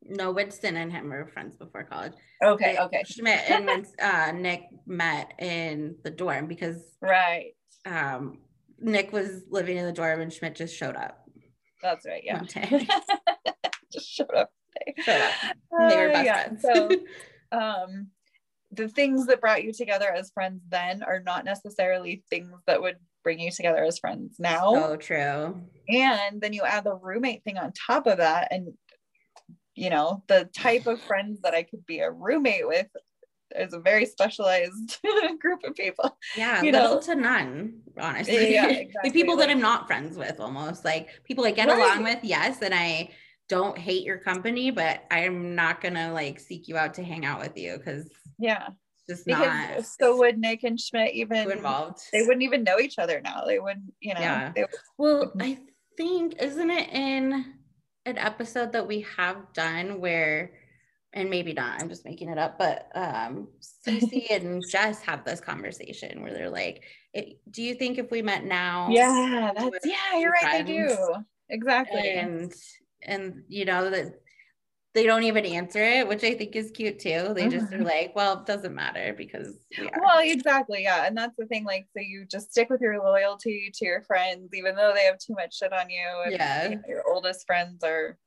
no, 0.01 0.31
Winston 0.31 0.77
and 0.77 0.91
him 0.93 1.09
were 1.09 1.27
friends 1.27 1.57
before 1.57 1.83
college. 1.83 2.13
Okay, 2.41 2.77
okay. 2.79 3.03
Schmidt 3.05 3.41
and 3.49 3.85
uh, 4.01 4.31
Nick 4.31 4.63
met 4.87 5.33
in 5.39 5.97
the 6.03 6.09
dorm 6.09 6.47
because 6.47 6.95
Right. 7.01 7.53
um, 7.85 8.39
Nick 8.79 9.11
was 9.11 9.43
living 9.49 9.75
in 9.77 9.85
the 9.85 9.91
dorm 9.91 10.21
and 10.21 10.31
Schmidt 10.33 10.55
just 10.55 10.75
showed 10.75 10.95
up 10.95 11.29
That's 11.83 12.05
right. 12.07 12.23
Yeah. 12.23 12.41
Just 13.91 14.09
showed 14.09 14.33
up. 14.33 14.51
Showed 15.03 15.21
up. 15.21 15.33
They 15.89 15.97
were 15.97 16.09
Uh, 16.09 16.13
best 16.13 16.25
yeah, 16.25 16.43
friends. 16.43 16.61
So 16.61 16.89
um 17.51 18.07
the 18.71 18.87
things 18.87 19.25
that 19.27 19.41
brought 19.41 19.63
you 19.63 19.73
together 19.73 20.11
as 20.11 20.31
friends 20.31 20.61
then 20.69 21.01
are 21.03 21.21
not 21.21 21.43
necessarily 21.45 22.23
things 22.29 22.51
that 22.67 22.81
would 22.81 22.97
bring 23.23 23.39
you 23.39 23.51
together 23.51 23.83
as 23.83 23.99
friends 23.99 24.35
now. 24.39 24.73
so 24.73 24.95
true. 24.95 25.61
and 25.89 26.39
then 26.41 26.53
you 26.53 26.61
add 26.63 26.83
the 26.83 26.93
roommate 26.95 27.43
thing 27.43 27.57
on 27.57 27.71
top 27.87 28.07
of 28.07 28.17
that 28.17 28.47
and 28.51 28.73
you 29.75 29.89
know 29.89 30.23
the 30.27 30.47
type 30.55 30.87
of 30.87 31.01
friends 31.03 31.39
that 31.41 31.53
i 31.53 31.63
could 31.63 31.85
be 31.85 31.99
a 31.99 32.11
roommate 32.11 32.67
with 32.67 32.87
is 33.55 33.73
a 33.73 33.79
very 33.79 34.05
specialized 34.05 34.99
group 35.39 35.63
of 35.63 35.73
people 35.75 36.17
Yeah, 36.37 36.61
You 36.61 36.71
little 36.71 36.95
know? 36.95 37.01
to 37.01 37.15
none, 37.15 37.81
honestly. 37.99 38.53
Yeah, 38.53 38.67
the 38.67 38.81
exactly, 38.81 39.11
people 39.11 39.35
that 39.37 39.49
I'm 39.49 39.59
not 39.59 39.87
friends 39.87 40.17
with, 40.17 40.39
almost 40.39 40.85
like 40.85 41.09
people 41.23 41.45
I 41.45 41.51
get 41.51 41.67
Right. 41.67 41.77
along 41.77 42.03
with, 42.03 42.19
yes, 42.23 42.61
and 42.61 42.73
I 42.75 43.09
don't 43.47 43.75
hate 43.75 44.03
your 44.03 44.19
company, 44.19 44.69
but 44.69 45.03
I'm 45.09 45.55
not 45.55 45.81
gonna 45.81 46.13
like 46.13 46.39
seek 46.39 46.67
you 46.67 46.77
out 46.77 46.93
to 46.95 47.03
hang 47.03 47.25
out 47.25 47.39
with 47.39 47.57
you 47.57 47.77
because 47.77 48.07
yeah. 48.39 48.69
Just 49.09 49.25
because 49.25 49.75
not 49.75 49.85
so 49.85 50.17
would 50.17 50.37
nick 50.37 50.63
and 50.63 50.79
schmidt 50.79 51.13
even 51.15 51.49
involved. 51.51 51.99
they 52.13 52.21
wouldn't 52.21 52.43
even 52.43 52.63
know 52.63 52.79
each 52.79 52.99
other 52.99 53.19
now. 53.21 53.43
They 53.45 53.57
wouldn't 53.59 53.91
you 53.99 54.13
know 54.13 54.19
Yeah. 54.19 54.51
they, 54.55 54.65
Well, 54.97 55.33
I 55.39 55.57
think 55.97 56.41
isn't 56.41 56.69
it 56.71 56.89
in 56.89 57.53
an 58.05 58.17
episode 58.19 58.71
that 58.73 58.87
we 58.87 59.05
have 59.17 59.51
done 59.53 59.99
where 59.99 60.53
and 61.11 61.27
maybe 61.31 61.53
not, 61.53 61.81
I'm 61.81 61.89
just 61.89 62.05
making 62.05 62.29
it 62.29 62.37
up, 62.37 62.59
but 62.59 62.87
um 62.93 63.47
Cece 63.87 64.29
and 64.35 64.63
Jess 64.69 65.01
have 65.01 65.25
this 65.25 65.39
conversation 65.41 66.21
where 66.21 66.31
they're 66.31 66.51
like, 66.51 66.83
"It- 67.13 67.39
do 67.49 67.63
you 67.63 67.73
think 67.73 67.97
if 67.97 68.11
we 68.11 68.21
met 68.21 68.43
now 68.45 68.89
yeah 68.91 69.51
that's 69.57 69.85
yeah 69.85 70.19
you're 70.19 70.31
right 70.31 70.65
they 70.67 70.71
do. 70.73 70.95
Exactly. 71.49 72.11
And 72.11 72.53
and 73.01 73.43
you 73.47 73.65
know 73.65 73.89
that 73.89 74.21
they 74.93 75.05
don't 75.05 75.23
even 75.23 75.45
answer 75.45 75.83
it, 75.83 76.07
which 76.07 76.23
I 76.23 76.33
think 76.33 76.55
is 76.55 76.71
cute 76.71 76.99
too. 76.99 77.33
They 77.33 77.47
just 77.47 77.71
are 77.73 77.77
Mhm. 77.77 77.85
like, 77.85 78.15
well, 78.15 78.39
it 78.39 78.45
doesn't 78.45 78.73
matter 78.73 79.13
because 79.17 79.67
we 79.77 79.89
well 80.01 80.19
exactly 80.19 80.83
yeah 80.83 81.05
and 81.05 81.15
that's 81.15 81.35
the 81.37 81.45
thing 81.45 81.63
like 81.63 81.85
so 81.95 82.01
you 82.01 82.25
just 82.25 82.51
stick 82.51 82.69
with 82.69 82.81
your 82.81 82.97
loyalty 83.03 83.69
to 83.73 83.85
your 83.85 84.01
friends 84.01 84.49
even 84.53 84.75
though 84.75 84.93
they 84.95 85.03
have 85.03 85.17
too 85.19 85.33
much 85.35 85.55
shit 85.57 85.71
on 85.71 85.89
you 85.89 86.07
and 86.23 86.31
Yeah. 86.33 86.69
you 86.69 86.75
know, 86.75 86.81
your 86.87 87.03
oldest 87.07 87.45
friends 87.45 87.83
are 87.83 88.17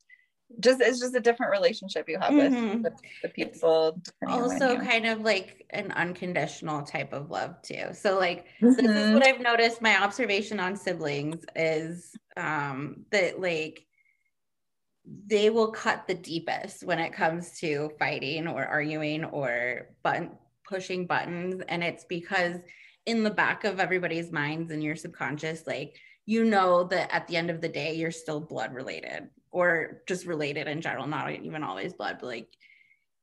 just 0.61 0.81
it's 0.81 1.01
just 1.01 1.17
a 1.17 1.21
different 1.21 1.51
relationship 1.53 2.09
you 2.09 2.19
have 2.19 2.35
Mhm. 2.35 2.83
with 2.83 2.95
the, 3.23 3.29
people 3.31 4.01
depending 4.03 4.39
on 4.41 4.49
when 4.49 4.59
also 4.61 4.79
kind 4.79 5.07
of 5.07 5.21
like 5.23 5.67
an 5.71 5.91
unconditional 5.93 6.83
type 6.83 7.13
of 7.13 7.31
love 7.31 7.61
too. 7.63 7.87
So 7.93 8.19
like 8.19 8.47
this 8.77 8.91
is 8.95 9.09
Mhm. 9.09 9.15
what 9.15 9.27
I've 9.27 9.41
noticed 9.41 9.83
my 9.83 10.01
observation 10.03 10.61
on 10.61 10.77
siblings 10.77 11.45
is 11.57 12.15
um 12.37 13.05
that 13.11 13.41
like 13.41 13.87
they 15.05 15.51
will 15.51 15.73
cut 15.73 16.07
the 16.07 16.15
deepest 16.15 16.85
when 16.85 16.99
it 16.99 17.13
comes 17.13 17.59
to 17.59 17.91
fighting 17.99 18.47
or 18.47 18.65
arguing 18.65 19.25
or 19.25 19.89
button 20.03 20.31
pushing 20.65 21.07
buttons. 21.07 21.63
And 21.69 21.83
it's 21.83 22.05
because 22.05 22.59
in 23.07 23.25
the 23.25 23.31
back 23.31 23.65
of 23.65 23.81
everybody's 23.81 24.31
minds 24.31 24.71
and 24.71 24.83
your 24.83 24.95
subconscious 24.95 25.67
like 25.67 25.97
you 26.25 26.45
know 26.45 26.85
that 26.85 27.13
at 27.13 27.27
the 27.27 27.37
end 27.37 27.51
of 27.51 27.61
the 27.61 27.69
day 27.69 27.95
you're 27.95 28.13
still 28.13 28.39
blood 28.39 28.73
related 28.73 29.29
or 29.51 30.03
just 30.07 30.25
related 30.25 30.69
in 30.69 30.81
general 30.81 31.09
not 31.09 31.29
even 31.33 31.65
always 31.65 31.95
blood 31.95 32.19
but 32.21 32.29
like 32.29 32.57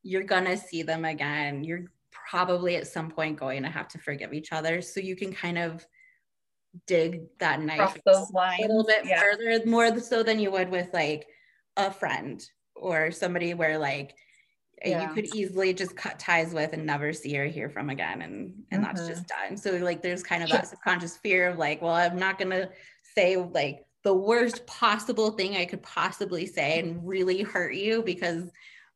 you're 0.02 0.24
gonna 0.24 0.56
see 0.56 0.82
them 0.82 1.04
again. 1.04 1.64
You're 1.64 1.84
probably 2.10 2.76
at 2.76 2.86
some 2.86 3.10
point 3.10 3.38
going 3.38 3.62
to 3.62 3.68
have 3.68 3.88
to 3.88 3.98
forgive 3.98 4.32
each 4.32 4.52
other. 4.52 4.80
So 4.82 5.00
you 5.00 5.16
can 5.16 5.32
kind 5.32 5.58
of 5.58 5.84
dig 6.86 7.22
that 7.38 7.60
knife 7.60 7.96
a 8.06 8.26
little 8.60 8.84
bit 8.84 9.04
yeah. 9.04 9.20
further 9.20 9.66
more 9.66 9.98
so 9.98 10.22
than 10.22 10.38
you 10.38 10.50
would 10.52 10.70
with 10.70 10.88
like 10.92 11.26
a 11.76 11.90
friend 11.90 12.42
or 12.74 13.10
somebody 13.10 13.54
where 13.54 13.78
like 13.78 14.14
Yeah. 14.84 15.00
you 15.08 15.14
could 15.14 15.26
easily 15.26 15.74
just 15.74 15.94
cut 15.96 16.18
ties 16.18 16.54
with 16.54 16.72
and 16.72 16.86
never 16.86 17.12
see 17.12 17.38
or 17.38 17.46
hear 17.46 17.68
from 17.68 17.90
again 17.90 18.22
and 18.22 18.64
and 18.70 18.82
that's 18.82 19.02
Mhm. 19.02 19.08
just 19.08 19.28
done. 19.28 19.56
So 19.56 19.72
like 19.76 20.02
there's 20.02 20.22
kind 20.22 20.42
of 20.42 20.48
that 20.50 20.68
subconscious 20.68 21.16
fear 21.18 21.48
of 21.50 21.58
like 21.58 21.82
well 21.82 21.94
i'm 21.94 22.18
not 22.18 22.38
gonna 22.38 22.70
say 23.14 23.36
like 23.36 23.84
the 24.02 24.14
worst 24.14 24.66
possible 24.66 25.32
thing 25.32 25.56
i 25.56 25.66
could 25.66 25.82
possibly 25.82 26.46
say 26.46 26.78
and 26.78 27.06
really 27.06 27.42
hurt 27.42 27.74
you 27.74 28.02
because 28.02 28.50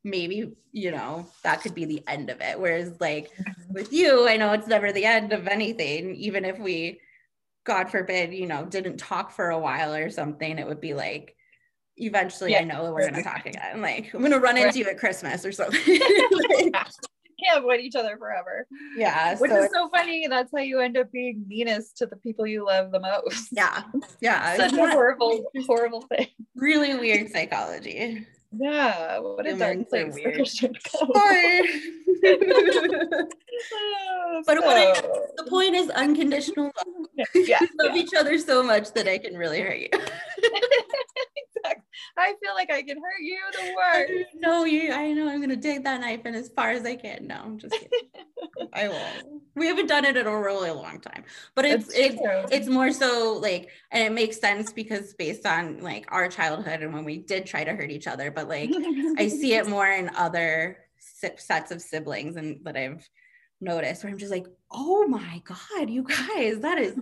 maybe 0.04 0.52
you 0.72 0.90
know 0.90 1.26
that 1.42 1.60
could 1.62 1.74
be 1.74 1.84
the 1.84 2.02
end 2.06 2.30
of 2.30 2.40
it. 2.40 2.58
Whereas 2.60 2.98
like 3.00 3.30
with 3.68 3.92
you 3.92 4.26
i 4.28 4.36
know 4.36 4.52
it's 4.52 4.66
never 4.68 4.92
the 4.92 5.04
end 5.04 5.32
of 5.32 5.46
anything. 5.48 6.14
Even 6.16 6.44
if 6.44 6.58
we 6.58 7.00
god 7.64 7.90
forbid 7.90 8.32
you 8.34 8.46
know 8.46 8.64
didn't 8.64 8.96
talk 8.98 9.30
for 9.32 9.50
a 9.50 9.58
while 9.58 9.94
or 9.94 10.08
something 10.10 10.58
it 10.58 10.66
would 10.66 10.80
be 10.80 10.94
like 10.94 11.36
eventually 11.96 12.56
i 12.56 12.64
know 12.64 12.92
we're 12.92 13.08
gonna 13.08 13.22
talk 13.22 13.46
again 13.52 13.80
like 13.80 14.12
i'm 14.14 14.22
gonna 14.22 14.38
run 14.38 14.56
into 14.56 14.78
you 14.78 14.86
at 14.86 14.98
christmas 14.98 15.44
or 15.44 15.52
something. 15.52 15.80
Like, 16.30 16.72
can't 17.44 17.58
avoid 17.58 17.80
each 17.80 17.96
other 17.96 18.16
forever. 18.16 18.66
Yeah 18.96 19.36
which 19.38 19.50
so 19.50 19.64
is 19.64 19.70
so 19.72 19.88
funny 19.90 20.26
that's 20.28 20.50
how 20.54 20.62
you 20.62 20.80
end 20.80 20.96
up 20.96 21.10
being 21.12 21.44
meanest 21.48 21.96
to 21.98 22.06
the 22.06 22.16
people 22.16 22.46
you 22.46 22.64
love 22.64 22.92
the 22.92 23.00
most. 23.00 23.48
Yeah. 23.50 23.82
Yeah 24.20 24.56
such 24.56 24.72
it's 24.72 24.78
a 24.78 24.90
horrible 24.90 25.44
horrible 25.66 26.02
thing. 26.02 26.28
Really 26.54 26.94
weird 26.94 27.30
psychology. 27.30 28.24
Yeah 28.56 29.18
what 29.18 29.46
a 29.46 29.56
dark 29.56 29.88
place 29.88 30.14
weird. 30.14 30.36
Christian 30.36 30.72
go. 30.92 31.06
But 34.46 34.58
what 34.62 34.76
I- 34.76 35.00
the 35.36 35.46
point 35.48 35.74
is 35.74 35.90
unconditional 35.90 36.66
love. 36.66 37.26
Yeah, 37.34 37.60
love 37.82 37.96
each 37.96 38.14
other 38.16 38.38
so 38.38 38.62
much 38.62 38.92
that 38.94 39.06
i 39.08 39.18
can 39.18 39.36
really 39.36 39.60
hurt 39.60 39.78
you. 39.78 39.88
I 42.16 42.34
feel 42.42 42.54
like 42.54 42.70
I 42.70 42.82
can 42.82 42.96
hurt 42.96 43.20
you 43.20 43.38
the 43.52 43.74
worst. 43.76 44.34
no 44.34 44.64
you 44.64 44.92
i 44.92 45.12
know 45.12 45.28
i'm 45.28 45.40
gonna 45.40 45.56
dig 45.56 45.84
that 45.84 46.00
knife 46.00 46.26
in 46.26 46.34
as 46.34 46.48
far 46.50 46.70
as 46.70 46.84
i 46.84 46.94
can 46.94 47.26
no 47.26 47.36
i'm 47.36 47.58
just 47.58 47.74
kidding 47.74 48.08
I 48.72 48.88
will. 48.88 49.40
We 49.54 49.66
haven't 49.66 49.86
done 49.86 50.04
it 50.04 50.16
in 50.16 50.26
a 50.26 50.40
really 50.40 50.70
long 50.70 51.00
time, 51.00 51.24
but 51.54 51.64
it's 51.64 51.92
it's 51.94 52.16
true. 52.16 52.44
it's 52.50 52.68
more 52.68 52.92
so 52.92 53.38
like, 53.40 53.70
and 53.90 54.02
it 54.02 54.12
makes 54.12 54.38
sense 54.40 54.72
because 54.72 55.14
based 55.14 55.46
on 55.46 55.80
like 55.80 56.06
our 56.08 56.28
childhood 56.28 56.82
and 56.82 56.92
when 56.92 57.04
we 57.04 57.18
did 57.18 57.46
try 57.46 57.64
to 57.64 57.72
hurt 57.72 57.90
each 57.90 58.06
other, 58.06 58.30
but 58.30 58.48
like 58.48 58.70
I 59.16 59.28
see 59.28 59.54
it 59.54 59.68
more 59.68 59.86
in 59.86 60.10
other 60.16 60.78
sets 60.98 61.70
of 61.70 61.82
siblings 61.82 62.36
and 62.36 62.64
that 62.64 62.76
I've 62.76 63.08
noticed 63.60 64.02
where 64.02 64.12
I'm 64.12 64.18
just 64.18 64.32
like, 64.32 64.46
oh 64.70 65.06
my 65.06 65.42
god, 65.44 65.90
you 65.90 66.02
guys, 66.02 66.60
that 66.60 66.78
is 66.78 66.96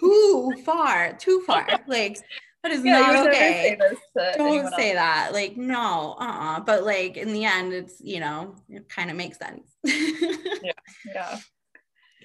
too 0.00 0.52
far, 0.64 1.14
too 1.14 1.42
far. 1.46 1.66
Like 1.86 2.18
that 2.64 2.72
is 2.72 2.84
Yeah, 2.84 2.98
not 3.12 3.26
okay 3.28 3.76
say 4.16 4.36
don't 4.36 4.68
say 4.74 4.90
else. 4.92 4.96
that 4.96 5.30
like 5.32 5.56
no 5.56 6.16
uh-uh 6.18 6.60
but 6.60 6.82
like 6.82 7.16
in 7.16 7.32
the 7.32 7.44
end 7.44 7.72
it's 7.72 8.00
you 8.00 8.18
know 8.18 8.54
it 8.68 8.88
kind 8.88 9.10
of 9.10 9.16
makes 9.16 9.38
sense 9.38 9.70
Yeah. 9.84 10.72
Yeah. 11.14 11.38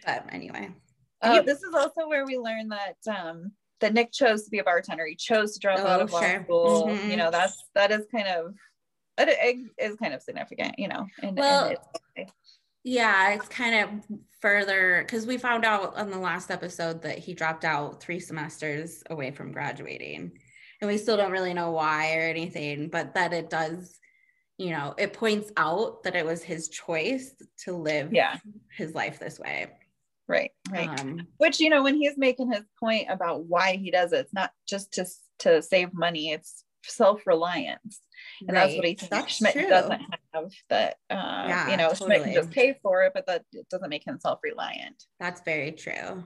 But 0.06 0.26
anyway 0.32 0.70
Uh, 1.22 1.42
this 1.42 1.62
is 1.62 1.74
also 1.76 2.08
where 2.08 2.26
we 2.26 2.38
learn 2.38 2.70
that 2.70 2.96
um 3.08 3.52
that 3.82 3.94
Nick 3.94 4.12
chose 4.12 4.44
to 4.44 4.50
be 4.52 4.60
a 4.60 4.64
bartender. 4.64 5.06
He 5.06 5.16
chose 5.16 5.54
to 5.54 5.60
drop 5.60 5.80
out 5.80 6.00
Oh, 6.02 6.04
of 6.04 6.12
law 6.12 6.20
sure. 6.22 6.44
school. 6.44 6.88
Mhm. 6.88 7.12
You 7.12 7.16
know, 7.18 7.32
that's 7.32 7.64
that 7.76 7.92
is 7.92 8.06
kind 8.14 8.28
of 8.28 8.54
that 9.18 9.30
i- 9.30 9.96
kind 10.02 10.14
of 10.14 10.22
significant. 10.22 10.78
You 10.78 10.90
know, 10.90 11.08
and, 11.22 11.38
Well, 11.38 11.78
and 12.18 12.30
yeah 12.84 13.32
it's 13.32 13.47
kind 13.47 13.75
of 13.75 14.17
further 14.41 15.03
because 15.05 15.25
we 15.25 15.38
found 15.38 15.65
out 15.65 15.95
on 15.97 16.09
the 16.09 16.17
last 16.17 16.49
episode 16.49 17.01
that 17.01 17.17
he 17.17 17.34
dropped 17.34 17.65
out 17.65 18.01
three 18.01 18.19
semesters 18.19 19.03
away 19.09 19.32
from 19.32 19.51
graduating 19.51 20.32
and 20.82 20.89
we 20.89 20.97
still 20.97 21.17
don't 21.17 21.32
really 21.32 21.53
know 21.53 21.71
why 21.71 22.15
or 22.15 22.21
anything 22.21 22.88
but 22.89 23.13
that 23.13 23.34
it 23.34 23.49
does 23.49 23.99
you 24.57 24.69
know 24.69 24.93
it 24.97 25.13
points 25.13 25.51
out 25.57 26.03
that 26.03 26.15
it 26.15 26.25
was 26.25 26.41
his 26.41 26.69
choice 26.69 27.34
to 27.57 27.75
live 27.75 28.13
yeah, 28.13 28.38
his 28.75 28.93
life 28.93 29.19
this 29.19 29.39
way 29.39 29.67
right, 30.30 30.51
right. 30.71 30.99
um 31.01 31.27
Which 31.38 31.59
you 31.59 31.69
know, 31.69 31.84
when 31.84 31.95
he's 31.95 32.17
making 32.17 32.51
his 32.51 32.63
point 32.80 33.07
about 33.09 33.45
why 33.45 33.75
he 33.75 33.91
does 33.91 34.13
it, 34.13 34.19
it's 34.19 34.34
not 34.34 34.51
just 34.65 34.93
to 34.93 35.05
to 35.39 35.61
save 35.61 35.93
money. 35.93 36.32
It's 36.32 36.63
self 36.84 37.25
reliance. 37.27 37.99
and 38.47 38.55
that's 38.55 38.75
what 38.75 38.86
he 38.86 38.91
right. 38.91 38.99
thinks 38.99 39.09
That's 39.09 39.36
Schmidt 39.36 39.53
true. 39.53 39.67
doesn't 39.69 40.01
have. 40.34 40.51
That 40.69 40.95
uh, 41.09 41.45
Yeah, 41.47 41.69
you 41.71 41.77
know, 41.77 41.93
Schmidt 41.93 42.23
can 42.23 42.34
just 42.34 42.51
pay 42.51 42.77
for 42.82 43.03
it, 43.03 43.11
but 43.13 43.25
that 43.27 43.43
it 43.53 43.67
doesn't 43.69 43.89
make 43.89 44.05
him 44.05 44.19
self-reliant. 44.19 45.03
that's 45.19 45.41
very 45.41 45.71
true 45.71 46.23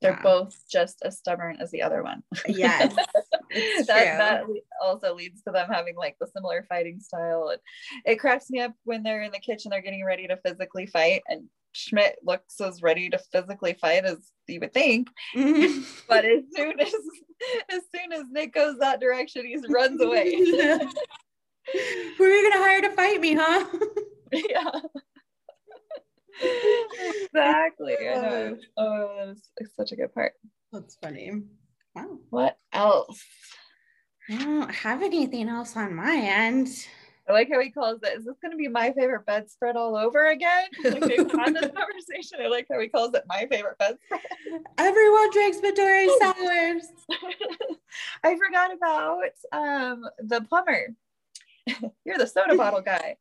They're 0.00 0.12
Yeah. 0.12 0.22
both 0.22 0.56
just 0.70 1.02
as 1.04 1.18
stubborn 1.18 1.58
as 1.60 1.70
the 1.70 1.82
other 1.82 2.02
one. 2.02 2.22
yes 2.48 2.94
it's 3.50 3.86
that 3.86 4.18
that 4.18 4.44
also 4.82 5.14
leads 5.14 5.42
to 5.42 5.52
them 5.52 5.68
having 5.70 5.94
like 5.96 6.16
the 6.20 6.26
similar 6.26 6.64
fighting 6.68 6.98
style. 7.00 7.48
And 7.50 7.60
it 8.06 8.16
cracks 8.16 8.48
me 8.50 8.60
up 8.60 8.72
when 8.84 9.02
they're 9.02 9.22
in 9.22 9.30
the 9.32 9.38
kitchen, 9.38 9.70
they're 9.70 9.82
getting 9.82 10.04
ready 10.04 10.26
to 10.28 10.38
physically 10.44 10.86
fight, 10.86 11.22
and 11.28 11.44
Schmidt 11.72 12.16
looks 12.22 12.60
as 12.60 12.82
ready 12.82 13.08
to 13.10 13.18
physically 13.18 13.74
fight 13.74 14.04
as 14.04 14.30
you 14.46 14.60
would 14.60 14.72
think. 14.74 15.08
Mhm. 15.34 15.84
But 16.08 16.24
as 16.24 16.42
soon 16.54 16.78
as 16.80 16.92
as 17.70 17.82
soon 17.94 18.12
as 18.12 18.24
Nick 18.30 18.54
goes 18.54 18.78
that 18.78 19.00
direction, 19.00 19.46
he 19.46 19.58
runs 19.68 20.00
away. 20.00 20.34
Who 22.16 22.24
are 22.24 22.28
you 22.28 22.50
gonna 22.50 22.64
hire 22.64 22.80
to 22.82 22.90
fight 22.90 23.20
me, 23.20 23.34
huh? 23.34 23.64
yeah. 24.32 24.70
exactly. 27.22 27.96
I 28.08 28.14
know. 28.14 28.56
Oh, 28.76 29.14
that 29.16 29.28
was 29.60 29.70
such 29.76 29.92
a 29.92 29.96
good 29.96 30.12
part. 30.14 30.32
That's 30.72 30.96
funny. 30.96 31.30
Wow. 31.94 32.18
What 32.30 32.56
else? 32.72 33.22
I 34.30 34.36
don't 34.36 34.74
have 34.74 35.02
anything 35.02 35.48
else 35.48 35.76
on 35.76 35.94
my 35.94 36.16
end. 36.16 36.68
I 37.28 37.32
like 37.32 37.48
how 37.52 37.60
he 37.60 37.70
calls 37.70 38.00
it. 38.02 38.18
Is 38.18 38.24
this 38.24 38.36
going 38.42 38.50
to 38.50 38.56
be 38.56 38.68
my 38.68 38.92
favorite 38.92 39.26
bedspread 39.26 39.76
all 39.76 39.96
over 39.96 40.28
again? 40.28 40.64
Like 40.84 41.00
they've 41.00 41.30
had 41.30 41.54
this 41.54 41.70
conversation. 41.70 42.38
I 42.42 42.48
like 42.48 42.66
how 42.70 42.80
he 42.80 42.88
calls 42.88 43.14
it 43.14 43.22
my 43.28 43.46
favorite 43.50 43.78
bedspread. 43.78 44.20
Everyone 44.78 45.30
drinks 45.30 45.58
Midori 45.58 46.08
sours. 46.20 46.86
I 48.24 48.36
forgot 48.36 48.74
about 48.74 49.22
um, 49.52 50.04
the 50.18 50.40
plumber. 50.42 50.88
You're 52.04 52.18
the 52.18 52.26
soda 52.26 52.56
bottle 52.56 52.80
guy. 52.80 53.16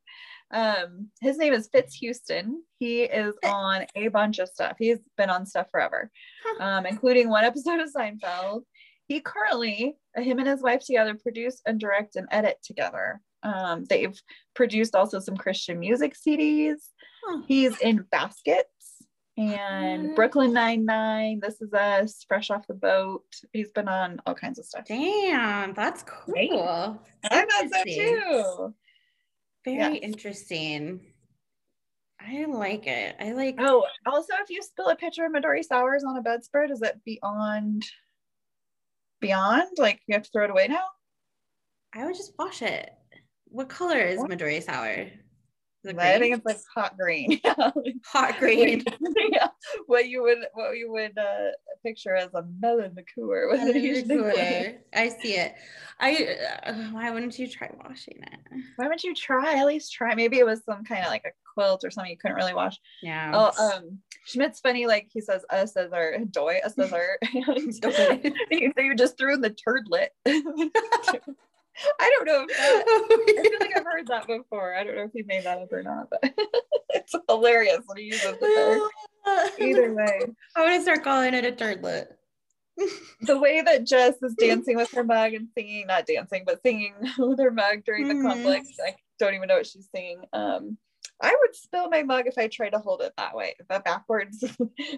Um, 0.51 1.09
his 1.21 1.37
name 1.37 1.53
is 1.53 1.69
Fitz 1.71 1.95
Houston. 1.95 2.63
He 2.79 3.03
is 3.03 3.35
on 3.43 3.85
a 3.95 4.07
bunch 4.09 4.39
of 4.39 4.49
stuff. 4.49 4.75
He's 4.79 4.99
been 5.17 5.29
on 5.29 5.45
stuff 5.45 5.67
forever, 5.71 6.11
um, 6.59 6.85
including 6.85 7.29
one 7.29 7.45
episode 7.45 7.79
of 7.79 7.93
Seinfeld. 7.93 8.63
He 9.07 9.21
currently, 9.21 9.97
him 10.15 10.39
and 10.39 10.47
his 10.47 10.61
wife 10.61 10.85
together, 10.85 11.15
produce 11.15 11.61
and 11.65 11.79
direct 11.79 12.15
and 12.15 12.27
edit 12.31 12.57
together. 12.63 13.21
Um, 13.43 13.85
they've 13.85 14.19
produced 14.53 14.95
also 14.95 15.19
some 15.19 15.37
Christian 15.37 15.79
music 15.79 16.15
CDs. 16.15 16.77
Huh. 17.23 17.41
He's 17.47 17.79
in 17.79 18.05
Baskets 18.11 18.67
and 19.37 20.15
Brooklyn 20.15 20.53
Nine 20.53 20.85
Nine. 20.85 21.39
This 21.41 21.61
is 21.61 21.73
us, 21.73 22.25
fresh 22.27 22.49
off 22.49 22.67
the 22.67 22.73
boat. 22.73 23.23
He's 23.53 23.71
been 23.71 23.87
on 23.87 24.19
all 24.25 24.35
kinds 24.35 24.59
of 24.59 24.65
stuff. 24.65 24.85
Damn, 24.87 25.73
that's 25.73 26.03
cool. 26.03 27.01
I 27.23 27.45
thought 27.45 27.69
so 27.71 27.83
too. 27.83 28.73
Very 29.65 29.77
yeah. 29.77 29.89
interesting. 29.89 31.01
I 32.19 32.45
like 32.45 32.87
it. 32.87 33.15
I 33.19 33.31
like. 33.33 33.55
Oh, 33.59 33.85
also, 34.05 34.33
if 34.41 34.49
you 34.49 34.61
spill 34.61 34.89
a 34.89 34.95
pitcher 34.95 35.25
of 35.25 35.31
Midori 35.31 35.63
sours 35.63 36.03
on 36.03 36.17
a 36.17 36.21
bedspread, 36.21 36.71
is 36.71 36.81
it 36.81 36.99
beyond? 37.05 37.85
Beyond, 39.21 39.69
like 39.77 39.99
you 40.07 40.13
have 40.13 40.23
to 40.23 40.29
throw 40.31 40.45
it 40.45 40.51
away 40.51 40.67
now. 40.67 40.83
I 41.93 42.05
would 42.05 42.15
just 42.15 42.33
wash 42.37 42.61
it. 42.61 42.91
What 43.51 43.69
color 43.69 43.99
is? 43.99 44.19
Midori 44.19 44.63
sour? 44.63 45.07
I 45.85 46.19
think 46.19 46.35
it's 46.35 46.45
like 46.45 46.59
hot 46.73 46.97
green. 46.97 47.39
hot 48.05 48.35
green. 48.39 48.83
yeah. 49.31 49.47
What 49.87 50.07
you 50.07 50.21
would 50.21 50.39
what 50.53 50.77
you 50.77 50.91
would 50.91 51.17
uh, 51.17 51.51
picture 51.83 52.15
as 52.15 52.33
a 52.33 52.45
melon 52.59 52.93
liqueur. 52.95 53.51
liqueur. 54.05 54.77
I 54.93 55.09
see 55.09 55.33
it. 55.33 55.55
I 55.99 56.37
uh, 56.65 56.73
why 56.91 57.09
wouldn't 57.09 57.37
you 57.39 57.47
try 57.47 57.71
washing 57.83 58.19
it? 58.21 58.39
Why 58.75 58.85
wouldn't 58.85 59.03
you 59.03 59.15
try? 59.15 59.59
At 59.59 59.65
least 59.65 59.91
try. 59.91 60.13
Maybe 60.13 60.37
it 60.37 60.45
was 60.45 60.63
some 60.65 60.83
kind 60.83 61.03
of 61.03 61.09
like 61.09 61.25
a 61.25 61.31
quilt 61.53 61.83
or 61.83 61.89
something 61.89 62.11
you 62.11 62.17
couldn't 62.17 62.37
really 62.37 62.53
wash. 62.53 62.77
Yeah. 63.01 63.31
Oh, 63.33 63.71
um, 63.73 63.99
Schmidt's 64.25 64.59
funny. 64.59 64.85
Like 64.85 65.09
he 65.11 65.19
says, 65.19 65.43
us 65.49 65.75
as 65.75 65.91
our 65.93 66.19
joy, 66.29 66.59
us 66.63 66.77
as 66.77 66.93
our. 66.93 67.17
so 67.33 68.21
you 68.51 68.95
just 68.95 69.17
threw 69.17 69.33
in 69.33 69.41
the 69.41 69.49
turdlet. 69.49 70.09
I 71.99 72.09
don't 72.09 72.25
know. 72.25 72.45
If 72.49 72.57
that, 72.57 72.85
I 72.87 73.41
feel 73.41 73.59
like 73.59 73.77
I've 73.77 73.85
heard 73.85 74.07
that 74.07 74.27
before. 74.27 74.75
I 74.75 74.83
don't 74.83 74.95
know 74.95 75.03
if 75.03 75.11
he 75.13 75.23
made 75.23 75.43
that 75.45 75.59
up 75.59 75.71
or 75.71 75.83
not, 75.83 76.09
but 76.09 76.23
it's 76.89 77.15
hilarious 77.29 77.81
when 77.85 77.97
he 77.97 78.03
uses 78.05 78.37
the 78.39 78.89
Either 79.59 79.93
way, 79.93 80.21
I 80.55 80.61
want 80.61 80.75
to 80.75 80.81
start 80.81 81.03
calling 81.03 81.33
it 81.33 81.45
a 81.45 81.51
turdlet. 81.51 82.07
the 83.21 83.37
way 83.37 83.61
that 83.61 83.85
Jess 83.85 84.15
is 84.21 84.33
dancing 84.35 84.77
with 84.77 84.91
her 84.91 85.03
mug 85.03 85.33
and 85.33 85.47
singing, 85.55 85.87
not 85.87 86.05
dancing, 86.05 86.43
but 86.45 86.61
singing 86.63 86.93
with 87.17 87.39
her 87.39 87.51
mug 87.51 87.83
during 87.85 88.07
the 88.07 88.13
mm-hmm. 88.13 88.27
conflict. 88.27 88.67
I 88.85 88.95
don't 89.19 89.33
even 89.33 89.47
know 89.47 89.57
what 89.57 89.67
she's 89.67 89.89
singing. 89.93 90.23
Um, 90.33 90.77
I 91.21 91.35
would 91.39 91.55
spill 91.55 91.89
my 91.89 92.01
mug 92.01 92.25
if 92.25 92.37
I 92.37 92.47
tried 92.47 92.71
to 92.71 92.79
hold 92.79 93.01
it 93.01 93.13
that 93.17 93.35
way, 93.35 93.55
but 93.69 93.83
backwards. 93.83 94.43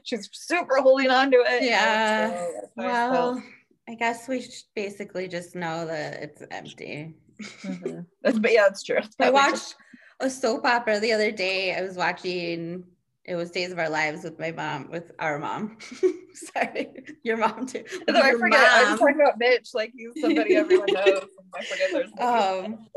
she's 0.04 0.30
super 0.32 0.78
holding 0.78 1.10
on 1.10 1.32
to 1.32 1.38
it. 1.38 1.64
Yeah. 1.64 2.46
So 2.48 2.70
well, 2.78 3.44
I 3.90 3.96
guess 3.96 4.28
we 4.28 4.42
should 4.42 4.54
basically 4.76 5.28
just 5.28 5.56
know 5.56 5.86
that 5.86 6.24
it's 6.24 6.44
empty. 6.52 7.16
Mm-hmm. 7.42 8.40
but 8.42 8.52
yeah, 8.52 8.68
it's 8.68 8.84
true. 8.84 8.98
It's 8.98 9.16
I 9.20 9.30
watched 9.30 9.52
just... 9.52 9.76
a 10.20 10.30
soap 10.30 10.66
opera 10.66 11.00
the 11.00 11.12
other 11.12 11.32
day. 11.32 11.76
I 11.76 11.82
was 11.82 11.98
watching 11.98 12.86
it 13.26 13.36
was 13.36 13.52
Days 13.52 13.72
of 13.72 13.80
Our 13.80 13.90
Lives 13.90 14.24
with 14.24 14.38
my 14.38 14.52
mom, 14.52 14.90
with 14.92 15.12
our 15.18 15.40
mom. 15.40 15.78
Sorry, 16.34 16.90
your 17.24 17.38
mom 17.38 17.66
too. 17.66 17.84
I 18.10 18.32
forget. 18.34 18.60
Mom. 18.60 18.70
I 18.70 18.92
was 18.92 19.00
talking 19.00 19.16
about 19.22 19.38
Mitch, 19.38 19.70
like 19.74 19.94
he's 19.96 20.22
somebody 20.22 20.56
everyone 20.56 20.88
knows. 20.92 21.24
I 21.56 21.64
forget 21.64 21.90
there's 21.94 22.12
um, 22.20 22.88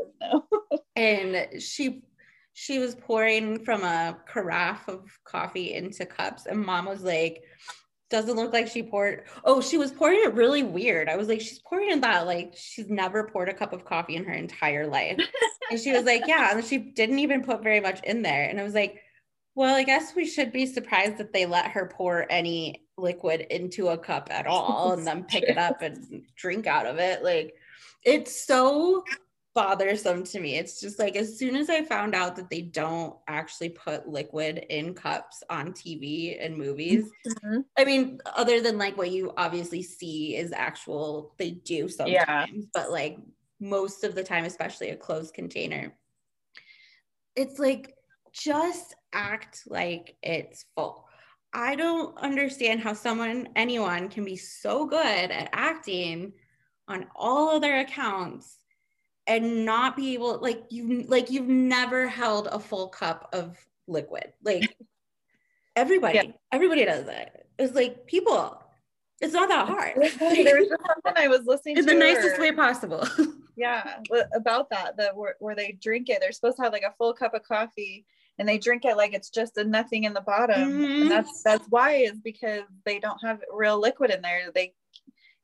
and 0.97 1.61
she 1.61 2.01
she 2.53 2.79
was 2.79 2.95
pouring 2.95 3.63
from 3.63 3.83
a 3.83 4.17
carafe 4.27 4.87
of 4.89 5.05
coffee 5.23 5.73
into 5.73 6.05
cups, 6.05 6.45
and 6.45 6.59
mom 6.59 6.85
was 6.85 7.03
like, 7.03 7.41
doesn't 8.09 8.35
look 8.35 8.53
like 8.53 8.67
she 8.67 8.83
poured. 8.83 9.23
Oh, 9.43 9.61
she 9.61 9.77
was 9.77 9.91
pouring 9.91 10.19
it 10.23 10.33
really 10.33 10.63
weird. 10.63 11.09
I 11.09 11.17
was 11.17 11.27
like, 11.27 11.41
she's 11.41 11.59
pouring 11.59 11.91
it 11.91 12.01
that 12.01 12.25
like 12.25 12.53
she's 12.55 12.89
never 12.89 13.27
poured 13.27 13.49
a 13.49 13.53
cup 13.53 13.73
of 13.73 13.85
coffee 13.85 14.15
in 14.15 14.23
her 14.25 14.33
entire 14.33 14.87
life. 14.87 15.19
and 15.71 15.79
she 15.79 15.91
was 15.91 16.05
like, 16.05 16.23
yeah, 16.27 16.55
and 16.55 16.65
she 16.65 16.77
didn't 16.77 17.19
even 17.19 17.43
put 17.43 17.63
very 17.63 17.79
much 17.79 18.01
in 18.03 18.21
there. 18.21 18.43
And 18.43 18.59
I 18.59 18.63
was 18.63 18.73
like, 18.73 19.01
well, 19.55 19.75
I 19.75 19.83
guess 19.83 20.15
we 20.15 20.25
should 20.25 20.51
be 20.51 20.65
surprised 20.65 21.17
that 21.17 21.33
they 21.33 21.45
let 21.45 21.71
her 21.71 21.91
pour 21.93 22.25
any 22.29 22.87
liquid 22.97 23.41
into 23.41 23.89
a 23.89 23.97
cup 23.97 24.29
at 24.31 24.47
all 24.47 24.93
and 24.93 25.05
then 25.07 25.23
pick 25.23 25.43
it 25.43 25.57
up 25.57 25.81
and 25.81 26.23
drink 26.35 26.67
out 26.67 26.85
of 26.85 26.99
it. 26.99 27.23
Like 27.23 27.55
it's 28.03 28.45
so 28.45 29.03
bothersome 29.57 30.23
to 30.23 30.39
me. 30.39 30.55
It's 30.55 30.79
just 30.79 30.99
like 30.99 31.15
as 31.15 31.35
soon 31.35 31.55
as 31.55 31.67
I 31.67 31.81
found 31.81 32.13
out 32.13 32.35
that 32.35 32.47
they 32.47 32.61
don't 32.61 33.15
actually 33.27 33.69
put 33.69 34.07
liquid 34.07 34.67
in 34.69 34.93
cups 34.93 35.41
on 35.49 35.73
TV 35.73 36.37
and 36.39 36.55
movies, 36.55 37.09
mm-hmm. 37.27 37.61
I 37.75 37.83
mean, 37.83 38.19
other 38.35 38.61
than 38.61 38.77
like 38.77 38.97
what 38.99 39.09
you 39.09 39.33
obviously 39.35 39.81
see 39.81 40.35
is 40.35 40.53
actual, 40.53 41.33
they 41.39 41.49
do 41.49 41.89
sometimes, 41.89 42.11
yeah. 42.13 42.45
but 42.71 42.91
like 42.91 43.17
most 43.59 44.03
of 44.03 44.13
the 44.13 44.23
time, 44.23 44.45
especially 44.45 44.91
a 44.91 44.95
closed 44.95 45.33
container, 45.33 45.91
it's 47.35 47.57
like 47.57 47.95
just 48.31 48.93
act 49.11 49.63
like 49.65 50.17
it's 50.21 50.65
full. 50.75 51.07
I 51.51 51.75
don't 51.75 52.15
understand 52.19 52.81
how 52.81 52.93
someone, 52.93 53.49
anyone 53.55 54.09
can 54.09 54.23
be 54.23 54.35
so 54.35 54.85
good 54.85 55.31
at 55.31 55.49
acting 55.51 56.33
on 56.87 57.07
all 57.15 57.49
other 57.49 57.77
accounts 57.77 58.59
and 59.27 59.65
not 59.65 59.95
be 59.95 60.13
able 60.13 60.39
like 60.39 60.63
you 60.69 61.03
like 61.03 61.29
you've 61.29 61.47
never 61.47 62.07
held 62.07 62.47
a 62.47 62.59
full 62.59 62.87
cup 62.87 63.29
of 63.33 63.57
liquid. 63.87 64.33
Like 64.43 64.75
everybody 65.75 66.15
yeah. 66.15 66.31
everybody 66.51 66.85
does 66.85 67.05
that. 67.05 67.45
It's 67.59 67.75
like 67.75 68.07
people 68.07 68.63
it's 69.19 69.33
not 69.33 69.49
that 69.49 69.67
hard. 69.67 69.95
There 70.19 70.59
was 70.59 70.69
something 70.69 71.13
i 71.15 71.27
was 71.27 71.45
listening 71.45 71.75
to. 71.75 71.79
in 71.81 71.85
the 71.85 71.93
nicest 71.93 72.39
way 72.39 72.51
possible. 72.51 73.07
Yeah 73.59 74.01
about 74.35 74.69
that 74.69 74.97
that 74.97 75.17
where, 75.17 75.35
where 75.39 75.55
they 75.55 75.71
drink 75.81 76.09
it 76.09 76.19
they're 76.21 76.31
supposed 76.31 76.57
to 76.57 76.61
have 76.61 76.73
like 76.73 76.83
a 76.83 76.93
full 76.95 77.11
cup 77.11 77.33
of 77.33 77.41
coffee 77.41 78.05
and 78.37 78.47
they 78.47 78.59
drink 78.59 78.85
it 78.85 78.95
like 78.95 79.15
it's 79.15 79.31
just 79.31 79.57
a 79.57 79.63
nothing 79.63 80.03
in 80.03 80.13
the 80.13 80.21
bottom 80.21 80.69
mm-hmm. 80.69 81.01
and 81.01 81.09
that's 81.09 81.41
that's 81.41 81.65
why 81.69 81.93
is 81.93 82.19
because 82.23 82.61
they 82.85 82.99
don't 82.99 83.17
have 83.23 83.41
real 83.51 83.79
liquid 83.79 84.11
in 84.11 84.21
there. 84.21 84.51
They 84.53 84.75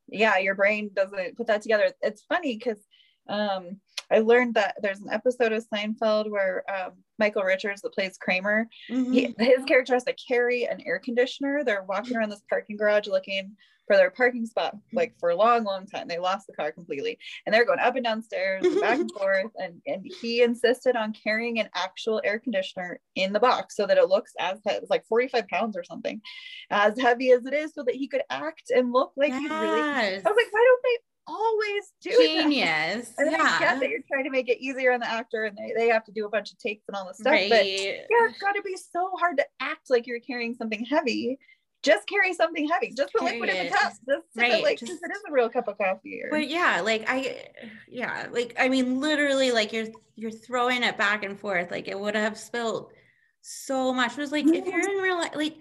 yeah 0.07 0.37
your 0.37 0.53
brain 0.53 0.91
doesn't 0.95 1.37
put 1.37 1.47
that 1.47 1.63
together. 1.63 1.91
It's 2.03 2.21
funny 2.21 2.55
because 2.55 2.77
um, 3.27 3.79
I 4.11 4.19
learned 4.19 4.55
that 4.55 4.75
there's 4.81 5.01
an 5.01 5.09
episode 5.11 5.53
of 5.53 5.65
Seinfeld 5.67 6.29
where 6.29 6.63
um, 6.69 6.91
Michael 7.17 7.43
Richards, 7.43 7.81
that 7.81 7.93
plays 7.93 8.17
Kramer, 8.17 8.67
mm-hmm. 8.89 9.11
he, 9.11 9.35
his 9.39 9.63
character 9.65 9.93
has 9.93 10.03
to 10.03 10.13
carry 10.13 10.65
an 10.65 10.81
air 10.85 10.99
conditioner. 10.99 11.63
They're 11.63 11.83
walking 11.83 12.15
around 12.15 12.29
this 12.29 12.43
parking 12.49 12.77
garage 12.77 13.07
looking 13.07 13.55
for 13.87 13.97
their 13.97 14.11
parking 14.11 14.45
spot 14.45 14.75
like 14.93 15.13
for 15.19 15.29
a 15.29 15.35
long, 15.35 15.63
long 15.63 15.85
time. 15.85 16.07
They 16.07 16.17
lost 16.17 16.47
the 16.47 16.53
car 16.53 16.71
completely, 16.71 17.17
and 17.45 17.53
they're 17.53 17.65
going 17.65 17.79
up 17.79 17.95
and 17.95 18.05
down 18.05 18.21
stairs, 18.21 18.63
and 18.63 18.79
back 18.79 18.99
and 18.99 19.11
forth. 19.17 19.51
And 19.57 19.81
and 19.85 20.05
he 20.21 20.41
insisted 20.41 20.95
on 20.95 21.13
carrying 21.13 21.59
an 21.59 21.69
actual 21.75 22.21
air 22.23 22.39
conditioner 22.39 22.99
in 23.15 23.33
the 23.33 23.39
box 23.39 23.75
so 23.75 23.85
that 23.85 23.97
it 23.97 24.09
looks 24.09 24.33
as 24.39 24.59
it's 24.65 24.89
like 24.89 25.05
45 25.07 25.47
pounds 25.47 25.77
or 25.77 25.83
something, 25.83 26.21
as 26.69 26.99
heavy 26.99 27.31
as 27.31 27.45
it 27.45 27.53
is, 27.53 27.73
so 27.73 27.83
that 27.83 27.95
he 27.95 28.07
could 28.07 28.23
act 28.29 28.71
and 28.73 28.93
look 28.93 29.13
like 29.17 29.29
yes. 29.29 29.41
he's 29.41 29.49
really. 29.49 29.81
I 29.81 30.13
was 30.15 30.23
like, 30.23 30.51
why 30.51 30.65
don't 30.65 30.83
they 30.83 30.97
always 31.27 31.93
do 32.01 32.11
genius. 32.11 33.09
That. 33.09 33.13
And 33.23 33.31
yeah. 33.31 33.37
I 33.41 33.59
get 33.59 33.79
that 33.79 33.89
you're 33.89 34.01
trying 34.07 34.25
to 34.25 34.29
make 34.29 34.49
it 34.49 34.59
easier 34.59 34.91
on 34.91 34.99
the 34.99 35.09
actor 35.09 35.45
and 35.45 35.57
they, 35.57 35.73
they 35.75 35.87
have 35.89 36.03
to 36.05 36.11
do 36.11 36.25
a 36.25 36.29
bunch 36.29 36.51
of 36.51 36.57
takes 36.59 36.83
and 36.87 36.95
all 36.95 37.07
this 37.07 37.17
stuff. 37.17 37.31
Right. 37.31 37.49
But 37.49 37.65
yeah, 37.65 38.05
it's 38.09 38.39
gotta 38.39 38.61
be 38.61 38.75
so 38.75 39.11
hard 39.17 39.37
to 39.37 39.45
act 39.59 39.89
like 39.89 40.07
you're 40.07 40.19
carrying 40.19 40.55
something 40.55 40.83
heavy. 40.85 41.39
Just 41.83 42.07
carry 42.07 42.33
something 42.33 42.67
heavy. 42.67 42.93
Just 42.95 43.13
put 43.13 43.23
liquid 43.23 43.49
in 43.49 43.65
the 43.65 43.71
cup. 43.71 43.93
Just 44.07 44.23
right. 44.35 44.53
it 44.53 44.63
like 44.63 44.79
just, 44.79 44.91
it 44.91 45.11
is 45.11 45.21
a 45.27 45.31
real 45.31 45.49
cup 45.49 45.67
of 45.67 45.77
coffee. 45.77 46.21
Or... 46.23 46.29
But 46.31 46.49
yeah, 46.49 46.81
like 46.81 47.03
I 47.07 47.49
yeah, 47.89 48.27
like 48.31 48.55
I 48.57 48.69
mean 48.69 49.01
literally 49.01 49.51
like 49.51 49.73
you're 49.73 49.87
you're 50.15 50.31
throwing 50.31 50.83
it 50.83 50.97
back 50.97 51.23
and 51.23 51.37
forth. 51.37 51.71
Like 51.71 51.89
it 51.89 51.99
would 51.99 52.15
have 52.15 52.37
spilled 52.37 52.91
so 53.41 53.93
much. 53.93 54.13
It 54.13 54.21
was 54.21 54.31
like 54.31 54.45
if 54.47 54.65
you're 54.65 54.79
in 54.79 55.01
real 55.01 55.17
life, 55.17 55.35
like 55.35 55.57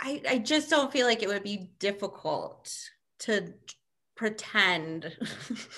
I, 0.00 0.22
I 0.28 0.38
just 0.38 0.70
don't 0.70 0.90
feel 0.90 1.06
like 1.06 1.22
it 1.22 1.28
would 1.28 1.44
be 1.44 1.70
difficult 1.78 2.74
to 3.20 3.52
pretend. 4.20 5.10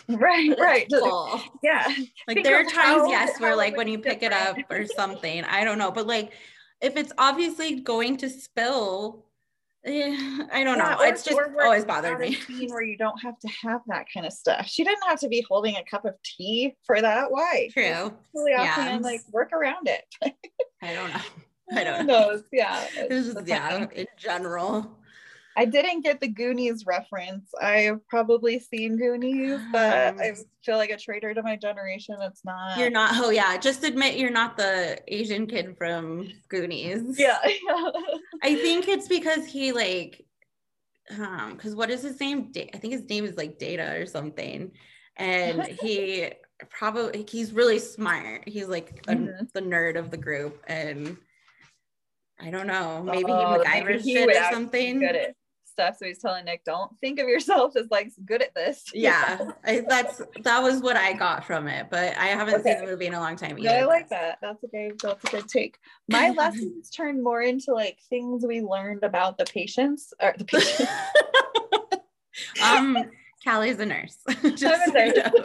right, 0.08 0.52
right. 0.58 0.86
full. 0.90 1.40
Yeah. 1.62 1.84
Like 1.86 2.08
Think 2.38 2.44
there 2.44 2.56
are 2.60 2.64
times, 2.64 3.04
yes, 3.08 3.38
where 3.40 3.54
like 3.54 3.76
when 3.76 3.86
you 3.86 4.00
pick 4.00 4.24
it 4.24 4.32
up 4.32 4.56
or 4.68 4.84
something, 4.96 5.44
I 5.44 5.62
don't 5.62 5.78
know, 5.78 5.92
but 5.92 6.08
like 6.08 6.32
if 6.80 6.96
it's 6.96 7.12
obviously 7.18 7.80
going 7.82 8.16
to 8.16 8.28
spill, 8.28 9.26
yeah, 9.84 10.40
I 10.52 10.64
don't 10.64 10.76
Yeah, 10.78 10.94
know. 10.94 10.96
or- 10.98 11.06
it's 11.06 11.22
just 11.22 11.38
always 11.62 11.84
bothered 11.84 12.18
me. 12.18 12.36
where 12.68 12.82
you 12.90 12.98
don't 12.98 13.20
have 13.22 13.38
to 13.38 13.48
have 13.62 13.80
that 13.86 14.06
kind 14.12 14.26
of 14.26 14.32
stuff. 14.32 14.66
She 14.66 14.82
didn't 14.82 15.04
have 15.06 15.20
to 15.20 15.28
be 15.28 15.46
holding 15.48 15.76
a 15.76 15.84
cup 15.84 16.04
of 16.04 16.16
tea 16.24 16.74
for 16.82 17.00
that. 17.00 17.30
Why? 17.30 17.68
True. 17.72 18.12
Really 18.34 18.50
Yeah. 18.50 18.62
offhand, 18.62 19.04
like 19.04 19.20
work 19.30 19.52
around 19.52 19.86
it. 19.88 20.04
I 20.82 20.94
don't 20.94 21.10
know. 21.12 21.20
I 21.78 21.84
don't 21.84 22.06
know. 22.08 22.28
knows? 22.30 22.42
Yeah. 22.52 22.84
Just 23.08 23.46
yeah, 23.46 23.86
in 23.94 24.06
general. 24.18 24.98
I 25.56 25.64
didn't 25.66 26.00
get 26.02 26.20
the 26.20 26.28
Goonies 26.28 26.86
reference. 26.86 27.50
I've 27.60 28.06
probably 28.08 28.58
seen 28.58 28.96
Goonies, 28.96 29.60
but 29.70 30.08
Um, 30.14 30.20
I 30.20 30.32
feel 30.64 30.76
like 30.76 30.90
a 30.90 30.96
traitor 30.96 31.34
to 31.34 31.42
my 31.42 31.56
generation. 31.56 32.16
It's 32.20 32.44
not. 32.44 32.78
You're 32.78 32.90
not 32.90 33.12
oh 33.16 33.30
yeah, 33.30 33.56
just 33.58 33.84
admit 33.84 34.16
you're 34.16 34.30
not 34.30 34.56
the 34.56 34.98
Asian 35.08 35.46
kid 35.46 35.76
from 35.76 36.28
Goonies. 36.48 37.18
Yeah. 37.18 37.38
I 38.42 38.54
think 38.54 38.88
it's 38.88 39.08
because 39.08 39.46
he 39.46 39.72
like 39.72 40.24
um 41.18 41.52
because 41.54 41.74
what 41.74 41.90
is 41.90 42.02
his 42.02 42.18
name? 42.18 42.50
I 42.74 42.78
think 42.78 42.94
his 42.94 43.08
name 43.08 43.24
is 43.24 43.36
like 43.36 43.58
Data 43.58 43.94
or 44.00 44.06
something. 44.06 44.72
And 45.16 45.62
he 45.82 46.30
probably 46.70 47.26
he's 47.28 47.52
really 47.52 47.78
smart. 47.78 48.48
He's 48.48 48.68
like 48.68 49.02
a, 49.08 49.14
Mhm. 49.14 49.52
the 49.52 49.60
nerd 49.60 49.98
of 49.98 50.10
the 50.10 50.16
group 50.16 50.62
and 50.66 51.16
I 52.40 52.50
don't 52.50 52.66
know, 52.66 53.02
maybe 53.04 53.24
Oh, 53.28 53.62
he 53.62 53.68
MacGyver 53.68 54.02
shit 54.02 54.28
or 54.30 54.52
something. 54.52 55.00
Stuff. 55.72 55.96
So 55.98 56.06
he's 56.06 56.18
telling 56.18 56.44
Nick, 56.44 56.64
don't 56.64 56.96
think 57.00 57.18
of 57.18 57.28
yourself 57.28 57.74
as 57.76 57.86
like 57.90 58.12
good 58.24 58.42
at 58.42 58.54
this. 58.54 58.84
Yeah, 58.94 59.50
I, 59.64 59.84
that's 59.88 60.22
that 60.44 60.62
was 60.62 60.80
what 60.80 60.96
I 60.96 61.14
got 61.14 61.44
from 61.44 61.66
it, 61.66 61.88
but 61.90 62.16
I 62.16 62.26
haven't 62.26 62.62
seen 62.62 62.78
the 62.78 62.86
movie 62.86 63.06
in 63.06 63.14
a 63.14 63.20
long 63.20 63.36
time 63.36 63.56
No, 63.56 63.70
either. 63.70 63.80
I 63.80 63.84
like 63.84 64.08
that. 64.10 64.38
That's 64.40 64.62
a 64.62 64.68
good. 64.68 65.00
That's 65.00 65.24
a 65.24 65.28
good 65.28 65.48
take. 65.48 65.78
My 66.08 66.30
lessons 66.36 66.90
turned 66.90 67.22
more 67.22 67.42
into 67.42 67.72
like 67.74 67.98
things 68.08 68.44
we 68.46 68.60
learned 68.60 69.02
about 69.02 69.38
the 69.38 69.44
patients 69.44 70.12
or 70.22 70.34
the 70.38 70.44
patients. 70.44 70.90
um, 72.62 72.96
Callie's 73.44 73.80
a 73.80 73.86
nurse. 73.86 74.18
Just 74.54 74.64
I'm 74.64 74.94
a 74.96 75.06
you 75.06 75.14
nurse. 75.14 75.32
know. 75.34 75.40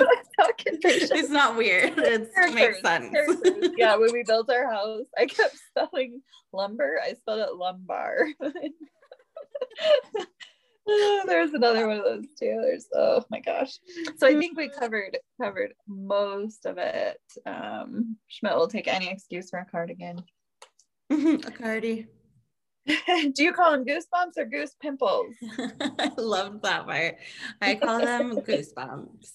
It's 0.84 1.30
not 1.30 1.58
weird. 1.58 1.94
It's, 1.98 2.30
it 2.38 2.54
makes 2.54 2.82
sense. 2.82 3.10
characters. 3.10 3.70
Yeah, 3.76 3.96
when 3.96 4.14
we 4.14 4.24
built 4.24 4.52
our 4.52 4.72
house, 4.72 5.06
I 5.18 5.26
kept 5.26 5.58
spelling 5.70 6.22
lumber. 6.54 7.00
I 7.04 7.14
spelled 7.14 7.40
it 7.40 7.56
lumbar. 7.56 8.28
There's 11.26 11.54
another 11.54 11.88
one 11.88 11.98
of 11.98 12.06
those 12.06 12.26
too. 12.40 12.60
There's 12.62 12.88
oh 12.96 13.24
my 13.30 13.42
gosh. 13.42 13.78
So 14.18 14.28
I 14.28 14.36
think 14.36 14.58
we 14.58 14.70
covered 14.70 15.18
covered 15.42 15.74
most 15.88 16.66
of 16.66 16.78
it. 16.78 17.20
Um, 17.46 18.16
Schmidt 18.28 18.56
will 18.56 18.68
take 18.68 18.88
any 18.88 19.10
excuse 19.10 19.50
for 19.50 19.60
a 19.60 19.66
cardigan. 19.66 20.24
a 21.10 21.38
Cardi. 21.38 22.08
Do 22.88 23.44
you 23.44 23.52
call 23.52 23.72
them 23.72 23.86
goosebumps 23.86 24.38
or 24.38 24.46
goose 24.46 24.76
pimples? 24.82 25.36
I 26.00 26.12
love 26.18 26.62
that 26.62 26.86
part. 26.86 27.18
I 27.62 27.76
call 27.76 28.00
them 28.00 28.38
goosebumps. 28.38 29.30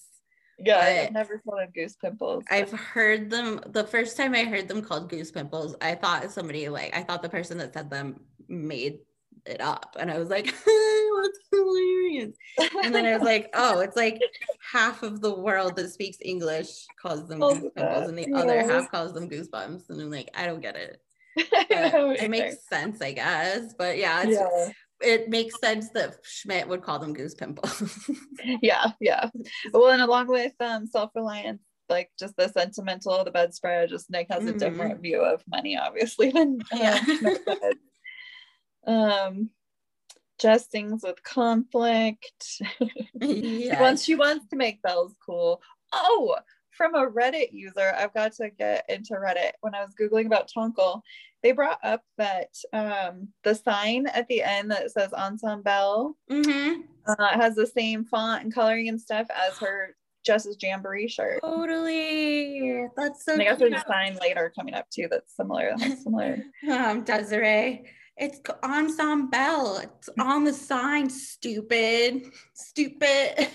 Yeah, 0.59 1.05
I've 1.05 1.11
never 1.11 1.39
called 1.39 1.59
them 1.59 1.71
goose 1.73 1.95
pimples. 1.95 2.43
I've 2.49 2.71
heard 2.71 3.29
them 3.29 3.59
the 3.67 3.83
first 3.83 4.17
time 4.17 4.33
I 4.33 4.43
heard 4.45 4.67
them 4.67 4.81
called 4.81 5.09
goose 5.09 5.31
pimples. 5.31 5.75
I 5.81 5.95
thought 5.95 6.31
somebody 6.31 6.69
like 6.69 6.95
I 6.95 7.03
thought 7.03 7.21
the 7.21 7.29
person 7.29 7.57
that 7.59 7.73
said 7.73 7.89
them 7.89 8.21
made 8.47 8.99
it 9.45 9.61
up, 9.61 9.95
and 9.99 10.09
I 10.11 10.19
was 10.19 10.29
like, 10.29 10.45
"That's 10.65 11.39
hilarious." 11.51 12.35
And 12.83 12.93
then 12.93 13.05
I 13.05 13.13
was 13.13 13.23
like, 13.23 13.49
"Oh, 13.53 13.79
it's 13.79 13.95
like 13.97 14.21
half 14.71 15.03
of 15.03 15.21
the 15.21 15.33
world 15.33 15.75
that 15.75 15.89
speaks 15.89 16.17
English 16.21 16.87
calls 17.01 17.27
them 17.27 17.39
Calls 17.39 17.59
goose 17.59 17.71
pimples, 17.75 18.07
and 18.07 18.17
the 18.17 18.31
other 18.33 18.63
half 18.63 18.89
calls 18.91 19.13
them 19.13 19.29
goosebumps." 19.29 19.89
And 19.89 20.01
I'm 20.01 20.11
like, 20.11 20.29
I 20.35 20.45
don't 20.45 20.61
get 20.61 20.75
it. 20.75 21.01
I 21.37 21.65
But 21.69 21.93
know 21.93 22.11
it 22.11 22.29
makes 22.29 22.67
sense, 22.67 23.01
I 23.01 23.11
guess. 23.11 23.73
But 23.77 23.97
yeah, 23.97 24.23
it's, 24.23 24.33
yeah, 24.39 24.71
it 25.01 25.29
makes 25.29 25.59
sense 25.59 25.89
that 25.89 26.17
Schmidt 26.23 26.67
would 26.67 26.83
call 26.83 26.99
them 26.99 27.13
goose 27.13 27.33
pimples. 27.33 28.09
yeah, 28.61 28.91
yeah. 28.99 29.29
Well, 29.73 29.89
and 29.89 30.01
along 30.01 30.27
with 30.27 30.53
um, 30.59 30.85
self-reliance, 30.85 31.61
like 31.89 32.11
just 32.19 32.35
the 32.37 32.47
sentimental, 32.49 33.23
the 33.23 33.31
bedspread, 33.31 33.89
just 33.89 34.09
Nick 34.09 34.27
has 34.29 34.45
a 34.45 34.53
Mhm. 34.53 34.59
different 34.59 35.01
view 35.01 35.21
of 35.21 35.43
money, 35.47 35.77
obviously, 35.77 36.31
than 36.31 36.59
um, 36.71 36.79
Yeah. 36.79 36.99
Um 38.85 39.49
Jess 40.39 40.69
sings 40.69 41.03
with 41.03 41.23
conflict. 41.23 42.61
Yeah. 43.21 43.79
wants 43.79 44.03
she 44.03 44.15
wants 44.15 44.45
to 44.49 44.57
make 44.57 44.81
bells 44.81 45.13
cool. 45.25 45.61
Oh, 45.93 46.35
from 46.71 46.95
a 46.95 47.09
Reddit 47.09 47.53
user, 47.53 47.93
I've 47.95 48.13
got 48.13 48.33
to 48.33 48.49
get 48.49 48.83
into 48.89 49.13
Reddit. 49.13 49.51
When 49.61 49.75
I 49.75 49.81
was 49.81 49.93
googling 49.99 50.25
about 50.25 50.51
Tonkel, 50.51 51.01
they 51.41 51.51
brought 51.51 51.79
up 51.83 52.01
that 52.17 52.49
um, 52.73 53.29
the 53.43 53.55
sign 53.55 54.07
at 54.07 54.27
the 54.27 54.41
end 54.41 54.71
that 54.71 54.91
says 54.91 55.13
Ensemble 55.13 56.17
hmm 56.29 56.81
uh, 57.05 57.37
has 57.37 57.55
the 57.55 57.67
same 57.67 58.05
font 58.05 58.43
and 58.43 58.53
coloring 58.53 58.89
and 58.89 58.99
stuff 58.99 59.27
as 59.35 59.57
her 59.59 59.95
Jess's 60.25 60.57
Jamboree 60.61 61.07
shirt. 61.07 61.41
Totally. 61.43 62.85
That's 62.95 63.25
so 63.25 63.33
And 63.33 63.41
I 63.41 63.45
guess 63.45 63.59
there's 63.59 63.73
a 63.73 63.83
sign 63.87 64.17
later 64.21 64.51
coming 64.55 64.73
up 64.73 64.89
too 64.89 65.07
that's 65.11 65.35
similar. 65.35 65.73
That's 65.77 66.03
similar. 66.03 66.43
um, 66.71 67.03
Desiree. 67.03 67.83
It's 68.17 68.37
c- 68.37 68.53
ensemble. 68.63 69.77
It's 69.77 70.09
on 70.19 70.43
the 70.43 70.53
sign. 70.53 71.09
Stupid. 71.09 72.31
Stupid. 72.53 73.47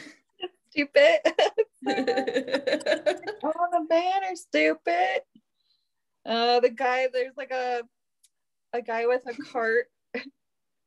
stupid. 0.70 1.20
on 1.86 3.70
the 3.72 3.86
banner, 3.88 4.34
stupid. 4.34 5.20
Uh, 6.26 6.60
the 6.60 6.70
guy, 6.70 7.08
there's 7.12 7.36
like 7.36 7.50
a 7.52 7.82
a 8.72 8.82
guy 8.82 9.06
with 9.06 9.22
a 9.26 9.34
cart 9.50 9.86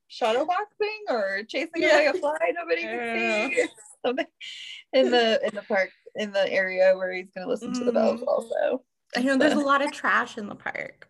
shuttle 0.07 0.45
boxing 0.45 1.03
or 1.10 1.41
chasing 1.48 1.72
Yeah. 1.81 1.95
away 1.95 2.06
a 2.07 2.14
fly 2.14 2.38
nobody 2.56 2.81
can 2.81 3.52
see. 3.52 3.65
Something 4.06 4.26
in 4.93 5.11
the 5.11 5.39
in 5.48 5.56
the 5.56 5.61
park 5.64 5.89
in 6.15 6.31
the 6.31 6.52
area 6.52 6.93
where 6.95 7.14
he's 7.14 7.30
gonna 7.35 7.48
listen 7.48 7.73
to 7.73 7.84
the 7.85 7.91
bells 7.91 8.22
Mm. 8.22 8.27
also. 8.27 8.84
I 9.15 9.22
know 9.23 9.38
there's 9.38 9.53
a 9.53 9.60
lot 9.60 9.84
of 9.84 9.91
trash 9.91 10.38
in 10.38 10.48
the 10.48 10.56
park. 10.56 11.07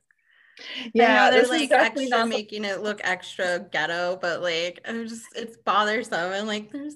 Yeah, 0.93 1.25
I 1.25 1.29
know 1.29 1.31
they're 1.31 1.41
this 1.41 1.49
like 1.49 1.71
extra 1.71 2.09
not 2.09 2.29
making 2.29 2.65
it 2.65 2.81
look 2.81 3.01
extra 3.03 3.59
ghetto, 3.71 4.17
but 4.21 4.41
like 4.41 4.81
I'm 4.85 5.07
just 5.07 5.25
it's 5.35 5.57
bothersome 5.57 6.33
and 6.33 6.47
like 6.47 6.71
there's 6.71 6.95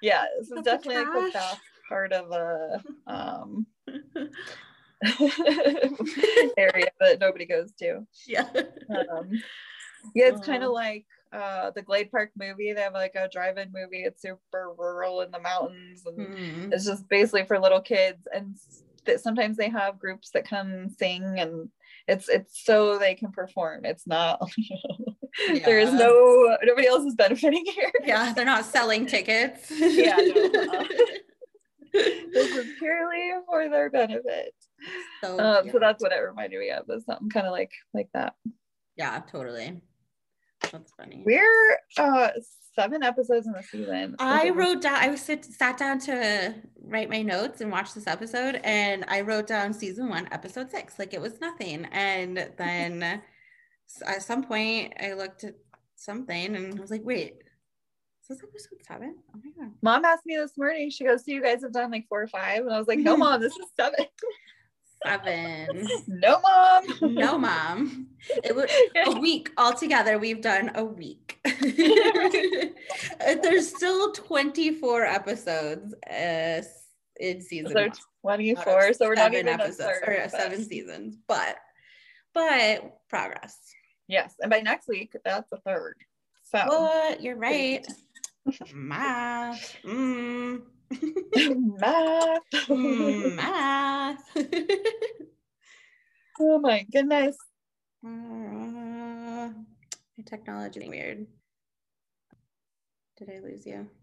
yeah, 0.00 0.24
this 0.38 0.50
is 0.50 0.62
definitely 0.64 0.96
like 0.96 1.32
the 1.32 1.56
part 1.88 2.12
of 2.12 2.30
a 2.32 2.82
um 3.06 3.66
area 6.56 6.88
that 7.00 7.20
nobody 7.20 7.46
goes 7.46 7.72
to. 7.78 8.06
yeah. 8.26 8.48
um, 8.90 9.30
yeah, 10.14 10.26
it's 10.28 10.46
kind 10.46 10.64
of 10.64 10.72
like 10.72 11.06
uh, 11.32 11.70
the 11.70 11.82
Glade 11.82 12.10
Park 12.10 12.30
movie. 12.36 12.72
They 12.72 12.80
have 12.80 12.92
like 12.94 13.14
a 13.14 13.28
drive-in 13.28 13.72
movie. 13.72 14.04
It's 14.04 14.22
super 14.22 14.72
rural 14.76 15.22
in 15.22 15.30
the 15.30 15.40
mountains, 15.40 16.04
and 16.06 16.18
Mm. 16.18 16.72
it's 16.72 16.84
just 16.84 17.08
basically 17.08 17.44
for 17.46 17.58
little 17.58 17.80
kids. 17.80 18.26
And 18.34 18.56
that 19.04 19.20
sometimes 19.20 19.56
they 19.56 19.68
have 19.68 19.98
groups 19.98 20.30
that 20.30 20.48
come 20.48 20.88
sing, 20.98 21.38
and 21.38 21.68
it's 22.08 22.28
it's 22.28 22.64
so 22.64 22.98
they 22.98 23.14
can 23.14 23.32
perform. 23.32 23.84
It's 23.84 24.06
not. 24.06 24.40
there 25.64 25.78
is 25.78 25.92
no 25.92 26.56
nobody 26.62 26.86
else 26.86 27.04
is 27.04 27.14
benefiting 27.14 27.64
here. 27.66 27.90
Yeah, 28.04 28.32
they're 28.32 28.44
not 28.44 28.64
selling 28.64 29.06
tickets. 29.06 29.70
Yeah, 29.70 30.16
no, 30.16 30.50
uh, 30.72 30.84
this 31.92 32.56
is 32.56 32.66
purely 32.78 33.30
for 33.46 33.68
their 33.68 33.90
benefit. 33.90 34.54
so, 35.22 35.38
Um, 35.38 35.66
yeah. 35.66 35.72
So 35.72 35.78
that's 35.78 36.02
what 36.02 36.12
it 36.12 36.16
reminded 36.16 36.58
me 36.60 36.70
of. 36.70 36.84
Is 36.90 37.04
something 37.04 37.30
kind 37.30 37.46
of 37.46 37.52
like 37.52 37.72
like 37.94 38.08
that. 38.14 38.34
yeah, 38.96 39.20
totally. 39.30 39.80
That's 40.70 40.92
funny. 40.92 41.22
We're 41.24 41.78
uh 41.98 42.28
seven 42.74 43.02
episodes 43.02 43.46
in 43.46 43.52
the 43.52 43.62
season. 43.62 44.16
I 44.18 44.50
wrote 44.50 44.82
down, 44.82 44.96
I 44.96 45.08
was 45.08 45.20
sit, 45.20 45.44
sat 45.44 45.76
down 45.76 45.98
to 46.00 46.54
write 46.80 47.10
my 47.10 47.22
notes 47.22 47.60
and 47.60 47.70
watch 47.70 47.94
this 47.94 48.06
episode, 48.06 48.60
and 48.64 49.04
I 49.08 49.20
wrote 49.20 49.46
down 49.46 49.72
season 49.74 50.08
one, 50.08 50.28
episode 50.32 50.70
six, 50.70 50.98
like 50.98 51.14
it 51.14 51.20
was 51.20 51.40
nothing. 51.40 51.86
And 51.92 52.50
then 52.56 53.22
at 54.06 54.22
some 54.22 54.42
point, 54.42 54.94
I 55.00 55.12
looked 55.12 55.44
at 55.44 55.54
something 55.96 56.56
and 56.56 56.78
I 56.78 56.80
was 56.80 56.90
like, 56.90 57.04
wait, 57.04 57.42
is 58.22 58.28
this 58.28 58.42
episode 58.42 58.78
seven? 58.86 59.16
Oh 59.34 59.40
my 59.44 59.64
God. 59.64 59.74
Mom 59.82 60.04
asked 60.04 60.26
me 60.26 60.36
this 60.36 60.56
morning. 60.56 60.90
She 60.90 61.04
goes, 61.04 61.24
"So 61.24 61.32
you 61.32 61.42
guys 61.42 61.62
have 61.62 61.72
done 61.72 61.90
like 61.90 62.06
four 62.08 62.22
or 62.22 62.28
five? 62.28 62.60
And 62.60 62.72
I 62.72 62.78
was 62.78 62.86
like, 62.86 63.00
"No, 63.00 63.16
mom, 63.18 63.40
this 63.40 63.52
is 63.56 63.66
seven. 63.76 64.06
Seven. 65.04 65.88
no, 66.06 66.40
mom. 66.40 66.84
no, 67.14 67.38
mom. 67.38 68.06
It 68.44 68.54
was 68.54 68.70
a 69.06 69.18
week 69.20 69.50
altogether. 69.56 70.18
We've 70.18 70.40
done 70.40 70.70
a 70.74 70.84
week. 70.84 71.38
There's 73.20 73.68
still 73.68 74.12
24 74.12 75.02
episodes 75.04 75.94
uh, 76.08 76.62
in 77.20 77.40
season 77.40 77.72
So 77.72 77.88
twenty-four. 78.22 78.92
So 78.94 79.08
we're 79.08 79.14
not 79.14 79.32
even 79.34 79.48
episodes 79.48 79.76
third, 79.78 80.02
or 80.06 80.20
but- 80.22 80.30
seven 80.30 80.64
seasons, 80.64 81.16
but 81.26 81.56
but 82.34 82.98
progress. 83.08 83.58
Yes, 84.08 84.34
and 84.40 84.50
by 84.50 84.60
next 84.60 84.88
week, 84.88 85.14
that's 85.24 85.48
the 85.50 85.58
third. 85.58 85.96
So 86.44 86.58
What 86.66 87.22
you're 87.22 87.36
right. 87.36 87.86
math. 88.74 89.76
Mm. 89.84 90.62
math. 91.80 92.38
Mm, 92.68 93.36
math. 93.42 94.36
oh 96.40 96.58
my 96.60 96.86
goodness. 96.92 97.36
Uh, 98.04 98.08
my 99.50 100.22
technology 100.26 100.80
is 100.80 100.88
weird. 100.88 101.26
Did 103.18 103.30
I 103.30 103.38
lose 103.40 103.66
you? 103.66 103.88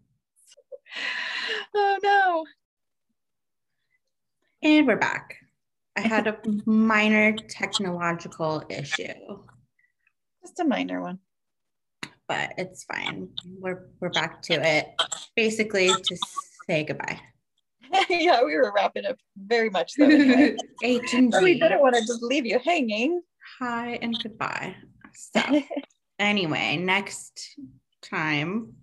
Oh 1.74 1.98
no. 2.02 2.44
And 4.62 4.86
we're 4.86 4.96
back. 4.96 5.34
I 5.96 6.00
had 6.02 6.26
a 6.28 6.36
minor 6.64 7.32
technological 7.34 8.62
issue, 8.68 9.08
Just 10.42 10.60
a 10.60 10.64
minor 10.64 11.02
one. 11.02 11.18
but 12.28 12.52
it's 12.58 12.84
fine. 12.84 13.30
We're 13.58 13.88
we're 14.00 14.10
back 14.10 14.42
to 14.42 14.54
it. 14.54 14.86
Basically 15.34 15.88
to 15.88 16.16
say 16.70 16.84
goodbye. 16.84 17.20
yeah, 18.08 18.44
we 18.44 18.54
were 18.54 18.72
wrapping 18.74 19.04
up 19.06 19.16
very 19.36 19.70
much 19.70 19.92
so. 19.92 20.04
anyway. 20.04 20.56
H 20.84 21.14
and 21.14 21.34
we 21.42 21.58
didn't 21.58 21.80
want 21.80 21.96
to 21.96 22.00
just 22.02 22.22
leave 22.22 22.46
you 22.46 22.60
hanging. 22.60 23.22
Hi 23.58 23.98
and 24.00 24.16
goodbye. 24.22 24.76
So 25.12 25.40
anyway, 26.20 26.76
next 26.76 27.56
time 28.02 28.74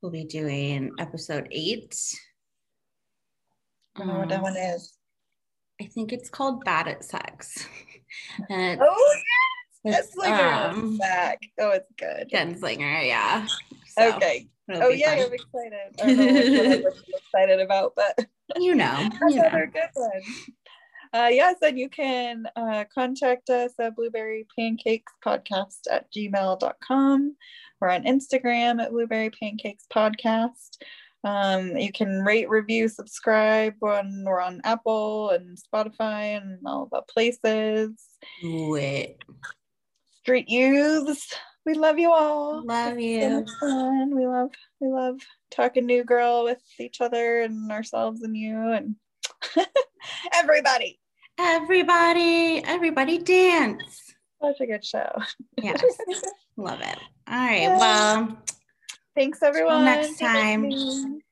we'll 0.00 0.12
be 0.12 0.24
doing 0.24 0.92
episode 0.98 1.48
eight. 1.50 1.94
I 3.96 4.00
don't 4.00 4.08
know 4.08 4.18
what 4.20 4.28
that 4.30 4.36
Um, 4.38 4.42
one 4.42 4.56
is. 4.56 4.94
I 5.80 5.84
think 5.84 6.12
it's 6.12 6.30
called 6.30 6.64
Bad 6.64 6.88
at 6.88 7.04
Sex. 7.04 7.66
And 8.48 8.80
Oh, 8.82 9.14
it's, 9.14 9.80
yes, 9.84 10.12
Slinger 10.14 10.34
um, 10.34 10.96
back. 10.96 11.42
Oh, 11.60 11.70
it's 11.72 11.92
good. 11.98 12.30
Gunslinger, 12.32 13.06
yeah. 13.06 13.46
So, 13.88 14.16
okay. 14.16 14.48
It'll 14.68 14.84
Oh 14.84 14.88
yeah, 14.88 15.16
fun. 15.16 15.26
I'm 15.26 15.32
excited. 15.32 15.72
I 16.00 16.06
don't 16.06 16.16
know 16.16 16.32
which 16.32 16.58
one 16.58 16.72
I'm 16.72 17.18
excited 17.18 17.60
about, 17.60 17.92
but 17.96 18.26
You 18.56 18.74
know, 18.74 19.08
you 19.28 19.36
know. 19.36 19.42
another 19.42 19.70
good 19.72 19.90
one. 19.94 20.22
Uh, 21.14 21.28
yes, 21.30 21.56
and 21.62 21.78
you 21.78 21.88
can 21.88 22.46
uh, 22.54 22.84
contact 22.94 23.48
us 23.48 23.72
at 23.78 23.96
blueberry 23.96 24.46
pancakes 24.58 25.12
podcast 25.24 25.80
at 25.90 26.06
gmail.com. 26.12 27.36
We're 27.80 27.90
on 27.90 28.04
Instagram 28.04 28.82
at 28.82 28.90
blueberry 28.90 29.30
pancakes 29.30 29.84
podcast. 29.92 30.76
Um, 31.24 31.76
you 31.76 31.92
can 31.92 32.22
rate, 32.24 32.48
review, 32.48 32.88
subscribe. 32.88 33.74
On, 33.82 34.24
we're 34.24 34.40
on 34.40 34.60
Apple 34.64 35.30
and 35.30 35.56
Spotify 35.56 36.36
and 36.36 36.58
all 36.66 36.88
the 36.90 37.02
places. 37.02 37.90
Do 38.42 38.76
it. 38.76 39.18
Street 40.20 40.48
youths, 40.48 41.34
we 41.68 41.74
love 41.74 41.98
you 41.98 42.10
all. 42.10 42.64
Love 42.64 42.98
you. 42.98 43.44
fun. 43.60 44.16
We 44.16 44.26
love 44.26 44.50
we 44.80 44.88
love 44.88 45.20
talking 45.50 45.84
new 45.84 46.02
girl 46.02 46.44
with 46.44 46.62
each 46.80 47.02
other 47.02 47.42
and 47.42 47.70
ourselves 47.70 48.22
and 48.22 48.34
you 48.34 48.72
and 48.72 48.96
everybody. 50.32 50.98
Everybody, 51.38 52.62
everybody 52.64 53.18
dance. 53.18 54.14
Such 54.42 54.60
a 54.60 54.66
good 54.66 54.82
show. 54.82 55.10
Yes, 55.62 55.84
love 56.56 56.80
it. 56.80 56.98
All 57.28 57.36
right. 57.36 57.76
Well, 57.76 58.38
Thanks 59.14 59.42
everyone. 59.42 59.84
next 59.84 60.18
time. 60.18 60.70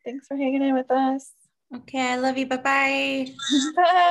Thanks 0.04 0.26
for 0.26 0.36
hanging 0.36 0.62
in 0.62 0.74
with 0.74 0.90
us. 0.90 1.30
okay. 1.74 2.12
I 2.12 2.16
love 2.16 2.36
you. 2.36 2.44
Bye 2.52 2.56
bye. 2.58 3.32
Bye. 3.74 4.02